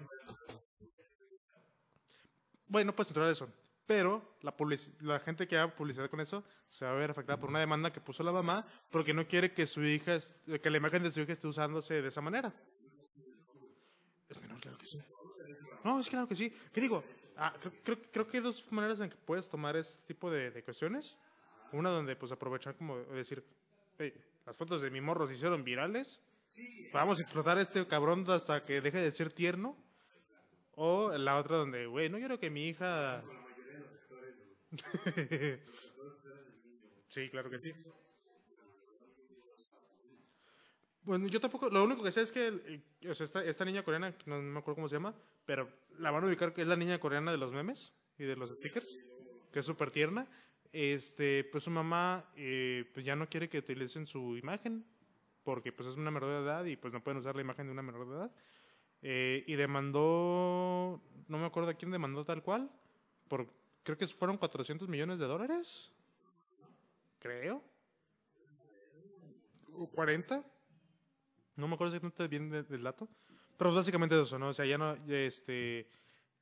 bueno, 2.67 2.87
no 2.87 2.95
puedes 2.95 3.07
controlar 3.07 3.31
eso, 3.31 3.49
pero 3.87 4.37
la 4.41 4.53
la 5.01 5.19
gente 5.19 5.47
que 5.47 5.57
haga 5.57 5.75
publicidad 5.75 6.09
con 6.09 6.19
eso 6.19 6.43
se 6.67 6.85
va 6.85 6.91
a 6.91 6.95
ver 6.95 7.09
afectada 7.09 7.39
por 7.39 7.49
una 7.49 7.59
demanda 7.59 7.91
que 7.91 7.99
puso 7.99 8.21
la 8.23 8.31
mamá 8.31 8.63
porque 8.91 9.13
no 9.13 9.27
quiere 9.27 9.53
que 9.53 9.65
su 9.65 9.83
hija, 9.83 10.19
que 10.61 10.69
la 10.69 10.77
imagen 10.77 11.01
de 11.01 11.11
su 11.11 11.21
hija 11.21 11.31
esté 11.31 11.47
usándose 11.47 12.01
de 12.01 12.09
esa 12.09 12.21
manera. 12.21 12.53
Es 14.29 14.39
menor, 14.39 14.59
claro 14.59 14.77
que 14.77 14.85
sí. 14.85 14.99
No, 15.83 15.99
es 15.99 16.09
claro 16.09 16.27
que 16.27 16.35
sí. 16.35 16.53
¿Qué 16.71 16.81
digo? 16.81 17.03
Ah, 17.37 17.53
creo, 17.59 17.73
creo, 17.83 17.97
creo 18.11 18.27
que 18.27 18.37
hay 18.37 18.43
dos 18.43 18.71
maneras 18.71 18.99
en 18.99 19.09
que 19.09 19.15
puedes 19.17 19.47
tomar 19.47 19.75
este 19.75 20.01
tipo 20.07 20.31
de, 20.31 20.51
de 20.51 20.63
cuestiones. 20.63 21.17
Una 21.71 21.89
donde 21.89 22.15
pues 22.15 22.31
aprovechar 22.31 22.75
como 22.75 22.97
decir, 22.97 23.43
"Hey, 23.99 24.13
las 24.45 24.55
fotos 24.55 24.81
de 24.81 24.89
mi 24.89 25.01
morro 25.01 25.27
se 25.27 25.33
hicieron 25.33 25.63
virales, 25.63 26.19
vamos 26.93 27.19
a 27.19 27.21
explotar 27.21 27.57
a 27.57 27.61
este 27.61 27.85
cabrón 27.87 28.25
hasta 28.29 28.65
que 28.65 28.81
deje 28.81 28.99
de 28.99 29.11
ser 29.11 29.31
tierno. 29.31 29.75
O 30.75 31.11
la 31.17 31.37
otra 31.37 31.57
donde, 31.57 31.85
güey, 31.87 32.09
no 32.09 32.17
quiero 32.17 32.39
que 32.39 32.49
mi 32.49 32.69
hija... 32.69 33.23
sí, 37.09 37.29
claro 37.29 37.49
que 37.49 37.59
sí. 37.59 37.73
Bueno, 41.03 41.27
yo 41.27 41.39
tampoco, 41.39 41.69
lo 41.69 41.83
único 41.83 42.03
que 42.03 42.11
sé 42.11 42.21
es 42.21 42.31
que 42.31 42.81
o 43.09 43.15
sea, 43.15 43.23
esta, 43.23 43.43
esta 43.43 43.63
niña 43.65 43.83
coreana, 43.83 44.13
no 44.25 44.41
me 44.41 44.59
acuerdo 44.59 44.75
cómo 44.75 44.89
se 44.89 44.95
llama, 44.95 45.15
pero 45.45 45.69
la 45.99 46.11
van 46.11 46.23
a 46.23 46.27
ubicar 46.27 46.53
que 46.53 46.61
es 46.61 46.67
la 46.67 46.75
niña 46.75 46.99
coreana 46.99 47.31
de 47.31 47.37
los 47.37 47.51
memes 47.51 47.93
y 48.17 48.23
de 48.23 48.35
los 48.35 48.55
stickers, 48.55 48.97
que 49.51 49.59
es 49.59 49.65
súper 49.65 49.91
tierna. 49.91 50.27
Este, 50.71 51.43
pues 51.45 51.63
su 51.63 51.71
mamá 51.71 52.29
eh, 52.35 52.89
pues 52.93 53.05
ya 53.05 53.15
no 53.15 53.29
quiere 53.29 53.49
que 53.49 53.59
utilicen 53.59 54.05
su 54.05 54.37
imagen, 54.37 54.85
porque 55.43 55.71
pues 55.71 55.89
es 55.89 55.95
una 55.95 56.11
menor 56.11 56.29
de 56.29 56.39
edad 56.43 56.65
y 56.65 56.75
pues 56.75 56.93
no 56.93 57.01
pueden 57.03 57.19
usar 57.19 57.35
la 57.35 57.41
imagen 57.41 57.67
de 57.67 57.71
una 57.71 57.81
menor 57.81 58.07
de 58.07 58.15
edad. 58.15 58.31
Eh, 59.01 59.43
y 59.47 59.55
demandó, 59.55 61.01
no 61.27 61.37
me 61.37 61.45
acuerdo 61.45 61.69
a 61.69 61.73
quién 61.75 61.91
demandó 61.91 62.25
tal 62.25 62.43
cual, 62.43 62.69
por 63.27 63.47
creo 63.83 63.97
que 63.97 64.07
fueron 64.07 64.37
400 64.37 64.87
millones 64.89 65.19
de 65.19 65.25
dólares, 65.25 65.93
creo, 67.19 67.63
o 69.73 69.87
40, 69.87 70.43
no 71.55 71.67
me 71.67 71.75
acuerdo 71.75 71.95
exactamente 71.95 72.27
bien 72.27 72.49
de- 72.49 72.63
del 72.63 72.83
dato, 72.83 73.07
pero 73.57 73.73
básicamente 73.73 74.15
es 74.15 74.27
eso, 74.27 74.39
¿no? 74.39 74.49
O 74.49 74.53
sea, 74.53 74.65
ya 74.65 74.77
no, 74.77 74.95
este, 75.07 75.89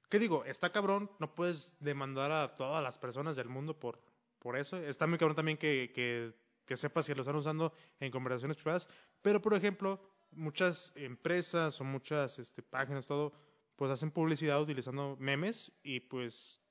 ¿qué 0.09 0.20
digo? 0.20 0.43
Está 0.45 0.72
cabrón, 0.72 1.09
no 1.20 1.34
puedes 1.34 1.76
demandar 1.80 2.32
a 2.32 2.55
todas 2.55 2.84
las 2.84 2.97
personas 2.97 3.36
del 3.36 3.49
mundo 3.49 3.80
por, 3.80 3.99
por 4.39 4.57
eso. 4.57 4.78
Está 4.78 5.07
muy 5.07 5.18
cabrón 5.18 5.36
también 5.36 5.57
que, 5.57 5.91
que, 5.95 6.34
que 6.66 6.78
sepas 6.78 7.07
que 7.07 7.16
lo 7.16 7.22
están 7.22 7.36
usando 7.36 7.74
en 7.99 8.11
conversaciones 8.11 8.57
privadas, 8.57 8.88
pero 9.22 9.41
por 9.41 9.53
ejemplo, 9.53 9.99
muchas 10.32 10.91
empresas 10.95 11.80
o 11.80 11.84
muchas 11.84 12.38
este, 12.39 12.61
páginas, 12.61 13.05
todo, 13.05 13.34
pues 13.76 13.91
hacen 13.91 14.11
publicidad 14.11 14.61
utilizando 14.61 15.18
memes 15.20 15.72
y 15.84 16.01
pues 16.01 16.61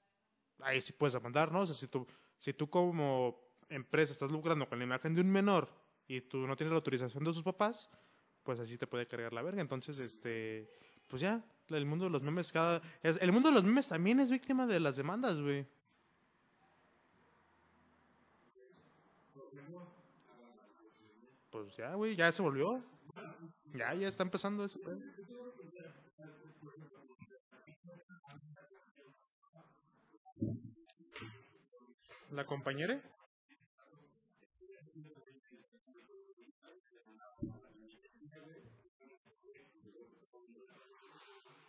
ahí 0.61 0.81
sí 0.81 0.93
puedes 0.93 1.15
demandar, 1.15 1.51
¿no? 1.53 1.63
O 1.63 1.67
sea, 1.67 1.75
si 1.75 1.89
tú, 1.89 2.07
si 2.39 2.53
tú 2.53 2.69
como 2.69 3.43
empresa 3.69 4.13
estás 4.13 4.31
lucrando 4.31 4.69
con 4.69 4.79
la 4.79 4.85
imagen 4.85 5.15
de 5.15 5.23
un 5.23 5.31
menor 5.31 5.69
y 6.07 6.21
tú 6.21 6.47
no 6.47 6.57
tienes 6.57 6.73
la 6.73 6.77
autorización 6.77 7.25
de 7.25 7.33
sus 7.33 7.43
papás, 7.43 7.91
pues 8.45 8.61
así 8.61 8.79
te 8.79 8.87
puede 8.87 9.07
cargar 9.07 9.33
la 9.33 9.43
verga. 9.43 9.61
Entonces, 9.61 9.99
este, 9.99 10.69
pues 11.09 11.21
ya, 11.23 11.43
el 11.71 11.87
mundo 11.87 12.05
de 12.05 12.11
los 12.11 12.23
memes 12.23 12.53
cada... 12.53 12.83
El 13.03 13.33
mundo 13.33 13.49
de 13.49 13.55
los 13.55 13.65
memes 13.65 13.89
también 13.89 14.21
es 14.21 14.31
víctima 14.31 14.67
de 14.67 14.81
las 14.81 14.97
demandas, 14.97 15.41
güey. 15.41 15.67
Pues 21.51 21.77
ya, 21.77 21.95
güey, 21.95 22.17
ya 22.17 22.31
se 22.33 22.43
volvió. 22.43 22.83
Ya, 23.73 23.95
ya 23.95 24.09
está 24.09 24.23
empezando 24.23 24.65
eso. 24.65 24.79
¿La 32.31 32.45
compañera? 32.45 33.01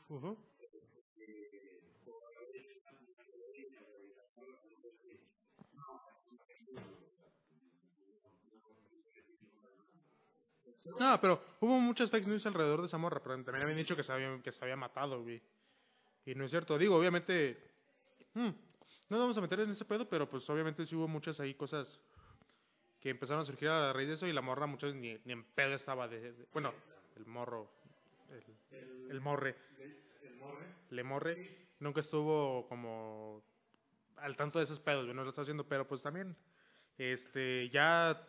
Uh 0.09 0.35
No, 10.99 11.19
pero 11.19 11.41
hubo 11.59 11.79
muchas 11.79 12.09
fake 12.09 12.27
news 12.27 12.45
alrededor 12.45 12.79
de 12.81 12.87
esa 12.87 12.97
morra, 12.97 13.21
pero 13.21 13.35
también 13.43 13.63
habían 13.63 13.77
dicho 13.77 13.95
que 13.95 14.03
se 14.03 14.13
había, 14.13 14.41
que 14.41 14.51
se 14.51 14.63
había 14.63 14.75
matado. 14.75 15.25
Y 15.29 16.35
no 16.35 16.45
es 16.45 16.51
cierto. 16.51 16.77
Digo, 16.77 16.95
obviamente, 16.95 17.57
hmm, 18.33 18.49
no 19.09 19.19
vamos 19.19 19.37
a 19.37 19.41
meter 19.41 19.59
en 19.61 19.71
ese 19.71 19.85
pedo, 19.85 20.07
pero 20.07 20.29
pues 20.29 20.49
obviamente 20.49 20.85
sí 20.85 20.95
hubo 20.95 21.07
muchas 21.07 21.39
ahí 21.39 21.53
cosas 21.53 21.99
que 22.99 23.09
empezaron 23.09 23.41
a 23.41 23.45
surgir 23.45 23.69
a 23.69 23.93
raíz 23.93 24.07
de 24.07 24.13
eso 24.13 24.27
y 24.27 24.33
la 24.33 24.41
morra 24.41 24.67
muchas 24.67 24.93
veces 24.93 25.01
ni, 25.01 25.21
ni 25.25 25.33
en 25.33 25.43
pedo 25.43 25.73
estaba 25.75 26.07
de, 26.07 26.33
Bueno, 26.53 26.73
el 27.15 27.25
morro, 27.25 27.69
el, 28.29 29.07
el 29.11 29.21
morre. 29.21 29.55
Le 30.89 31.03
morre. 31.03 31.67
Nunca 31.79 31.99
estuvo 31.99 32.67
como 32.67 33.43
al 34.17 34.35
tanto 34.35 34.59
de 34.59 34.63
esos 34.63 34.79
pedos, 34.79 35.05
no 35.13 35.23
lo 35.23 35.29
está 35.29 35.41
haciendo, 35.41 35.67
pero 35.67 35.87
pues 35.87 36.01
también, 36.01 36.35
este, 36.97 37.69
ya 37.69 38.25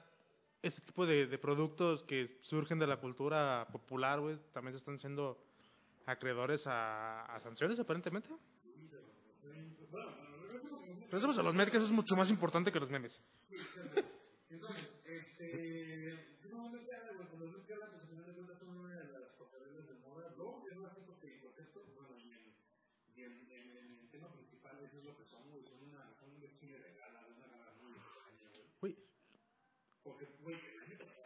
este 0.63 0.81
tipo 0.81 1.07
de, 1.07 1.27
productos 1.39 2.03
que 2.03 2.39
surgen 2.41 2.79
de 2.79 2.87
la 2.87 2.99
cultura 2.99 3.69
popular, 3.71 4.21
güey, 4.21 4.39
también 4.53 4.73
se 4.73 4.79
están 4.79 4.99
siendo 4.99 5.43
acreedores 6.07 6.65
a, 6.67 7.39
sanciones, 7.43 7.79
aparentemente. 7.79 8.29
Pensemos 11.11 11.39
a 11.39 11.43
los 11.43 11.55
memes, 11.55 11.71
que 11.71 11.77
es 11.77 11.93
mucho 11.93 12.17
más 12.17 12.31
importante 12.31 12.73
que 12.73 12.81
los 12.81 12.91
memes. 12.91 13.23
Entonces, 14.51 14.89
este, 15.05 15.97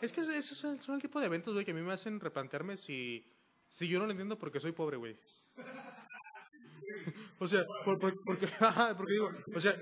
Es 0.01 0.13
que 0.13 0.23
esos 0.23 0.57
son, 0.57 0.95
el 0.95 1.03
tipo 1.03 1.21
de 1.21 1.27
eventos, 1.27 1.53
güey, 1.53 1.65
que 1.65 1.73
a 1.73 1.75
mí 1.75 1.83
me 1.83 1.93
hacen 1.93 2.21
replantearme 2.21 2.77
si, 2.77 3.27
si 3.69 3.87
yo 3.87 3.99
no 3.99 4.07
lo 4.07 4.13
entiendo 4.13 4.39
porque 4.39 4.59
soy 4.59 4.73
pobre, 4.73 4.97
güey. 4.97 5.19
o 7.39 7.47
sea, 7.47 7.67
porque, 7.85 8.13
porque 8.97 9.13
digo, 9.13 9.31
o 9.55 9.61
sea, 9.61 9.79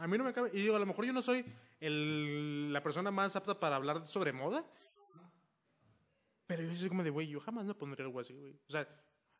a 0.00 0.06
mí 0.06 0.18
no 0.18 0.24
me 0.24 0.34
cabe, 0.34 0.50
y 0.52 0.60
digo, 0.60 0.76
a 0.76 0.78
lo 0.78 0.86
mejor 0.86 1.06
yo 1.06 1.14
no 1.14 1.22
soy 1.22 1.46
el, 1.80 2.72
la 2.72 2.82
persona 2.82 3.10
más 3.10 3.34
apta 3.34 3.58
para 3.58 3.76
hablar 3.76 4.06
sobre 4.06 4.32
moda, 4.32 4.66
pero 6.46 6.62
yo 6.64 6.76
soy 6.76 6.90
como 6.90 7.02
de, 7.02 7.10
güey, 7.10 7.28
yo 7.28 7.40
jamás 7.40 7.64
me 7.64 7.74
pondría 7.74 8.04
algo 8.04 8.20
así, 8.20 8.34
güey. 8.34 8.54
O 8.68 8.70
sea, 8.70 8.86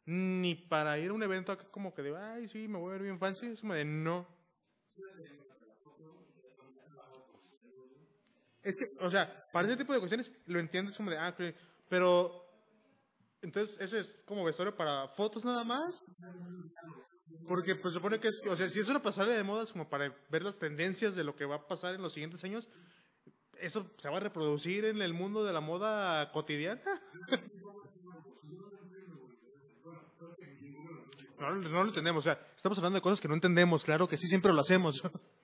ni 0.06 0.54
para 0.54 0.98
ir 0.98 1.10
a 1.10 1.14
un 1.14 1.22
evento 1.22 1.52
acá 1.52 1.64
como 1.70 1.94
que 1.94 2.02
de, 2.02 2.16
ay, 2.16 2.48
sí, 2.48 2.68
me 2.68 2.78
voy 2.78 2.90
a 2.90 2.92
ver 2.92 3.02
bien 3.02 3.18
fancy, 3.18 3.46
es 3.46 3.60
como 3.60 3.74
de, 3.74 3.84
no. 3.84 4.26
Es 8.62 8.78
que, 8.78 8.86
o 9.04 9.10
sea, 9.10 9.48
para 9.52 9.66
ese 9.66 9.76
tipo 9.76 9.92
de 9.92 9.98
cuestiones 9.98 10.32
lo 10.46 10.58
entiendo, 10.58 10.90
es 10.90 10.96
como 10.96 11.10
de, 11.10 11.18
ah, 11.18 11.34
pero, 11.88 12.42
entonces, 13.42 13.80
ese 13.80 14.00
es 14.00 14.14
como 14.24 14.44
vestuario 14.44 14.76
para 14.76 15.08
fotos 15.08 15.44
nada 15.44 15.64
más. 15.64 16.04
Porque 17.48 17.74
pues 17.74 17.94
supone 17.94 18.20
que 18.20 18.28
es, 18.28 18.42
o 18.48 18.56
sea, 18.56 18.68
si 18.68 18.80
es 18.80 18.88
una 18.88 19.02
pasarela 19.02 19.34
de 19.34 19.42
modas 19.42 19.72
como 19.72 19.88
para 19.88 20.14
ver 20.30 20.42
las 20.42 20.58
tendencias 20.58 21.16
de 21.16 21.24
lo 21.24 21.34
que 21.34 21.44
va 21.44 21.56
a 21.56 21.66
pasar 21.66 21.94
en 21.94 22.02
los 22.02 22.12
siguientes 22.12 22.44
años, 22.44 22.68
¿eso 23.58 23.90
se 23.98 24.08
va 24.08 24.18
a 24.18 24.20
reproducir 24.20 24.84
en 24.84 25.02
el 25.02 25.12
mundo 25.12 25.44
de 25.44 25.52
la 25.52 25.60
moda 25.60 26.30
cotidiana? 26.32 26.82
no, 31.50 31.68
no 31.68 31.82
lo 31.82 31.88
entendemos, 31.88 32.26
o 32.26 32.28
sea, 32.30 32.38
estamos 32.56 32.78
hablando 32.78 32.96
de 32.96 33.02
cosas 33.02 33.20
que 33.20 33.28
no 33.28 33.34
entendemos, 33.34 33.84
claro 33.84 34.08
que 34.08 34.18
sí, 34.18 34.26
siempre 34.26 34.52
lo 34.52 34.60
hacemos. 34.60 35.02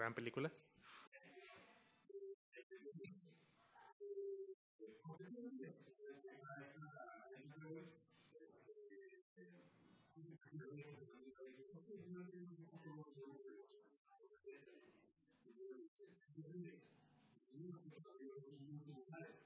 gran 0.00 0.14
película 0.14 0.50
profesionales. 19.10 19.36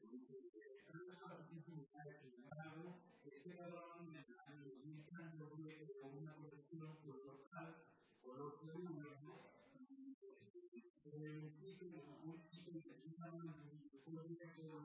Pero 0.00 1.12
esa 1.12 1.36
presencia 1.36 1.72
musical, 1.74 2.08
sin 2.20 2.34
embargo, 2.44 3.00
este 3.24 3.56
cabrón 3.56 4.12
de 4.12 4.20
los 4.20 4.84
mexicanos 4.84 5.48
fue 5.48 6.00
con 6.00 6.18
una 6.18 6.34
colección 6.34 6.98
total, 7.00 7.84
color 8.20 8.60
de 8.60 8.72
uno, 8.72 8.90
un 9.72 9.86
título, 11.56 12.20
un 12.24 12.48
título 12.50 12.82
que 12.82 12.90
se 12.90 13.06
llama 13.06 14.26
Historia 14.26 14.54
con 14.56 14.84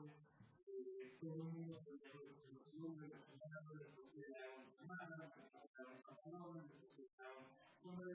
Economía, 1.06 1.82
Producción, 1.84 2.98
Relacionado, 2.98 3.68
Sociedad 3.94 4.48
Humana, 4.80 5.16
Sociedad 5.34 5.86
Humana, 5.86 6.64
Sociedad 6.78 7.32
Humana, 7.36 7.75
sobre 7.86 8.12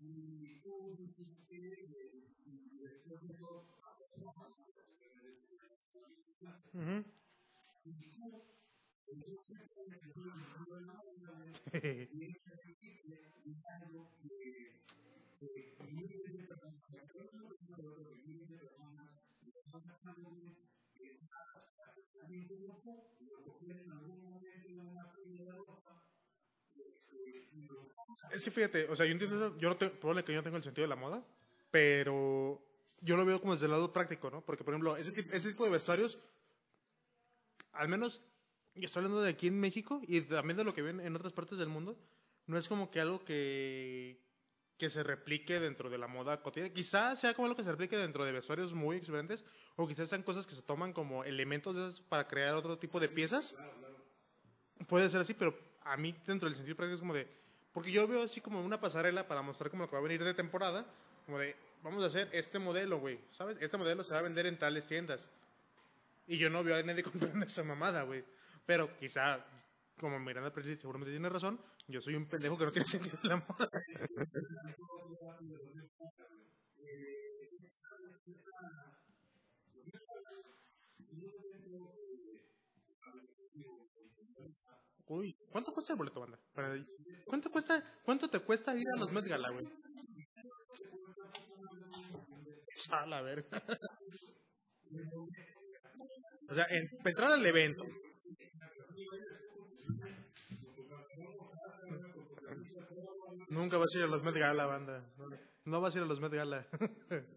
y 0.00 0.62
hubo 0.64 0.86
un 0.86 1.14
chiste 1.14 1.60
de 1.60 1.86
es 28.30 28.44
que 28.44 28.50
fíjate, 28.50 28.88
o 28.88 28.96
sea, 28.96 29.06
yo 29.06 29.12
entiendo, 29.12 29.56
yo 29.58 29.68
no 29.68 29.76
tengo, 29.76 29.92
que 30.24 30.32
yo 30.32 30.38
no 30.38 30.42
tengo 30.42 30.56
el 30.56 30.62
sentido 30.62 30.84
de 30.84 30.88
la 30.88 30.96
moda, 30.96 31.24
pero 31.70 32.60
yo 33.00 33.16
lo 33.16 33.24
veo 33.24 33.40
como 33.40 33.52
desde 33.52 33.66
el 33.66 33.72
lado 33.72 33.92
práctico, 33.92 34.30
¿no? 34.30 34.40
Porque, 34.42 34.64
por 34.64 34.74
ejemplo, 34.74 34.96
ese, 34.96 35.26
ese 35.32 35.50
tipo 35.50 35.64
de 35.64 35.70
vestuarios, 35.70 36.18
al 37.72 37.88
menos, 37.88 38.20
y 38.74 38.84
estoy 38.84 39.00
hablando 39.00 39.22
de 39.22 39.30
aquí 39.30 39.46
en 39.46 39.58
México 39.60 40.00
y 40.06 40.20
también 40.22 40.56
de 40.56 40.64
lo 40.64 40.74
que 40.74 40.82
ven 40.82 41.00
en 41.00 41.14
otras 41.16 41.32
partes 41.32 41.58
del 41.58 41.68
mundo, 41.68 41.96
no 42.46 42.58
es 42.58 42.68
como 42.68 42.90
que 42.90 43.00
algo 43.00 43.24
que, 43.24 44.20
que 44.78 44.90
se 44.90 45.02
replique 45.02 45.58
dentro 45.58 45.88
de 45.88 45.98
la 45.98 46.06
moda 46.06 46.42
cotidiana. 46.42 46.72
Quizás 46.74 47.20
sea 47.20 47.34
como 47.34 47.46
algo 47.46 47.56
que 47.56 47.64
se 47.64 47.70
replique 47.70 47.96
dentro 47.96 48.24
de 48.24 48.32
vestuarios 48.32 48.74
muy 48.74 48.96
exuberantes, 48.96 49.44
o 49.76 49.86
quizás 49.86 50.08
sean 50.08 50.22
cosas 50.22 50.46
que 50.46 50.54
se 50.54 50.62
toman 50.62 50.92
como 50.92 51.24
elementos 51.24 52.02
para 52.02 52.28
crear 52.28 52.54
otro 52.54 52.78
tipo 52.78 53.00
de 53.00 53.08
piezas. 53.08 53.54
Puede 54.88 55.08
ser 55.08 55.20
así, 55.20 55.34
pero 55.34 55.56
a 55.86 55.96
mí 55.96 56.14
dentro 56.26 56.48
del 56.48 56.56
sentido 56.56 56.76
práctico 56.76 56.96
es 56.96 57.00
como 57.00 57.14
de... 57.14 57.26
Porque 57.72 57.92
yo 57.92 58.06
veo 58.08 58.22
así 58.22 58.40
como 58.40 58.60
una 58.64 58.80
pasarela 58.80 59.28
para 59.28 59.42
mostrar 59.42 59.70
como 59.70 59.84
lo 59.84 59.88
que 59.90 59.96
va 59.96 60.00
a 60.00 60.02
venir 60.02 60.24
de 60.24 60.34
temporada, 60.34 60.86
como 61.26 61.38
de, 61.38 61.54
vamos 61.82 62.02
a 62.02 62.06
hacer 62.06 62.28
este 62.32 62.58
modelo, 62.58 62.98
güey, 62.98 63.20
¿sabes? 63.30 63.58
Este 63.60 63.76
modelo 63.76 64.02
se 64.02 64.14
va 64.14 64.20
a 64.20 64.22
vender 64.22 64.46
en 64.46 64.58
tales 64.58 64.86
tiendas. 64.86 65.28
Y 66.26 66.38
yo 66.38 66.50
no 66.50 66.64
veo 66.64 66.76
a 66.76 66.82
nadie 66.82 67.02
comprando 67.38 67.46
esa 67.46 67.64
mamada, 67.64 68.02
güey. 68.02 68.24
Pero 68.64 68.96
quizá 68.98 69.44
como 70.00 70.18
Miranda 70.18 70.52
Presley 70.52 70.76
seguramente 70.76 71.12
tiene 71.12 71.28
razón, 71.28 71.58
yo 71.88 72.00
soy 72.00 72.14
un 72.14 72.26
pendejo 72.26 72.58
que 72.58 72.64
no 72.66 72.72
tiene 72.72 72.88
sentido 72.88 73.18
el 73.22 73.32
amor. 73.32 73.70
Uy, 85.08 85.36
¿cuánto 85.50 85.72
cuesta 85.72 85.92
el 85.92 85.98
boleto, 85.98 86.20
banda? 86.20 86.38
¿Cuánto 87.26 87.50
cuesta, 87.50 87.82
cuánto 88.04 88.28
te 88.28 88.40
cuesta 88.40 88.76
ir 88.76 88.88
a 88.92 88.98
los 88.98 89.12
Met 89.12 89.24
Gala, 89.26 89.50
güey? 89.50 89.66
A 92.90 93.06
la 93.06 93.22
verga. 93.22 93.62
O 96.48 96.54
sea, 96.54 96.66
en, 96.70 96.88
entrar 97.04 97.30
al 97.30 97.46
evento. 97.46 97.84
Nunca 103.48 103.78
vas 103.78 103.94
a 103.94 103.98
ir 103.98 104.04
a 104.04 104.08
los 104.08 104.22
Met 104.22 104.36
Gala, 104.36 104.66
banda. 104.66 105.08
No, 105.64 105.80
vas 105.80 105.94
a 105.94 105.98
ir 105.98 106.04
a 106.04 106.06
los 106.06 106.20
Met 106.20 106.32
Gala. 106.32 106.66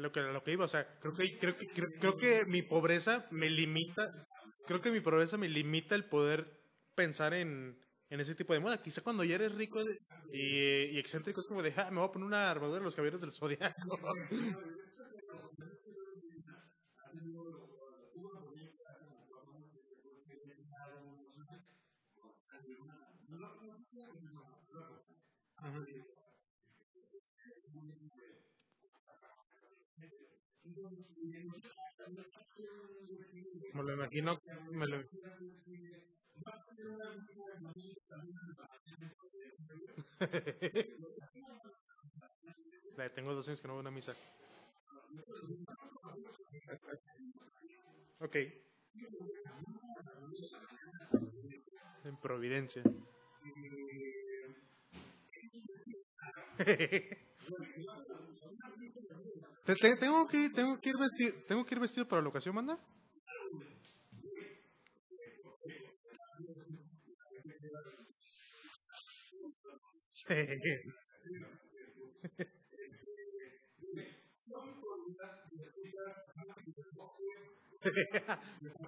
que 0.00 0.20
es 0.20 0.24
lo 0.24 0.28
que 0.28 0.32
lo 0.32 0.42
que 0.44 0.52
iba, 0.52 0.64
o 0.64 0.68
sea, 0.68 0.86
creo 1.00 1.14
que 1.14 1.38
creo 1.38 1.56
que 1.56 1.66
creo, 1.68 1.88
creo 2.00 2.16
que 2.16 2.44
mi 2.46 2.62
pobreza 2.62 3.26
me 3.30 3.50
limita, 3.50 4.02
creo 4.66 4.80
que 4.80 4.90
mi 4.90 5.00
pobreza 5.00 5.36
me 5.38 5.48
limita 5.48 5.94
el 5.94 6.04
poder 6.04 6.60
pensar 6.94 7.34
en, 7.34 7.78
en 8.10 8.20
ese 8.20 8.34
tipo 8.34 8.52
de 8.52 8.60
moda. 8.60 8.82
Quizá 8.82 9.02
cuando 9.02 9.24
ya 9.24 9.36
eres 9.36 9.52
rico 9.54 9.80
y, 10.32 10.38
y 10.94 10.98
excéntrico 10.98 11.40
es 11.40 11.48
como 11.48 11.62
de, 11.62 11.72
ah, 11.76 11.90
me 11.90 11.98
voy 12.00 12.08
a 12.08 12.12
poner 12.12 12.26
una 12.26 12.50
armadura 12.50 12.78
de 12.80 12.84
los 12.84 12.96
caballeros 12.96 13.20
del 13.20 13.32
zodiaco. 13.32 13.98
me 33.74 33.82
lo 33.82 33.92
imagino, 33.94 34.38
me 34.72 34.86
lo, 34.86 35.02
tengo 43.14 43.34
dos 43.34 43.46
años 43.48 43.60
que 43.62 43.68
no 43.68 43.74
voy 43.74 43.80
a 43.80 43.82
una 43.82 43.90
misa. 43.90 44.14
Ok, 48.20 48.36
en 52.04 52.16
Providencia. 52.20 52.82
Te- 59.66 59.74
te- 59.76 59.96
tengo 59.96 60.26
que 60.26 60.50
tengo 60.50 60.80
que 60.80 60.90
ir 60.90 60.96
vestido, 60.98 61.32
tengo 61.46 61.64
que 61.64 61.74
ir 61.74 61.80
vestido 61.80 62.06
para 62.08 62.22
la 62.22 62.28
ocasión, 62.28 62.54
manda. 62.54 62.78
Sí. 70.12 70.34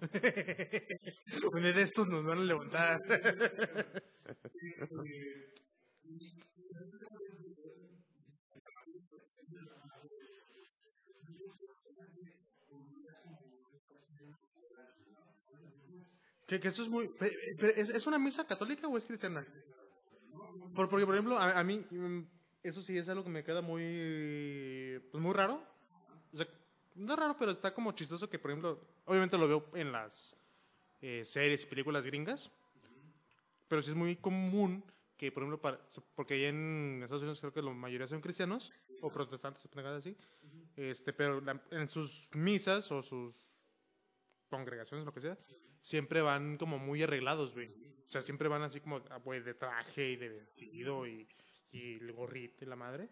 Uno 1.52 1.68
de 1.72 1.82
estos 1.82 2.08
nos 2.08 2.24
van 2.24 2.38
a 2.38 2.42
levantar. 2.44 3.02
que, 16.46 16.60
que 16.60 16.68
eso 16.68 16.82
es 16.82 16.88
muy. 16.88 17.10
¿Es, 17.76 17.90
es 17.90 18.06
una 18.06 18.18
misa 18.18 18.46
católica 18.46 18.88
o 18.88 18.96
es 18.96 19.06
cristiana? 19.06 19.46
Por- 20.74 20.88
porque, 20.88 21.06
por 21.06 21.14
ejemplo, 21.14 21.38
a, 21.38 21.58
a 21.60 21.64
mí, 21.64 21.76
mm, 21.90 22.20
eso 22.68 22.82
sí 22.82 22.96
es 22.96 23.08
algo 23.08 23.24
que 23.24 23.30
me 23.30 23.44
queda 23.44 23.60
muy. 23.62 25.00
Pues 25.10 25.22
muy 25.22 25.32
raro. 25.32 25.62
O 26.32 26.36
sea, 26.36 26.46
no 26.94 27.12
es 27.12 27.18
raro, 27.18 27.36
pero 27.38 27.50
está 27.50 27.72
como 27.72 27.92
chistoso 27.92 28.28
que, 28.28 28.38
por 28.38 28.50
ejemplo, 28.50 28.80
obviamente 29.04 29.38
lo 29.38 29.48
veo 29.48 29.70
en 29.74 29.92
las 29.92 30.36
eh, 31.00 31.22
series 31.24 31.62
y 31.64 31.66
películas 31.66 32.06
gringas. 32.06 32.50
Pero 33.68 33.82
sí 33.82 33.90
es 33.90 33.96
muy 33.96 34.16
común 34.16 34.84
que, 35.16 35.32
por 35.32 35.42
ejemplo, 35.42 35.60
para, 35.60 35.80
porque 36.14 36.34
allá 36.34 36.48
en 36.48 37.00
Estados 37.02 37.22
Unidos 37.22 37.40
creo 37.40 37.52
que 37.52 37.62
la 37.62 37.72
mayoría 37.72 38.06
son 38.06 38.20
cristianos 38.20 38.72
o 39.00 39.10
protestantes, 39.10 39.64
así. 39.96 40.16
Este, 40.76 41.12
pero 41.12 41.40
la- 41.40 41.60
en 41.70 41.88
sus 41.88 42.28
misas 42.34 42.92
o 42.92 43.02
sus 43.02 43.48
congregaciones, 44.48 45.04
lo 45.06 45.12
que 45.12 45.20
sea, 45.20 45.38
siempre 45.80 46.20
van 46.20 46.58
como 46.58 46.78
muy 46.78 47.02
arreglados, 47.02 47.54
güey. 47.54 47.68
O 48.06 48.10
sea, 48.10 48.22
siempre 48.22 48.48
van 48.48 48.62
así 48.62 48.80
como, 48.80 49.02
ah, 49.10 49.18
de 49.44 49.54
traje 49.54 50.10
y 50.10 50.16
de 50.16 50.28
vestido 50.28 51.06
y, 51.06 51.26
y 51.72 51.94
el 51.96 52.12
gorrito 52.12 52.64
y 52.64 52.68
la 52.68 52.76
madre. 52.76 53.08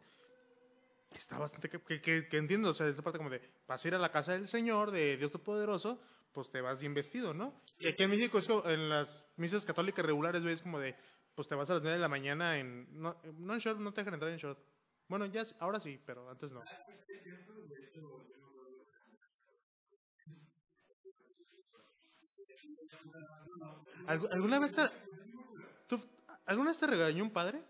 Está 1.12 1.38
bastante 1.38 1.68
que, 1.70 2.00
que, 2.28 2.36
entiendo, 2.36 2.70
o 2.70 2.74
sea, 2.74 2.88
esta 2.88 3.02
parte 3.02 3.18
como 3.18 3.30
de, 3.30 3.40
vas 3.68 3.84
a 3.84 3.88
ir 3.88 3.94
a 3.94 3.98
la 3.98 4.11
casa 4.11 4.32
del 4.32 4.48
Señor, 4.48 4.90
de 4.90 5.16
Dios 5.16 5.30
Todopoderoso, 5.30 6.00
pues 6.32 6.50
te 6.50 6.61
vas 6.61 6.80
bien 6.80 6.92
vestido, 6.92 7.32
¿no? 7.32 7.55
Y 7.78 7.86
aquí 7.86 8.02
en 8.02 8.11
México 8.11 8.38
es 8.38 8.48
como, 8.48 8.68
en 8.68 8.88
las 8.88 9.24
misas 9.36 9.64
católicas 9.64 10.05
regulares, 10.05 10.42
güey, 10.42 10.55
es 10.55 10.62
como 10.62 10.80
de, 10.80 10.96
pues 11.36 11.46
te 11.46 11.55
vas 11.55 11.70
a 11.70 11.74
las 11.74 11.82
9 11.82 11.96
de 11.96 12.02
la 12.02 12.09
mañana 12.09 12.59
en, 12.59 12.88
no, 13.00 13.16
no 13.38 13.55
en 13.55 13.61
short, 13.61 13.78
no 13.78 13.92
te 13.92 14.00
dejan 14.00 14.14
entrar 14.14 14.32
en 14.32 14.38
short. 14.38 14.59
Bueno, 15.09 15.26
ya, 15.26 15.44
ahora 15.61 15.78
sí, 15.78 16.00
pero 16.05 16.28
antes 16.28 16.50
no. 16.50 16.62
¿Algu- 24.07 24.28
¿Alguna 24.32 24.59
vez 24.59 24.72
te, 24.72 24.82
tú- 25.88 26.00
¿alguna 26.46 26.70
vez 26.70 26.78
te 26.78 26.86
regañó 26.86 27.24
un 27.24 27.30
padre? 27.32 27.62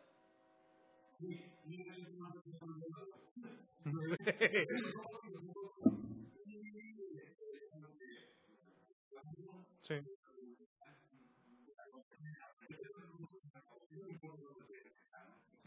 Sí. 9.83 9.95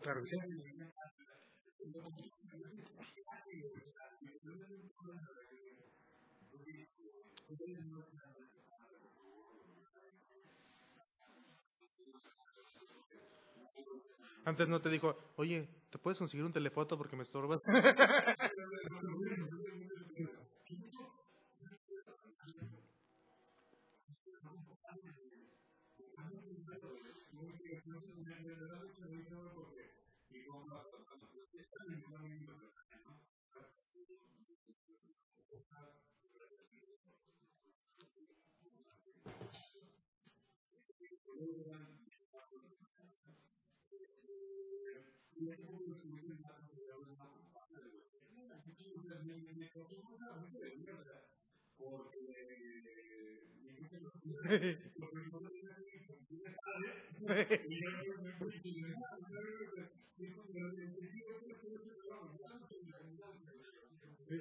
Claro 0.02 0.22
que 0.22 0.28
sí. 0.28 0.38
Antes 14.48 14.70
no 14.70 14.80
te 14.82 14.90
dijo, 14.90 15.18
oye, 15.36 15.68
¿te 15.90 15.98
puedes 15.98 16.18
conseguir 16.20 16.46
un 16.46 16.54
telefoto 16.54 16.98
porque 16.98 17.18
me 17.18 17.24
estorbas? 17.24 17.64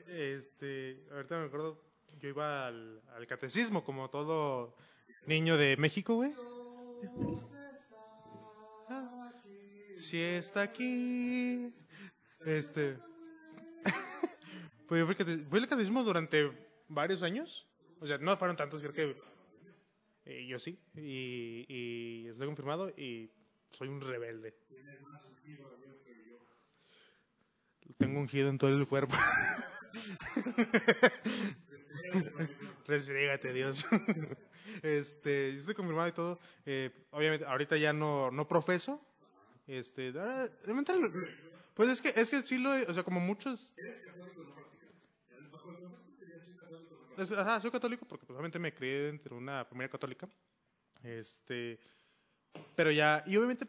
este, 0.06 1.04
ahorita 1.12 1.38
me 1.38 1.46
acuerdo, 1.46 1.78
yo 2.18 2.28
iba 2.28 2.66
al, 2.66 3.02
al 3.14 3.26
catecismo 3.26 3.84
como 3.84 4.10
todo 4.10 4.74
niño 5.26 5.56
de 5.56 5.76
México, 5.76 6.14
güey. 6.16 6.32
Si 9.96 10.20
está 10.20 10.62
aquí. 10.62 11.72
Este. 12.44 12.98
pues 14.88 15.04
fui 15.04 15.58
al 15.58 15.68
catecismo 15.68 16.04
durante 16.04 16.50
varios 16.88 17.22
años. 17.22 17.66
O 18.00 18.06
sea, 18.06 18.18
no 18.18 18.36
fueron 18.36 18.56
tantos, 18.56 18.82
creo 18.82 19.16
eh, 20.26 20.46
yo 20.46 20.58
sí. 20.58 20.78
Y, 20.96 22.26
estoy 22.28 22.46
confirmado 22.46 22.90
y 22.90 23.30
soy 23.70 23.88
un 23.88 24.00
rebelde. 24.00 24.54
Tengo 27.96 28.20
ungido 28.20 28.50
en 28.50 28.58
todo 28.58 28.70
el 28.70 28.86
cuerpo. 28.86 29.16
Restrégate, 32.86 33.52
Dios. 33.52 33.86
Este, 34.82 35.54
estoy 35.54 35.74
confirmado 35.74 36.08
y 36.08 36.12
todo. 36.12 36.40
Eh, 36.66 36.90
obviamente, 37.12 37.46
ahorita 37.46 37.76
ya 37.76 37.92
no, 37.92 38.32
no 38.32 38.48
profeso. 38.48 39.00
Este, 39.66 40.12
realmente, 40.12 40.92
pues 41.74 41.88
es 41.90 42.00
que, 42.00 42.12
es 42.16 42.30
que 42.30 42.42
sí 42.42 42.58
lo, 42.58 42.70
o 42.88 42.94
sea, 42.94 43.02
como 43.04 43.20
muchos. 43.20 43.74
Es- 47.16 47.32
ajá, 47.32 47.60
soy 47.60 47.70
católico 47.70 48.06
porque 48.06 48.26
pues, 48.26 48.34
obviamente 48.36 48.58
me 48.58 48.74
crié 48.74 49.08
entre 49.08 49.34
una 49.34 49.64
familia 49.64 49.88
católica. 49.88 50.28
Este, 51.02 51.80
pero 52.74 52.90
ya, 52.92 53.24
y 53.26 53.36
obviamente, 53.36 53.68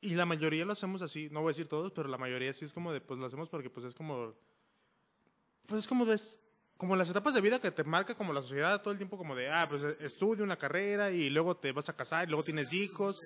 y 0.00 0.14
la 0.14 0.26
mayoría 0.26 0.64
lo 0.66 0.72
hacemos 0.72 1.02
así, 1.02 1.28
no 1.30 1.40
voy 1.42 1.50
a 1.50 1.52
decir 1.54 1.68
todos, 1.68 1.92
pero 1.92 2.08
la 2.08 2.18
mayoría 2.18 2.54
sí 2.54 2.64
es 2.64 2.72
como 2.72 2.92
de, 2.92 3.00
pues 3.00 3.20
lo 3.20 3.26
hacemos 3.26 3.48
porque 3.50 3.70
pues 3.70 3.86
es 3.86 3.94
como, 3.94 4.34
pues 5.68 5.80
es 5.80 5.88
como 5.88 6.04
de, 6.06 6.18
como 6.76 6.96
las 6.96 7.10
etapas 7.10 7.34
de 7.34 7.40
vida 7.40 7.60
que 7.60 7.70
te 7.70 7.84
marca 7.84 8.14
como 8.16 8.32
la 8.32 8.42
sociedad 8.42 8.80
todo 8.82 8.92
el 8.92 8.98
tiempo 8.98 9.18
como 9.18 9.34
de, 9.34 9.50
ah, 9.50 9.66
pues 9.68 9.82
estudia 10.00 10.44
una 10.44 10.56
carrera 10.58 11.10
y 11.10 11.28
luego 11.30 11.56
te 11.56 11.72
vas 11.72 11.88
a 11.88 11.96
casar 11.96 12.26
y 12.26 12.30
luego 12.30 12.44
tienes 12.44 12.72
hijos. 12.72 13.24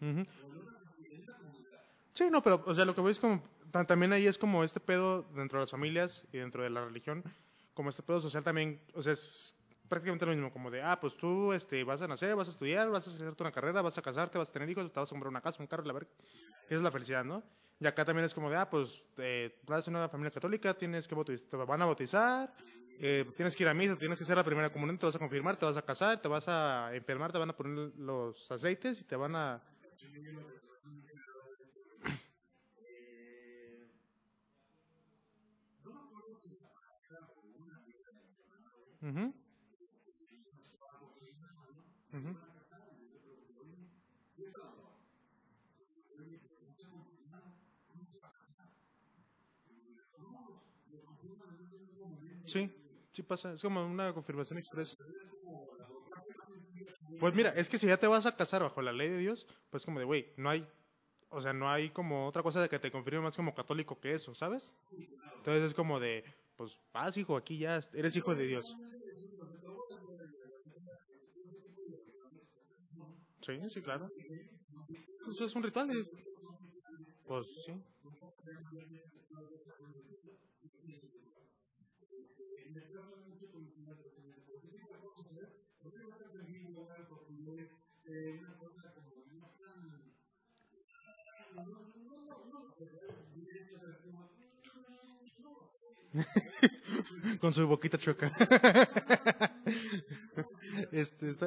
Ujú. 0.00 0.24
Sí, 2.14 2.28
no, 2.30 2.42
pero, 2.42 2.62
o 2.66 2.74
sea, 2.74 2.84
lo 2.84 2.94
que 2.94 3.00
voy 3.00 3.12
es 3.12 3.20
como, 3.20 3.42
ta- 3.70 3.86
también 3.86 4.12
ahí 4.12 4.26
es 4.26 4.38
como 4.38 4.64
este 4.64 4.80
pedo 4.80 5.22
dentro 5.22 5.58
de 5.58 5.62
las 5.62 5.70
familias 5.70 6.26
y 6.32 6.38
dentro 6.38 6.62
de 6.64 6.70
la 6.70 6.84
religión, 6.84 7.22
como 7.74 7.90
este 7.90 8.02
pedo 8.02 8.18
social 8.20 8.42
también, 8.42 8.84
o 8.94 9.02
sea, 9.02 9.12
es 9.12 9.54
prácticamente 9.88 10.26
lo 10.26 10.32
mismo, 10.32 10.50
como 10.52 10.70
de, 10.70 10.82
ah, 10.82 10.98
pues 11.00 11.16
tú 11.16 11.52
este, 11.52 11.84
vas 11.84 12.02
a 12.02 12.08
nacer, 12.08 12.34
vas 12.34 12.48
a 12.48 12.50
estudiar, 12.50 12.90
vas 12.90 13.06
a 13.06 13.10
hacerte 13.10 13.42
una 13.42 13.52
carrera, 13.52 13.82
vas 13.82 13.96
a 13.98 14.02
casarte, 14.02 14.36
vas 14.36 14.50
a 14.50 14.52
tener 14.52 14.68
hijos, 14.68 14.92
te 14.92 14.98
vas 15.00 15.10
a 15.10 15.14
comprar 15.14 15.30
una 15.30 15.40
casa, 15.40 15.62
un 15.62 15.68
carro, 15.68 15.84
la 15.84 15.92
verga. 15.92 16.10
Esa 16.66 16.74
es 16.76 16.82
la 16.82 16.90
felicidad, 16.90 17.24
¿no? 17.24 17.44
Y 17.78 17.86
acá 17.86 18.04
también 18.04 18.24
es 18.24 18.34
como 18.34 18.50
de, 18.50 18.56
ah, 18.56 18.68
pues 18.68 19.04
eh, 19.18 19.60
vas 19.66 19.86
a 19.86 19.90
una 19.92 20.08
familia 20.08 20.32
católica, 20.32 20.74
tienes 20.76 21.06
que 21.06 21.14
bautizar, 21.14 21.48
te 21.48 21.56
van 21.56 21.80
a 21.82 21.86
bautizar, 21.86 22.52
eh, 22.98 23.32
tienes 23.36 23.54
que 23.54 23.62
ir 23.62 23.68
a 23.68 23.74
misa, 23.74 23.96
tienes 23.96 24.18
que 24.18 24.24
hacer 24.24 24.36
la 24.36 24.44
primera 24.44 24.72
comunión, 24.72 24.98
te 24.98 25.06
vas 25.06 25.14
a 25.14 25.18
confirmar, 25.20 25.56
te 25.56 25.64
vas 25.66 25.76
a 25.76 25.82
casar, 25.82 26.20
te 26.20 26.26
vas 26.28 26.48
a 26.48 26.94
enfermar, 26.94 27.30
te 27.30 27.38
van 27.38 27.50
a 27.50 27.56
poner 27.56 27.92
los 27.96 28.50
aceites 28.50 29.00
y 29.00 29.04
te 29.04 29.14
van 29.16 29.36
a... 29.36 29.64
Ujú, 39.02 39.32
ujú. 42.12 42.32
Sí, 52.46 52.70
sí 53.12 53.22
pasa, 53.22 53.52
es 53.52 53.62
como 53.62 53.84
una 53.86 54.12
confirmación 54.12 54.58
express. 54.58 54.96
Pues 57.16 57.34
mira, 57.34 57.50
es 57.50 57.68
que 57.68 57.78
si 57.78 57.86
ya 57.86 57.96
te 57.96 58.06
vas 58.06 58.26
a 58.26 58.36
casar 58.36 58.62
bajo 58.62 58.80
la 58.82 58.92
ley 58.92 59.08
de 59.08 59.18
Dios, 59.18 59.46
pues 59.70 59.84
como 59.84 59.98
de, 59.98 60.04
güey, 60.04 60.32
no 60.36 60.50
hay, 60.50 60.66
o 61.30 61.40
sea, 61.40 61.52
no 61.52 61.70
hay 61.70 61.90
como 61.90 62.26
otra 62.26 62.42
cosa 62.42 62.60
de 62.62 62.68
que 62.68 62.78
te 62.78 62.90
confirme 62.92 63.20
más 63.20 63.36
como 63.36 63.54
católico 63.54 64.00
que 64.00 64.12
eso, 64.14 64.34
¿sabes? 64.34 64.74
Entonces 65.38 65.64
es 65.64 65.74
como 65.74 66.00
de, 66.00 66.24
pues 66.56 66.78
vas 66.92 67.16
hijo, 67.16 67.36
aquí 67.36 67.58
ya 67.58 67.80
eres 67.94 68.16
hijo 68.16 68.34
de 68.34 68.46
Dios. 68.46 68.78
Sí, 73.42 73.58
sí, 73.70 73.82
claro. 73.82 74.12
Pues 75.24 75.40
es 75.40 75.54
un 75.54 75.62
ritual, 75.62 76.08
pues 77.26 77.46
sí. 77.64 77.72
Con 97.40 97.52
su 97.52 97.66
boquita 97.68 97.98
chueca. 97.98 98.32
este, 100.92 101.30
está, 101.30 101.46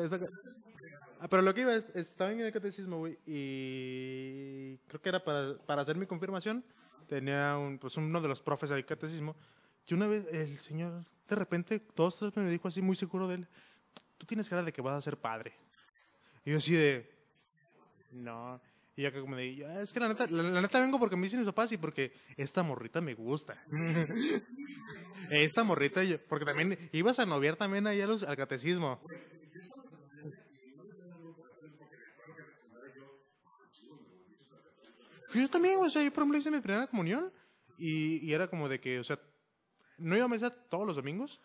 Ah, 1.20 1.28
pero 1.30 1.44
lo 1.44 1.54
que 1.54 1.62
iba, 1.62 1.76
es- 1.76 1.86
estaba 1.96 2.32
en 2.32 2.40
el 2.42 2.52
catecismo, 2.52 2.98
güey, 2.98 3.18
y 3.28 4.78
creo 4.88 5.02
que 5.02 5.10
era 5.10 5.24
para, 5.24 5.56
para 5.68 5.84
hacer 5.84 5.96
mi 5.96 6.08
confirmación, 6.08 6.64
tenía 7.08 7.58
un, 7.58 7.78
pues 7.78 7.96
uno 7.98 8.20
de 8.22 8.28
los 8.28 8.42
profes 8.42 8.72
del 8.72 8.86
catecismo, 8.86 9.36
que 9.86 9.94
una 9.94 10.08
vez 10.08 10.26
el 10.32 10.58
señor, 10.58 11.06
de 11.30 11.36
repente, 11.36 11.80
todos 11.80 12.20
me 12.36 12.50
dijo 12.50 12.68
así, 12.68 12.82
muy 12.82 12.96
seguro 12.96 13.28
de 13.28 13.36
él, 13.36 13.48
tú 14.18 14.26
tienes 14.26 14.50
cara 14.50 14.64
de 14.64 14.74
que 14.74 14.82
vas 14.82 14.98
a 14.98 15.02
ser 15.02 15.18
padre. 15.18 15.54
Y 16.46 16.52
yo 16.52 16.58
así 16.58 16.74
de, 16.74 17.10
no. 18.12 18.60
Y 18.96 19.04
yo 19.04 19.12
que 19.12 19.22
como 19.22 19.36
de, 19.36 19.66
"Ah, 19.66 19.82
es 19.82 19.94
que 19.94 20.00
la 20.00 20.10
neta, 20.10 20.28
la, 20.28 20.62
neta 20.62 20.80
vengo 20.82 21.00
porque 21.00 21.16
me 21.16 21.24
dicen 21.24 21.40
mis 21.40 21.48
papás 21.48 21.72
y 21.72 21.78
porque 21.78 22.12
esta 22.38 22.64
morrita 22.64 23.00
me 23.02 23.14
gusta. 23.14 23.56
esta 25.30 25.64
morrita, 25.64 26.04
yo- 26.04 26.18
porque 26.28 26.46
también 26.46 26.78
ibas 26.92 27.20
a 27.20 27.26
noviar 27.26 27.56
también 27.56 27.88
ahí 27.88 28.02
a 28.02 28.08
los- 28.08 28.24
al 28.24 28.36
catecismo. 28.38 29.00
Yo 35.34 35.50
también, 35.50 35.78
o 35.80 35.90
sea, 35.90 36.04
yo 36.04 36.12
por 36.12 36.24
ejemplo 36.24 36.38
hice 36.40 36.52
mi 36.52 36.60
primera 36.60 36.88
comunión 36.88 37.32
y, 37.78 38.26
y 38.26 38.34
era 38.34 38.48
como 38.50 38.68
de 38.68 38.80
que, 38.80 39.00
o 39.00 39.04
sea, 39.04 39.18
no 39.98 40.16
iba 40.16 40.26
a 40.26 40.30
misa 40.30 40.50
todos 40.50 40.86
los 40.86 40.96
domingos, 40.98 41.40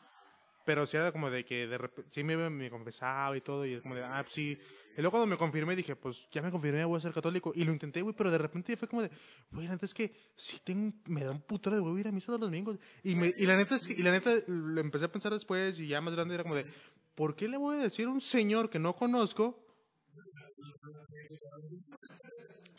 pero 0.67 0.85
sí 0.85 0.97
era 0.97 1.13
como 1.13 1.31
de 1.31 1.45
que 1.45 1.69
de 1.69 1.79
repente, 1.79 2.11
sí 2.13 2.25
me, 2.25 2.37
me 2.51 2.69
confesaba 2.69 3.37
y 3.37 3.41
todo, 3.41 3.65
y 3.65 3.81
como 3.81 3.95
de, 3.95 4.03
ah, 4.03 4.21
pues 4.23 4.35
sí. 4.35 4.59
Y 4.97 5.01
luego 5.01 5.13
cuando 5.13 5.29
me 5.29 5.37
confirmé 5.37 5.77
dije, 5.77 5.95
pues 5.95 6.29
ya 6.31 6.43
me 6.43 6.51
confirmé, 6.51 6.85
voy 6.85 6.99
a 6.99 7.01
ser 7.01 7.13
católico. 7.13 7.53
Y 7.55 7.65
lo 7.65 7.73
intenté, 7.73 8.03
güey, 8.03 8.15
pero 8.15 8.31
de 8.31 8.39
repente 8.39 8.77
fue 8.77 8.89
como 8.89 9.03
de, 9.03 9.11
güey, 9.53 9.67
la 9.67 9.75
neta 9.75 9.87
es 9.87 9.95
que 9.95 10.13
sí 10.35 10.59
tengo, 10.65 10.93
me 11.07 11.23
da 11.23 11.31
un 11.31 11.41
putero 11.41 11.77
de 11.77 11.83
huevo 11.83 11.97
ir 11.97 12.09
a 12.09 12.13
misa 12.13 12.27
todos 12.27 12.41
los 12.41 12.51
domingos. 12.51 12.79
Y, 13.05 13.15
me, 13.15 13.33
y 13.37 13.47
la 13.47 13.57
neta 13.57 13.77
es 13.77 13.89
y 13.89 14.03
la 14.03 14.11
neta 14.11 14.31
lo 14.49 14.81
empecé 14.81 15.05
a 15.05 15.13
pensar 15.13 15.33
después 15.33 15.79
y 15.79 15.87
ya 15.87 16.01
más 16.01 16.15
grande 16.15 16.35
era 16.35 16.43
como 16.43 16.57
de, 16.57 16.67
¿por 17.15 17.37
qué 17.37 17.47
le 17.47 17.57
voy 17.57 17.77
a 17.77 17.81
decir 17.81 18.07
a 18.07 18.11
un 18.11 18.21
señor 18.21 18.69
que 18.69 18.81
no 18.81 18.97
conozco 18.97 19.63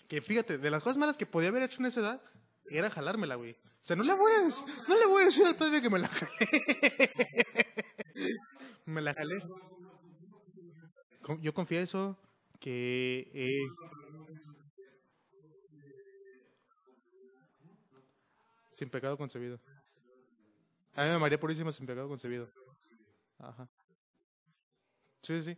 que 0.08 0.22
fíjate, 0.22 0.58
de 0.58 0.72
las 0.72 0.82
cosas 0.82 0.98
malas 0.98 1.18
que 1.18 1.26
podía 1.26 1.50
haber 1.50 1.64
hecho 1.64 1.80
en 1.82 1.88
esa 1.88 2.00
edad, 2.00 2.22
era 2.70 2.90
jalármela, 2.90 3.36
güey. 3.36 3.54
O 3.54 3.84
sea, 3.88 3.96
no 3.96 4.04
le 4.04 4.14
voy 4.14 4.32
a, 4.32 4.88
no 4.88 4.98
le 4.98 5.06
voy 5.06 5.24
a 5.24 5.26
decir 5.26 5.46
al 5.46 5.56
padre 5.56 5.82
que 5.82 5.90
me 5.90 6.00
la 6.00 6.08
jalé. 6.08 6.32
me 8.86 9.02
la 9.02 9.14
jalé. 9.14 9.44
Yo 11.42 11.54
confieso 11.54 12.18
que 12.60 13.30
eh, 13.34 13.68
sin 18.74 18.90
pecado 18.90 19.18
concebido. 19.18 19.60
A 20.94 21.06
mí 21.06 21.20
María 21.20 21.40
Purísima 21.40 21.72
sin 21.72 21.86
pecado 21.86 22.08
concebido. 22.08 22.50
Ajá. 23.40 23.70
Sí. 25.22 25.42
sí. 25.42 25.58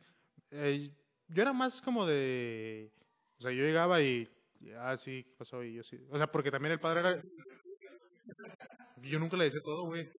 Eh, 0.51 0.91
yo 1.27 1.41
era 1.41 1.53
más 1.53 1.81
como 1.81 2.05
de... 2.05 2.91
O 3.37 3.41
sea, 3.41 3.51
yo 3.51 3.63
llegaba 3.63 4.01
y... 4.01 4.27
Ah, 4.77 4.97
sí, 4.97 5.23
¿qué 5.23 5.33
pasó? 5.37 5.63
Y 5.63 5.75
yo 5.75 5.83
sí. 5.83 5.97
O 6.09 6.17
sea, 6.17 6.27
porque 6.31 6.51
también 6.51 6.73
el 6.73 6.79
padre 6.79 6.99
era... 7.01 7.21
Yo 9.01 9.19
nunca 9.19 9.37
le 9.37 9.45
decía 9.45 9.61
todo, 9.63 9.85
güey. 9.85 10.09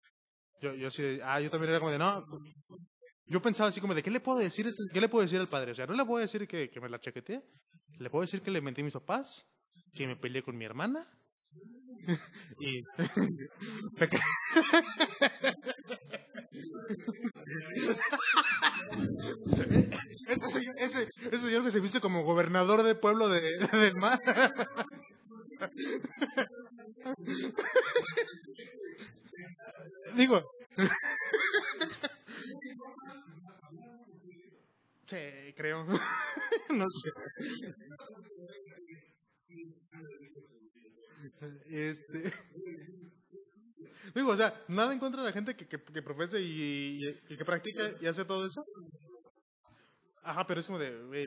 Yo, 0.61 0.75
yo 0.75 0.91
sí... 0.91 1.19
Ah, 1.25 1.41
yo 1.41 1.51
también 1.51 1.71
era 1.71 1.81
como 1.81 1.93
de... 1.93 1.99
No, 1.99 2.25
Yo 3.27 3.41
pensaba 3.41 3.69
así 3.71 3.81
como 3.81 3.95
de, 3.95 4.03
¿qué 4.03 4.11
le 4.11 4.21
puedo 4.21 4.39
decir, 4.39 4.67
este- 4.67 4.83
qué 4.93 5.01
le 5.01 5.09
puedo 5.09 5.23
decir 5.23 5.39
al 5.41 5.49
padre? 5.49 5.73
O 5.73 5.75
sea, 5.75 5.87
no 5.87 5.95
le 5.95 6.05
puedo 6.05 6.21
decir 6.21 6.47
que, 6.49 6.69
que 6.71 6.81
me 6.81 6.89
la 6.89 6.99
chaqueteé, 7.01 7.43
le 7.99 8.11
puedo 8.11 8.23
decir 8.23 8.43
que 8.43 8.51
le 8.51 8.61
mentí 8.61 8.81
a 8.81 8.85
mis 8.85 8.93
papás, 8.95 9.47
que 9.95 10.07
me 10.07 10.17
peleé 10.17 10.43
con 10.43 10.57
mi 10.57 10.65
hermana, 10.65 11.07
y... 12.61 12.83
señor, 20.49 20.75
ese, 20.79 21.09
ese 21.33 21.39
señor 21.39 21.65
que 21.65 21.71
se 21.71 21.81
viste 21.81 22.01
como 22.01 22.25
gobernador 22.25 22.83
del 22.83 22.99
pueblo 22.99 23.29
de, 23.29 23.41
del 23.73 23.95
mar. 23.97 24.21
Digo. 30.17 30.43
Sí, 35.07 35.53
creo. 35.57 35.85
no 36.71 36.89
sé. 36.89 37.11
Este. 41.67 42.33
Digo, 44.15 44.31
o 44.33 44.37
sea, 44.37 44.55
nada 44.69 44.93
en 44.93 44.99
contra 44.99 45.23
de 45.23 45.29
la 45.29 45.33
gente 45.33 45.55
que, 45.57 45.67
que, 45.69 45.81
que 45.83 46.03
profese 46.03 46.41
y, 46.41 47.07
y- 47.29 47.37
que 47.37 47.45
practica 47.45 47.91
y 48.01 48.07
hace 48.07 48.25
todo 48.25 48.45
eso. 48.47 48.65
Ajá, 50.23 50.47
pero 50.47 50.61
es 50.61 50.67
como 50.67 50.79
de, 50.79 50.91
güey. 51.07 51.27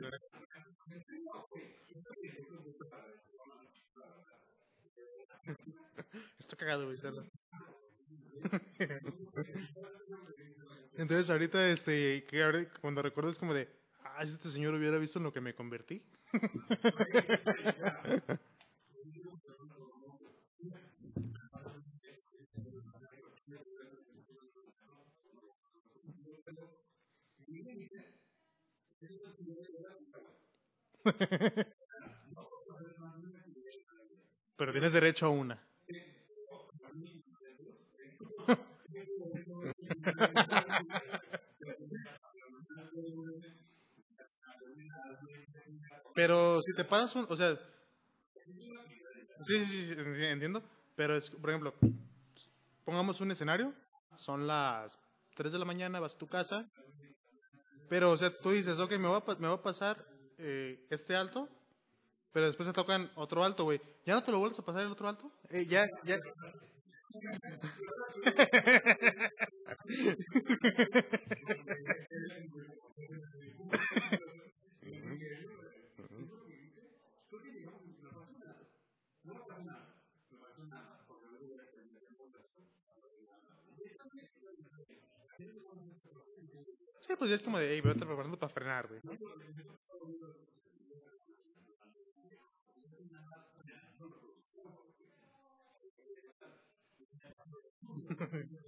Está 6.38 6.56
cagado, 6.56 6.86
güey. 6.86 6.98
Entonces 10.96 11.28
ahorita, 11.30 11.68
este, 11.70 12.24
que 12.26 12.68
cuando 12.80 13.02
recuerdo 13.02 13.30
es 13.30 13.38
como 13.38 13.54
de, 13.54 13.68
ah, 14.04 14.24
si 14.24 14.32
este 14.32 14.48
señor 14.48 14.74
hubiera 14.74 14.98
visto 14.98 15.18
en 15.18 15.24
lo 15.24 15.32
que 15.32 15.40
me 15.40 15.54
convertí. 15.54 16.02
Pero 34.56 34.72
tienes 34.72 34.92
derecho 34.92 35.26
a 35.26 35.30
una. 35.30 35.62
Pero 46.14 46.62
si 46.62 46.72
te 46.74 46.84
pasas 46.84 47.14
un, 47.16 47.26
o 47.28 47.36
sea, 47.36 47.58
sí, 49.44 49.54
sí, 49.56 49.64
sí, 49.66 49.86
sí, 49.88 49.94
enti- 49.94 50.32
entiendo, 50.32 50.62
pero 50.96 51.16
es, 51.16 51.30
por 51.30 51.50
ejemplo, 51.50 51.74
pongamos 52.84 53.20
un 53.20 53.30
escenario, 53.30 53.72
son 54.16 54.46
las 54.46 54.98
3 55.34 55.52
de 55.52 55.58
la 55.58 55.64
mañana, 55.64 56.00
vas 56.00 56.14
a 56.14 56.18
tu 56.18 56.26
casa, 56.28 56.66
pero, 57.88 58.10
o 58.12 58.16
sea, 58.16 58.30
tú 58.40 58.50
dices, 58.50 58.78
ok, 58.78 58.92
me 58.98 59.08
va 59.08 59.18
a, 59.26 59.34
me 59.36 59.48
va 59.48 59.54
a 59.54 59.62
pasar 59.62 60.04
eh, 60.46 60.86
este 60.90 61.16
alto, 61.16 61.48
pero 62.32 62.44
después 62.46 62.68
te 62.68 62.74
tocan 62.74 63.10
otro 63.16 63.44
alto, 63.44 63.64
güey. 63.64 63.80
¿Ya 64.04 64.14
no 64.14 64.22
te 64.22 64.30
lo 64.30 64.38
vuelves 64.40 64.58
a 64.58 64.64
pasar 64.64 64.82
el 64.82 64.92
otro 64.92 65.08
alto? 65.08 65.30
Eh, 65.50 65.64
ya, 65.66 65.86
ya. 66.04 66.18
como 87.54 87.62
de, 87.62 87.72
hey, 87.72 87.80
vete 87.80 88.04
preparando 88.04 88.36
para 88.36 88.52
frenar, 88.52 88.88
güey. 88.88 89.00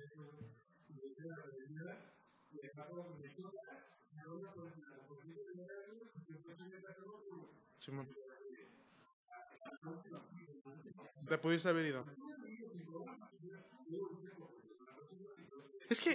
Simón. 7.78 8.06
Te 11.28 11.38
pudiste 11.38 11.68
haber 11.68 11.86
ido. 11.86 12.04
Es 15.90 16.00
que, 16.00 16.14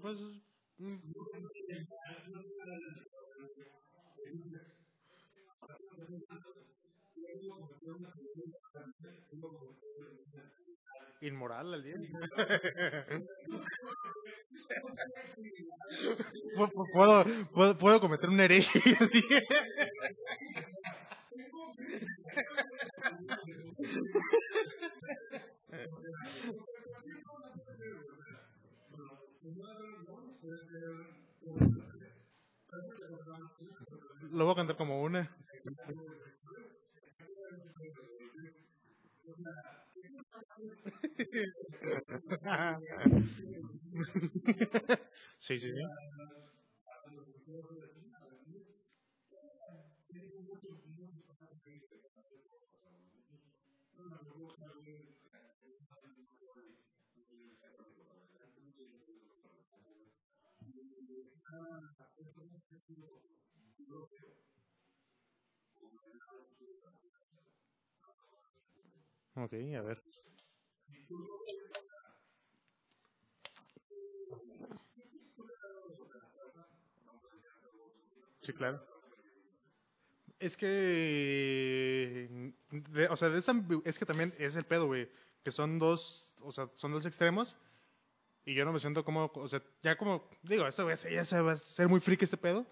pues, 0.00 0.16
mm, 0.78 0.96
inmoral 11.20 11.74
al 11.74 11.82
día. 11.82 11.96
Pu- 16.56 16.70
pu- 16.74 16.86
Puedo, 16.94 17.16
puedo, 17.54 17.72
puedo 17.78 18.00
cometer 18.00 18.28
una 18.30 18.44
herejía 18.44 18.96
al 19.00 19.08
día. 19.10 19.40
Lo 34.32 34.44
voy 34.44 34.52
a 34.52 34.56
cantar 34.56 34.76
como 34.76 35.02
una. 35.02 35.30
Sí, 45.38 45.58
sí, 45.58 45.72
sí. 45.72 45.80
Ok, 69.36 69.52
a 69.78 69.82
ver. 69.82 70.02
Sí, 78.42 78.52
claro. 78.52 78.80
Es 80.38 80.56
que, 80.56 82.52
de- 82.70 83.08
o 83.08 83.16
sea, 83.16 83.28
de 83.28 83.38
esa 83.40 83.52
es 83.84 83.98
que 83.98 84.06
también 84.06 84.32
es 84.38 84.54
el 84.54 84.64
pedo, 84.64 84.86
güey, 84.86 85.08
que 85.42 85.50
son 85.50 85.78
dos, 85.80 86.34
o 86.42 86.52
sea, 86.52 86.70
son 86.74 86.92
dos 86.92 87.06
extremos 87.06 87.56
y 88.50 88.54
yo 88.54 88.64
no 88.64 88.72
me 88.72 88.80
siento 88.80 89.04
como, 89.04 89.30
o 89.34 89.48
sea, 89.48 89.62
ya 89.82 89.96
como, 89.96 90.28
digo, 90.42 90.66
esto 90.66 90.88
ya 90.90 91.24
se 91.24 91.40
va 91.40 91.52
a 91.52 91.56
ser 91.58 91.88
muy 91.88 92.00
freak 92.00 92.22
este 92.22 92.36
pedo, 92.36 92.66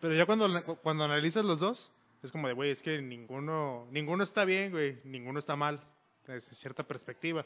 pero 0.00 0.14
ya 0.14 0.24
cuando, 0.26 0.64
cuando 0.82 1.04
analizas 1.04 1.44
los 1.44 1.58
dos, 1.58 1.92
es 2.22 2.30
como 2.30 2.46
de, 2.48 2.54
güey, 2.54 2.70
es 2.70 2.82
que 2.82 3.02
ninguno, 3.02 3.86
ninguno 3.90 4.22
está 4.22 4.44
bien, 4.44 4.70
güey, 4.70 5.00
ninguno 5.04 5.38
está 5.38 5.56
mal, 5.56 5.80
desde 6.26 6.54
cierta 6.54 6.86
perspectiva. 6.86 7.44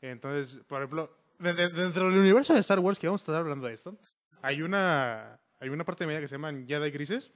Entonces, 0.00 0.62
por 0.66 0.80
ejemplo, 0.82 1.16
de- 1.38 1.54
de- 1.54 1.68
dentro 1.68 2.06
del 2.10 2.18
universo 2.18 2.54
de 2.54 2.60
Star 2.60 2.80
Wars, 2.80 2.98
que 2.98 3.06
vamos 3.06 3.22
a 3.22 3.24
estar 3.24 3.36
hablando 3.36 3.66
de 3.68 3.74
esto, 3.74 3.96
hay 4.42 4.62
una, 4.62 5.38
hay 5.60 5.68
una 5.68 5.84
parte 5.84 6.06
media 6.06 6.20
que 6.20 6.28
se 6.28 6.34
llaman 6.34 6.66
Jedi 6.66 6.90
Grises, 6.90 7.30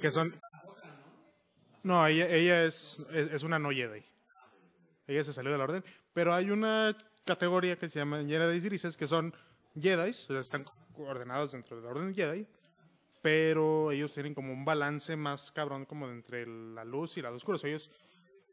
que 0.00 0.10
son, 0.10 0.38
no, 1.82 2.06
ella, 2.06 2.26
ella 2.28 2.64
es, 2.64 3.02
es, 3.12 3.30
es 3.30 3.42
una 3.42 3.58
no 3.58 3.70
Jedi. 3.70 4.04
Ella 5.06 5.24
se 5.24 5.32
salió 5.32 5.50
de 5.50 5.58
la 5.58 5.64
orden. 5.64 5.84
Pero 6.12 6.34
hay 6.34 6.50
una 6.50 6.94
categoría 7.28 7.78
que 7.78 7.90
se 7.90 7.98
llama 7.98 8.24
Jedi 8.24 8.60
Grises, 8.60 8.96
que 8.96 9.06
son 9.06 9.34
Jedi, 9.78 10.10
o 10.10 10.12
sea, 10.12 10.40
están 10.40 10.64
ordenados 10.96 11.52
dentro 11.52 11.76
de 11.76 11.82
la 11.82 11.90
orden 11.90 12.14
Jedi, 12.14 12.46
pero 13.20 13.92
ellos 13.92 14.14
tienen 14.14 14.34
como 14.34 14.50
un 14.52 14.64
balance 14.64 15.14
más 15.14 15.52
cabrón 15.52 15.84
como 15.84 16.08
entre 16.08 16.46
la 16.46 16.84
luz 16.84 17.18
y 17.18 17.22
la 17.22 17.30
oscura. 17.30 17.56
O 17.56 17.58
sea, 17.58 17.68
ellos 17.68 17.90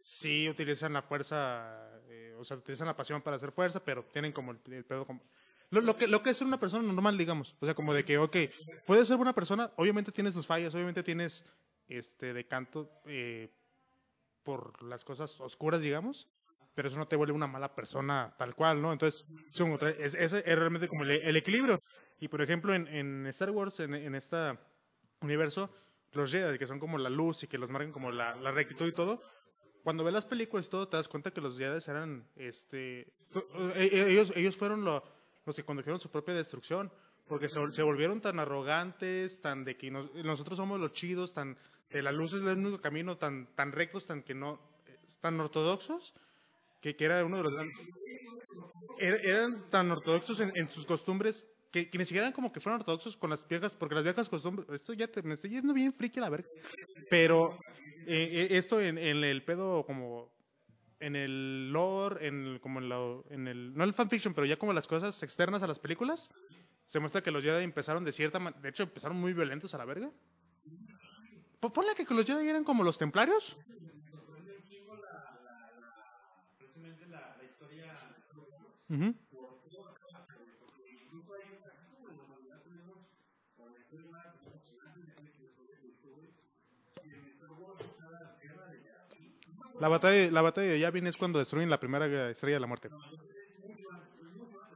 sí 0.04 0.50
utilizan 0.50 0.92
la 0.92 1.02
fuerza, 1.02 1.90
eh, 2.10 2.36
o 2.38 2.44
sea, 2.44 2.58
utilizan 2.58 2.88
la 2.88 2.98
pasión 2.98 3.22
para 3.22 3.38
hacer 3.38 3.54
fuerza, 3.54 3.82
pero 3.82 4.04
tienen 4.12 4.34
como 4.34 4.52
el, 4.52 4.60
el 4.74 4.84
pedo 4.84 5.06
como... 5.06 5.22
Lo, 5.70 5.82
lo 5.82 5.96
que, 5.96 6.08
lo 6.08 6.22
que 6.22 6.32
es 6.32 6.38
ser 6.38 6.48
una 6.48 6.60
persona 6.60 6.84
normal, 6.84 7.18
digamos. 7.18 7.56
O 7.60 7.66
sea, 7.66 7.74
como 7.76 7.94
de 7.94 8.04
que, 8.04 8.18
ok, 8.18 8.36
puedes 8.86 9.08
ser 9.08 9.18
buena 9.18 9.34
persona, 9.34 9.72
obviamente 9.78 10.12
tienes 10.12 10.34
tus 10.34 10.46
fallas, 10.46 10.76
obviamente 10.76 11.02
tienes 11.02 11.46
este 11.88 12.34
decanto 12.34 12.92
eh, 13.06 13.50
por 14.44 14.84
las 14.84 15.06
cosas 15.06 15.40
oscuras, 15.40 15.82
digamos, 15.82 16.28
pero 16.76 16.90
eso 16.90 16.98
no 17.00 17.08
te 17.08 17.16
vuelve 17.16 17.34
una 17.34 17.48
mala 17.48 17.74
persona 17.74 18.36
tal 18.38 18.54
cual, 18.54 18.82
¿no? 18.82 18.92
Entonces, 18.94 19.26
es- 20.00 20.14
ese 20.16 20.40
es 20.46 20.56
realmente 20.60 20.88
como 20.88 21.04
el, 21.04 21.12
el 21.12 21.36
equilibrio. 21.38 21.80
Y 22.20 22.28
por 22.28 22.42
ejemplo, 22.42 22.74
en, 22.74 22.88
en 22.88 23.26
Star 23.28 23.50
Wars, 23.52 23.80
en, 23.80 23.94
en 23.96 24.14
este 24.16 24.58
universo, 25.22 25.70
los 26.14 26.32
Jedi, 26.32 26.58
que 26.58 26.68
son 26.68 26.80
como 26.80 26.98
la 26.98 27.10
luz 27.10 27.44
y 27.44 27.48
que 27.48 27.58
los 27.58 27.70
marcan 27.70 27.92
como 27.92 28.12
la, 28.12 28.36
la 28.36 28.52
rectitud 28.52 28.88
y 28.88 28.92
todo, 28.92 29.22
cuando 29.84 30.04
ves 30.04 30.14
las 30.14 30.26
películas 30.26 30.68
y 30.68 30.70
todo, 30.70 30.88
te 30.88 30.98
das 30.98 31.08
cuenta 31.08 31.32
que 31.32 31.42
los 31.42 31.58
Jedi 31.58 31.80
eran, 31.88 32.28
este, 32.36 33.02
eh, 33.02 33.10
eh, 33.76 34.06
ellos, 34.10 34.32
ellos 34.36 34.56
fueron 34.56 34.84
lo- 34.84 35.04
los 35.46 35.56
que 35.56 35.64
condujeron 35.64 36.00
su 36.00 36.10
propia 36.10 36.34
destrucción, 36.34 36.92
porque 37.28 37.48
se, 37.48 37.60
se 37.72 37.84
volvieron 37.84 38.22
tan 38.22 38.40
arrogantes, 38.40 39.42
tan 39.42 39.64
de 39.64 39.78
que 39.78 39.92
nos- 39.92 40.14
nosotros 40.16 40.58
somos 40.58 40.80
los 40.80 40.92
chidos, 40.94 41.34
tan, 41.34 41.58
que 41.90 42.02
la 42.02 42.12
luz 42.12 42.34
es 42.34 42.42
el 42.42 42.58
único 42.58 42.82
camino, 42.82 43.18
tan, 43.18 43.48
tan 43.56 43.72
rectos, 43.72 44.08
tan 44.08 44.24
que 44.24 44.34
no, 44.34 44.60
eh, 44.88 44.98
tan 45.22 45.40
ortodoxos, 45.40 46.14
que, 46.94 47.06
era 47.06 47.26
uno 47.26 47.38
de 47.38 47.44
los 47.44 47.54
er- 49.00 49.22
eran 49.24 49.70
tan 49.70 49.90
ortodoxos 49.92 50.40
en, 50.40 50.70
sus 50.70 50.86
costumbres 50.86 51.48
que, 51.72 51.90
que 51.90 51.98
ni 51.98 52.06
siquiera 52.06 52.28
eran 52.28 52.34
como 52.34 52.52
que 52.52 52.60
fueran 52.60 52.80
ortodoxos 52.82 53.18
con 53.18 53.30
las 53.32 53.48
viejas, 53.48 53.74
porque 53.74 53.96
las 53.96 54.04
viejas 54.04 54.30
costumbres, 54.30 54.68
esto 54.70 54.94
ya 54.94 55.08
te- 55.08 55.24
me 55.24 55.34
estoy 55.34 55.50
yendo 55.52 55.74
bien 55.74 55.92
friki 55.94 56.20
a 56.20 56.24
la 56.24 56.30
verga, 56.30 56.48
pero 57.10 57.58
eh, 58.08 58.30
eh, 58.32 58.48
esto 58.52 58.80
en, 58.80 58.98
el 58.98 59.44
pedo 59.44 59.84
como 59.86 60.32
en 61.00 61.16
el 61.16 61.72
lore, 61.74 62.28
en 62.28 62.46
el- 62.46 62.60
como 62.62 62.80
en, 62.80 62.90
la- 62.90 63.22
en 63.30 63.48
el, 63.48 63.74
no 63.76 63.84
el 63.84 63.94
fanfiction, 63.94 64.34
pero 64.34 64.46
ya 64.46 64.58
como 64.58 64.72
las 64.74 64.88
cosas 64.88 65.22
externas 65.24 65.64
a 65.64 65.68
las 65.68 65.80
películas, 65.80 66.30
se 66.86 67.00
muestra 67.00 67.22
que 67.22 67.32
los 67.32 67.44
Jedi 67.44 67.64
empezaron 67.64 68.06
de 68.06 68.12
cierta 68.12 68.40
manera, 68.40 68.62
de 68.62 68.70
hecho 68.70 68.84
empezaron 68.84 69.18
muy 69.18 69.34
violentos 69.34 69.74
a 69.74 69.78
la 69.78 69.86
verga. 69.86 70.10
Po- 71.60 71.74
Ponle 71.74 71.94
que 71.96 72.06
los 72.14 72.26
Jedi 72.26 72.48
eran 72.48 72.64
como 72.64 72.84
los 72.84 72.98
templarios. 72.98 73.58
Ujú. 78.90 79.14
La 89.80 89.88
batalla, 89.90 90.32
la 90.32 90.42
batalla 90.42 90.70
de 90.72 90.80
Yavin 90.80 91.08
es 91.08 91.18
cuando 91.18 91.40
destruyen 91.40 91.70
la 91.70 91.80
primera 91.80 92.30
estrella 92.30 92.56
de 92.56 92.60
la 92.62 92.68
muerte. 92.68 92.90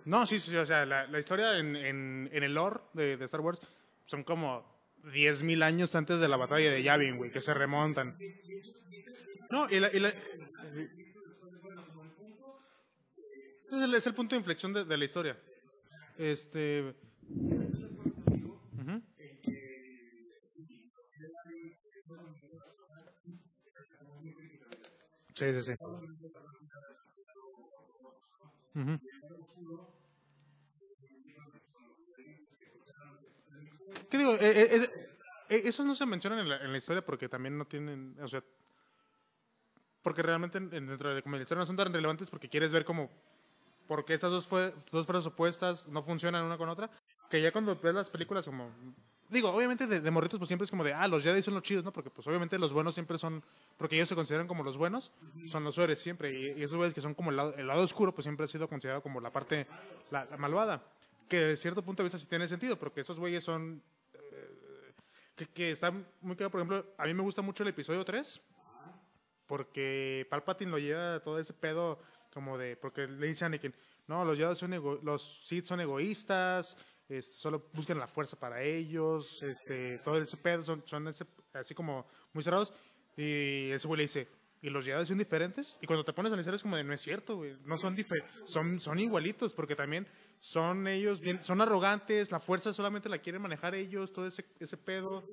No, 0.05 0.25
sí, 0.25 0.39
sí, 0.39 0.55
o 0.55 0.65
sea, 0.65 0.85
la, 0.85 1.07
la 1.07 1.19
historia 1.19 1.57
en, 1.59 1.75
en, 1.75 2.29
en 2.31 2.43
el 2.43 2.53
lore 2.53 2.79
de, 2.93 3.17
de 3.17 3.25
Star 3.25 3.41
Wars 3.41 3.59
son 4.05 4.23
como 4.23 4.65
10.000 5.13 5.61
años 5.63 5.95
antes 5.95 6.19
de 6.19 6.27
la 6.27 6.37
batalla 6.37 6.71
de 6.71 6.83
Yavin, 6.83 7.17
güey, 7.17 7.31
que 7.31 7.41
se 7.41 7.53
remontan. 7.53 8.17
No, 9.51 9.67
y 9.69 9.79
la, 9.79 9.89
y 9.93 9.99
la- 9.99 10.13
ese 13.77 13.97
es 13.97 14.07
el, 14.07 14.13
punto 14.13 14.35
de 14.35 14.39
inflexión 14.39 14.73
de, 14.73 14.85
de 14.85 14.97
la 14.97 15.05
historia. 15.05 15.37
Este. 16.17 16.95
Sí, 25.35 25.53
sí, 25.53 25.61
sí. 25.61 25.73
¿Qué 34.09 34.17
digo? 34.17 34.33
Eh, 34.33 34.37
eh, 34.41 34.67
eh, 34.75 34.89
eh, 35.49 35.61
esos 35.65 35.85
no 35.85 35.95
se 35.95 36.05
mencionan 36.05 36.39
en 36.39 36.49
la, 36.49 36.57
en 36.57 36.71
la 36.71 36.77
historia 36.77 37.03
porque 37.05 37.29
también 37.29 37.57
no 37.57 37.65
tienen, 37.65 38.17
o 38.21 38.27
sea, 38.27 38.43
porque 40.01 40.21
realmente 40.23 40.57
en- 40.57 40.73
en- 40.73 40.87
dentro 40.87 41.09
de 41.13 41.21
la 41.21 41.41
historia 41.41 41.59
no 41.59 41.65
son 41.65 41.75
tan 41.75 41.93
relevantes 41.93 42.29
porque 42.29 42.49
quieres 42.49 42.73
ver 42.73 42.85
como 42.85 43.09
porque 43.89 44.13
estas 44.13 44.31
dos, 44.31 44.45
fue, 44.45 44.71
dos 44.91 45.07
fuerzas 45.07 45.25
opuestas 45.25 45.87
no 45.87 46.03
funcionan 46.03 46.45
una 46.45 46.59
con 46.59 46.69
otra, 46.69 46.91
que 47.27 47.41
ya 47.41 47.51
cuando 47.51 47.75
ves 47.75 47.95
las 47.95 48.11
películas 48.11 48.45
como 48.45 48.71
digo, 49.29 49.49
obviamente 49.49 49.87
de, 49.87 49.99
de 49.99 50.11
morritos 50.11 50.37
pues 50.37 50.47
siempre 50.47 50.65
es 50.65 50.69
como 50.69 50.83
de, 50.83 50.93
ah, 50.93 51.07
los 51.07 51.23
Jedi 51.23 51.41
son 51.41 51.55
los 51.55 51.63
chidos, 51.63 51.83
¿no? 51.83 51.91
Porque 51.91 52.11
pues 52.11 52.27
obviamente 52.27 52.59
los 52.59 52.71
buenos 52.71 52.93
siempre 52.93 53.17
son, 53.17 53.43
porque 53.77 53.95
ellos 53.95 54.07
se 54.07 54.13
consideran 54.13 54.47
como 54.47 54.63
los 54.63 54.77
buenos, 54.77 55.11
son 55.45 55.63
los 55.63 55.75
héroes 55.79 55.99
siempre, 55.99 56.31
y, 56.31 56.59
y 56.59 56.63
esos 56.63 56.77
güeyes 56.77 56.93
que 56.93 57.01
son 57.01 57.15
como 57.15 57.31
el 57.31 57.37
lado, 57.37 57.55
el 57.57 57.65
lado 57.65 57.81
oscuro 57.81 58.13
pues 58.13 58.25
siempre 58.25 58.43
ha 58.43 58.47
sido 58.47 58.67
considerado 58.67 59.01
como 59.01 59.19
la 59.21 59.31
parte, 59.31 59.65
la, 60.11 60.25
la 60.25 60.37
malvada, 60.37 60.83
que 61.27 61.37
de 61.37 61.57
cierto 61.57 61.81
punto 61.81 62.03
de 62.03 62.05
vista 62.05 62.19
sí 62.19 62.27
tiene 62.27 62.47
sentido, 62.47 62.77
porque 62.77 63.01
esos 63.01 63.19
güeyes 63.19 63.43
son, 63.43 63.81
eh, 64.13 64.93
que, 65.35 65.47
que 65.47 65.71
están 65.71 66.05
muy 66.21 66.35
claro, 66.35 66.51
por 66.51 66.61
ejemplo, 66.61 66.85
a 66.95 67.05
mí 67.05 67.13
me 67.15 67.23
gusta 67.23 67.41
mucho 67.41 67.63
el 67.63 67.69
episodio 67.69 68.05
3, 68.05 68.39
porque 69.47 70.27
Palpatine 70.29 70.69
lo 70.69 70.77
lleva 70.77 71.21
todo 71.21 71.39
ese 71.39 71.53
pedo 71.53 71.97
como 72.33 72.57
de 72.57 72.75
porque 72.77 73.07
le 73.07 73.27
dice 73.27 73.45
a 73.45 73.47
Anakin 73.47 73.73
no 74.07 74.23
los 74.25 74.37
Jedi 74.37 74.55
son 74.55 74.73
ego- 74.73 74.99
los 75.03 75.41
Sith 75.45 75.65
son 75.65 75.79
egoístas 75.81 76.77
este, 77.07 77.21
solo 77.33 77.69
buscan 77.73 77.97
la 77.99 78.07
fuerza 78.07 78.39
para 78.39 78.61
ellos 78.63 79.41
este 79.43 79.99
todo 79.99 80.21
ese 80.21 80.37
pedo 80.37 80.63
son, 80.85 81.07
ese- 81.07 81.25
así 81.53 81.73
como 81.73 82.05
muy 82.33 82.43
cerrados 82.43 82.71
y 83.17 83.71
ese 83.71 83.87
güey 83.87 83.97
le 83.97 84.03
dice 84.03 84.27
y 84.61 84.69
los 84.69 84.83
Jedi 84.85 85.05
son 85.05 85.17
diferentes 85.17 85.77
y 85.81 85.87
cuando 85.87 86.03
te 86.03 86.13
pones 86.13 86.31
a 86.31 86.33
analizar 86.33 86.53
es 86.53 86.61
como 86.63 86.75
de 86.75 86.83
no 86.83 86.93
es 86.93 87.01
cierto 87.01 87.41
no 87.65 87.77
son 87.77 87.95
dife- 87.95 88.23
son 88.45 88.79
son 88.79 88.99
igualitos 88.99 89.53
porque 89.53 89.75
también 89.75 90.07
son 90.39 90.87
ellos 90.87 91.19
bien 91.21 91.43
son 91.43 91.61
arrogantes 91.61 92.31
la 92.31 92.39
fuerza 92.39 92.73
solamente 92.73 93.09
la 93.09 93.19
quieren 93.19 93.41
manejar 93.41 93.73
ellos 93.75 94.11
todo 94.13 94.27
ese 94.27 94.45
ese 94.59 94.77
pedo 94.77 95.23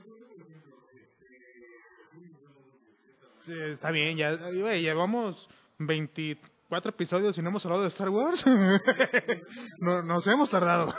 está 3.48 3.90
bien, 3.92 4.16
ya, 4.16 4.34
güey, 4.34 4.82
llevamos 4.82 5.48
24 6.68 6.90
episodios 6.90 7.38
y 7.38 7.42
no 7.42 7.50
hemos 7.50 7.64
hablado 7.64 7.82
de 7.82 7.88
Star 7.88 8.08
Wars. 8.10 8.44
no, 9.78 10.02
nos 10.02 10.26
hemos 10.26 10.50
tardado. 10.50 10.92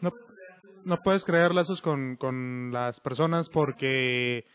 no, 0.00 0.12
no 0.84 1.02
puedes 1.02 1.26
crear 1.26 1.54
lazos 1.54 1.82
con, 1.82 2.16
con 2.16 2.70
las 2.72 3.00
personas 3.00 3.50
porque 3.50 4.46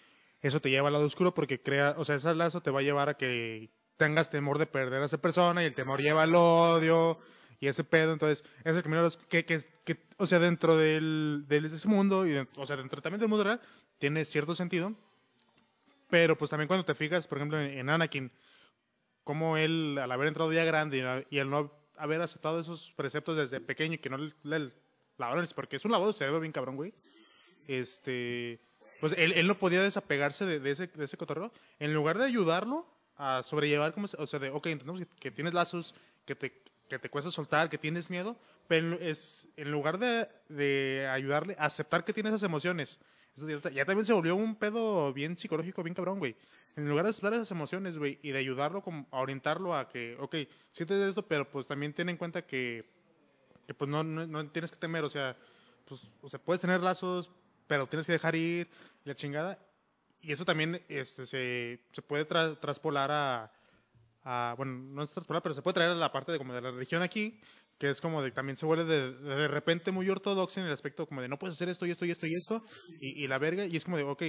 eso 0.42 0.60
te 0.62 0.72
lleva 0.72 0.88
al 0.88 0.94
lado 0.94 1.06
oscuro 1.06 1.36
porque 1.36 1.62
crea, 1.62 1.94
o 2.00 2.06
sea, 2.06 2.16
ese 2.16 2.34
lazo 2.34 2.62
te 2.62 2.72
va 2.72 2.80
a 2.80 2.84
llevar 2.84 3.10
a 3.10 3.18
que 3.18 3.70
tengas 4.04 4.30
temor 4.30 4.58
de 4.58 4.66
perder 4.66 5.02
a 5.02 5.06
esa 5.06 5.18
persona 5.18 5.64
y 5.64 5.66
el 5.66 5.76
temor 5.76 6.02
lleva 6.02 6.24
al 6.24 6.36
odio 6.36 7.18
y 7.62 7.68
ese 7.68 7.86
pedo, 7.86 8.12
entonces, 8.12 8.44
es 8.66 8.76
el 8.76 8.84
camino 8.84 9.10
que, 9.30 9.46
que, 9.46 9.64
que, 9.86 9.98
o 10.18 10.26
sea, 10.26 10.40
dentro 10.40 10.76
del, 10.76 11.46
de 11.48 11.58
ese 11.58 11.88
mundo 11.88 12.26
y, 12.28 12.32
de- 12.32 12.48
o 12.58 12.66
sea, 12.66 12.76
dentro 12.76 13.02
también 13.02 13.22
del 13.22 13.30
mundo 13.30 13.46
real, 13.46 13.62
tiene 14.00 14.26
cierto 14.26 14.54
sentido, 14.56 14.94
pero 16.10 16.38
pues 16.38 16.50
también 16.52 16.68
cuando 16.68 16.84
te 16.84 16.94
fijas, 16.96 17.28
por 17.28 17.38
ejemplo, 17.38 17.60
en, 17.62 17.78
en 17.80 17.90
Anakin, 17.90 18.30
como 19.24 19.56
él, 19.56 19.98
al 19.98 20.12
haber 20.12 20.28
entrado 20.28 20.52
ya 20.52 20.66
grande 20.66 20.98
y, 21.32 21.36
y 21.38 21.40
al 21.40 21.50
no 21.50 21.72
haber 21.98 22.22
aceptado 22.22 22.60
esos 22.60 22.92
preceptos 22.98 23.38
desde 23.38 23.62
pequeño 23.62 23.94
y 23.94 24.00
que 24.00 24.10
no 24.10 24.18
le, 24.18 24.34
le 24.44 24.72
lavaron, 25.18 25.48
porque 25.56 25.78
es 25.78 25.86
un 25.86 25.92
lavado 25.92 26.12
de 26.12 26.18
cerebro 26.18 26.42
bien 26.42 26.52
cabrón, 26.52 26.76
güey. 26.76 26.94
Este, 27.68 28.60
pues 29.00 29.16
él, 29.18 29.32
él 29.34 29.48
no 29.48 29.58
podía 29.58 29.82
desapegarse 29.82 30.46
de, 30.46 30.60
de 30.60 30.72
ese, 30.72 30.88
de 30.88 31.06
ese 31.06 31.16
cotorreo. 31.16 31.54
En 31.80 31.94
lugar 31.94 32.18
de 32.18 32.26
ayudarlo 32.26 32.86
a 33.18 33.44
sobrellevar, 33.44 33.94
como, 33.94 34.08
o 34.18 34.26
sea, 34.26 34.40
de, 34.40 34.50
ok, 34.50 34.68
entendemos 34.68 35.02
que, 35.02 35.08
que 35.20 35.32
tienes 35.32 35.54
lazos, 35.54 35.96
que 36.26 36.36
te, 36.36 36.62
que 36.90 37.00
te 37.00 37.10
cuesta 37.10 37.32
soltar, 37.32 37.70
que 37.70 37.78
tienes 37.78 38.10
miedo, 38.10 38.38
pero 38.68 38.94
es, 39.00 39.48
en 39.58 39.72
lugar 39.72 39.98
de, 40.00 40.28
de 40.50 41.08
ayudarle 41.12 41.56
a 41.60 41.66
aceptar 41.66 42.04
que 42.04 42.14
tiene 42.14 42.30
esas 42.30 42.44
emociones, 42.44 43.00
ya 43.74 43.86
también 43.86 44.06
se 44.06 44.14
volvió 44.14 44.36
un 44.36 44.56
pedo 44.56 45.12
bien 45.12 45.38
psicológico, 45.38 45.84
bien 45.84 45.96
cabrón, 45.96 46.20
güey. 46.20 46.36
En 46.76 46.88
lugar 46.88 47.06
de 47.06 47.12
aceptar 47.12 47.34
esas 47.34 47.52
emociones, 47.52 47.98
güey, 47.98 48.20
y 48.22 48.32
de 48.32 48.40
ayudarlo, 48.40 48.82
como, 48.82 49.08
a 49.12 49.20
orientarlo 49.20 49.76
a 49.76 49.90
que, 49.90 50.16
ok, 50.20 50.36
sientes 50.72 50.98
esto, 51.02 51.26
pero 51.28 51.50
pues 51.50 51.68
también 51.68 51.94
ten 51.94 52.10
en 52.10 52.18
cuenta 52.18 52.46
que, 52.46 52.86
que 53.66 53.74
pues 53.74 53.90
no, 53.90 54.04
no, 54.04 54.28
no 54.28 54.48
tienes 54.50 54.72
que 54.72 54.78
temer, 54.78 55.04
o 55.04 55.10
sea, 55.10 55.36
pues, 55.86 56.08
o 56.22 56.30
sea, 56.30 56.40
puedes 56.40 56.62
tener 56.62 56.82
lazos, 56.82 57.32
pero 57.68 57.88
tienes 57.88 58.06
que 58.06 58.14
dejar 58.14 58.36
ir, 58.36 58.68
la 59.04 59.16
chingada. 59.16 59.60
Y 60.24 60.32
eso 60.32 60.46
también 60.46 60.82
este, 60.88 61.26
se, 61.26 61.80
se 61.92 62.02
puede 62.02 62.28
tra- 62.28 62.58
traspolar 62.60 63.12
a, 63.12 64.56
bueno, 64.58 64.74
no 64.74 65.04
es 65.04 65.12
traspolar, 65.12 65.44
pero 65.44 65.54
se 65.54 65.62
puede 65.62 65.74
traer 65.76 65.92
a 65.92 65.96
la 65.96 66.12
parte 66.12 66.32
de 66.32 66.38
como 66.38 66.54
de 66.54 66.62
la 66.62 66.72
religión 66.72 67.02
aquí, 67.02 67.42
que 67.78 67.90
es 67.90 68.00
como 68.00 68.22
de 68.22 68.32
también 68.32 68.56
se 68.58 68.66
vuelve 68.66 68.86
de, 68.86 69.12
de 69.14 69.48
repente 69.50 69.92
muy 69.92 70.10
ortodoxa 70.10 70.62
en 70.62 70.68
el 70.68 70.74
aspecto 70.74 71.06
como 71.08 71.22
de 71.22 71.28
no 71.28 71.38
puedes 71.38 71.56
hacer 71.58 71.68
esto 71.70 71.86
y 71.86 71.92
esto 71.92 72.06
y 72.06 72.12
esto 72.12 72.28
y 72.28 72.36
esto 72.36 72.64
y, 73.02 73.28
la 73.28 73.38
verga 73.38 73.66
y 73.66 73.76
es 73.76 73.84
como 73.84 73.98
de 73.98 74.04
ok 74.04 74.24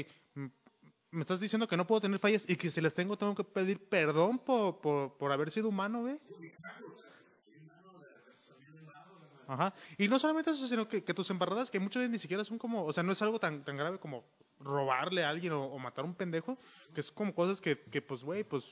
me 1.12 1.20
estás 1.20 1.38
diciendo 1.40 1.68
que 1.68 1.76
no 1.76 1.86
puedo 1.86 2.00
tener 2.00 2.18
fallas 2.18 2.44
y 2.48 2.56
que 2.56 2.70
si 2.70 2.80
las 2.80 2.94
tengo 2.94 3.16
tengo 3.16 3.34
que 3.36 3.44
pedir 3.44 3.88
perdón 3.88 4.38
por, 4.40 4.80
por, 4.80 5.16
por 5.16 5.30
haber 5.30 5.50
sido 5.52 5.68
humano 5.68 6.00
güey 6.00 6.18
Ajá. 9.46 9.74
Y 9.98 10.08
no 10.08 10.18
solamente 10.18 10.50
eso, 10.52 10.66
sino 10.66 10.88
que, 10.88 11.04
que 11.04 11.14
tus 11.14 11.30
embarradas, 11.30 11.70
que 11.70 11.78
muchas 11.78 12.00
veces 12.00 12.10
ni 12.10 12.18
siquiera 12.18 12.44
son 12.44 12.58
como, 12.58 12.84
o 12.84 12.92
sea, 12.92 13.02
no 13.02 13.12
es 13.12 13.20
algo 13.22 13.38
tan, 13.38 13.62
tan 13.64 13.76
grave 13.76 13.98
como 13.98 14.24
robarle 14.64 15.22
a 15.24 15.28
alguien 15.30 15.52
o, 15.52 15.78
matar 15.78 16.04
a 16.04 16.08
un 16.08 16.14
pendejo, 16.14 16.58
que 16.94 17.00
es 17.00 17.12
como 17.12 17.34
cosas 17.34 17.60
que, 17.60 17.78
que 17.78 18.02
pues, 18.02 18.24
güey, 18.24 18.42
pues, 18.44 18.64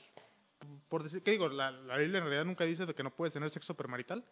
por 0.89 1.03
decir, 1.03 1.21
¿qué 1.23 1.31
digo? 1.31 1.47
La, 1.49 1.71
la 1.71 1.97
Biblia 1.97 2.17
en 2.17 2.23
realidad 2.25 2.45
nunca 2.45 2.63
dice 2.65 2.85
de 2.85 2.93
que 2.93 3.03
no 3.03 3.11
puedes 3.11 3.33
tener 3.33 3.49
sexo 3.49 3.73
permarital, 3.75 4.23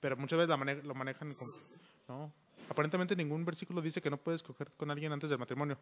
pero 0.00 0.16
muchas 0.16 0.38
veces 0.38 0.48
la 0.48 0.56
mane- 0.56 0.82
lo 0.82 0.94
manejan 0.94 1.36
no. 2.08 2.32
Aparentemente 2.68 3.14
ningún 3.16 3.44
versículo 3.44 3.80
dice 3.82 4.00
que 4.00 4.10
no 4.10 4.16
puedes 4.16 4.42
coger 4.42 4.70
con 4.76 4.90
alguien 4.90 5.12
antes 5.12 5.28
del 5.30 5.38
matrimonio. 5.38 5.76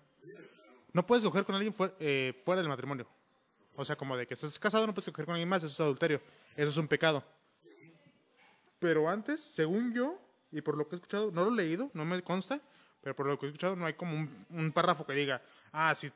No 0.93 1.06
puedes 1.06 1.23
coger 1.23 1.44
con 1.44 1.55
alguien 1.55 1.74
fuera, 1.74 1.94
eh, 2.01 2.40
fuera 2.44 2.60
del 2.62 2.69
matrimonio. 2.69 3.06
O 3.77 3.85
sea, 3.85 3.94
como 3.97 4.16
de 4.16 4.27
que 4.27 4.35
estás 4.35 4.59
casado, 4.59 4.86
no 4.86 4.94
puedes 4.94 5.10
coger 5.10 5.27
con 5.27 5.35
alguien 5.35 5.48
más, 5.48 5.62
eso 5.62 5.73
es 5.73 5.81
adulterio. 5.81 6.20
Eso 6.56 6.70
es 6.70 6.77
un 6.78 6.89
pecado. 6.89 7.23
Pero 8.78 9.09
antes, 9.09 9.40
según 9.43 9.93
yo, 9.93 10.19
y 10.52 10.60
por 10.60 10.77
lo 10.77 10.89
que 10.89 10.94
he 10.94 10.98
escuchado, 10.98 11.31
no 11.31 11.44
lo 11.44 11.51
he 11.52 11.56
leído, 11.56 11.90
no 11.94 12.05
me 12.05 12.23
consta, 12.23 12.60
pero 13.01 13.15
por 13.16 13.27
lo 13.27 13.39
que 13.39 13.47
he 13.47 13.49
escuchado 13.49 13.77
no 13.77 13.87
hay 13.87 13.95
como 13.95 14.15
un, 14.51 14.73
párrafo 14.73 15.07
que 15.07 15.12
diga, 15.15 15.43
ah, 15.73 15.95
sí. 15.95 16.11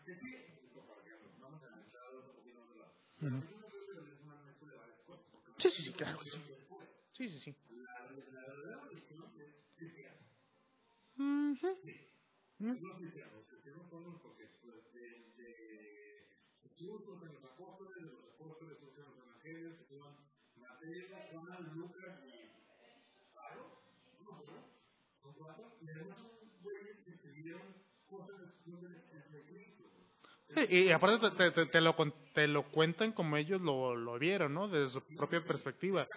Sí, 5.58 5.70
sí, 5.70 5.82
sí, 5.82 5.92
claro 5.94 6.18
que 6.18 6.28
sí. 6.28 6.40
Sí, 7.12 7.28
sí, 7.28 7.38
sí. 7.38 7.56
Ujú. 11.18 11.70
Sí, 12.58 12.66
Y, 30.54 30.78
y 30.88 30.90
aparte 30.92 31.30
te, 31.30 31.50
te- 31.50 31.66
te- 31.66 31.80
lo, 31.80 31.94
te 32.32 32.46
lo 32.48 32.70
cuentan 32.70 33.12
como 33.12 33.36
ellos 33.36 33.60
lo, 33.60 33.96
lo 33.96 34.18
vieron, 34.18 34.54
¿no? 34.54 34.68
Desde 34.68 34.90
su 34.90 35.02
propia 35.16 35.44
perspectiva. 35.46 36.08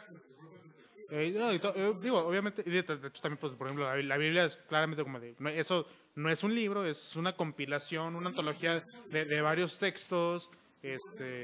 Eh, 1.07 1.31
no, 1.35 1.53
y 1.53 1.59
to- 1.59 1.73
eh, 1.75 1.93
digo, 2.01 2.19
obviamente, 2.19 2.63
y 2.65 2.71
de, 2.71 2.81
de 2.83 3.07
hecho 3.07 3.21
también, 3.21 3.37
pues, 3.39 3.53
por 3.53 3.67
ejemplo, 3.67 3.85
la, 3.85 3.95
la 4.01 4.17
Biblia 4.17 4.45
es 4.45 4.57
claramente 4.57 5.03
como 5.03 5.19
de, 5.19 5.35
no, 5.39 5.49
eso 5.49 5.87
no 6.15 6.29
es 6.31 6.43
un 6.43 6.55
libro, 6.55 6.83
es 6.85 7.15
una 7.15 7.35
compilación, 7.35 8.15
una 8.15 8.29
antología 8.29 8.87
de, 9.09 9.25
de 9.25 9.41
varios 9.41 9.77
textos, 9.77 10.49
este, 10.81 11.43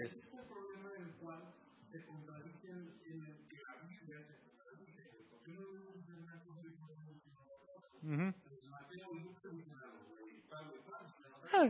ujú. 8.03 8.33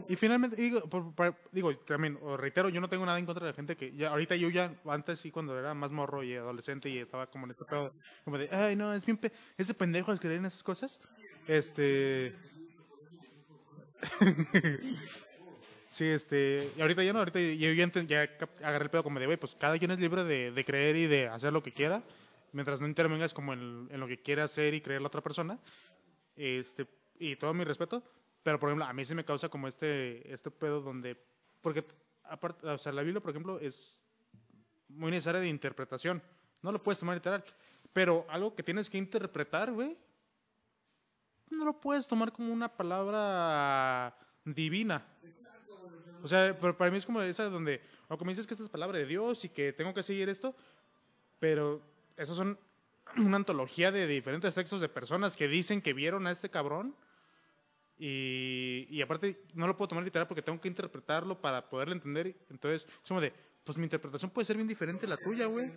Y 0.07 0.15
finalmente, 0.15 0.55
digo, 0.55 0.81
por- 0.89 1.13
por- 1.15 1.35
digo, 1.51 1.75
también, 1.77 2.17
reitero, 2.37 2.69
yo 2.69 2.81
no 2.81 2.89
tengo 2.89 3.05
nada 3.05 3.19
en 3.19 3.25
contra 3.25 3.45
de 3.45 3.51
la 3.51 3.55
gente 3.55 3.75
que 3.75 3.91
ya, 3.95 4.09
ahorita 4.09 4.35
yo 4.35 4.49
ya, 4.49 4.73
antes 4.85 5.19
sí, 5.19 5.31
cuando 5.31 5.57
era 5.57 5.73
más 5.73 5.91
morro 5.91 6.23
y 6.23 6.35
adolescente 6.35 6.89
y 6.89 6.99
estaba 6.99 7.27
como 7.27 7.45
en 7.45 7.51
este 7.51 7.65
pedo, 7.65 7.93
como 8.23 8.37
de, 8.37 8.49
ay, 8.51 8.75
no, 8.75 8.93
es 8.93 9.05
bien, 9.05 9.17
pe 9.17 9.31
es 9.57 9.67
de 9.67 9.73
pendejos 9.73 10.19
creer 10.19 10.37
en 10.39 10.45
esas 10.45 10.63
cosas. 10.63 10.99
Este, 11.47 12.33
sí, 15.89 16.05
este, 16.05 16.69
y 16.75 16.81
ahorita 16.81 17.03
ya 17.03 17.13
no, 17.13 17.19
ahorita 17.19 17.39
yo 17.39 17.71
ya, 17.73 17.85
ya 18.03 18.29
agarré 18.63 18.85
el 18.85 18.89
pedo 18.91 19.03
como 19.03 19.19
de, 19.19 19.25
güey, 19.25 19.37
pues 19.37 19.55
cada 19.55 19.77
quien 19.77 19.91
es 19.91 19.99
libre 19.99 20.23
de, 20.23 20.51
de 20.51 20.65
creer 20.65 20.95
y 20.95 21.07
de 21.07 21.27
hacer 21.27 21.53
lo 21.53 21.63
que 21.63 21.73
quiera, 21.73 22.03
mientras 22.53 22.79
no 22.81 22.87
intervengas 22.87 23.33
como 23.33 23.53
en, 23.53 23.87
en 23.91 23.99
lo 23.99 24.07
que 24.07 24.21
quiere 24.21 24.41
hacer 24.41 24.73
y 24.73 24.81
creer 24.81 25.01
la 25.01 25.07
otra 25.07 25.21
persona. 25.21 25.59
Este, 26.35 26.87
y 27.19 27.35
todo 27.35 27.53
mi 27.53 27.63
respeto, 27.63 28.03
pero 28.43 28.59
por 28.59 28.69
ejemplo, 28.69 28.85
a 28.85 28.93
mí 28.93 29.05
sí 29.05 29.15
me 29.15 29.25
causa 29.25 29.49
como 29.49 29.67
este, 29.67 30.31
este 30.31 30.51
pedo 30.51 30.81
donde, 30.81 31.17
porque 31.61 31.85
aparte, 32.23 32.67
o 32.67 32.77
sea, 32.77 32.91
la 32.91 33.03
Biblia, 33.03 33.21
por 33.21 33.31
ejemplo, 33.31 33.59
es 33.59 33.99
muy 34.87 35.11
necesaria 35.11 35.41
de 35.41 35.47
interpretación, 35.47 36.21
no 36.61 36.71
lo 36.71 36.81
puedes 36.81 36.99
tomar 36.99 37.15
literal, 37.15 37.43
pero 37.93 38.25
algo 38.29 38.55
que 38.55 38.63
tienes 38.63 38.89
que 38.89 38.97
interpretar, 38.97 39.71
güey, 39.71 39.97
no 41.49 41.65
lo 41.65 41.79
puedes 41.79 42.07
tomar 42.07 42.31
como 42.31 42.51
una 42.51 42.69
palabra 42.69 44.15
divina. 44.45 45.05
O 46.23 46.27
sea, 46.27 46.55
pero 46.59 46.77
para 46.77 46.91
mí 46.91 46.97
es 46.97 47.05
como 47.05 47.21
esa 47.21 47.49
donde, 47.49 47.81
o 48.07 48.17
como 48.17 48.29
dices 48.29 48.45
que 48.45 48.53
esta 48.53 48.63
es 48.63 48.69
palabra 48.69 48.99
de 48.99 49.05
Dios 49.05 49.43
y 49.43 49.49
que 49.49 49.73
tengo 49.73 49.93
que 49.93 50.03
seguir 50.03 50.29
esto, 50.29 50.55
pero 51.39 51.81
esos 52.15 52.37
son 52.37 52.59
una 53.17 53.37
antología 53.37 53.91
de 53.91 54.07
diferentes 54.07 54.55
textos 54.55 54.81
de 54.81 54.89
personas 54.89 55.35
que 55.35 55.47
dicen 55.47 55.81
que 55.81 55.93
vieron 55.93 56.27
a 56.27 56.31
este 56.31 56.49
cabrón 56.49 56.95
y, 58.03 58.87
y 58.89 59.01
aparte 59.01 59.43
no 59.53 59.67
lo 59.67 59.77
puedo 59.77 59.89
tomar 59.89 60.03
literal 60.03 60.27
porque 60.27 60.41
tengo 60.41 60.59
que 60.59 60.67
interpretarlo 60.67 61.39
para 61.39 61.69
poderlo 61.69 61.93
entender. 61.93 62.35
Entonces, 62.49 62.87
es 63.03 63.07
como 63.07 63.21
de, 63.21 63.31
pues 63.63 63.77
mi 63.77 63.83
interpretación 63.83 64.31
puede 64.31 64.45
ser 64.45 64.55
bien 64.55 64.67
diferente 64.67 65.05
a 65.05 65.09
la 65.09 65.17
tuya, 65.17 65.45
güey. 65.45 65.67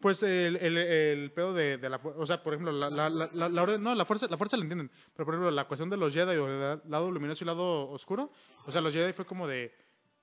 Pues 0.00 0.22
el, 0.22 0.56
el, 0.56 0.76
el 0.78 1.32
pedo 1.32 1.52
de, 1.52 1.76
de 1.78 1.90
la, 1.90 1.96
o 1.96 2.24
sea, 2.26 2.42
por 2.42 2.54
ejemplo, 2.54 2.72
la, 2.72 2.88
la, 2.90 3.10
la, 3.10 3.48
la, 3.48 3.62
orden- 3.62 3.82
no, 3.82 3.94
la 3.94 4.04
fuerza, 4.04 4.28
la 4.30 4.36
fuerza 4.38 4.56
la 4.56 4.62
entienden, 4.62 4.88
pero 5.14 5.26
por 5.26 5.34
ejemplo, 5.34 5.50
la 5.50 5.66
cuestión 5.66 5.90
de 5.90 5.96
los 5.96 6.14
Jedi 6.14 6.36
o 6.36 6.46
el 6.48 6.80
lado 6.88 7.10
luminoso 7.10 7.42
y 7.42 7.44
el 7.44 7.48
lado 7.48 7.90
oscuro, 7.90 8.30
o 8.66 8.70
sea, 8.70 8.80
los 8.80 8.94
Jedi 8.94 9.12
fue 9.12 9.26
como 9.26 9.46
de, 9.48 9.74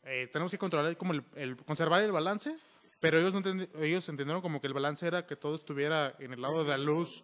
eh, 0.04 0.30
tenemos 0.32 0.52
que 0.52 0.58
controlar 0.58 0.96
como 0.98 1.14
el, 1.14 1.24
el- 1.36 1.58
conservar 1.58 2.02
el 2.02 2.12
balance, 2.14 2.56
pero 3.00 3.20
ellos 3.20 3.34
no 3.34 3.42
ellos 3.84 4.08
entendieron 4.10 4.42
como 4.42 4.60
que 4.62 4.68
el 4.68 4.74
balance 4.74 5.06
era 5.06 5.28
que 5.28 5.36
todo 5.36 5.56
estuviera 5.56 6.16
en 6.18 6.34
el 6.34 6.42
lado 6.42 6.64
de 6.64 6.70
la 6.70 6.78
luz 6.80 7.24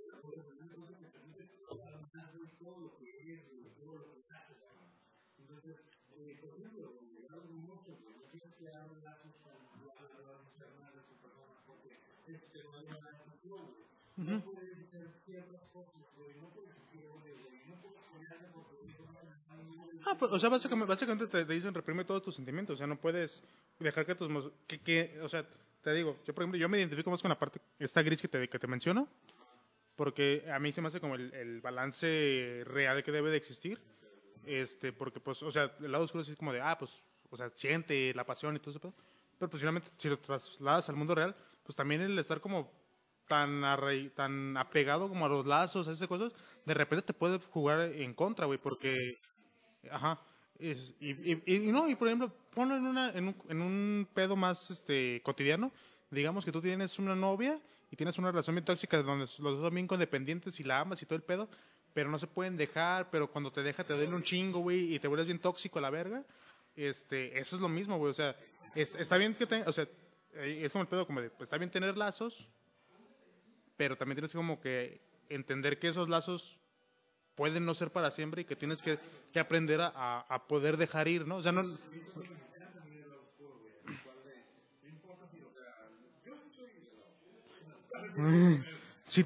Ah, 20.05 20.15
pues, 20.17 20.31
o 20.31 20.39
sea, 20.39 20.49
básicamente, 20.49 21.27
te, 21.27 21.45
te 21.45 21.53
dicen 21.53 21.73
reprime 21.73 22.03
todos 22.05 22.23
tus 22.23 22.35
sentimientos, 22.35 22.75
o 22.75 22.77
sea, 22.77 22.87
no 22.87 22.99
puedes 22.99 23.43
dejar 23.79 24.05
que 24.05 24.15
tus... 24.15 24.29
Que, 24.67 24.79
que, 24.79 25.19
o 25.21 25.29
sea, 25.29 25.45
te 25.81 25.93
digo, 25.93 26.17
yo 26.25 26.33
por 26.33 26.43
ejemplo, 26.43 26.59
yo 26.59 26.69
me 26.69 26.79
identifico 26.79 27.09
más 27.09 27.21
con 27.21 27.29
la 27.29 27.39
parte, 27.39 27.61
esta 27.79 28.01
gris 28.01 28.21
que 28.21 28.27
te, 28.27 28.47
que 28.49 28.59
te 28.59 28.67
menciono, 28.67 29.07
porque 29.95 30.43
a 30.51 30.59
mí 30.59 30.71
se 30.71 30.81
me 30.81 30.87
hace 30.87 30.99
como 30.99 31.15
el, 31.15 31.33
el 31.33 31.61
balance 31.61 32.63
real 32.65 33.03
que 33.03 33.11
debe 33.11 33.29
de 33.29 33.37
existir, 33.37 33.79
este, 34.45 34.91
porque 34.91 35.19
pues, 35.19 35.43
o 35.43 35.51
sea, 35.51 35.75
el 35.79 35.91
lado 35.91 36.03
oscuro 36.03 36.23
es 36.23 36.35
como 36.35 36.53
de, 36.53 36.61
ah, 36.61 36.77
pues, 36.77 37.03
o 37.29 37.37
sea, 37.37 37.49
siente 37.53 38.13
la 38.13 38.25
pasión 38.25 38.55
y 38.55 38.59
todo 38.59 38.71
eso, 38.71 38.93
pero 39.39 39.49
pues 39.49 39.61
finalmente 39.61 39.89
si 39.97 40.09
lo 40.09 40.19
trasladas 40.19 40.89
al 40.89 40.95
mundo 40.95 41.15
real, 41.15 41.35
pues 41.63 41.75
también 41.75 42.01
el 42.01 42.17
estar 42.19 42.41
como 42.41 42.71
tan 43.27 43.61
tan 44.15 44.57
apegado 44.57 45.07
como 45.07 45.25
a 45.25 45.29
los 45.29 45.45
lazos, 45.45 45.87
a 45.87 45.91
esas 45.91 46.07
cosas, 46.07 46.33
de 46.65 46.73
repente 46.73 47.05
te 47.05 47.13
puede 47.13 47.39
jugar 47.39 47.81
en 47.81 48.13
contra, 48.13 48.45
güey, 48.45 48.59
porque 48.59 49.17
Ajá. 49.89 50.19
Es- 50.59 50.93
y, 50.99 51.71
no, 51.71 51.89
y 51.89 51.95
por 51.95 52.07
ejemplo, 52.07 52.31
ponlo 52.53 52.75
en, 52.75 52.85
una, 52.85 53.09
en, 53.09 53.61
un, 53.61 54.07
pedo 54.13 54.35
más 54.35 54.69
este, 54.69 55.21
cotidiano. 55.23 55.71
Digamos 56.11 56.45
que 56.45 56.51
tú 56.51 56.61
tienes 56.61 56.99
una 56.99 57.15
novia 57.15 57.59
y 57.89 57.95
tienes 57.95 58.17
una 58.19 58.31
relación 58.31 58.55
bien 58.55 58.65
tóxica 58.65 59.01
donde 59.01 59.25
los 59.25 59.39
dos 59.39 59.61
son 59.61 59.73
bien 59.73 59.87
codependientes 59.87 60.59
y 60.59 60.63
la 60.63 60.81
amas 60.81 61.01
y 61.01 61.05
todo 61.05 61.15
el 61.15 61.23
pedo, 61.23 61.49
pero 61.93 62.11
no 62.11 62.19
se 62.19 62.27
pueden 62.27 62.57
dejar, 62.57 63.09
pero 63.09 63.31
cuando 63.31 63.51
te 63.51 63.63
deja 63.63 63.83
te 63.83 63.93
duele 63.93 64.13
un 64.13 64.21
chingo, 64.21 64.59
güey, 64.59 64.93
y 64.93 64.99
te 64.99 65.07
vuelves 65.07 65.25
bien 65.25 65.39
tóxico 65.39 65.79
a 65.79 65.81
la 65.81 65.89
verga. 65.89 66.23
Este, 66.75 67.39
eso 67.39 67.55
es 67.55 67.61
lo 67.61 67.69
mismo, 67.69 67.97
güey, 67.97 68.11
o 68.11 68.13
sea, 68.13 68.35
es- 68.75 68.95
está 68.95 69.17
bien 69.17 69.33
que 69.33 69.47
tengas, 69.47 69.67
o 69.67 69.73
sea, 69.73 69.87
es 70.33 70.71
como 70.71 70.83
el 70.83 70.87
pedo, 70.87 71.05
como 71.05 71.21
de, 71.21 71.29
pues 71.29 71.47
está 71.47 71.57
bien 71.57 71.71
tener 71.71 71.97
lazos, 71.97 72.47
pero 73.77 73.97
también 73.97 74.15
tienes 74.15 74.31
que 74.31 74.37
como 74.37 74.59
que 74.61 75.01
entender 75.29 75.79
que 75.79 75.89
esos 75.89 76.09
lazos 76.09 76.57
pueden 77.35 77.65
no 77.65 77.73
ser 77.73 77.91
para 77.91 78.11
siempre 78.11 78.41
y 78.41 78.45
que 78.45 78.55
tienes 78.55 78.81
que, 78.81 78.99
que 79.31 79.39
aprender 79.39 79.81
a, 79.81 80.19
a, 80.19 80.47
poder 80.47 80.77
dejar 80.77 81.07
ir, 81.07 81.27
¿no? 81.27 81.37
O 81.37 81.41
sea, 81.41 81.51
no... 81.51 81.77
Sí. 89.07 89.25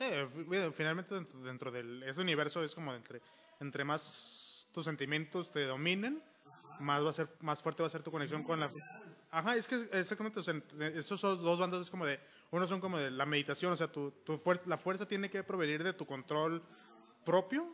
Eh, 0.00 0.26
fi- 0.48 0.72
finalmente 0.74 1.14
dentro, 1.14 1.40
dentro 1.42 1.70
del 1.70 2.02
ese 2.02 2.20
universo 2.20 2.62
es 2.64 2.74
como 2.74 2.92
entre 2.94 3.20
entre 3.60 3.84
más 3.84 4.68
tus 4.72 4.84
sentimientos 4.84 5.52
te 5.52 5.64
dominen, 5.64 6.20
más 6.80 7.04
va 7.04 7.10
a 7.10 7.12
ser 7.12 7.28
más 7.40 7.62
fuerte 7.62 7.82
va 7.82 7.86
a 7.86 7.90
ser 7.90 8.02
tu 8.02 8.10
conexión 8.10 8.42
con 8.42 8.58
la 8.58 8.70
Ajá, 9.30 9.56
es 9.56 9.66
que 9.66 9.76
exactamente, 9.92 10.40
o 10.40 10.42
sea, 10.42 10.60
esos 10.94 11.20
dos 11.20 11.40
dos 11.40 11.58
bandos 11.58 11.80
es 11.80 11.90
como 11.90 12.04
de 12.04 12.20
uno 12.50 12.66
son 12.66 12.80
como 12.80 12.98
de 12.98 13.10
la 13.10 13.24
meditación, 13.24 13.72
o 13.72 13.76
sea, 13.76 13.88
tu, 13.90 14.10
tu 14.10 14.34
fuer- 14.38 14.66
la 14.66 14.76
fuerza 14.76 15.06
tiene 15.08 15.30
que 15.30 15.42
provenir 15.42 15.82
de 15.82 15.94
tu 15.94 16.04
control 16.04 16.62
propio 17.24 17.66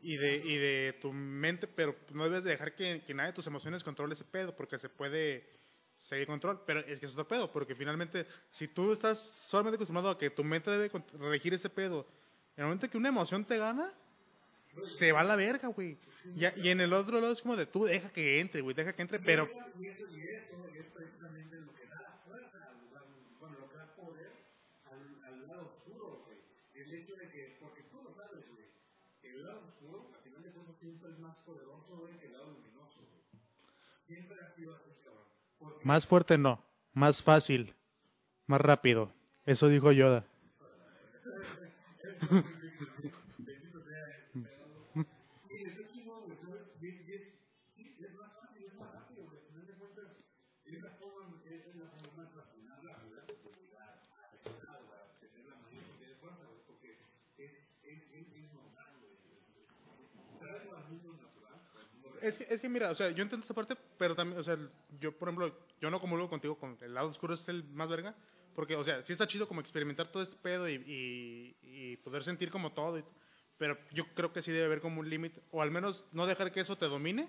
y 0.00 0.16
de, 0.16 0.36
y 0.36 0.56
de 0.58 0.98
tu 1.00 1.12
mente, 1.12 1.66
pero 1.66 1.96
no 2.12 2.24
debes 2.24 2.44
de 2.44 2.50
dejar 2.50 2.74
que, 2.76 3.02
que 3.04 3.14
nada 3.14 3.28
de 3.28 3.32
tus 3.32 3.46
emociones 3.48 3.82
controle 3.82 4.14
ese 4.14 4.24
pedo, 4.24 4.54
porque 4.54 4.78
se 4.78 4.88
puede 4.88 5.61
seguir 5.98 6.26
control, 6.26 6.62
pero 6.66 6.80
es 6.80 6.98
que 6.98 7.06
es 7.06 7.12
otro 7.12 7.28
pedo, 7.28 7.50
porque 7.50 7.74
finalmente, 7.74 8.26
si 8.50 8.68
tú 8.68 8.92
estás 8.92 9.18
solamente 9.18 9.76
acostumbrado 9.76 10.10
a 10.10 10.18
que 10.18 10.30
tu 10.30 10.44
mente 10.44 10.70
debe 10.70 10.90
regir 11.18 11.54
ese 11.54 11.70
pedo, 11.70 12.06
en 12.56 12.62
el 12.62 12.64
momento 12.64 12.90
que 12.90 12.98
una 12.98 13.08
emoción 13.08 13.44
te 13.44 13.58
gana, 13.58 13.92
se 14.82 15.12
va 15.12 15.20
a 15.20 15.24
la 15.24 15.36
verga, 15.36 15.68
güey. 15.68 15.98
Y, 16.34 16.60
y 16.60 16.68
en 16.70 16.80
el 16.80 16.92
otro 16.92 17.20
lado 17.20 17.32
es 17.32 17.42
como 17.42 17.56
de 17.56 17.66
tú 17.66 17.84
deja 17.84 18.10
que 18.10 18.40
entre, 18.40 18.60
güey, 18.60 18.74
deja 18.74 18.94
que 18.94 19.02
entre, 19.02 19.18
pero... 19.18 19.48
Más 19.48 19.72
fuerte 36.06 36.38
no, 36.38 36.64
más 36.92 37.22
fácil, 37.22 37.74
más 38.46 38.60
rápido. 38.60 39.12
Eso 39.46 39.68
dijo 39.68 39.92
Yoda. 39.92 40.24
Es 62.22 62.38
que, 62.38 62.46
es 62.54 62.60
que 62.60 62.68
mira, 62.68 62.90
o 62.90 62.94
sea, 62.94 63.10
yo 63.10 63.22
entiendo 63.22 63.44
esa 63.44 63.54
parte, 63.54 63.74
pero 63.98 64.14
también, 64.14 64.38
o 64.38 64.44
sea, 64.44 64.56
yo, 65.00 65.12
por 65.12 65.28
ejemplo, 65.28 65.54
yo 65.80 65.90
no 65.90 66.00
comulgo 66.00 66.28
contigo 66.30 66.56
con 66.56 66.78
el 66.80 66.94
lado 66.94 67.08
oscuro 67.08 67.34
es 67.34 67.48
el 67.48 67.64
más 67.64 67.88
verga, 67.88 68.14
porque, 68.54 68.76
o 68.76 68.84
sea, 68.84 69.02
sí 69.02 69.12
está 69.12 69.26
chido 69.26 69.48
como 69.48 69.60
experimentar 69.60 70.06
todo 70.08 70.22
este 70.22 70.36
pedo 70.36 70.68
y, 70.68 70.74
y, 70.74 71.56
y 71.62 71.96
poder 71.98 72.22
sentir 72.24 72.50
como 72.50 72.72
todo, 72.72 72.98
y- 72.98 73.04
pero 73.58 73.76
yo 73.92 74.04
creo 74.14 74.32
que 74.32 74.42
sí 74.42 74.50
debe 74.52 74.66
haber 74.66 74.80
como 74.80 75.00
un 75.00 75.08
límite, 75.10 75.40
o 75.50 75.62
al 75.62 75.70
menos 75.70 76.04
no 76.12 76.26
dejar 76.26 76.52
que 76.52 76.60
eso 76.60 76.76
te 76.76 76.86
domine, 76.86 77.28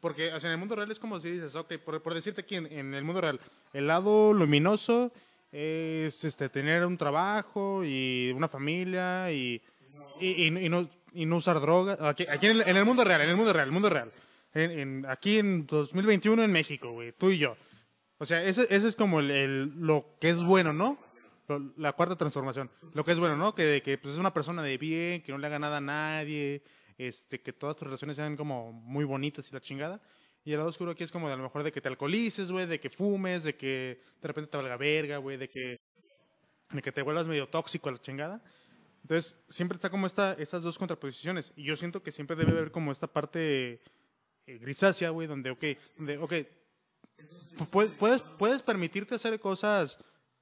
porque, 0.00 0.32
o 0.32 0.38
sea, 0.40 0.48
en 0.50 0.52
el 0.52 0.58
mundo 0.58 0.76
real 0.76 0.90
es 0.90 0.98
como 0.98 1.18
si 1.20 1.30
dices, 1.30 1.54
ok, 1.56 1.74
por, 1.84 2.00
por 2.02 2.14
decirte 2.14 2.42
aquí, 2.42 2.54
en, 2.56 2.66
en 2.66 2.94
el 2.94 3.02
mundo 3.04 3.20
real, 3.20 3.40
el 3.72 3.86
lado 3.86 4.32
luminoso 4.32 5.10
es 5.52 6.24
este, 6.24 6.48
tener 6.48 6.84
un 6.84 6.98
trabajo 6.98 7.82
y 7.84 8.32
una 8.36 8.48
familia 8.48 9.32
y, 9.32 9.62
y, 10.20 10.26
y- 10.44 10.66
y 10.66 10.68
no, 10.68 10.88
y 11.12 11.26
no 11.26 11.36
usar 11.36 11.60
drogas. 11.60 11.98
Aquí, 12.00 12.24
en, 12.28 12.42
el, 12.42 12.62
en 12.62 12.76
el 12.76 12.84
mundo 12.84 13.04
real, 13.04 13.20
en 13.22 13.30
el 13.30 13.36
mundo 13.36 13.52
real, 13.52 13.66
el 13.68 13.72
mundo 13.72 13.88
real. 13.90 14.12
En, 14.54 14.70
en- 14.70 15.06
aquí 15.06 15.38
en 15.38 15.66
2021 15.66 16.42
en 16.44 16.52
México, 16.52 16.92
güey, 16.92 17.12
tú 17.12 17.30
y 17.30 17.38
yo. 17.38 17.56
O 18.18 18.24
sea, 18.24 18.42
ese, 18.42 18.66
ese 18.70 18.88
es 18.88 18.96
como 18.96 19.20
lo 19.20 20.16
que 20.20 20.30
es 20.30 20.42
bueno, 20.42 20.72
¿no? 20.72 20.98
La 21.76 21.92
cuarta 21.92 22.16
transformación. 22.16 22.70
Lo 22.94 23.04
que 23.04 23.12
es 23.12 23.18
bueno, 23.20 23.36
¿no? 23.36 23.54
Que, 23.54 23.82
que 23.84 23.98
pues, 23.98 24.14
es 24.14 24.18
una 24.20 24.32
persona 24.34 24.62
de 24.62 24.78
bien, 24.78 25.22
que 25.22 25.32
no 25.32 25.38
le 25.38 25.46
haga 25.46 25.58
nada 25.58 25.76
a 25.76 25.80
nadie, 25.80 26.62
este, 26.98 27.40
que 27.40 27.52
todas 27.52 27.76
tus 27.76 27.86
relaciones 27.86 28.16
sean 28.16 28.36
como 28.36 28.72
muy 28.72 29.04
bonitas 29.04 29.48
y 29.50 29.54
la 29.54 29.60
chingada. 29.60 30.00
Y 30.44 30.52
el 30.52 30.58
lado 30.58 30.70
oscuro 30.70 30.92
aquí 30.92 31.04
es 31.04 31.12
como 31.12 31.26
de 31.28 31.34
a 31.34 31.36
lo 31.36 31.42
mejor 31.42 31.62
de 31.62 31.72
que 31.72 31.80
te 31.80 31.88
alcoholices, 31.88 32.50
güey, 32.50 32.66
de 32.66 32.80
que 32.80 32.88
fumes, 32.88 33.44
de 33.44 33.54
que 33.56 34.00
de 34.22 34.28
repente 34.28 34.50
te 34.50 34.56
valga 34.56 34.76
verga, 34.76 35.18
güey, 35.18 35.36
de 35.36 35.48
que, 35.48 35.76
de 36.70 36.82
que 36.82 36.92
te 36.92 37.02
vuelvas 37.02 37.26
medio 37.26 37.48
tóxico 37.48 37.88
a 37.88 37.92
la 37.92 37.98
chingada. 38.00 38.42
Entonces, 39.06 39.38
siempre 39.48 39.76
está 39.76 39.88
como 39.88 40.08
esta, 40.08 40.32
estas 40.32 40.64
dos 40.64 40.78
contraposiciones. 40.78 41.52
Y 41.54 41.62
yo 41.62 41.76
siento 41.76 42.02
que 42.02 42.10
siempre 42.10 42.34
debe 42.34 42.50
haber 42.50 42.72
como 42.72 42.90
esta 42.90 43.06
parte 43.06 43.80
eh, 44.48 44.58
grisácea, 44.58 45.10
güey, 45.10 45.28
donde, 45.28 45.50
ok, 45.50 45.64
donde, 45.96 46.18
ok, 46.18 46.32
puedes, 47.70 47.92
puedes, 47.92 48.22
puedes 48.22 48.62
permitirte 48.62 49.14
hacer 49.14 49.38
cosas 49.38 49.96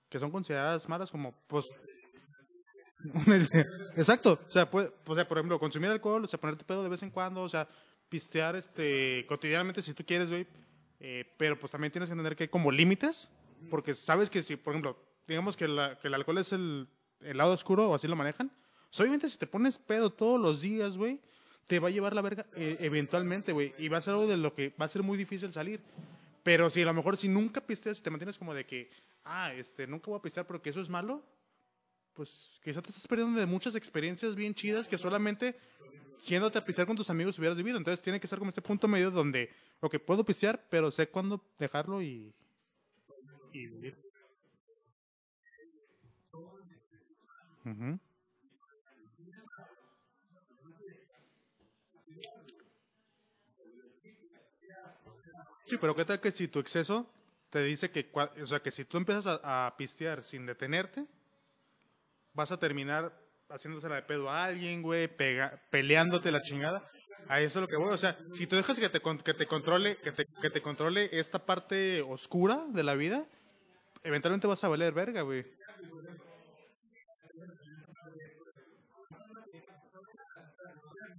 que 0.08 0.18
son 0.18 0.30
consideradas 0.30 0.88
malas 0.88 1.10
como, 1.10 1.34
pues, 1.46 1.70
exacto, 3.98 4.40
o 4.46 4.50
sea, 4.50 4.70
puede, 4.70 4.90
o 5.04 5.14
sea, 5.14 5.28
por 5.28 5.36
ejemplo, 5.36 5.58
consumir 5.58 5.90
alcohol, 5.90 6.24
o 6.24 6.26
sea, 6.26 6.40
ponerte 6.40 6.64
pedo 6.64 6.82
de 6.82 6.88
vez 6.88 7.02
en 7.02 7.10
cuando, 7.10 7.42
o 7.42 7.48
sea, 7.50 7.68
pistear, 8.08 8.56
este, 8.56 9.26
cotidianamente 9.28 9.82
si 9.82 9.92
tú 9.92 10.06
quieres, 10.06 10.30
güey, 10.30 10.46
eh, 11.00 11.30
pero 11.36 11.60
pues 11.60 11.70
también 11.70 11.92
tienes 11.92 12.08
que 12.08 12.14
entender 12.14 12.34
que 12.34 12.44
hay 12.44 12.48
como 12.48 12.72
límites, 12.72 13.30
porque 13.68 13.92
sabes 13.92 14.30
que 14.30 14.40
si, 14.40 14.56
por 14.56 14.72
ejemplo, 14.72 14.96
digamos 15.28 15.54
que 15.54 15.66
el 15.66 16.14
alcohol 16.14 16.38
es 16.38 16.54
el, 16.54 16.88
el 17.24 17.36
lado 17.38 17.52
oscuro, 17.52 17.90
o 17.90 17.94
así 17.94 18.06
lo 18.06 18.16
manejan, 18.16 18.50
obviamente 18.98 19.28
si 19.28 19.38
te 19.38 19.46
pones 19.46 19.78
pedo 19.78 20.10
todos 20.10 20.40
los 20.40 20.60
días, 20.60 20.96
güey, 20.96 21.20
te 21.66 21.78
va 21.78 21.88
a 21.88 21.90
llevar 21.90 22.14
la 22.14 22.22
verga 22.22 22.46
eh, 22.54 22.76
eventualmente, 22.80 23.52
güey, 23.52 23.74
y 23.78 23.88
va 23.88 23.98
a 23.98 24.00
ser 24.00 24.14
algo 24.14 24.26
de 24.26 24.36
lo 24.36 24.54
que 24.54 24.74
va 24.80 24.84
a 24.84 24.88
ser 24.88 25.02
muy 25.02 25.16
difícil 25.16 25.52
salir. 25.52 25.80
Pero 26.42 26.68
si 26.68 26.82
a 26.82 26.84
lo 26.84 26.92
mejor 26.92 27.16
si 27.16 27.28
nunca 27.28 27.62
pisteas 27.62 27.98
y 27.98 28.02
te 28.02 28.10
mantienes 28.10 28.38
como 28.38 28.52
de 28.52 28.66
que, 28.66 28.90
ah, 29.24 29.52
este, 29.54 29.86
nunca 29.86 30.10
voy 30.10 30.18
a 30.18 30.22
pistear 30.22 30.46
porque 30.46 30.70
eso 30.70 30.80
es 30.80 30.90
malo, 30.90 31.22
pues 32.12 32.50
quizá 32.62 32.82
te 32.82 32.90
estás 32.90 33.06
perdiendo 33.08 33.40
de 33.40 33.46
muchas 33.46 33.74
experiencias 33.74 34.34
bien 34.34 34.54
chidas 34.54 34.86
que 34.86 34.98
solamente 34.98 35.56
yéndote 36.26 36.58
a 36.58 36.64
pistear 36.64 36.86
con 36.86 36.96
tus 36.96 37.10
amigos 37.10 37.38
hubieras 37.38 37.56
vivido. 37.56 37.78
Entonces 37.78 38.02
tiene 38.02 38.20
que 38.20 38.26
ser 38.26 38.38
como 38.38 38.50
este 38.50 38.62
punto 38.62 38.86
medio 38.88 39.10
donde, 39.10 39.50
ok, 39.80 39.96
puedo 39.98 40.24
pistear, 40.24 40.64
pero 40.70 40.90
sé 40.90 41.08
cuándo 41.08 41.42
dejarlo 41.58 42.02
y. 42.02 42.32
Sí, 55.66 55.76
pero 55.80 55.94
¿qué 55.94 56.04
tal 56.04 56.20
que 56.20 56.30
si 56.30 56.48
tu 56.48 56.58
exceso 56.58 57.10
te 57.50 57.62
dice 57.62 57.90
que, 57.90 58.10
o 58.42 58.46
sea, 58.46 58.60
que 58.60 58.70
si 58.70 58.84
tú 58.84 58.98
empiezas 58.98 59.40
a, 59.42 59.74
pistear 59.78 60.22
sin 60.22 60.44
detenerte, 60.46 61.06
vas 62.34 62.52
a 62.52 62.58
terminar 62.58 63.12
haciéndosela 63.48 63.96
de 63.96 64.02
pedo 64.02 64.28
a 64.28 64.44
alguien, 64.44 64.82
güey, 64.82 65.08
pega- 65.08 65.60
peleándote 65.70 66.32
la 66.32 66.42
chingada. 66.42 66.82
A 67.28 67.40
eso 67.40 67.58
es 67.58 67.62
lo 67.62 67.68
que 67.68 67.76
voy, 67.76 67.92
o 67.92 67.96
sea, 67.96 68.18
si 68.32 68.46
tú 68.46 68.56
dejas 68.56 68.78
que 68.78 68.88
te, 68.90 69.00
que 69.00 69.34
te 69.34 69.46
controle, 69.46 69.96
que 69.98 70.12
te, 70.12 70.26
que 70.26 70.50
te 70.50 70.60
controle 70.60 71.08
esta 71.12 71.38
parte 71.46 72.02
oscura 72.02 72.66
de 72.68 72.82
la 72.82 72.94
vida, 72.94 73.24
eventualmente 74.02 74.46
vas 74.46 74.64
a 74.64 74.68
valer 74.68 74.92
verga, 74.92 75.22
güey. 75.22 75.44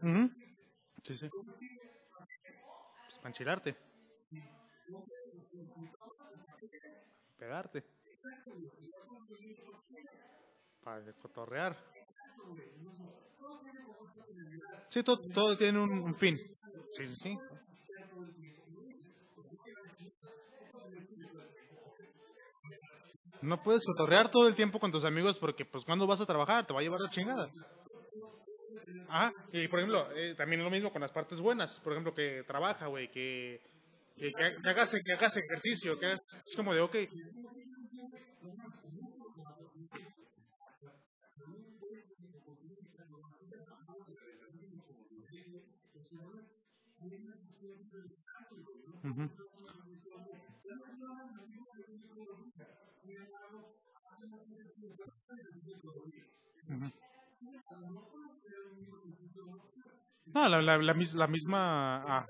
Ujú. 0.05 0.29
Sí, 1.03 1.17
sí. 1.17 1.29
Pues, 1.29 3.17
para 3.19 3.29
enchilarte, 3.29 3.75
pegarte, 7.39 7.83
para 10.83 11.01
cotorrear. 11.21 11.75
Sí, 14.89 15.03
todo, 15.03 15.17
todo 15.33 15.57
tiene 15.57 15.79
un, 15.79 15.89
un 15.91 16.15
fin. 16.15 16.39
Sí, 16.91 17.05
sí, 17.07 17.15
sí. 17.15 17.39
No 23.41 23.61
puedes 23.61 23.85
cotorrear 23.85 24.29
todo 24.31 24.47
el 24.47 24.55
tiempo 24.55 24.79
con 24.79 24.91
tus 24.91 25.03
amigos 25.05 25.39
porque, 25.39 25.65
pues, 25.65 25.83
cuando 25.85 26.07
vas 26.07 26.21
a 26.21 26.25
trabajar? 26.25 26.65
Te 26.65 26.73
va 26.73 26.79
a 26.79 26.83
llevar 26.83 26.99
la 27.01 27.09
chingada. 27.09 27.49
Ajá. 29.07 29.33
Y, 29.51 29.67
por 29.67 29.79
ejemplo, 29.79 30.09
eh, 30.15 30.35
también 30.35 30.61
es 30.61 30.65
lo 30.65 30.71
mismo 30.71 30.91
con 30.91 31.01
las 31.01 31.11
partes 31.11 31.39
buenas. 31.41 31.79
Por 31.79 31.93
ejemplo, 31.93 32.13
que 32.13 32.43
trabaja, 32.47 32.87
güey, 32.87 33.09
que, 33.11 33.61
que, 34.17 34.31
hagas, 34.69 34.93
que 35.05 35.13
hagas 35.13 35.37
ejercicio, 35.37 35.97
que 35.99 36.07
hagas- 36.07 36.25
es 36.45 36.55
como 36.55 36.73
de, 36.73 36.81
ok, 36.81 36.95
Ujú. 49.03 49.29
Ujú. 56.69 56.91
No, 60.33 60.49
la, 60.49 60.61
la, 60.61 60.77
la, 60.77 60.93
mis- 60.93 61.13
la 61.15 61.27
misma... 61.27 61.61
ah, 62.17 62.27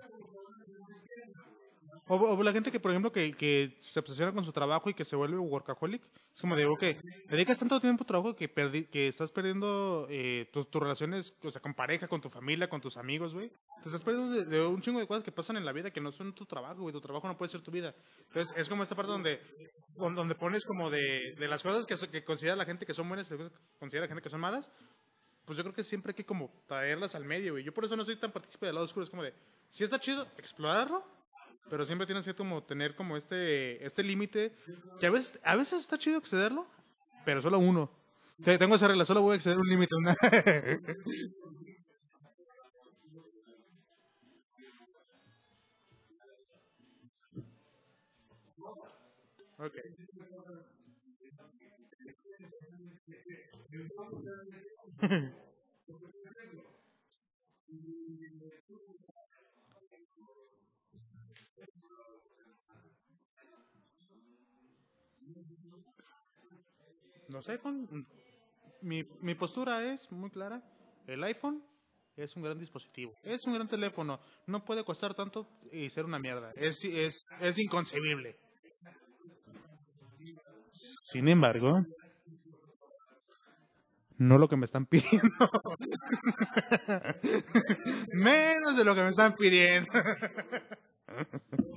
O, 2.07 2.15
o 2.17 2.43
la 2.43 2.51
gente 2.51 2.71
que, 2.71 2.79
por 2.79 2.91
ejemplo, 2.91 3.11
que, 3.11 3.33
que 3.33 3.75
se 3.79 3.99
obsesiona 3.99 4.31
con 4.31 4.43
su 4.43 4.51
trabajo 4.51 4.89
y 4.89 4.93
que 4.93 5.03
se 5.05 5.15
vuelve 5.15 5.37
workaholic. 5.39 6.03
Es 6.35 6.39
como 6.41 6.55
digo 6.55 6.77
que 6.77 6.99
dedicas 7.29 7.57
tanto 7.57 7.79
tiempo 7.79 8.03
a 8.03 8.05
tu 8.05 8.11
trabajo 8.13 8.35
que, 8.35 8.47
perdi- 8.53 8.87
que 8.89 9.07
estás 9.07 9.31
perdiendo 9.31 10.05
eh, 10.09 10.47
tu- 10.53 10.65
tus 10.65 10.81
relaciones, 10.83 11.33
o 11.43 11.49
sea, 11.49 11.61
con 11.63 11.73
pareja, 11.73 12.07
con 12.07 12.21
tu 12.21 12.29
familia, 12.29 12.69
con 12.69 12.79
tus 12.79 12.97
amigos, 12.97 13.33
güey. 13.33 13.49
Te 13.81 13.89
estás 13.89 14.03
perdiendo 14.03 14.35
de, 14.35 14.45
de 14.45 14.65
un 14.67 14.81
chingo 14.81 14.99
de 14.99 15.07
cosas 15.07 15.23
que 15.23 15.31
pasan 15.31 15.57
en 15.57 15.65
la 15.65 15.71
vida 15.71 15.89
que 15.89 15.99
no 16.01 16.11
son 16.11 16.33
tu 16.33 16.45
trabajo, 16.45 16.81
güey. 16.81 16.93
Tu 16.93 17.01
trabajo 17.01 17.27
no 17.27 17.37
puede 17.37 17.51
ser 17.51 17.61
tu 17.61 17.71
vida. 17.71 17.95
Entonces, 18.27 18.55
es 18.55 18.69
como 18.69 18.83
esta 18.83 18.93
parte 18.95 19.11
donde, 19.11 19.41
don- 19.97 20.13
donde 20.13 20.35
pones 20.35 20.63
como 20.63 20.91
de, 20.91 21.33
de 21.39 21.47
las 21.47 21.63
cosas 21.63 21.87
que, 21.87 21.95
que 22.11 22.23
considera 22.23 22.55
la 22.55 22.65
gente 22.65 22.85
que 22.85 22.93
son 22.93 23.07
buenas 23.07 23.27
y 23.27 23.31
las 23.31 23.39
cosas 23.49 23.53
que 23.53 23.79
considera 23.79 24.03
la 24.05 24.09
gente 24.09 24.21
que 24.21 24.29
son 24.29 24.41
malas. 24.41 24.69
Pues 25.45 25.57
yo 25.57 25.63
creo 25.63 25.75
que 25.75 25.83
siempre 25.83 26.11
hay 26.11 26.15
que 26.15 26.25
como 26.25 26.51
traerlas 26.67 27.15
al 27.15 27.25
medio, 27.25 27.53
güey. 27.53 27.63
Yo 27.63 27.73
por 27.73 27.85
eso 27.85 27.95
no 27.95 28.03
soy 28.05 28.15
tan 28.15 28.31
partícipe 28.31 28.65
del 28.65 28.75
lado 28.75 28.85
oscuro. 28.85 29.03
Es 29.03 29.09
como 29.09 29.23
de, 29.23 29.33
si 29.69 29.83
está 29.83 29.99
chido, 29.99 30.27
explorarlo, 30.37 31.03
pero 31.69 31.85
siempre 31.85 32.05
tienes 32.07 32.25
que 32.25 32.33
como 32.35 32.63
tener 32.63 32.95
como 32.95 33.17
este 33.17 33.85
este 33.85 34.03
límite 34.03 34.53
que 34.99 35.07
a 35.07 35.11
veces 35.11 35.39
a 35.43 35.55
veces 35.55 35.81
está 35.81 35.97
chido 35.97 36.17
excederlo 36.19 36.67
pero 37.25 37.41
solo 37.41 37.59
uno 37.59 37.89
Te- 38.43 38.57
tengo 38.59 38.75
esa 38.75 38.87
regla 38.87 39.05
solo 39.05 39.21
voy 39.21 39.33
a 39.33 39.35
exceder 39.37 39.59
un 39.59 39.67
límite 39.67 39.95
una- 39.95 40.15
okay. 49.59 49.95
iPhone 67.47 67.87
mm, 67.91 68.05
mi, 68.81 69.03
mi 69.21 69.35
postura 69.35 69.83
es 69.91 70.11
muy 70.11 70.29
clara. 70.29 70.61
El 71.07 71.23
iPhone 71.23 71.63
es 72.15 72.35
un 72.35 72.43
gran 72.43 72.57
dispositivo 72.57 73.13
es 73.23 73.45
un 73.45 73.53
gran 73.53 73.67
teléfono. 73.67 74.19
No 74.47 74.63
puede 74.63 74.83
costar 74.83 75.13
tanto 75.13 75.47
y 75.71 75.89
ser 75.89 76.05
una 76.05 76.19
mierda. 76.19 76.51
Es 76.55 76.83
es 76.85 77.27
es 77.41 77.59
inconcebible. 77.59 78.37
Sin 80.67 81.27
embargo 81.27 81.85
no 84.17 84.37
lo 84.37 84.47
que 84.47 84.57
me 84.57 84.65
están 84.65 84.85
pidiendo 84.85 85.49
menos 88.13 88.77
de 88.77 88.85
lo 88.85 88.95
que 88.95 89.03
me 89.03 89.09
están 89.09 89.35
pidiendo 89.35 89.91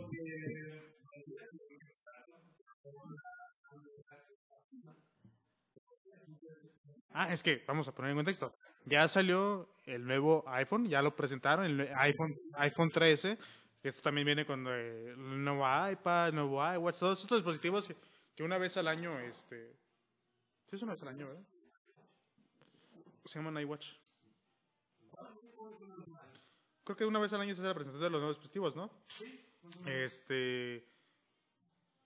Ah, 7.20 7.32
es 7.32 7.42
que 7.42 7.64
vamos 7.66 7.88
a 7.88 7.92
poner 7.92 8.12
en 8.12 8.18
contexto. 8.18 8.54
Ya 8.84 9.08
salió 9.08 9.68
el 9.86 10.06
nuevo 10.06 10.44
iPhone, 10.46 10.88
ya 10.88 11.02
lo 11.02 11.16
presentaron, 11.16 11.64
el 11.64 11.80
iPhone, 11.96 12.38
iPhone 12.54 12.90
13, 12.90 13.36
que 13.82 13.88
esto 13.88 14.02
también 14.02 14.24
viene 14.24 14.46
con 14.46 14.64
eh, 14.68 15.10
el 15.10 15.42
nuevo 15.42 15.64
iPad, 15.90 16.28
el 16.28 16.34
nuevo 16.36 16.62
iWatch, 16.74 16.98
todos 16.98 17.20
estos 17.20 17.38
dispositivos 17.38 17.88
que, 17.88 17.96
que 18.36 18.44
una 18.44 18.56
vez 18.56 18.76
al 18.76 18.86
año, 18.86 19.18
este, 19.18 19.74
sí 20.66 20.76
es 20.76 20.82
una 20.82 20.92
vez 20.92 21.02
al 21.02 21.08
año, 21.08 21.26
¿verdad? 21.26 21.42
Se 23.28 23.38
llaman 23.38 23.58
iWatch. 23.60 23.86
Creo 26.84 26.96
que 26.96 27.04
una 27.06 27.18
vez 27.20 27.32
al 27.32 27.40
año 27.40 27.54
se 27.54 27.60
hace 27.60 27.68
la 27.68 27.74
presentación 27.74 28.04
de 28.06 28.10
los 28.10 28.20
nuevos 28.20 28.36
dispositivos, 28.36 28.74
¿no? 28.74 28.90
Este, 29.86 30.84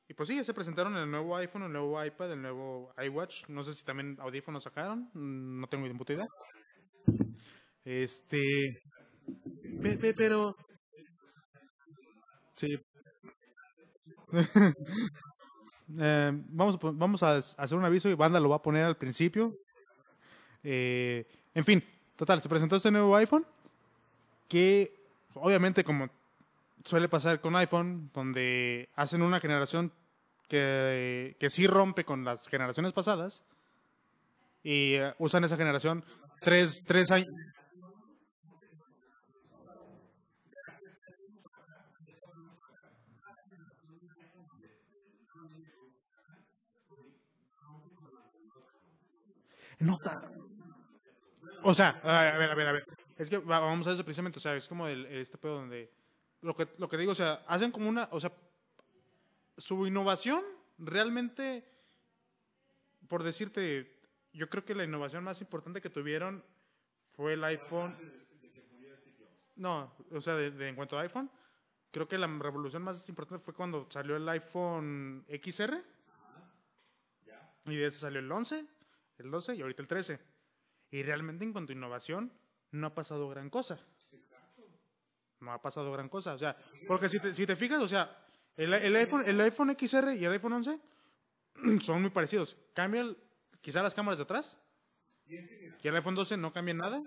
y 0.08 0.14
pues 0.14 0.28
sí, 0.28 0.36
ya 0.36 0.44
se 0.44 0.52
presentaron 0.54 0.96
el 0.96 1.10
nuevo 1.10 1.36
iPhone, 1.36 1.62
el 1.64 1.72
nuevo 1.72 2.04
iPad, 2.04 2.32
el 2.32 2.42
nuevo 2.42 2.92
iWatch. 3.02 3.48
No 3.48 3.62
sé 3.64 3.72
si 3.74 3.84
también 3.84 4.16
audífonos 4.20 4.64
sacaron, 4.64 5.08
no 5.14 5.66
tengo 5.68 5.86
ni 5.86 5.94
puta 5.94 6.12
idea. 6.12 6.26
Este, 7.84 8.82
pe- 9.82 9.96
pe- 10.00 10.14
pero, 10.14 10.56
sí, 12.56 12.68
Eh, 15.98 16.32
vamos, 16.48 16.78
vamos 16.80 17.22
a 17.22 17.36
hacer 17.36 17.76
un 17.78 17.84
aviso 17.84 18.08
y 18.08 18.14
Banda 18.14 18.40
lo 18.40 18.48
va 18.48 18.56
a 18.56 18.62
poner 18.62 18.84
al 18.84 18.96
principio. 18.96 19.54
Eh, 20.64 21.26
en 21.54 21.64
fin, 21.64 21.84
total, 22.16 22.40
se 22.40 22.48
presentó 22.48 22.76
este 22.76 22.90
nuevo 22.90 23.16
iPhone 23.16 23.46
que 24.48 24.94
obviamente 25.34 25.84
como 25.84 26.08
suele 26.84 27.08
pasar 27.08 27.40
con 27.40 27.56
iPhone, 27.56 28.10
donde 28.12 28.88
hacen 28.94 29.22
una 29.22 29.40
generación 29.40 29.92
que, 30.48 31.36
que 31.38 31.50
sí 31.50 31.66
rompe 31.66 32.04
con 32.04 32.24
las 32.24 32.48
generaciones 32.48 32.92
pasadas 32.92 33.42
y 34.62 34.94
eh, 34.94 35.14
usan 35.18 35.44
esa 35.44 35.56
generación 35.56 36.04
tres, 36.40 36.82
tres 36.84 37.10
años. 37.10 37.30
No, 49.78 49.98
o 51.64 51.74
sea, 51.74 52.00
a 52.02 52.36
ver, 52.38 52.50
a 52.50 52.54
ver, 52.54 52.68
a 52.68 52.72
ver. 52.72 52.86
Es 53.16 53.30
que 53.30 53.38
va- 53.38 53.60
vamos 53.60 53.86
a 53.86 53.92
eso 53.92 54.04
precisamente, 54.04 54.38
o 54.38 54.42
sea, 54.42 54.56
es 54.56 54.68
como 54.68 54.86
el, 54.88 55.06
este 55.06 55.38
pedo 55.38 55.56
donde 55.56 55.90
lo 56.40 56.54
que, 56.56 56.68
lo 56.78 56.88
que 56.88 56.96
digo, 56.96 57.12
o 57.12 57.14
sea, 57.14 57.44
hacen 57.46 57.70
como 57.70 57.88
una, 57.88 58.08
o 58.10 58.20
sea, 58.20 58.32
su 59.58 59.86
innovación 59.86 60.42
realmente, 60.78 61.64
por 63.08 63.22
decirte, 63.22 64.00
yo 64.32 64.48
creo 64.48 64.64
que 64.64 64.74
la 64.74 64.84
innovación 64.84 65.22
más 65.24 65.40
importante 65.40 65.80
que 65.80 65.90
tuvieron 65.90 66.42
fue 67.12 67.34
el 67.34 67.44
iPhone. 67.44 67.94
No, 69.56 69.92
o 70.10 70.20
sea, 70.20 70.34
de, 70.34 70.50
de- 70.50 70.68
en 70.68 70.74
cuanto 70.76 70.98
a 70.98 71.02
iPhone, 71.02 71.30
creo 71.90 72.08
que 72.08 72.16
la 72.18 72.26
revolución 72.26 72.82
más 72.82 73.06
importante 73.08 73.44
fue 73.44 73.54
cuando 73.54 73.86
salió 73.90 74.16
el 74.16 74.28
iPhone 74.28 75.24
XR 75.28 75.76
y 77.66 77.76
de 77.76 77.86
ese 77.86 77.98
salió 77.98 78.18
el 78.20 78.32
11, 78.32 78.66
el 79.18 79.30
12 79.30 79.54
y 79.54 79.60
ahorita 79.62 79.82
el 79.82 79.88
13. 79.88 80.18
Y 80.92 81.02
realmente 81.02 81.42
en 81.42 81.52
cuanto 81.52 81.72
a 81.72 81.74
innovación, 81.74 82.30
no 82.70 82.86
ha 82.86 82.94
pasado 82.94 83.28
gran 83.30 83.48
cosa. 83.48 83.80
No 85.40 85.52
ha 85.52 85.62
pasado 85.62 85.90
gran 85.90 86.10
cosa. 86.10 86.34
O 86.34 86.38
sea, 86.38 86.54
porque 86.86 87.08
si 87.08 87.18
te, 87.18 87.32
si 87.32 87.46
te 87.46 87.56
fijas, 87.56 87.80
o 87.80 87.88
sea, 87.88 88.14
el, 88.56 88.74
el 88.74 88.94
iPhone, 88.96 89.24
el 89.26 89.40
iPhone 89.40 89.74
XR 89.76 90.14
y 90.14 90.24
el 90.24 90.32
iPhone 90.32 90.52
11 90.52 90.78
son 91.80 92.02
muy 92.02 92.10
parecidos. 92.10 92.58
Cambian 92.74 93.16
quizá 93.62 93.82
las 93.82 93.94
cámaras 93.94 94.18
de 94.18 94.24
atrás. 94.24 94.58
Y 95.82 95.88
el 95.88 95.96
iPhone 95.96 96.14
12 96.14 96.36
no 96.36 96.52
cambia 96.52 96.74
nada. 96.74 97.02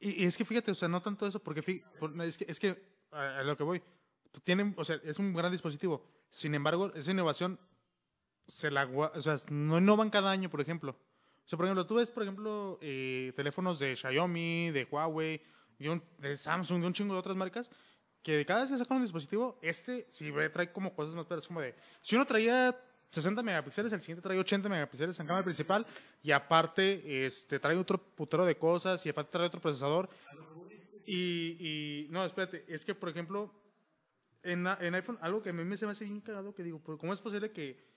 Y, 0.00 0.22
y 0.22 0.26
es 0.26 0.36
que 0.36 0.44
fíjate, 0.44 0.70
o 0.70 0.74
sea, 0.74 0.88
no 0.88 1.02
tanto 1.02 1.26
eso, 1.26 1.40
porque 1.40 1.62
fí- 1.62 1.82
por- 1.98 2.14
no, 2.14 2.22
es 2.22 2.38
que, 2.38 2.46
es 2.48 2.60
que 2.60 2.80
a, 3.10 3.38
a 3.38 3.42
lo 3.42 3.56
que 3.56 3.64
voy, 3.64 3.82
tienen, 4.44 4.74
o 4.76 4.84
sea, 4.84 5.00
es 5.04 5.18
un 5.18 5.32
gran 5.34 5.50
dispositivo. 5.52 6.04
Sin 6.30 6.54
embargo, 6.54 6.92
esa 6.94 7.10
innovación 7.10 7.58
se 8.46 8.70
la, 8.70 8.86
o 8.86 9.20
sea, 9.20 9.36
no 9.50 9.78
innovan 9.78 10.10
cada 10.10 10.30
año, 10.30 10.48
por 10.50 10.60
ejemplo. 10.60 10.92
O 10.92 11.48
sea, 11.48 11.56
por 11.56 11.66
ejemplo, 11.66 11.86
tú 11.86 11.94
ves, 11.96 12.10
por 12.10 12.22
ejemplo, 12.22 12.78
eh, 12.82 13.32
teléfonos 13.36 13.78
de 13.78 13.96
Xiaomi, 13.96 14.70
de 14.70 14.84
Huawei, 14.90 15.40
de, 15.78 15.90
un- 15.90 16.02
de 16.18 16.36
Samsung, 16.36 16.80
de 16.80 16.86
un 16.86 16.92
chingo 16.92 17.14
de 17.14 17.20
otras 17.20 17.36
marcas, 17.36 17.70
que 18.22 18.44
cada 18.44 18.62
vez 18.62 18.70
que 18.70 18.76
sacan 18.76 18.98
un 18.98 19.04
dispositivo, 19.04 19.58
este 19.62 20.06
sí 20.10 20.30
trae 20.52 20.72
como 20.72 20.94
cosas 20.94 21.14
más 21.14 21.26
peras, 21.26 21.46
como 21.46 21.60
de, 21.60 21.74
si 22.02 22.16
uno 22.16 22.26
traía 22.26 22.76
60 23.10 23.42
megapíxeles, 23.42 23.92
el 23.92 24.00
siguiente 24.00 24.22
trae 24.22 24.38
80 24.38 24.68
megapíxeles 24.68 25.18
en 25.20 25.26
cámara 25.26 25.44
principal, 25.44 25.86
y 26.22 26.32
aparte, 26.32 27.26
este, 27.26 27.58
trae 27.58 27.76
otro 27.76 27.98
putero 27.98 28.44
de 28.44 28.56
cosas, 28.56 29.04
y 29.06 29.08
aparte 29.08 29.32
trae 29.32 29.46
otro 29.46 29.60
procesador, 29.60 30.08
y, 31.06 31.56
y 31.58 32.08
no, 32.10 32.24
espérate, 32.24 32.64
es 32.68 32.84
que, 32.84 32.94
por 32.94 33.08
ejemplo, 33.08 33.52
en, 34.42 34.66
en 34.66 34.94
iPhone, 34.94 35.18
algo 35.20 35.42
que 35.42 35.50
a 35.50 35.52
mí 35.52 35.64
me 35.64 35.76
se 35.76 35.86
me 35.86 35.92
hace 35.92 36.04
bien 36.04 36.20
cagado, 36.20 36.54
que 36.54 36.62
digo, 36.62 36.82
¿cómo 36.82 37.12
es 37.12 37.20
posible 37.20 37.50
que 37.50 37.88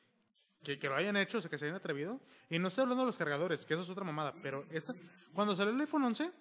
que, 0.63 0.77
que 0.77 0.87
lo 0.87 0.95
hayan 0.95 1.17
hecho, 1.17 1.39
o 1.39 1.41
sea, 1.41 1.49
que 1.49 1.57
se 1.57 1.65
hayan 1.65 1.77
atrevido. 1.77 2.19
Y 2.49 2.59
no 2.59 2.67
estoy 2.67 2.83
hablando 2.83 3.03
de 3.03 3.07
los 3.07 3.17
cargadores, 3.17 3.65
que 3.65 3.73
eso 3.73 3.83
es 3.83 3.89
otra 3.89 4.03
mamada, 4.03 4.33
pero 4.41 4.65
esta, 4.69 4.93
cuando 5.33 5.55
salió 5.55 5.73
el 5.73 5.81
iPhone 5.81 6.03
11, 6.03 6.31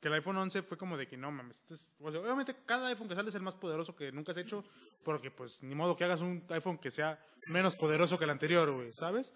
que 0.00 0.08
el 0.08 0.14
iPhone 0.14 0.36
11 0.36 0.62
fue 0.62 0.76
como 0.76 0.96
de 0.96 1.06
que 1.06 1.16
no 1.16 1.30
mames. 1.30 1.62
este 1.68 1.92
obviamente 2.00 2.54
cada 2.66 2.88
iPhone 2.88 3.08
que 3.08 3.14
sale 3.14 3.28
es 3.28 3.34
el 3.34 3.42
más 3.42 3.54
poderoso 3.54 3.96
que 3.96 4.12
nunca 4.12 4.32
has 4.32 4.38
hecho, 4.38 4.64
porque 5.04 5.30
pues 5.30 5.62
ni 5.62 5.74
modo 5.74 5.96
que 5.96 6.04
hagas 6.04 6.20
un 6.20 6.44
iPhone 6.48 6.78
que 6.78 6.90
sea 6.90 7.18
menos 7.46 7.76
poderoso 7.76 8.18
que 8.18 8.24
el 8.24 8.30
anterior, 8.30 8.70
güey, 8.70 8.92
¿sabes? 8.92 9.34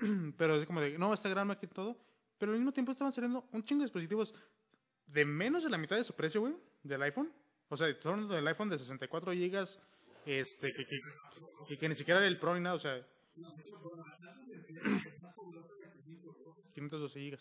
Pero 0.36 0.56
es 0.60 0.66
como 0.66 0.80
de, 0.80 0.98
no, 0.98 1.14
está 1.14 1.28
gran 1.28 1.50
aquí 1.50 1.66
todo. 1.66 1.96
Pero 2.38 2.52
al 2.52 2.58
mismo 2.58 2.72
tiempo 2.72 2.92
estaban 2.92 3.12
saliendo 3.12 3.48
un 3.52 3.64
chingo 3.64 3.80
de 3.80 3.86
dispositivos 3.86 4.34
de 5.06 5.24
menos 5.24 5.64
de 5.64 5.70
la 5.70 5.78
mitad 5.78 5.96
de 5.96 6.04
su 6.04 6.14
precio, 6.14 6.40
güey, 6.42 6.54
del 6.82 7.02
iPhone. 7.02 7.32
O 7.68 7.76
sea, 7.76 7.88
hablando 8.04 8.34
del 8.34 8.46
iPhone 8.46 8.68
de 8.68 8.78
64 8.78 9.32
GB, 9.32 9.78
este, 10.26 10.72
que, 10.72 10.86
que, 11.66 11.78
que 11.78 11.88
ni 11.88 11.94
siquiera 11.94 12.20
era 12.20 12.28
el 12.28 12.38
Pro 12.38 12.54
ni 12.54 12.60
nada, 12.60 12.76
o 12.76 12.78
sea, 12.78 13.06
512 16.74 17.30
GB. 17.30 17.38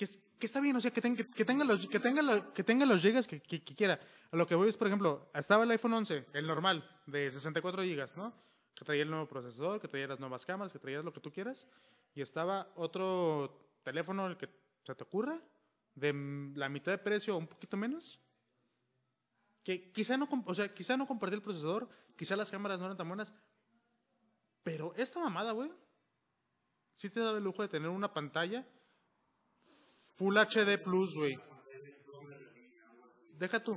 Que, 0.00 0.04
es- 0.06 0.18
que 0.38 0.46
está 0.46 0.62
bien, 0.62 0.74
o 0.76 0.80
sea, 0.80 0.90
que, 0.90 1.02
ten- 1.02 1.14
que, 1.14 1.44
tenga 1.44 1.62
los 1.62 1.86
que 1.86 2.00
tenga 2.00 2.54
que 2.54 2.64
tenga 2.64 2.86
los 2.86 3.02
gigas 3.02 3.26
que, 3.26 3.38
quiera. 3.42 4.00
A 4.32 4.36
lo 4.36 4.46
que 4.46 4.54
voy 4.54 4.70
es, 4.70 4.76
por 4.78 4.86
ejemplo, 4.86 5.30
estaba 5.34 5.64
el 5.64 5.70
iPhone 5.72 5.92
11, 5.92 6.24
el 6.32 6.46
normal, 6.46 6.82
de 7.04 7.30
64 7.30 7.82
gigas, 7.82 8.16
¿no? 8.16 8.32
Que 8.74 8.82
traía 8.86 9.02
el 9.02 9.10
nuevo 9.10 9.26
procesador, 9.28 9.78
que 9.78 9.88
traía 9.88 10.06
las 10.08 10.18
nuevas 10.18 10.46
cámaras, 10.46 10.72
que 10.72 10.78
traía 10.78 11.02
lo 11.02 11.12
que 11.12 11.20
tú 11.20 11.30
quieras. 11.30 11.66
Y 12.14 12.22
estaba 12.22 12.72
otro 12.76 13.78
teléfono, 13.82 14.26
el 14.26 14.38
que 14.38 14.48
se 14.86 14.94
te 14.94 15.04
ocurra, 15.04 15.38
de 15.94 16.14
la 16.56 16.70
mitad 16.70 16.92
de 16.92 16.96
precio 16.98 17.34
o 17.34 17.38
un 17.38 17.46
poquito 17.46 17.76
menos. 17.76 18.18
Que 19.62 19.92
quizá 19.92 20.16
no, 20.16 20.26
o 20.46 20.54
sea, 20.54 20.72
quizá 20.72 20.96
no 20.96 21.06
compartía 21.06 21.36
el 21.36 21.42
procesador, 21.42 21.90
quizá 22.16 22.36
las 22.36 22.50
cámaras 22.50 22.78
no 22.78 22.86
eran 22.86 22.96
tan 22.96 23.06
buenas. 23.08 23.34
Pero 24.62 24.94
esta 24.96 25.20
mamada, 25.20 25.52
güey, 25.52 25.70
sí 26.94 27.10
te 27.10 27.20
da 27.20 27.32
el 27.36 27.44
lujo 27.44 27.60
de 27.60 27.68
tener 27.68 27.90
una 27.90 28.14
pantalla 28.14 28.66
Full 30.20 30.36
HD 30.36 30.76
Plus, 30.76 31.16
güey. 31.16 31.38
Deja 33.38 33.58
tú, 33.64 33.74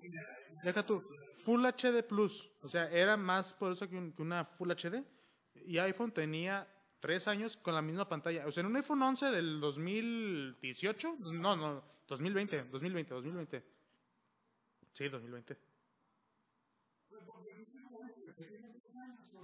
deja 0.62 0.86
tú. 0.86 1.02
Full 1.46 1.66
HD 1.66 2.04
Plus. 2.04 2.52
O 2.62 2.68
sea, 2.68 2.90
era 2.92 3.16
más 3.16 3.54
poderoso 3.54 3.88
que, 3.90 4.12
que 4.14 4.22
una 4.22 4.44
Full 4.44 4.70
HD. 4.72 5.06
Y 5.66 5.78
iPhone 5.78 6.12
tenía 6.12 6.68
tres 7.00 7.30
años 7.30 7.56
con 7.56 7.74
la 7.74 7.82
misma 7.82 8.10
pantalla. 8.10 8.46
O 8.46 8.52
sea, 8.52 8.60
en 8.62 8.68
un 8.68 8.76
iPhone 8.76 9.02
11 9.02 9.28
del 9.32 9.62
2018. 9.62 11.16
No, 11.20 11.56
no, 11.56 11.82
2020, 12.08 12.64
2020, 12.66 13.14
2020. 13.14 13.64
Sí, 14.92 15.08
2020. 15.08 15.58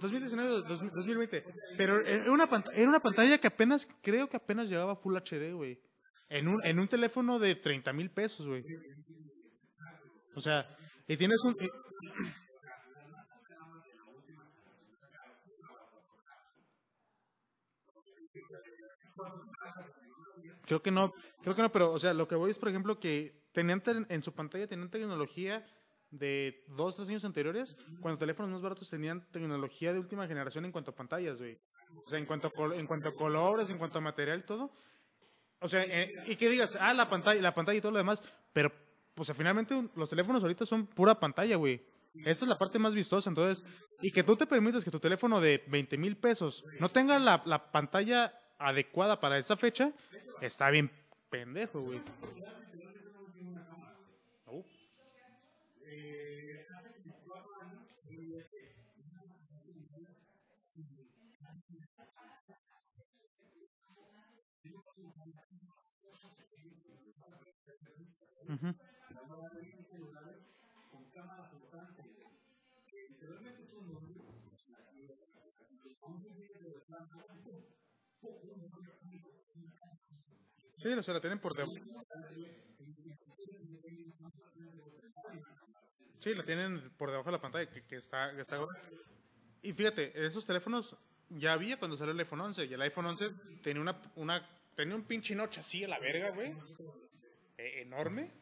2019, 0.00 0.48
dos- 0.50 0.92
2020. 0.94 1.44
Pero 1.78 2.00
era 2.04 2.30
una, 2.30 2.48
era 2.74 2.88
una 2.88 3.00
pantalla 3.00 3.38
que 3.38 3.46
apenas, 3.46 3.88
creo 4.02 4.28
que 4.28 4.36
apenas 4.36 4.68
llegaba 4.68 4.92
a 4.92 4.96
Full 4.96 5.16
HD, 5.16 5.52
güey. 5.54 5.78
En 6.30 6.48
un, 6.48 6.64
en 6.64 6.78
un 6.78 6.88
teléfono 6.88 7.38
de 7.38 7.56
30 7.56 7.92
mil 7.92 8.10
pesos, 8.10 8.46
güey. 8.46 8.64
O 10.34 10.40
sea, 10.40 10.66
y 11.08 11.16
tienes 11.16 11.44
un... 11.44 11.56
y- 11.60 11.68
Creo 20.66 20.82
que 20.82 20.90
no, 20.90 21.12
creo 21.42 21.54
que 21.56 21.62
no, 21.62 21.72
pero, 21.72 21.92
o 21.92 21.98
sea, 21.98 22.14
lo 22.14 22.28
que 22.28 22.34
voy 22.36 22.50
es, 22.50 22.58
por 22.58 22.68
ejemplo, 22.68 22.98
que 22.98 23.34
tenían 23.52 23.80
te- 23.82 24.06
en 24.08 24.22
su 24.22 24.32
pantalla 24.32 24.66
tenían 24.68 24.88
tecnología 24.90 25.66
de 26.10 26.64
dos, 26.68 26.94
tres 26.96 27.08
años 27.08 27.24
anteriores, 27.24 27.76
cuando 28.00 28.18
teléfonos 28.18 28.50
más 28.52 28.62
baratos 28.62 28.88
tenían 28.88 29.26
tecnología 29.32 29.92
de 29.92 29.98
última 30.00 30.26
generación 30.26 30.64
en 30.64 30.72
cuanto 30.72 30.90
a 30.92 30.94
pantallas, 30.94 31.38
güey. 31.38 31.58
O 32.04 32.08
sea, 32.08 32.18
en 32.18 32.26
cuanto 32.26 32.48
a, 32.48 32.76
en 32.76 32.86
cuanto 32.86 33.08
a 33.08 33.14
colores, 33.14 33.70
en 33.70 33.78
cuanto 33.78 33.98
a 33.98 34.00
material, 34.00 34.44
todo. 34.44 34.72
O 35.60 35.68
sea, 35.68 35.84
eh, 35.84 36.14
y 36.26 36.36
que 36.36 36.48
digas, 36.48 36.76
ah, 36.80 36.94
la 36.94 37.08
pantalla, 37.08 37.40
la 37.40 37.54
pantalla 37.54 37.78
y 37.78 37.80
todo 37.80 37.92
lo 37.92 37.98
demás, 37.98 38.22
pero, 38.52 38.72
pues, 39.14 39.30
finalmente 39.36 39.74
los 39.94 40.08
teléfonos 40.08 40.42
ahorita 40.42 40.64
son 40.64 40.86
pura 40.86 41.20
pantalla, 41.20 41.56
güey. 41.56 41.82
Esta 42.14 42.44
es 42.44 42.48
la 42.48 42.58
parte 42.58 42.78
más 42.78 42.94
vistosa, 42.94 43.28
entonces, 43.28 43.64
y 44.00 44.10
que 44.10 44.24
tú 44.24 44.34
te 44.36 44.46
permitas 44.46 44.84
que 44.84 44.90
tu 44.90 44.98
teléfono 44.98 45.40
de 45.40 45.62
20 45.68 45.96
mil 45.96 46.16
pesos 46.16 46.64
no 46.80 46.88
tenga 46.88 47.18
la, 47.18 47.42
la 47.44 47.70
pantalla 47.70 48.34
adecuada 48.58 49.20
para 49.20 49.38
esa 49.38 49.56
fecha, 49.56 49.92
está 50.40 50.70
bien 50.70 50.90
pendejo, 51.30 51.80
güey. 51.80 52.00
Sí, 80.76 80.88
o 80.88 81.12
la 81.12 81.20
tienen 81.20 81.38
por 81.38 81.54
debajo. 81.54 81.74
Sí, 86.18 86.34
la 86.34 86.42
tienen 86.42 86.90
por 86.96 87.10
debajo 87.10 87.28
de 87.30 87.36
la 87.36 87.40
pantalla, 87.40 87.68
que, 87.70 87.84
que 87.84 87.96
está, 87.96 88.34
que 88.34 88.42
está... 88.42 88.58
Y 89.62 89.74
fíjate, 89.74 90.26
esos 90.26 90.46
teléfonos 90.46 90.96
ya 91.28 91.52
había 91.52 91.78
cuando 91.78 91.96
salió 91.98 92.12
el 92.12 92.20
iPhone 92.20 92.40
11, 92.40 92.64
y 92.64 92.72
el 92.72 92.82
iPhone 92.82 93.06
11 93.06 93.30
tenía 93.62 93.82
una, 93.82 94.00
una 94.16 94.48
tenía 94.74 94.96
un 94.96 95.04
pinche 95.04 95.34
noche 95.34 95.60
así 95.60 95.84
a 95.84 95.88
la 95.88 95.98
verga, 95.98 96.30
güey, 96.30 96.54
e- 97.60 97.82
enorme, 97.82 98.32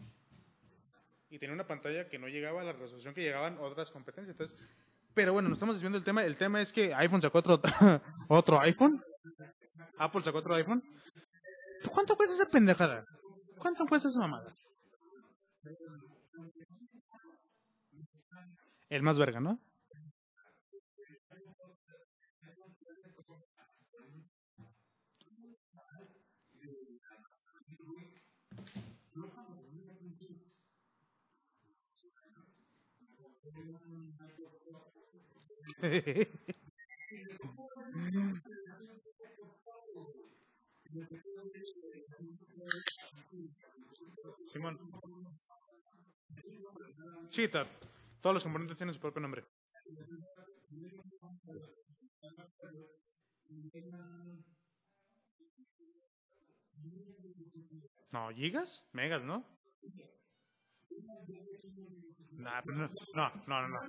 y 1.31 1.39
tenía 1.39 1.55
una 1.55 1.67
pantalla 1.67 2.09
que 2.09 2.19
no 2.19 2.29
llegaba 2.29 2.63
a 2.63 2.65
la 2.65 2.73
resolución 2.73 3.15
que 3.15 3.23
llegaban 3.23 3.59
otras 3.59 3.91
competencias, 3.91 4.35
entonces... 4.35 4.59
Pero 5.15 5.33
bueno, 5.33 5.49
no 5.49 5.55
estamos 5.55 5.75
desviando 5.75 5.99
el 5.99 6.05
tema, 6.05 6.25
el 6.25 6.37
tema 6.37 6.61
es 6.61 6.73
que 6.73 6.95
iPhone 6.95 7.21
sacó 7.21 7.39
otro, 7.39 7.61
otro 8.29 8.61
iPhone, 8.61 9.03
Apple 9.99 10.23
sacó 10.23 10.39
otro 10.39 10.55
iPhone. 10.55 10.83
¿Cuánto 11.91 12.17
cuesta 12.17 12.35
esa 12.35 12.47
pendejada? 12.47 13.05
¿Cuánto 13.59 13.87
cuesta 13.87 14.09
esa 14.09 14.21
mamada? 14.21 14.55
El 18.89 19.03
más 19.03 19.19
verga, 19.19 19.41
¿no? 19.41 19.61
Simón. 44.49 44.79
Chita. 47.31 47.67
Todos 48.21 48.35
los 48.35 48.43
componentes 48.43 48.77
tienen 48.77 48.95
su 48.95 49.01
propio 49.01 49.21
nombre. 49.21 49.45
No, 58.13 58.31
gigas, 58.31 58.89
megas, 58.93 59.23
¿no? 59.23 59.45
Nah, 62.39 62.63
no, 62.67 62.89
no, 63.15 63.33
no, 63.47 63.63
no, 63.63 63.69
no. 63.69 63.81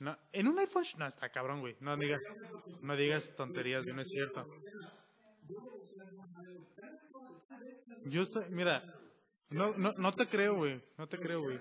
No, 0.00 0.18
En 0.32 0.48
un 0.48 0.58
iPhone, 0.58 0.84
no, 0.98 1.06
está 1.06 1.30
cabrón, 1.30 1.60
güey. 1.60 1.76
No 1.80 1.96
digas, 1.96 2.20
no 2.82 2.96
digas 2.96 3.34
tonterías, 3.36 3.86
no 3.86 4.02
es 4.02 4.10
cierto. 4.10 4.46
Yo 8.04 8.22
estoy, 8.22 8.44
mira, 8.50 8.82
no, 9.50 9.74
no, 9.76 9.92
no 9.92 10.12
te 10.14 10.26
creo, 10.26 10.56
güey. 10.56 10.82
No 10.98 11.08
te 11.08 11.18
creo, 11.18 11.42
güey. 11.42 11.60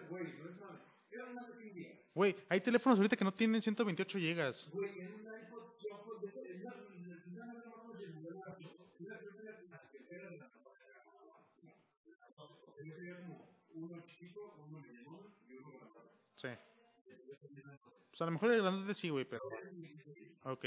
Güey, 2.13 2.35
hay 2.49 2.59
teléfonos 2.61 2.99
ahorita 2.99 3.15
que 3.15 3.23
no 3.23 3.33
tienen 3.33 3.61
128 3.61 4.17
gigas. 4.19 4.69
Sí. 16.35 16.49
Pues 18.09 18.21
a 18.21 18.25
lo 18.25 18.31
mejor 18.31 18.51
el 18.51 18.61
grandote 18.61 18.93
sí, 18.95 19.09
güey, 19.09 19.25
pero. 19.25 19.41
Ok. 20.43 20.65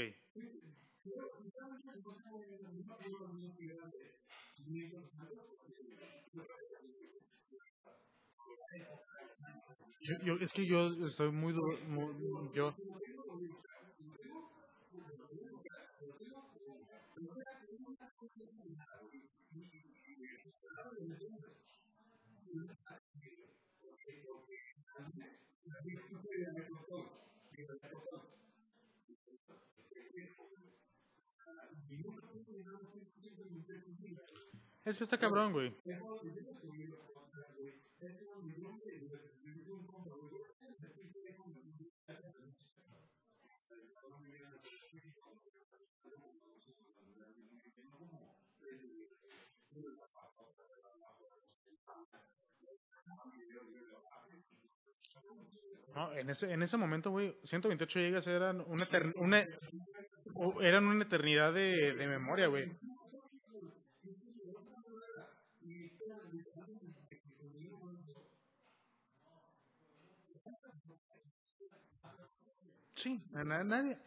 Yo, 10.01 10.15
yo- 10.23 10.37
es 10.39 10.53
que 10.53 10.65
yo 10.65 10.89
muy, 11.31 11.53
du- 11.53 11.77
muy- 11.87 12.51
yo, 12.53 12.73
Es 34.85 34.99
que 34.99 35.03
está 35.03 35.17
cabrón, 35.17 35.51
güey. 35.51 35.73
No, 55.95 56.11
en 56.13 56.29
ese, 56.29 56.51
en 56.51 56.61
ese 56.61 56.77
momento, 56.77 57.09
güey, 57.11 57.37
128 57.43 57.99
GB 57.99 58.27
eran 58.35 58.61
una, 58.67 58.87
una- 59.15 59.47
eran 60.61 60.85
una 60.87 61.03
eternidad 61.05 61.53
de, 61.53 61.93
de 61.95 62.07
memoria, 62.07 62.47
güey. 62.47 62.69
Sí, 72.95 73.21
a 73.35 73.43
na- 73.43 73.63
nadie. 73.63 73.97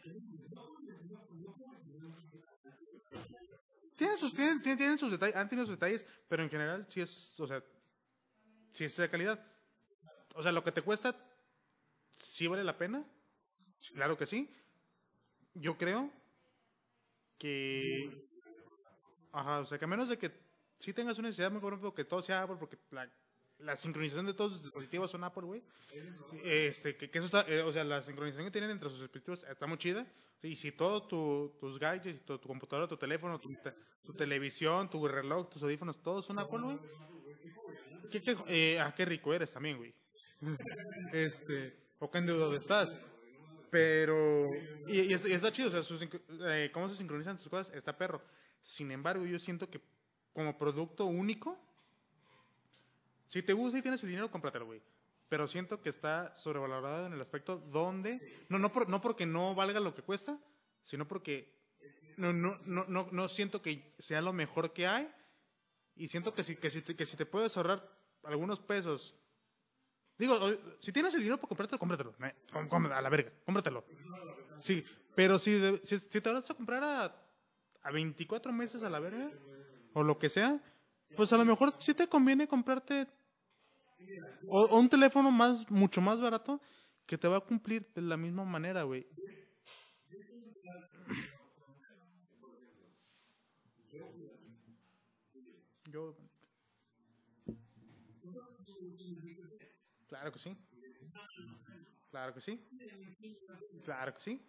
Tienen 3.96 4.18
sus, 4.18 4.32
tienen- 4.34 4.62
tienen 4.62 4.98
sus 4.98 5.10
detalles, 5.10 5.36
han 5.36 5.48
tenido 5.48 5.66
sus 5.66 5.74
detalles, 5.76 6.06
pero 6.28 6.42
en 6.42 6.50
general 6.50 6.86
sí 6.88 7.00
es, 7.00 7.38
o 7.40 7.46
sea, 7.46 7.62
sí 8.72 8.84
es 8.84 8.96
de 8.96 9.10
calidad. 9.10 9.44
O 10.34 10.42
sea, 10.42 10.52
lo 10.52 10.62
que 10.62 10.72
te 10.72 10.82
cuesta, 10.82 11.16
sí 12.10 12.46
vale 12.46 12.64
la 12.64 12.78
pena, 12.78 13.04
claro 13.94 14.16
que 14.16 14.26
sí. 14.26 14.50
Yo 15.54 15.76
creo 15.76 16.10
que, 17.38 18.28
ajá, 19.32 19.60
o 19.60 19.64
sea, 19.64 19.78
que 19.78 19.84
a 19.84 19.88
menos 19.88 20.08
de 20.08 20.18
que 20.18 20.30
sí 20.78 20.92
tengas 20.92 21.18
una 21.18 21.28
necesidad 21.28 21.50
muy 21.50 21.60
cabrón, 21.60 21.80
pero 21.80 21.94
que 21.94 22.04
todo 22.04 22.22
sea 22.22 22.42
Apple, 22.42 22.56
porque 22.58 22.78
la, 23.58 23.76
sincronización 23.76 24.26
de 24.26 24.34
todos 24.34 24.52
los 24.52 24.62
dispositivos 24.62 25.10
son 25.10 25.24
Apple, 25.24 25.44
güey. 25.44 25.62
Este, 26.44 26.96
que, 26.96 27.06
eso 27.12 27.26
está, 27.26 27.44
eh, 27.48 27.62
o 27.62 27.72
sea, 27.72 27.84
la 27.84 28.02
sincronización 28.02 28.46
que 28.46 28.52
tienen 28.52 28.70
entre 28.70 28.88
sus 28.90 29.00
dispositivos 29.00 29.44
está 29.44 29.66
muy 29.66 29.78
chida. 29.78 30.06
Y 30.42 30.54
si 30.54 30.70
todo 30.70 31.02
tu, 31.02 31.56
tus 31.58 31.80
gadgets, 31.80 32.24
tu, 32.24 32.38
tu 32.38 32.46
computadora, 32.46 32.86
tu 32.86 32.96
teléfono, 32.96 33.40
tu, 33.40 33.52
tu 34.04 34.14
televisión, 34.14 34.88
tu 34.88 35.06
reloj, 35.08 35.48
tus 35.48 35.62
audífonos, 35.64 36.00
todos 36.00 36.26
son 36.26 36.38
Apple, 36.38 36.60
güey. 36.60 36.78
¿Qué, 38.10 38.22
eh, 38.48 38.78
ah, 38.80 38.94
qué 38.96 39.04
rico 39.04 39.32
eres 39.34 39.52
también, 39.52 39.76
güey. 39.76 39.94
Este, 41.12 41.76
o 41.98 42.10
qué 42.10 42.18
endeudado 42.18 42.54
estás. 42.56 42.98
Pero, 43.70 44.50
y, 44.86 45.12
está, 45.12 45.52
chido, 45.52 45.68
o 45.68 45.70
sea, 45.70 45.82
sus 45.82 46.02
eh, 46.02 46.70
cómo 46.72 46.88
se 46.88 46.96
sincronizan 46.96 47.38
sus 47.38 47.50
cosas, 47.50 47.74
está 47.74 47.96
perro. 47.96 48.22
Sin 48.62 48.90
embargo, 48.90 49.26
yo 49.26 49.38
siento 49.38 49.68
que 49.68 49.80
como 50.32 50.56
producto 50.56 51.04
único, 51.04 51.58
si 53.28 53.42
te 53.42 53.52
gusta 53.52 53.78
y 53.78 53.82
tienes 53.82 54.02
el 54.02 54.08
dinero, 54.10 54.30
cómpratelo, 54.30 54.66
güey. 54.66 54.80
Pero 55.28 55.46
siento 55.46 55.82
que 55.82 55.90
está 55.90 56.34
sobrevalorado 56.34 57.06
en 57.06 57.12
el 57.12 57.20
aspecto 57.20 57.58
donde, 57.58 58.46
no, 58.48 58.58
no, 58.58 58.72
por- 58.72 58.88
no 58.88 59.02
porque 59.02 59.26
no 59.26 59.54
valga 59.54 59.80
lo 59.80 59.94
que 59.94 60.02
cuesta, 60.02 60.38
sino 60.82 61.06
porque 61.06 61.52
no, 62.16 62.32
no, 62.32 62.56
no, 62.64 62.86
no, 62.88 63.08
no 63.12 63.28
siento 63.28 63.60
que 63.60 63.94
sea 63.98 64.22
lo 64.22 64.32
mejor 64.32 64.72
que 64.72 64.86
hay. 64.86 65.12
Y 65.94 66.08
siento 66.08 66.32
que 66.32 66.44
si, 66.44 66.56
que 66.56 66.70
si, 66.70 66.80
te, 66.80 66.96
que 66.96 67.04
si 67.04 67.16
te 67.18 67.26
puedes 67.26 67.54
ahorrar 67.58 67.86
algunos 68.24 68.60
pesos. 68.60 69.14
Digo, 70.18 70.34
si 70.80 70.92
tienes 70.92 71.14
el 71.14 71.20
dinero 71.20 71.36
para 71.38 71.48
comprártelo, 71.48 71.78
cómpratelo. 71.78 72.14
Eh, 72.20 72.94
A 72.94 73.00
la 73.02 73.08
verga, 73.08 73.32
cómpratelo. 73.44 73.84
Sí, 74.58 74.84
pero 75.14 75.38
si, 75.38 75.60
si, 75.84 75.98
si 75.98 76.20
te 76.20 76.32
vas 76.32 76.50
a 76.50 76.54
comprar 76.54 76.82
a, 76.82 77.16
a 77.82 77.90
24 77.92 78.52
meses 78.52 78.82
a 78.82 78.90
la 78.90 78.98
verga, 78.98 79.30
o 79.94 80.02
lo 80.02 80.18
que 80.18 80.28
sea, 80.28 80.60
pues 81.16 81.32
a 81.32 81.36
lo 81.36 81.44
mejor 81.44 81.74
sí 81.78 81.94
te 81.94 82.08
conviene 82.08 82.48
comprarte 82.48 83.06
o, 84.48 84.62
o 84.64 84.78
un 84.78 84.88
teléfono 84.88 85.30
más, 85.30 85.68
mucho 85.70 86.00
más 86.00 86.20
barato 86.20 86.60
que 87.06 87.18
te 87.18 87.28
va 87.28 87.38
a 87.38 87.40
cumplir 87.40 87.86
de 87.94 88.02
la 88.02 88.16
misma 88.16 88.44
manera, 88.44 88.82
güey. 88.82 89.06
Yo, 95.90 96.14
claro 100.08 100.32
que 100.32 100.38
sí, 100.38 100.56
claro 102.10 102.34
que 102.34 102.40
sí, 102.40 102.60
claro 103.82 104.14
que 104.14 104.20
sí. 104.20 104.42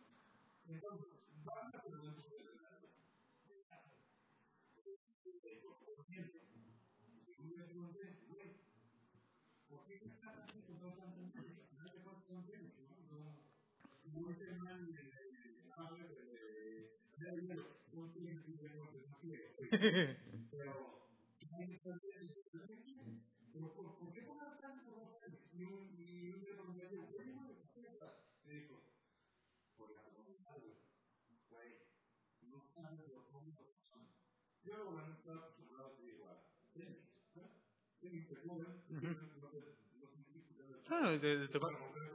Claro, 40.88 41.14
y, 41.14 41.20
te- 41.20 41.48
te- 41.48 41.60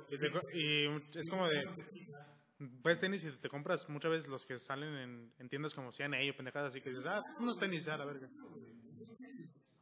y 0.08 0.18
te- 0.18 0.30
y 0.52 0.86
es 1.18 1.28
como 1.28 1.48
de, 1.48 1.62
ves 2.58 3.00
tenis 3.00 3.24
y 3.24 3.30
te 3.32 3.48
compras 3.48 3.88
muchas 3.88 4.10
veces 4.10 4.28
los 4.28 4.46
que 4.46 4.58
salen 4.58 4.94
en, 4.96 5.34
en 5.38 5.48
tiendas 5.48 5.74
como 5.74 5.92
CNA 5.92 6.30
o 6.32 6.36
pendejadas 6.36 6.70
así 6.70 6.80
que 6.80 6.90
dices, 6.90 7.06
ah, 7.06 7.22
unos 7.38 7.58
tenis, 7.58 7.86
a 7.88 7.96
la 7.98 8.04
verga. 8.04 8.28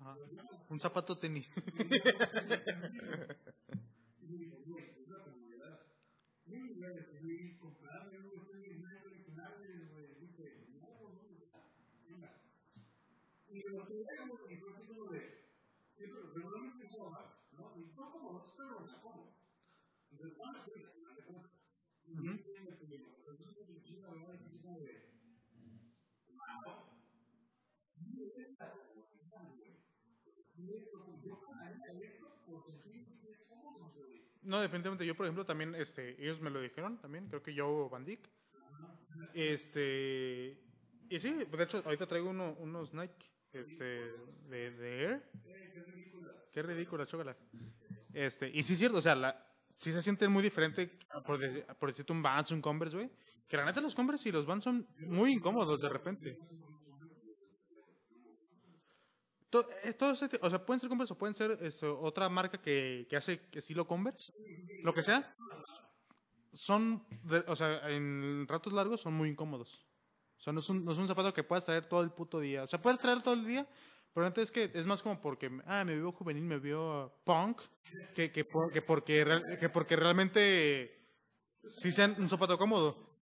Ajá. 0.03 0.19
Un 0.69 0.79
zapato 0.81 1.17
tenis. 1.17 1.49
Ujú. 22.19 22.27
No, 22.27 22.39
definitivamente. 34.61 35.07
Yo, 35.07 35.15
por 35.17 35.27
ejemplo, 35.27 35.45
también, 35.47 35.75
este, 35.75 36.21
ellos 36.23 36.41
me 36.41 36.51
lo 36.51 36.61
dijeron 36.61 36.99
también, 36.99 37.29
creo 37.29 37.43
que 37.43 37.55
yo, 37.55 37.89
Van 37.89 38.05
Dyck. 38.05 38.29
Este, 39.35 40.59
y 41.09 41.19
sí, 41.19 41.33
de 41.35 41.63
hecho, 41.63 41.83
ahorita 41.85 42.07
traigo 42.07 42.31
uno, 42.31 42.55
unos 42.59 42.93
Nike, 42.95 43.27
este, 43.53 43.85
de, 44.49 44.71
de 44.73 45.03
Air. 45.05 45.31
Qué 46.53 46.63
ridícula, 46.63 47.07
chócala. 47.07 47.37
Este, 48.13 48.49
y 48.49 48.63
sí 48.63 48.75
es 48.75 48.79
cierto, 48.79 48.99
o 48.99 49.03
sea, 49.03 49.15
la, 49.15 49.47
sí 49.77 49.93
se 49.93 50.03
sienten 50.03 50.31
muy 50.31 50.43
diferente, 50.43 50.99
por, 51.27 51.39
de- 51.39 51.63
por 51.79 51.91
decirte 51.91 52.13
un 52.13 52.23
Vans, 52.23 52.51
un 52.51 52.61
Converse, 52.61 52.97
güey. 52.97 53.11
Que 53.49 53.57
la 53.57 53.65
neta 53.65 53.81
los 53.81 53.95
Converse 53.95 54.29
y 54.29 54.33
los 54.33 54.47
Vans 54.47 54.65
son 54.65 54.87
muy 54.99 55.33
incómodos 55.33 55.81
de 55.83 55.89
repente. 55.89 56.39
To- 59.53 59.69
todo 59.99 60.13
o 60.13 60.51
sea, 60.51 60.65
pueden 60.65 60.81
ser 60.81 60.89
Converse 60.89 61.13
o 61.13 61.19
pueden 61.19 61.35
ser 61.35 61.59
esto, 61.61 62.01
otra 62.01 62.29
marca 62.31 62.57
que, 62.61 63.07
que 63.09 63.17
hace 63.17 63.39
estilo 63.53 63.87
Converse, 63.87 64.33
lo 64.83 64.95
que 64.95 65.03
sea. 65.03 65.37
Son, 66.55 67.05
o 67.47 67.57
sea, 67.57 67.91
en 67.91 68.47
ratos 68.49 68.73
largos 68.73 69.03
son 69.03 69.13
muy 69.15 69.29
incómodos. 69.29 69.87
O 70.39 70.43
sea, 70.43 70.53
no 70.55 70.61
es, 70.61 70.69
un, 70.71 70.85
no 70.85 70.93
es 70.93 70.99
un 70.99 71.07
zapato 71.07 71.35
que 71.35 71.45
puedas 71.45 71.67
traer 71.67 71.85
todo 71.87 72.01
el 72.03 72.11
puto 72.11 72.41
día. 72.41 72.63
O 72.63 72.67
sea, 72.67 72.81
puedes 72.81 72.99
traer 72.99 73.23
todo 73.23 73.35
el 73.35 73.47
día, 73.47 73.67
pero 74.15 74.27
antes 74.27 74.45
es 74.45 74.51
que 74.53 74.71
es 74.75 74.87
más 74.87 75.03
como 75.03 75.21
porque, 75.21 75.51
ah, 75.67 75.85
me 75.85 75.95
vio 75.97 76.13
juvenil, 76.13 76.45
me 76.45 76.59
vio 76.59 77.13
punk, 77.25 77.61
que, 78.15 78.33
que, 78.33 78.45
que 78.73 78.83
porque, 78.83 79.25
que 79.61 79.69
porque 79.69 79.97
realmente 79.97 80.99
sí 81.69 81.93
sean 81.93 82.17
un 82.19 82.29
zapato 82.31 82.57
cómodo. 82.57 83.21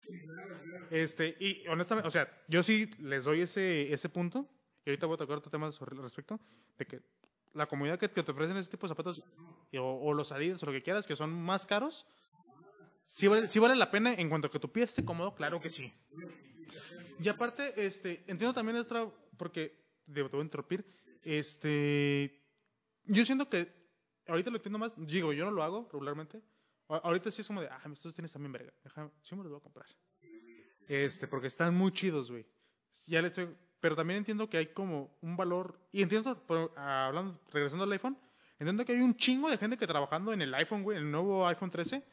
Este, 0.91 1.35
y 1.39 1.67
honestamente, 1.67 2.07
o 2.07 2.11
sea, 2.11 2.27
yo 2.47 2.61
sí 2.63 2.89
les 2.99 3.25
doy 3.25 3.41
ese, 3.41 3.91
ese 3.91 4.09
punto, 4.09 4.47
ahorita 4.89 5.05
voy 5.05 5.15
a 5.15 5.17
tocar 5.17 5.37
otro 5.37 5.51
tema 5.51 5.71
sobre 5.71 5.95
al 5.95 6.03
respecto, 6.03 6.39
de 6.77 6.85
que 6.85 7.01
la 7.53 7.67
comodidad 7.67 7.99
que, 7.99 8.07
te 8.07 8.31
ofrecen 8.31 8.57
ese 8.57 8.69
tipo 8.69 8.87
de 8.87 8.89
zapatos, 8.89 9.23
o, 9.73 10.13
los 10.13 10.31
Adidas 10.31 10.61
o 10.63 10.65
lo 10.67 10.71
que 10.71 10.83
quieras, 10.83 11.07
que 11.07 11.15
son 11.15 11.31
más 11.31 11.65
caros, 11.65 12.05
sí 13.05 13.27
vale, 13.27 13.75
la 13.75 13.91
pena 13.91 14.13
en 14.13 14.29
cuanto 14.29 14.47
a 14.47 14.51
que 14.51 14.59
tu 14.59 14.71
pie 14.71 14.83
esté 14.83 15.03
cómodo, 15.03 15.33
claro 15.35 15.59
que 15.59 15.69
sí. 15.69 15.93
Y 17.19 17.27
aparte, 17.27 17.73
este, 17.85 18.23
entiendo 18.27 18.53
también 18.53 18.77
otra, 18.77 19.09
porque, 19.37 19.75
debo, 20.05 20.29
te 20.29 20.37
interrumpir, 20.37 20.85
este, 21.23 22.41
yo 23.05 23.25
siento 23.25 23.49
que, 23.49 23.73
ahorita 24.27 24.51
lo 24.51 24.57
entiendo 24.57 24.79
más, 24.79 24.93
digo, 24.95 25.33
yo 25.33 25.45
no 25.45 25.51
lo 25.51 25.63
hago 25.63 25.89
regularmente, 25.91 26.41
ahorita 26.87 27.31
sí 27.31 27.41
es 27.41 27.47
como 27.47 27.61
de, 27.61 27.67
ah, 27.67 27.81
estos 27.91 28.13
tienes 28.13 28.31
también 28.31 28.51
verga, 28.51 28.73
déjame, 28.83 29.11
sí 29.21 29.35
me 29.35 29.43
los 29.43 29.51
voy 29.51 29.59
a 29.59 29.63
comprar. 29.63 29.87
Este, 30.87 31.27
porque 31.27 31.47
están 31.47 31.75
muy 31.75 31.91
chidos, 31.91 32.31
güey. 32.31 32.47
Ya 33.05 33.21
le 33.21 33.27
estoy, 33.27 33.47
pero 33.79 33.95
también 33.95 34.17
entiendo 34.17 34.49
que 34.49 34.57
hay 34.57 34.67
como 34.67 35.09
un 35.21 35.35
valor, 35.37 35.79
y 35.91 36.01
entiendo, 36.01 36.41
ah, 36.75 37.07
hablando, 37.07 37.39
regresando 37.51 37.83
al 37.85 37.91
iPhone, 37.91 38.17
entiendo 38.59 38.83
que 38.85 38.93
hay 38.93 38.99
un 39.01 39.15
chingo 39.15 39.49
de 39.49 39.57
gente 39.57 39.77
que 39.77 39.87
trabajando 39.87 40.33
en 40.33 40.41
el 40.41 40.53
iPhone, 40.53 40.83
güey, 40.83 40.97
en 40.97 41.05
el 41.05 41.11
nuevo 41.11 41.47
iPhone 41.47 41.71
13, 41.71 42.03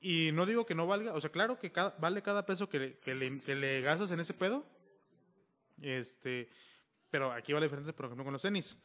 y 0.00 0.30
no 0.32 0.46
digo 0.46 0.64
que 0.64 0.74
no 0.74 0.86
valga, 0.86 1.12
o 1.14 1.20
sea, 1.20 1.30
claro 1.30 1.58
que 1.58 1.72
cada- 1.72 1.96
vale 1.98 2.22
cada 2.22 2.46
peso 2.46 2.68
que 2.68 2.98
que, 2.98 3.14
le, 3.14 3.40
que 3.40 3.54
le 3.54 3.80
gastas 3.80 4.10
en 4.12 4.20
ese 4.20 4.32
pedo. 4.32 4.64
Este, 5.80 6.48
pero 7.10 7.32
aquí 7.32 7.52
vale 7.52 7.66
diferente, 7.66 7.92
por 7.92 8.06
ejemplo, 8.06 8.24
con 8.24 8.32
los 8.32 8.42
tenis. 8.42 8.76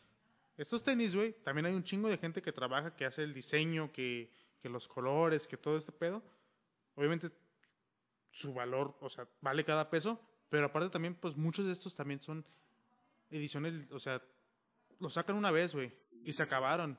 Estos 0.57 0.83
tenis, 0.83 1.15
güey, 1.15 1.33
también 1.43 1.65
hay 1.65 1.73
un 1.73 1.83
chingo 1.83 2.09
de 2.09 2.17
gente 2.17 2.41
que 2.41 2.51
trabaja, 2.51 2.95
que 2.95 3.05
hace 3.05 3.23
el 3.23 3.33
diseño, 3.33 3.91
que, 3.91 4.31
que 4.61 4.69
los 4.69 4.87
colores, 4.87 5.47
que 5.47 5.57
todo 5.57 5.77
este 5.77 5.91
pedo. 5.91 6.23
Obviamente, 6.95 7.31
su 8.31 8.53
valor, 8.53 8.95
o 9.01 9.09
sea, 9.09 9.27
vale 9.41 9.63
cada 9.65 9.89
peso, 9.89 10.19
pero 10.53 10.67
aparte 10.67 10.91
también, 10.91 11.15
pues 11.15 11.35
muchos 11.35 11.65
de 11.65 11.71
estos 11.71 11.95
también 11.95 12.21
son 12.21 12.45
ediciones, 13.31 13.87
o 13.89 13.99
sea, 13.99 14.21
lo 14.99 15.09
sacan 15.09 15.35
una 15.35 15.49
vez, 15.49 15.73
güey, 15.73 15.91
y 16.23 16.31
se 16.31 16.43
acabaron. 16.43 16.95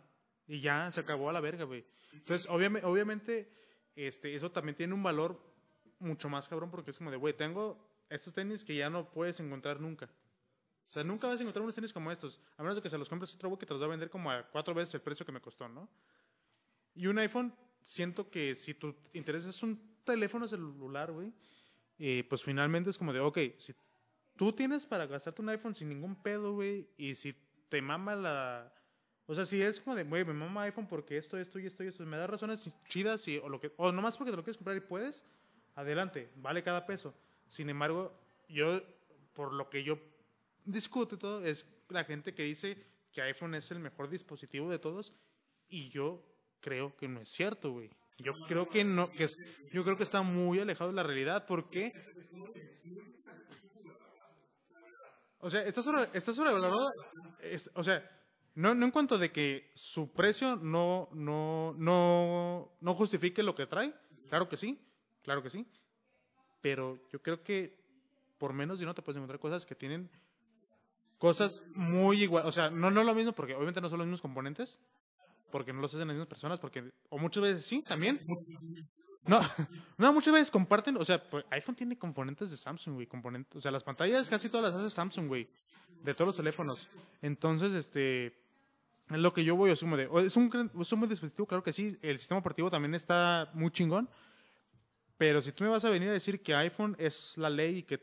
Y 0.48 0.58
ya, 0.58 0.90
se 0.90 0.98
acabó 0.98 1.30
a 1.30 1.32
la 1.32 1.40
verga, 1.40 1.62
güey. 1.62 1.86
Entonces, 2.14 2.48
obviamente, 2.50 2.84
obviamente, 2.84 3.54
este, 3.94 4.34
eso 4.34 4.50
también 4.50 4.74
tiene 4.74 4.92
un 4.92 5.04
valor 5.04 5.40
mucho 6.00 6.28
más 6.28 6.48
cabrón 6.48 6.68
porque 6.72 6.90
es 6.90 6.98
como 6.98 7.12
de, 7.12 7.16
güey, 7.16 7.32
tengo 7.32 7.78
estos 8.10 8.34
tenis 8.34 8.64
que 8.64 8.74
ya 8.74 8.90
no 8.90 9.08
puedes 9.12 9.38
encontrar 9.38 9.80
nunca. 9.80 10.06
O 10.06 10.88
sea, 10.88 11.04
nunca 11.04 11.28
vas 11.28 11.38
a 11.38 11.42
encontrar 11.42 11.62
unos 11.62 11.76
tenis 11.76 11.92
como 11.92 12.10
estos, 12.10 12.40
a 12.56 12.62
menos 12.64 12.74
de 12.74 12.82
que 12.82 12.90
se 12.90 12.98
los 12.98 13.08
compres 13.08 13.32
otro 13.36 13.50
güey 13.50 13.60
que 13.60 13.66
te 13.66 13.72
los 13.72 13.80
va 13.80 13.86
a 13.86 13.90
vender 13.90 14.10
como 14.10 14.32
a 14.32 14.42
cuatro 14.50 14.74
veces 14.74 14.96
el 14.96 15.00
precio 15.00 15.24
que 15.24 15.30
me 15.30 15.40
costó, 15.40 15.68
¿no? 15.68 15.88
Y 16.92 17.06
un 17.06 17.18
iPhone, 17.18 17.54
siento 17.84 18.28
que 18.28 18.56
si 18.56 18.74
tu 18.74 18.96
interés 19.12 19.44
es 19.44 19.62
un 19.62 20.02
teléfono 20.02 20.48
celular, 20.48 21.12
güey, 21.12 21.32
eh, 21.98 22.24
pues 22.28 22.42
finalmente 22.42 22.90
es 22.90 22.98
como 22.98 23.12
de, 23.12 23.20
ok, 23.20 23.38
si 23.58 23.74
tú 24.36 24.52
tienes 24.52 24.86
para 24.86 25.06
gastarte 25.06 25.42
un 25.42 25.48
iPhone 25.48 25.74
sin 25.74 25.88
ningún 25.88 26.16
pedo, 26.16 26.54
güey, 26.54 26.88
y 26.96 27.14
si 27.14 27.34
te 27.68 27.80
mama 27.80 28.14
la... 28.14 28.72
O 29.26 29.34
sea, 29.34 29.46
si 29.46 29.62
es 29.62 29.80
como 29.80 29.96
de, 29.96 30.04
güey, 30.04 30.24
me 30.24 30.34
mama 30.34 30.64
iPhone 30.64 30.86
porque 30.86 31.16
esto, 31.16 31.38
esto 31.38 31.58
y 31.58 31.66
esto 31.66 31.82
y 31.82 31.88
esto, 31.88 32.04
me 32.04 32.18
da 32.18 32.26
razones 32.26 32.70
chidas 32.88 33.26
y, 33.28 33.38
o, 33.38 33.48
lo 33.48 33.58
que, 33.58 33.72
o 33.76 33.90
nomás 33.90 34.18
porque 34.18 34.30
te 34.30 34.36
lo 34.36 34.44
quieres 34.44 34.58
comprar 34.58 34.76
y 34.76 34.80
puedes, 34.80 35.24
adelante, 35.74 36.30
vale 36.36 36.62
cada 36.62 36.84
peso. 36.84 37.14
Sin 37.48 37.70
embargo, 37.70 38.12
yo, 38.48 38.82
por 39.32 39.54
lo 39.54 39.70
que 39.70 39.82
yo 39.82 39.98
discuto 40.64 41.14
y 41.14 41.18
todo, 41.18 41.44
es 41.44 41.66
la 41.88 42.04
gente 42.04 42.34
que 42.34 42.42
dice 42.42 42.76
que 43.12 43.22
iPhone 43.22 43.54
es 43.54 43.70
el 43.70 43.78
mejor 43.78 44.10
dispositivo 44.10 44.68
de 44.68 44.78
todos 44.78 45.14
y 45.68 45.88
yo 45.88 46.22
creo 46.60 46.96
que 46.96 47.08
no 47.08 47.20
es 47.20 47.30
cierto, 47.30 47.72
güey. 47.72 47.90
Yo 48.18 48.32
creo 48.46 48.68
que 48.68 48.84
no, 48.84 49.10
que 49.10 49.24
es, 49.24 49.38
yo 49.72 49.82
creo 49.84 49.96
que 49.96 50.04
está 50.04 50.22
muy 50.22 50.60
alejado 50.60 50.90
de 50.90 50.96
la 50.96 51.02
realidad 51.02 51.46
porque, 51.46 51.92
o 55.40 55.50
sea, 55.50 55.62
está 55.62 55.82
sobre, 55.82 56.08
está 56.12 56.32
sobrevalorado, 56.32 56.92
o 57.74 57.84
sea, 57.84 58.08
no, 58.54 58.74
no 58.74 58.86
en 58.86 58.92
cuanto 58.92 59.18
de 59.18 59.32
que 59.32 59.72
su 59.74 60.12
precio 60.12 60.56
no, 60.56 61.08
no, 61.12 61.74
no, 61.76 62.72
no 62.80 62.94
justifique 62.94 63.42
lo 63.42 63.54
que 63.54 63.66
trae, 63.66 63.92
claro 64.28 64.48
que 64.48 64.56
sí, 64.56 64.80
claro 65.22 65.42
que 65.42 65.50
sí, 65.50 65.66
pero 66.60 67.00
yo 67.10 67.20
creo 67.20 67.42
que 67.42 67.76
por 68.38 68.52
menos 68.52 68.78
dinero 68.78 68.94
te 68.94 69.02
puedes 69.02 69.16
encontrar 69.16 69.40
cosas 69.40 69.66
que 69.66 69.74
tienen 69.74 70.08
cosas 71.18 71.62
muy 71.74 72.22
igual, 72.22 72.46
o 72.46 72.52
sea, 72.52 72.70
no, 72.70 72.90
no 72.92 73.02
lo 73.02 73.14
mismo 73.14 73.32
porque 73.32 73.54
obviamente 73.54 73.80
no 73.80 73.88
son 73.88 73.98
los 73.98 74.06
mismos 74.06 74.22
componentes, 74.22 74.78
porque 75.54 75.72
no 75.72 75.80
los 75.80 75.94
hacen 75.94 76.08
las 76.08 76.16
mismas 76.16 76.26
personas, 76.26 76.58
porque, 76.58 76.82
o 77.10 77.16
muchas 77.16 77.44
veces 77.44 77.64
sí, 77.64 77.84
también. 77.86 78.20
No, 79.24 79.38
no, 79.98 80.12
muchas 80.12 80.34
veces 80.34 80.50
comparten, 80.50 80.96
o 80.96 81.04
sea, 81.04 81.22
pues, 81.30 81.44
iPhone 81.50 81.76
tiene 81.76 81.96
componentes 81.96 82.50
de 82.50 82.56
Samsung, 82.56 82.94
güey, 82.96 83.06
componentes, 83.06 83.54
o 83.54 83.60
sea, 83.60 83.70
las 83.70 83.84
pantallas 83.84 84.28
casi 84.28 84.48
todas 84.48 84.72
las 84.72 84.82
hace 84.82 84.90
Samsung, 84.92 85.28
güey, 85.28 85.46
de 86.02 86.12
todos 86.12 86.26
los 86.26 86.36
teléfonos. 86.38 86.88
Entonces, 87.22 87.72
este, 87.72 88.26
es 88.26 88.34
lo 89.08 89.32
que 89.32 89.44
yo 89.44 89.54
voy, 89.54 89.70
asumo 89.70 89.96
de, 89.96 90.08
es 90.26 90.36
un, 90.36 90.50
gran- 90.50 90.72
es 90.80 90.92
un 90.92 90.98
buen 90.98 91.08
dispositivo, 91.08 91.46
claro 91.46 91.62
que 91.62 91.72
sí, 91.72 91.96
el 92.02 92.18
sistema 92.18 92.40
operativo 92.40 92.68
también 92.68 92.96
está 92.96 93.48
muy 93.54 93.70
chingón, 93.70 94.08
pero 95.18 95.40
si 95.40 95.52
tú 95.52 95.62
me 95.62 95.70
vas 95.70 95.84
a 95.84 95.90
venir 95.90 96.08
a 96.08 96.14
decir 96.14 96.42
que 96.42 96.56
iPhone 96.56 96.96
es 96.98 97.38
la 97.38 97.48
ley 97.48 97.76
y 97.78 97.82
que 97.84 98.00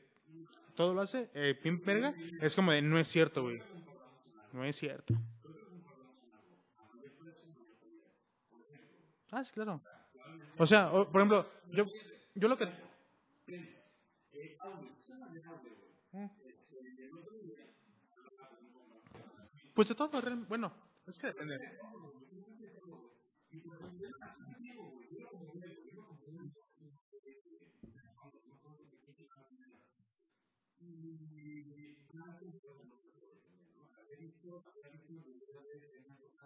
todo 0.76 0.94
lo 0.94 1.02
hace, 1.02 1.30
eh, 1.34 1.54
pin 1.62 1.82
verga, 1.84 2.14
es 2.40 2.56
como 2.56 2.72
de, 2.72 2.82
no 2.82 2.98
es 2.98 3.10
cierto, 3.10 3.42
güey, 3.42 3.62
no 4.54 4.64
es 4.64 4.78
cierto. 4.78 5.14
Ah, 9.32 9.44
sí, 9.44 9.52
claro. 9.54 9.82
O 10.58 10.66
sea, 10.68 10.92
o- 10.94 11.10
por 11.12 11.22
ejemplo, 11.22 11.40
yo, 11.72 11.86
yo 12.36 12.48
lo 12.50 12.58
que... 12.58 12.68
Mm, 16.16 16.30
Pues 19.74 19.88
de 19.90 19.96
todo, 19.96 20.10
bueno, 20.48 20.72
es 21.08 21.20
que 21.20 21.28
depende. 21.28 21.58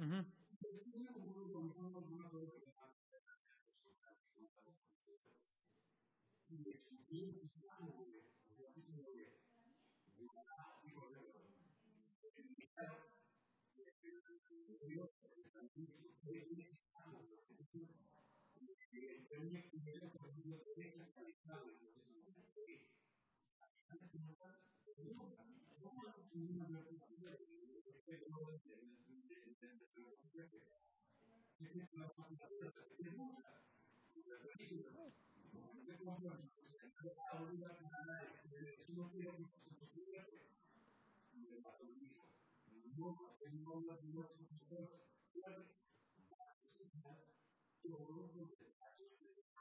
Ujú. 0.00 0.18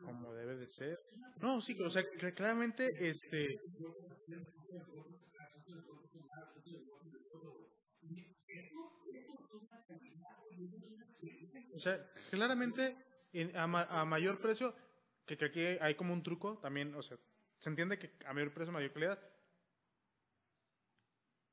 Como 0.06 0.34
debe 0.36 0.56
de 0.56 0.68
ser. 0.68 0.98
No, 1.42 1.60
sí, 1.62 1.76
o 1.82 1.90
sea, 1.90 2.04
claramente, 2.36 2.84
este, 3.10 3.48
o 11.76 11.80
sea, 11.80 11.96
claramente 12.32 12.96
en- 13.34 13.56
a, 13.58 13.68
ma- 13.68 13.88
a 13.90 14.06
mayor 14.06 14.40
precio, 14.40 14.76
que, 15.26 15.38
que 15.38 15.46
aquí 15.46 15.62
hay 15.82 15.96
como 15.96 16.14
un 16.14 16.24
truco 16.24 16.58
también, 16.62 16.94
o 16.96 17.02
sea, 17.02 17.18
se 17.60 17.70
entiende 17.70 17.98
que 18.00 18.12
a 18.26 18.34
mayor 18.34 18.54
precio, 18.54 18.72
mayor 18.74 18.92
calidad, 18.94 19.20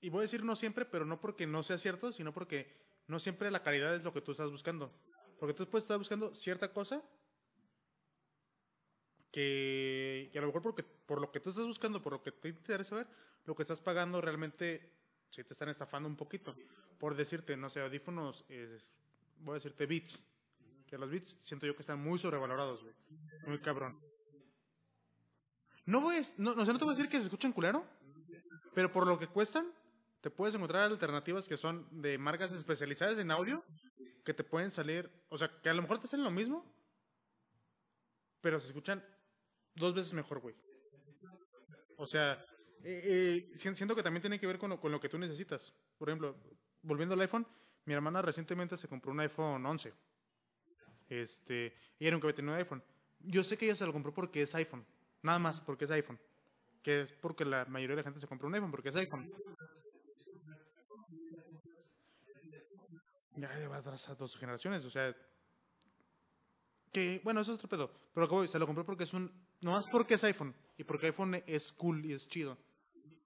y 0.00 0.08
voy 0.08 0.20
a 0.20 0.22
decir 0.22 0.44
no 0.44 0.56
siempre, 0.56 0.84
pero 0.84 1.04
no 1.04 1.20
porque 1.20 1.46
no 1.46 1.62
sea 1.62 1.78
cierto, 1.78 2.12
sino 2.12 2.32
porque 2.32 2.66
no 3.06 3.20
siempre 3.20 3.50
la 3.50 3.62
calidad 3.62 3.94
es 3.94 4.02
lo 4.02 4.12
que 4.12 4.20
tú 4.22 4.30
estás 4.32 4.50
buscando. 4.50 4.90
Porque 5.38 5.54
tú 5.54 5.68
puedes 5.68 5.84
estar 5.84 5.98
buscando 5.98 6.34
cierta 6.34 6.72
cosa 6.72 7.02
que, 9.30 10.28
que 10.32 10.38
a 10.38 10.40
lo 10.40 10.48
mejor 10.48 10.62
porque, 10.62 10.82
por 10.82 11.20
lo 11.20 11.30
que 11.30 11.40
tú 11.40 11.50
estás 11.50 11.66
buscando, 11.66 12.02
por 12.02 12.12
lo 12.14 12.22
que 12.22 12.32
te 12.32 12.48
interesa 12.48 12.96
ver, 12.96 13.06
lo 13.44 13.54
que 13.54 13.62
estás 13.62 13.80
pagando 13.80 14.20
realmente 14.20 14.90
si 15.30 15.44
te 15.44 15.52
están 15.52 15.68
estafando 15.68 16.08
un 16.08 16.16
poquito. 16.16 16.54
Por 16.98 17.14
decirte, 17.14 17.56
no 17.56 17.70
sé, 17.70 17.80
audífonos, 17.80 18.44
voy 19.38 19.52
a 19.52 19.54
decirte 19.54 19.86
Beats. 19.86 20.22
Que 20.86 20.98
los 20.98 21.08
Beats 21.08 21.38
siento 21.40 21.66
yo 21.66 21.74
que 21.74 21.82
están 21.82 22.02
muy 22.02 22.18
sobrevalorados, 22.18 22.82
güey. 22.82 22.94
Muy 23.46 23.60
cabrón. 23.60 23.98
No 25.86 26.00
voy 26.00 26.16
a, 26.16 26.22
no, 26.36 26.54
no, 26.54 26.64
no 26.64 26.78
te 26.78 26.84
voy 26.84 26.94
a 26.94 26.96
decir 26.96 27.08
que 27.08 27.18
se 27.18 27.24
escuchan 27.24 27.52
culero, 27.52 27.86
pero 28.74 28.92
por 28.92 29.06
lo 29.06 29.18
que 29.18 29.28
cuestan, 29.28 29.72
te 30.20 30.30
puedes 30.30 30.54
encontrar 30.54 30.84
alternativas 30.84 31.48
que 31.48 31.56
son 31.56 31.88
de 32.02 32.18
marcas 32.18 32.52
especializadas 32.52 33.18
en 33.18 33.30
audio, 33.30 33.64
que 34.24 34.34
te 34.34 34.44
pueden 34.44 34.70
salir, 34.70 35.10
o 35.28 35.38
sea, 35.38 35.48
que 35.62 35.70
a 35.70 35.74
lo 35.74 35.82
mejor 35.82 35.98
te 35.98 36.06
salen 36.06 36.24
lo 36.24 36.30
mismo, 36.30 36.64
pero 38.40 38.60
se 38.60 38.66
escuchan 38.66 39.04
dos 39.74 39.94
veces 39.94 40.12
mejor, 40.12 40.40
güey. 40.40 40.54
O 41.96 42.06
sea, 42.06 42.44
eh, 42.82 43.50
eh, 43.54 43.58
siento 43.58 43.94
que 43.94 44.02
también 44.02 44.22
tiene 44.22 44.40
que 44.40 44.46
ver 44.46 44.58
con 44.58 44.70
lo, 44.70 44.80
con 44.80 44.90
lo 44.90 45.00
que 45.00 45.08
tú 45.08 45.18
necesitas. 45.18 45.72
Por 45.98 46.08
ejemplo, 46.08 46.36
volviendo 46.82 47.14
al 47.14 47.20
iPhone, 47.20 47.46
mi 47.84 47.94
hermana 47.94 48.22
recientemente 48.22 48.76
se 48.76 48.88
compró 48.88 49.12
un 49.12 49.20
iPhone 49.20 49.64
11. 49.64 49.92
Este, 51.08 51.74
ella 51.98 52.12
nunca 52.12 52.26
había 52.26 52.34
tenido 52.34 52.54
un 52.54 52.58
iPhone. 52.58 52.82
Yo 53.20 53.44
sé 53.44 53.58
que 53.58 53.66
ella 53.66 53.74
se 53.74 53.84
lo 53.84 53.92
compró 53.92 54.14
porque 54.14 54.42
es 54.42 54.54
iPhone. 54.54 54.86
Nada 55.22 55.38
más 55.38 55.60
porque 55.60 55.84
es 55.84 55.90
iPhone. 55.90 56.18
Que 56.82 57.02
es 57.02 57.12
porque 57.12 57.44
la 57.44 57.64
mayoría 57.66 57.96
de 57.96 58.02
la 58.02 58.04
gente 58.04 58.20
se 58.20 58.26
compró 58.26 58.48
un 58.48 58.54
iPhone 58.54 58.70
porque 58.70 58.88
es 58.88 58.96
iPhone. 58.96 59.30
Ya 63.36 63.54
lleva 63.54 63.78
atrás 63.78 64.08
a 64.08 64.14
dos 64.14 64.36
generaciones, 64.36 64.84
o 64.84 64.90
sea. 64.90 65.14
Que, 66.92 67.20
bueno, 67.22 67.40
eso 67.40 67.52
es 67.52 67.58
otro 67.58 67.68
pedo. 67.68 67.90
Pero 68.14 68.28
como 68.28 68.46
se 68.46 68.58
lo 68.58 68.66
compró 68.66 68.84
porque 68.84 69.04
es 69.04 69.12
un. 69.12 69.32
No 69.60 69.72
más 69.72 69.88
porque 69.88 70.14
es 70.14 70.24
iPhone. 70.24 70.54
Y 70.78 70.84
porque 70.84 71.06
iPhone 71.06 71.42
es 71.46 71.72
cool 71.72 72.04
y 72.06 72.14
es 72.14 72.28
chido. 72.28 72.56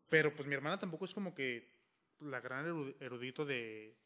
Pero 0.09 0.35
pues 0.35 0.47
mi 0.47 0.55
hermana 0.55 0.79
tampoco 0.79 1.05
es 1.05 1.15
como 1.15 1.35
que 1.35 1.73
la 2.21 2.41
gran 2.41 2.95
erudito 3.01 3.45
de, 3.45 3.97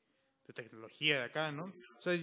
tecnología 0.55 1.19
de 1.19 1.25
acá, 1.25 1.53
¿no? 1.53 1.73
O 1.99 2.03
sea, 2.03 2.19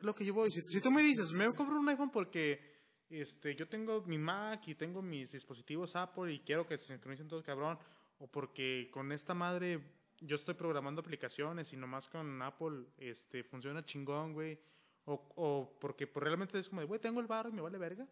lo 0.00 0.14
que 0.14 0.24
yo 0.24 0.34
voy, 0.34 0.50
si, 0.50 0.62
si 0.62 0.80
tú 0.80 0.90
me 0.90 1.02
dices, 1.02 1.32
me 1.32 1.46
voy 1.46 1.54
a 1.54 1.56
comprar 1.56 1.78
un 1.78 1.88
iPhone 1.88 2.10
porque 2.10 2.60
este, 3.08 3.54
yo 3.54 3.68
tengo 3.68 4.02
mi 4.02 4.18
Mac 4.18 4.68
y 4.68 4.74
tengo 4.74 5.02
mis 5.02 5.32
dispositivos 5.32 5.96
Apple 5.96 6.32
y 6.32 6.40
quiero 6.40 6.66
que 6.66 6.78
se 6.78 6.88
sincronicen 6.88 7.28
todos 7.28 7.42
cabrón, 7.42 7.78
o 8.18 8.26
porque 8.26 8.90
con 8.92 9.12
esta 9.12 9.34
madre 9.34 9.80
yo 10.20 10.36
estoy 10.36 10.54
programando 10.54 11.00
aplicaciones 11.00 11.72
y 11.72 11.76
nomás 11.76 12.08
con 12.08 12.40
Apple 12.42 12.86
este, 12.98 13.42
funciona 13.42 13.84
chingón, 13.84 14.34
güey, 14.34 14.58
o, 15.06 15.14
o 15.36 15.78
porque 15.80 16.06
pues, 16.06 16.22
realmente 16.22 16.58
es 16.58 16.68
como 16.68 16.82
de, 16.82 16.86
güey, 16.86 17.00
tengo 17.00 17.20
el 17.20 17.26
barro 17.26 17.48
y 17.48 17.52
me 17.52 17.62
vale 17.62 17.78
verga. 17.78 18.06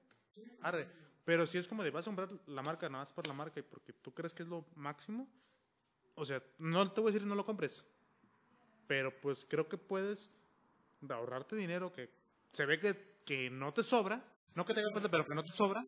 Arre. 0.63 0.89
Pero 1.29 1.47
si 1.47 1.59
es 1.59 1.69
como 1.69 1.85
de, 1.85 1.91
vas 1.91 2.07
a 2.07 2.09
comprar 2.09 2.31
la 2.47 2.63
marca 2.63 2.89
nada 2.89 3.03
más 3.03 3.13
por 3.13 3.27
la 3.27 3.35
marca 3.35 3.61
y 3.61 3.63
porque 3.63 3.93
tú 3.93 4.15
crees 4.15 4.33
que 4.33 4.45
es 4.45 4.49
lo 4.49 4.65
máximo, 4.77 5.29
o 6.15 6.25
sea, 6.25 6.43
no 6.57 6.91
te 6.91 7.03
voy 7.03 7.11
a 7.11 7.13
decir 7.13 7.29
no 7.29 7.35
lo 7.35 7.45
compres, 7.45 7.85
pero 8.87 9.13
pues 9.21 9.45
creo 9.45 9.69
que 9.69 9.77
puedes 9.77 10.31
ahorrarte 11.07 11.55
dinero 11.55 11.93
que 11.93 12.09
se 12.55 12.65
ve 12.65 12.81
que, 12.81 13.21
que 13.27 13.51
no 13.51 13.75
te 13.75 13.83
sobra, 13.83 14.25
no 14.55 14.65
que 14.65 14.73
te 14.73 14.81
haga 14.81 14.91
falta, 14.91 15.11
pero 15.11 15.27
que 15.27 15.35
no 15.35 15.45
te 15.45 15.53
sobra, 15.53 15.87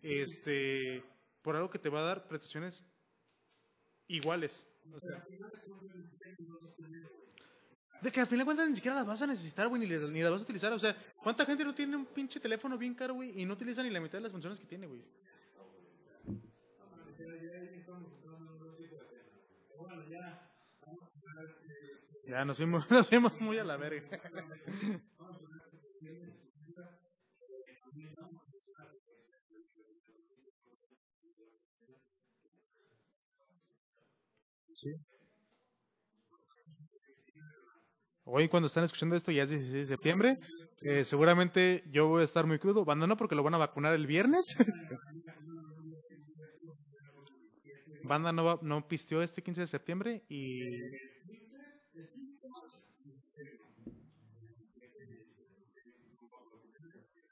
este, 0.00 1.04
por 1.42 1.54
algo 1.54 1.68
que 1.68 1.78
te 1.78 1.90
va 1.90 2.00
a 2.00 2.04
dar 2.04 2.26
prestaciones 2.26 2.82
iguales. 4.06 4.66
O 4.94 4.98
sea, 4.98 5.26
de 8.00 8.12
que 8.12 8.20
al 8.20 8.26
final 8.26 8.40
de 8.40 8.44
cuentas 8.44 8.68
ni 8.68 8.76
siquiera 8.76 8.96
las 8.96 9.06
vas 9.06 9.22
a 9.22 9.26
necesitar, 9.26 9.68
güey, 9.68 9.80
ni, 9.80 9.88
ni, 9.88 10.22
las 10.22 10.30
vas 10.30 10.40
a 10.40 10.44
utilizar. 10.44 10.72
O 10.72 10.78
sea, 10.78 10.96
¿cuánta 11.22 11.44
gente 11.44 11.64
no 11.64 11.74
tiene 11.74 11.96
un 11.96 12.06
pinche 12.06 12.40
teléfono 12.40 12.78
bien 12.78 12.94
caro, 12.94 13.14
güey, 13.14 13.40
y 13.40 13.44
no 13.44 13.54
utiliza 13.54 13.82
ni 13.82 13.90
la 13.90 14.00
mitad 14.00 14.18
de 14.18 14.22
las 14.22 14.32
funciones 14.32 14.60
que 14.60 14.66
tiene, 14.66 14.86
güey? 14.86 15.02
Ya 22.26 22.44
nos 22.44 22.56
fuimos, 22.58 22.88
nos 22.90 23.08
fuimos 23.08 23.40
muy 23.40 23.58
a 23.58 23.64
la 23.64 23.76
verga. 23.76 24.06
Sí. 34.72 34.94
Hoy 38.30 38.50
cuando 38.50 38.66
están 38.66 38.84
escuchando 38.84 39.16
esto 39.16 39.32
ya 39.32 39.44
es 39.44 39.50
16 39.50 39.72
de 39.72 39.86
septiembre. 39.86 40.38
Eh, 40.82 41.02
seguramente 41.04 41.82
yo 41.90 42.08
voy 42.08 42.20
a 42.20 42.24
estar 42.24 42.46
muy 42.46 42.58
crudo. 42.58 42.84
Banda 42.84 43.06
no 43.06 43.16
porque 43.16 43.34
lo 43.34 43.42
van 43.42 43.54
a 43.54 43.58
vacunar 43.58 43.94
el 43.94 44.06
viernes. 44.06 44.54
Banda 48.04 48.30
no, 48.30 48.86
pisteó 48.86 49.22
este 49.22 49.42
15 49.42 49.62
de 49.62 49.66
septiembre 49.66 50.22
y... 50.28 50.60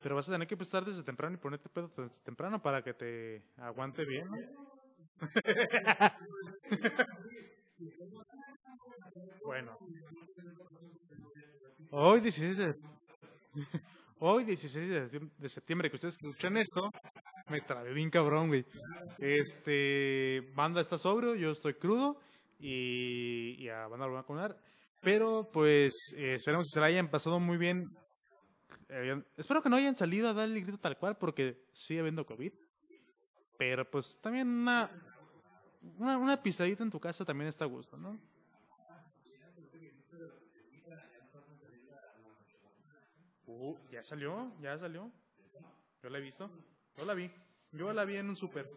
Pero 0.00 0.14
vas 0.14 0.30
a 0.30 0.32
tener 0.32 0.48
que 0.48 0.56
prestar 0.56 0.86
desde 0.86 1.02
temprano 1.02 1.34
y 1.34 1.38
ponerte 1.38 1.68
pedo 1.68 1.88
desde 1.88 2.22
temprano 2.22 2.62
para 2.62 2.82
que 2.82 2.94
te 2.94 3.42
aguante 3.58 4.06
bien. 4.06 4.30
¿no? 4.30 4.38
bueno. 9.44 9.78
Hoy 11.90 12.20
16 12.20 12.56
de, 12.56 12.74
hoy 14.18 14.44
16 14.44 15.10
de 15.38 15.48
septiembre 15.48 15.88
que 15.88 15.96
ustedes 15.96 16.14
escuchan 16.14 16.56
esto, 16.56 16.90
me 17.48 17.60
trabé 17.60 17.92
bien 17.92 18.10
cabrón, 18.10 18.48
güey. 18.48 18.64
Este, 19.18 20.40
banda 20.54 20.80
está 20.80 20.98
sobrio, 20.98 21.34
yo 21.36 21.52
estoy 21.52 21.74
crudo 21.74 22.18
y, 22.58 23.68
a 23.68 23.86
banda 23.86 24.06
lo 24.06 24.14
van 24.14 24.22
a 24.22 24.26
comer. 24.26 24.56
Pero 25.00 25.48
pues 25.52 26.12
eh, 26.16 26.34
esperemos 26.34 26.66
que 26.66 26.74
se 26.74 26.80
la 26.80 26.86
hayan 26.86 27.08
pasado 27.08 27.38
muy 27.38 27.56
bien. 27.56 27.96
Espero 29.36 29.62
que 29.62 29.68
no 29.68 29.76
hayan 29.76 29.96
salido 29.96 30.28
a 30.28 30.32
dar 30.32 30.48
el 30.48 30.60
grito 30.60 30.78
tal 30.78 30.96
cual 30.96 31.16
porque 31.16 31.64
sigue 31.72 32.00
habiendo 32.00 32.26
COVID. 32.26 32.52
Pero 33.58 33.88
pues 33.88 34.18
también 34.20 34.48
una, 34.48 34.90
una, 35.98 36.18
una 36.18 36.42
pisadita 36.42 36.82
en 36.82 36.90
tu 36.90 37.00
casa 37.00 37.24
también 37.24 37.48
está 37.48 37.64
a 37.64 37.68
gusto, 37.68 37.96
¿no? 37.96 38.18
Uh, 43.58 43.74
ya 43.90 44.02
salió, 44.02 44.52
ya 44.60 44.78
salió. 44.78 45.10
Yo 46.02 46.10
la 46.10 46.18
he 46.18 46.20
visto. 46.20 46.50
Yo 46.96 47.06
la 47.06 47.14
vi. 47.14 47.30
Yo 47.72 47.92
la 47.92 48.04
vi 48.04 48.16
en 48.16 48.28
un 48.28 48.36
súper. 48.36 48.68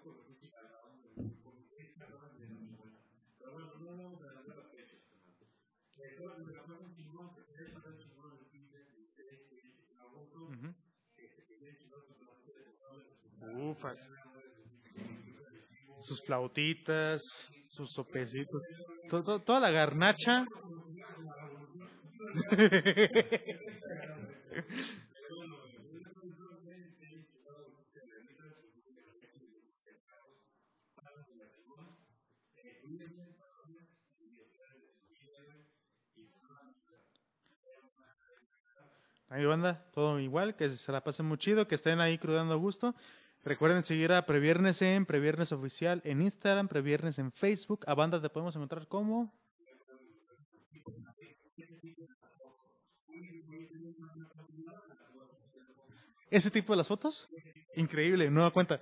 Uh 13.42 13.72
Ufas. 13.72 14.00
Sus 16.02 16.24
flautitas, 16.24 17.22
sus 17.66 17.92
sopecitos, 17.92 18.62
to, 19.10 19.24
to, 19.24 19.40
toda 19.40 19.60
la 19.60 19.72
garnacha. 19.72 20.46
Ahí 39.30 39.46
banda, 39.46 39.86
todo 39.92 40.20
igual, 40.20 40.56
que 40.56 40.72
se 40.72 40.92
la 40.92 41.04
pasen 41.04 41.28
muy 41.28 41.38
chido, 41.38 41.68
que 41.68 41.76
estén 41.76 42.00
ahí 42.00 42.18
crudando 42.18 42.56
a 42.56 42.58
gusto. 42.58 42.96
Recuerden 43.44 43.84
seguir 43.84 44.12
a 44.12 44.26
Previernes 44.26 44.82
en 44.82 45.06
Previernes 45.06 45.52
Oficial 45.52 46.02
en 46.04 46.24
Instagram, 46.24 46.68
Previernes 46.68 47.20
en 47.20 47.32
Facebook. 47.32 47.86
A 47.86 47.94
banda 47.94 48.20
te 48.20 48.30
podemos 48.30 48.56
encontrar 48.56 48.88
como. 48.88 49.32
Ese 56.32 56.52
tipo 56.52 56.74
de 56.74 56.78
las 56.78 56.88
fotos, 56.88 57.30
increíble, 57.76 58.30
nueva 58.30 58.52
cuenta. 58.52 58.82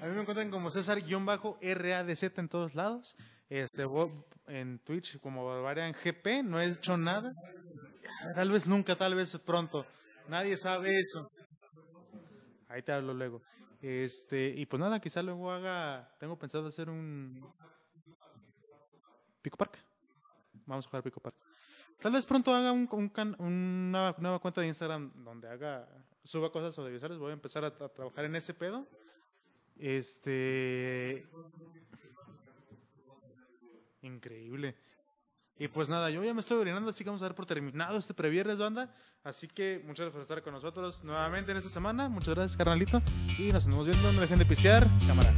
A 0.00 0.06
mí 0.06 0.14
me 0.14 0.20
encuentran 0.20 0.50
como 0.50 0.70
César-RADZ 0.70 2.22
en 2.38 2.48
todos 2.48 2.74
lados. 2.74 3.16
Este, 3.48 3.84
en 4.48 4.78
Twitch 4.80 5.20
como 5.20 5.46
Barbarian 5.46 5.92
GP, 5.92 6.44
no 6.44 6.60
he 6.60 6.66
hecho 6.66 6.96
nada. 6.96 7.32
Tal 8.34 8.50
vez 8.50 8.66
nunca, 8.66 8.96
tal 8.96 9.14
vez 9.14 9.36
pronto. 9.38 9.86
Nadie 10.28 10.56
sabe 10.56 10.98
eso. 10.98 11.30
Ahí 12.68 12.82
te 12.82 12.92
hablo 12.92 13.14
luego. 13.14 13.42
Este, 13.82 14.48
y 14.48 14.66
pues 14.66 14.80
nada, 14.80 15.00
quizá 15.00 15.22
luego 15.22 15.50
haga, 15.52 16.08
tengo 16.18 16.38
pensado 16.38 16.66
hacer 16.66 16.88
un 16.88 17.46
Pico 19.42 19.56
Park. 19.56 19.78
Vamos 20.66 20.86
a 20.86 20.90
jugar 20.90 21.02
Pico 21.04 21.20
Park. 21.20 21.36
Tal 22.00 22.12
vez 22.12 22.26
pronto 22.26 22.54
haga 22.54 22.72
un, 22.72 22.86
can- 23.08 23.36
una 23.38 24.14
nueva 24.18 24.38
cuenta 24.38 24.60
de 24.60 24.68
Instagram 24.68 25.12
donde 25.24 25.48
haga 25.48 25.88
suba 26.24 26.50
cosas 26.52 26.78
audiovisuales. 26.78 27.18
Voy 27.18 27.30
a 27.30 27.34
empezar 27.34 27.64
a, 27.64 27.68
a 27.68 27.88
trabajar 27.88 28.24
en 28.26 28.36
ese 28.36 28.54
pedo. 28.54 28.86
Este. 29.78 31.26
Increíble. 34.02 34.76
Y 35.58 35.68
pues 35.68 35.88
nada, 35.88 36.10
yo 36.10 36.22
ya 36.22 36.34
me 36.34 36.40
estoy 36.40 36.58
orinando, 36.58 36.90
así 36.90 37.02
que 37.02 37.08
vamos 37.08 37.22
a 37.22 37.26
dar 37.26 37.34
por 37.34 37.46
terminado 37.46 37.96
este 37.98 38.12
previernes, 38.12 38.58
banda. 38.58 38.92
Así 39.24 39.48
que 39.48 39.78
muchas 39.84 40.04
gracias 40.04 40.12
por 40.12 40.20
estar 40.22 40.42
con 40.42 40.52
nosotros 40.52 41.02
nuevamente 41.02 41.50
en 41.52 41.56
esta 41.56 41.70
semana. 41.70 42.08
Muchas 42.10 42.34
gracias, 42.34 42.56
carnalito. 42.58 43.00
Y 43.38 43.52
nos 43.52 43.64
estamos 43.64 43.86
viendo. 43.86 44.12
No 44.12 44.20
dejen 44.20 44.38
de 44.38 44.44
pisear. 44.46 44.86
Cámara. 45.06 45.34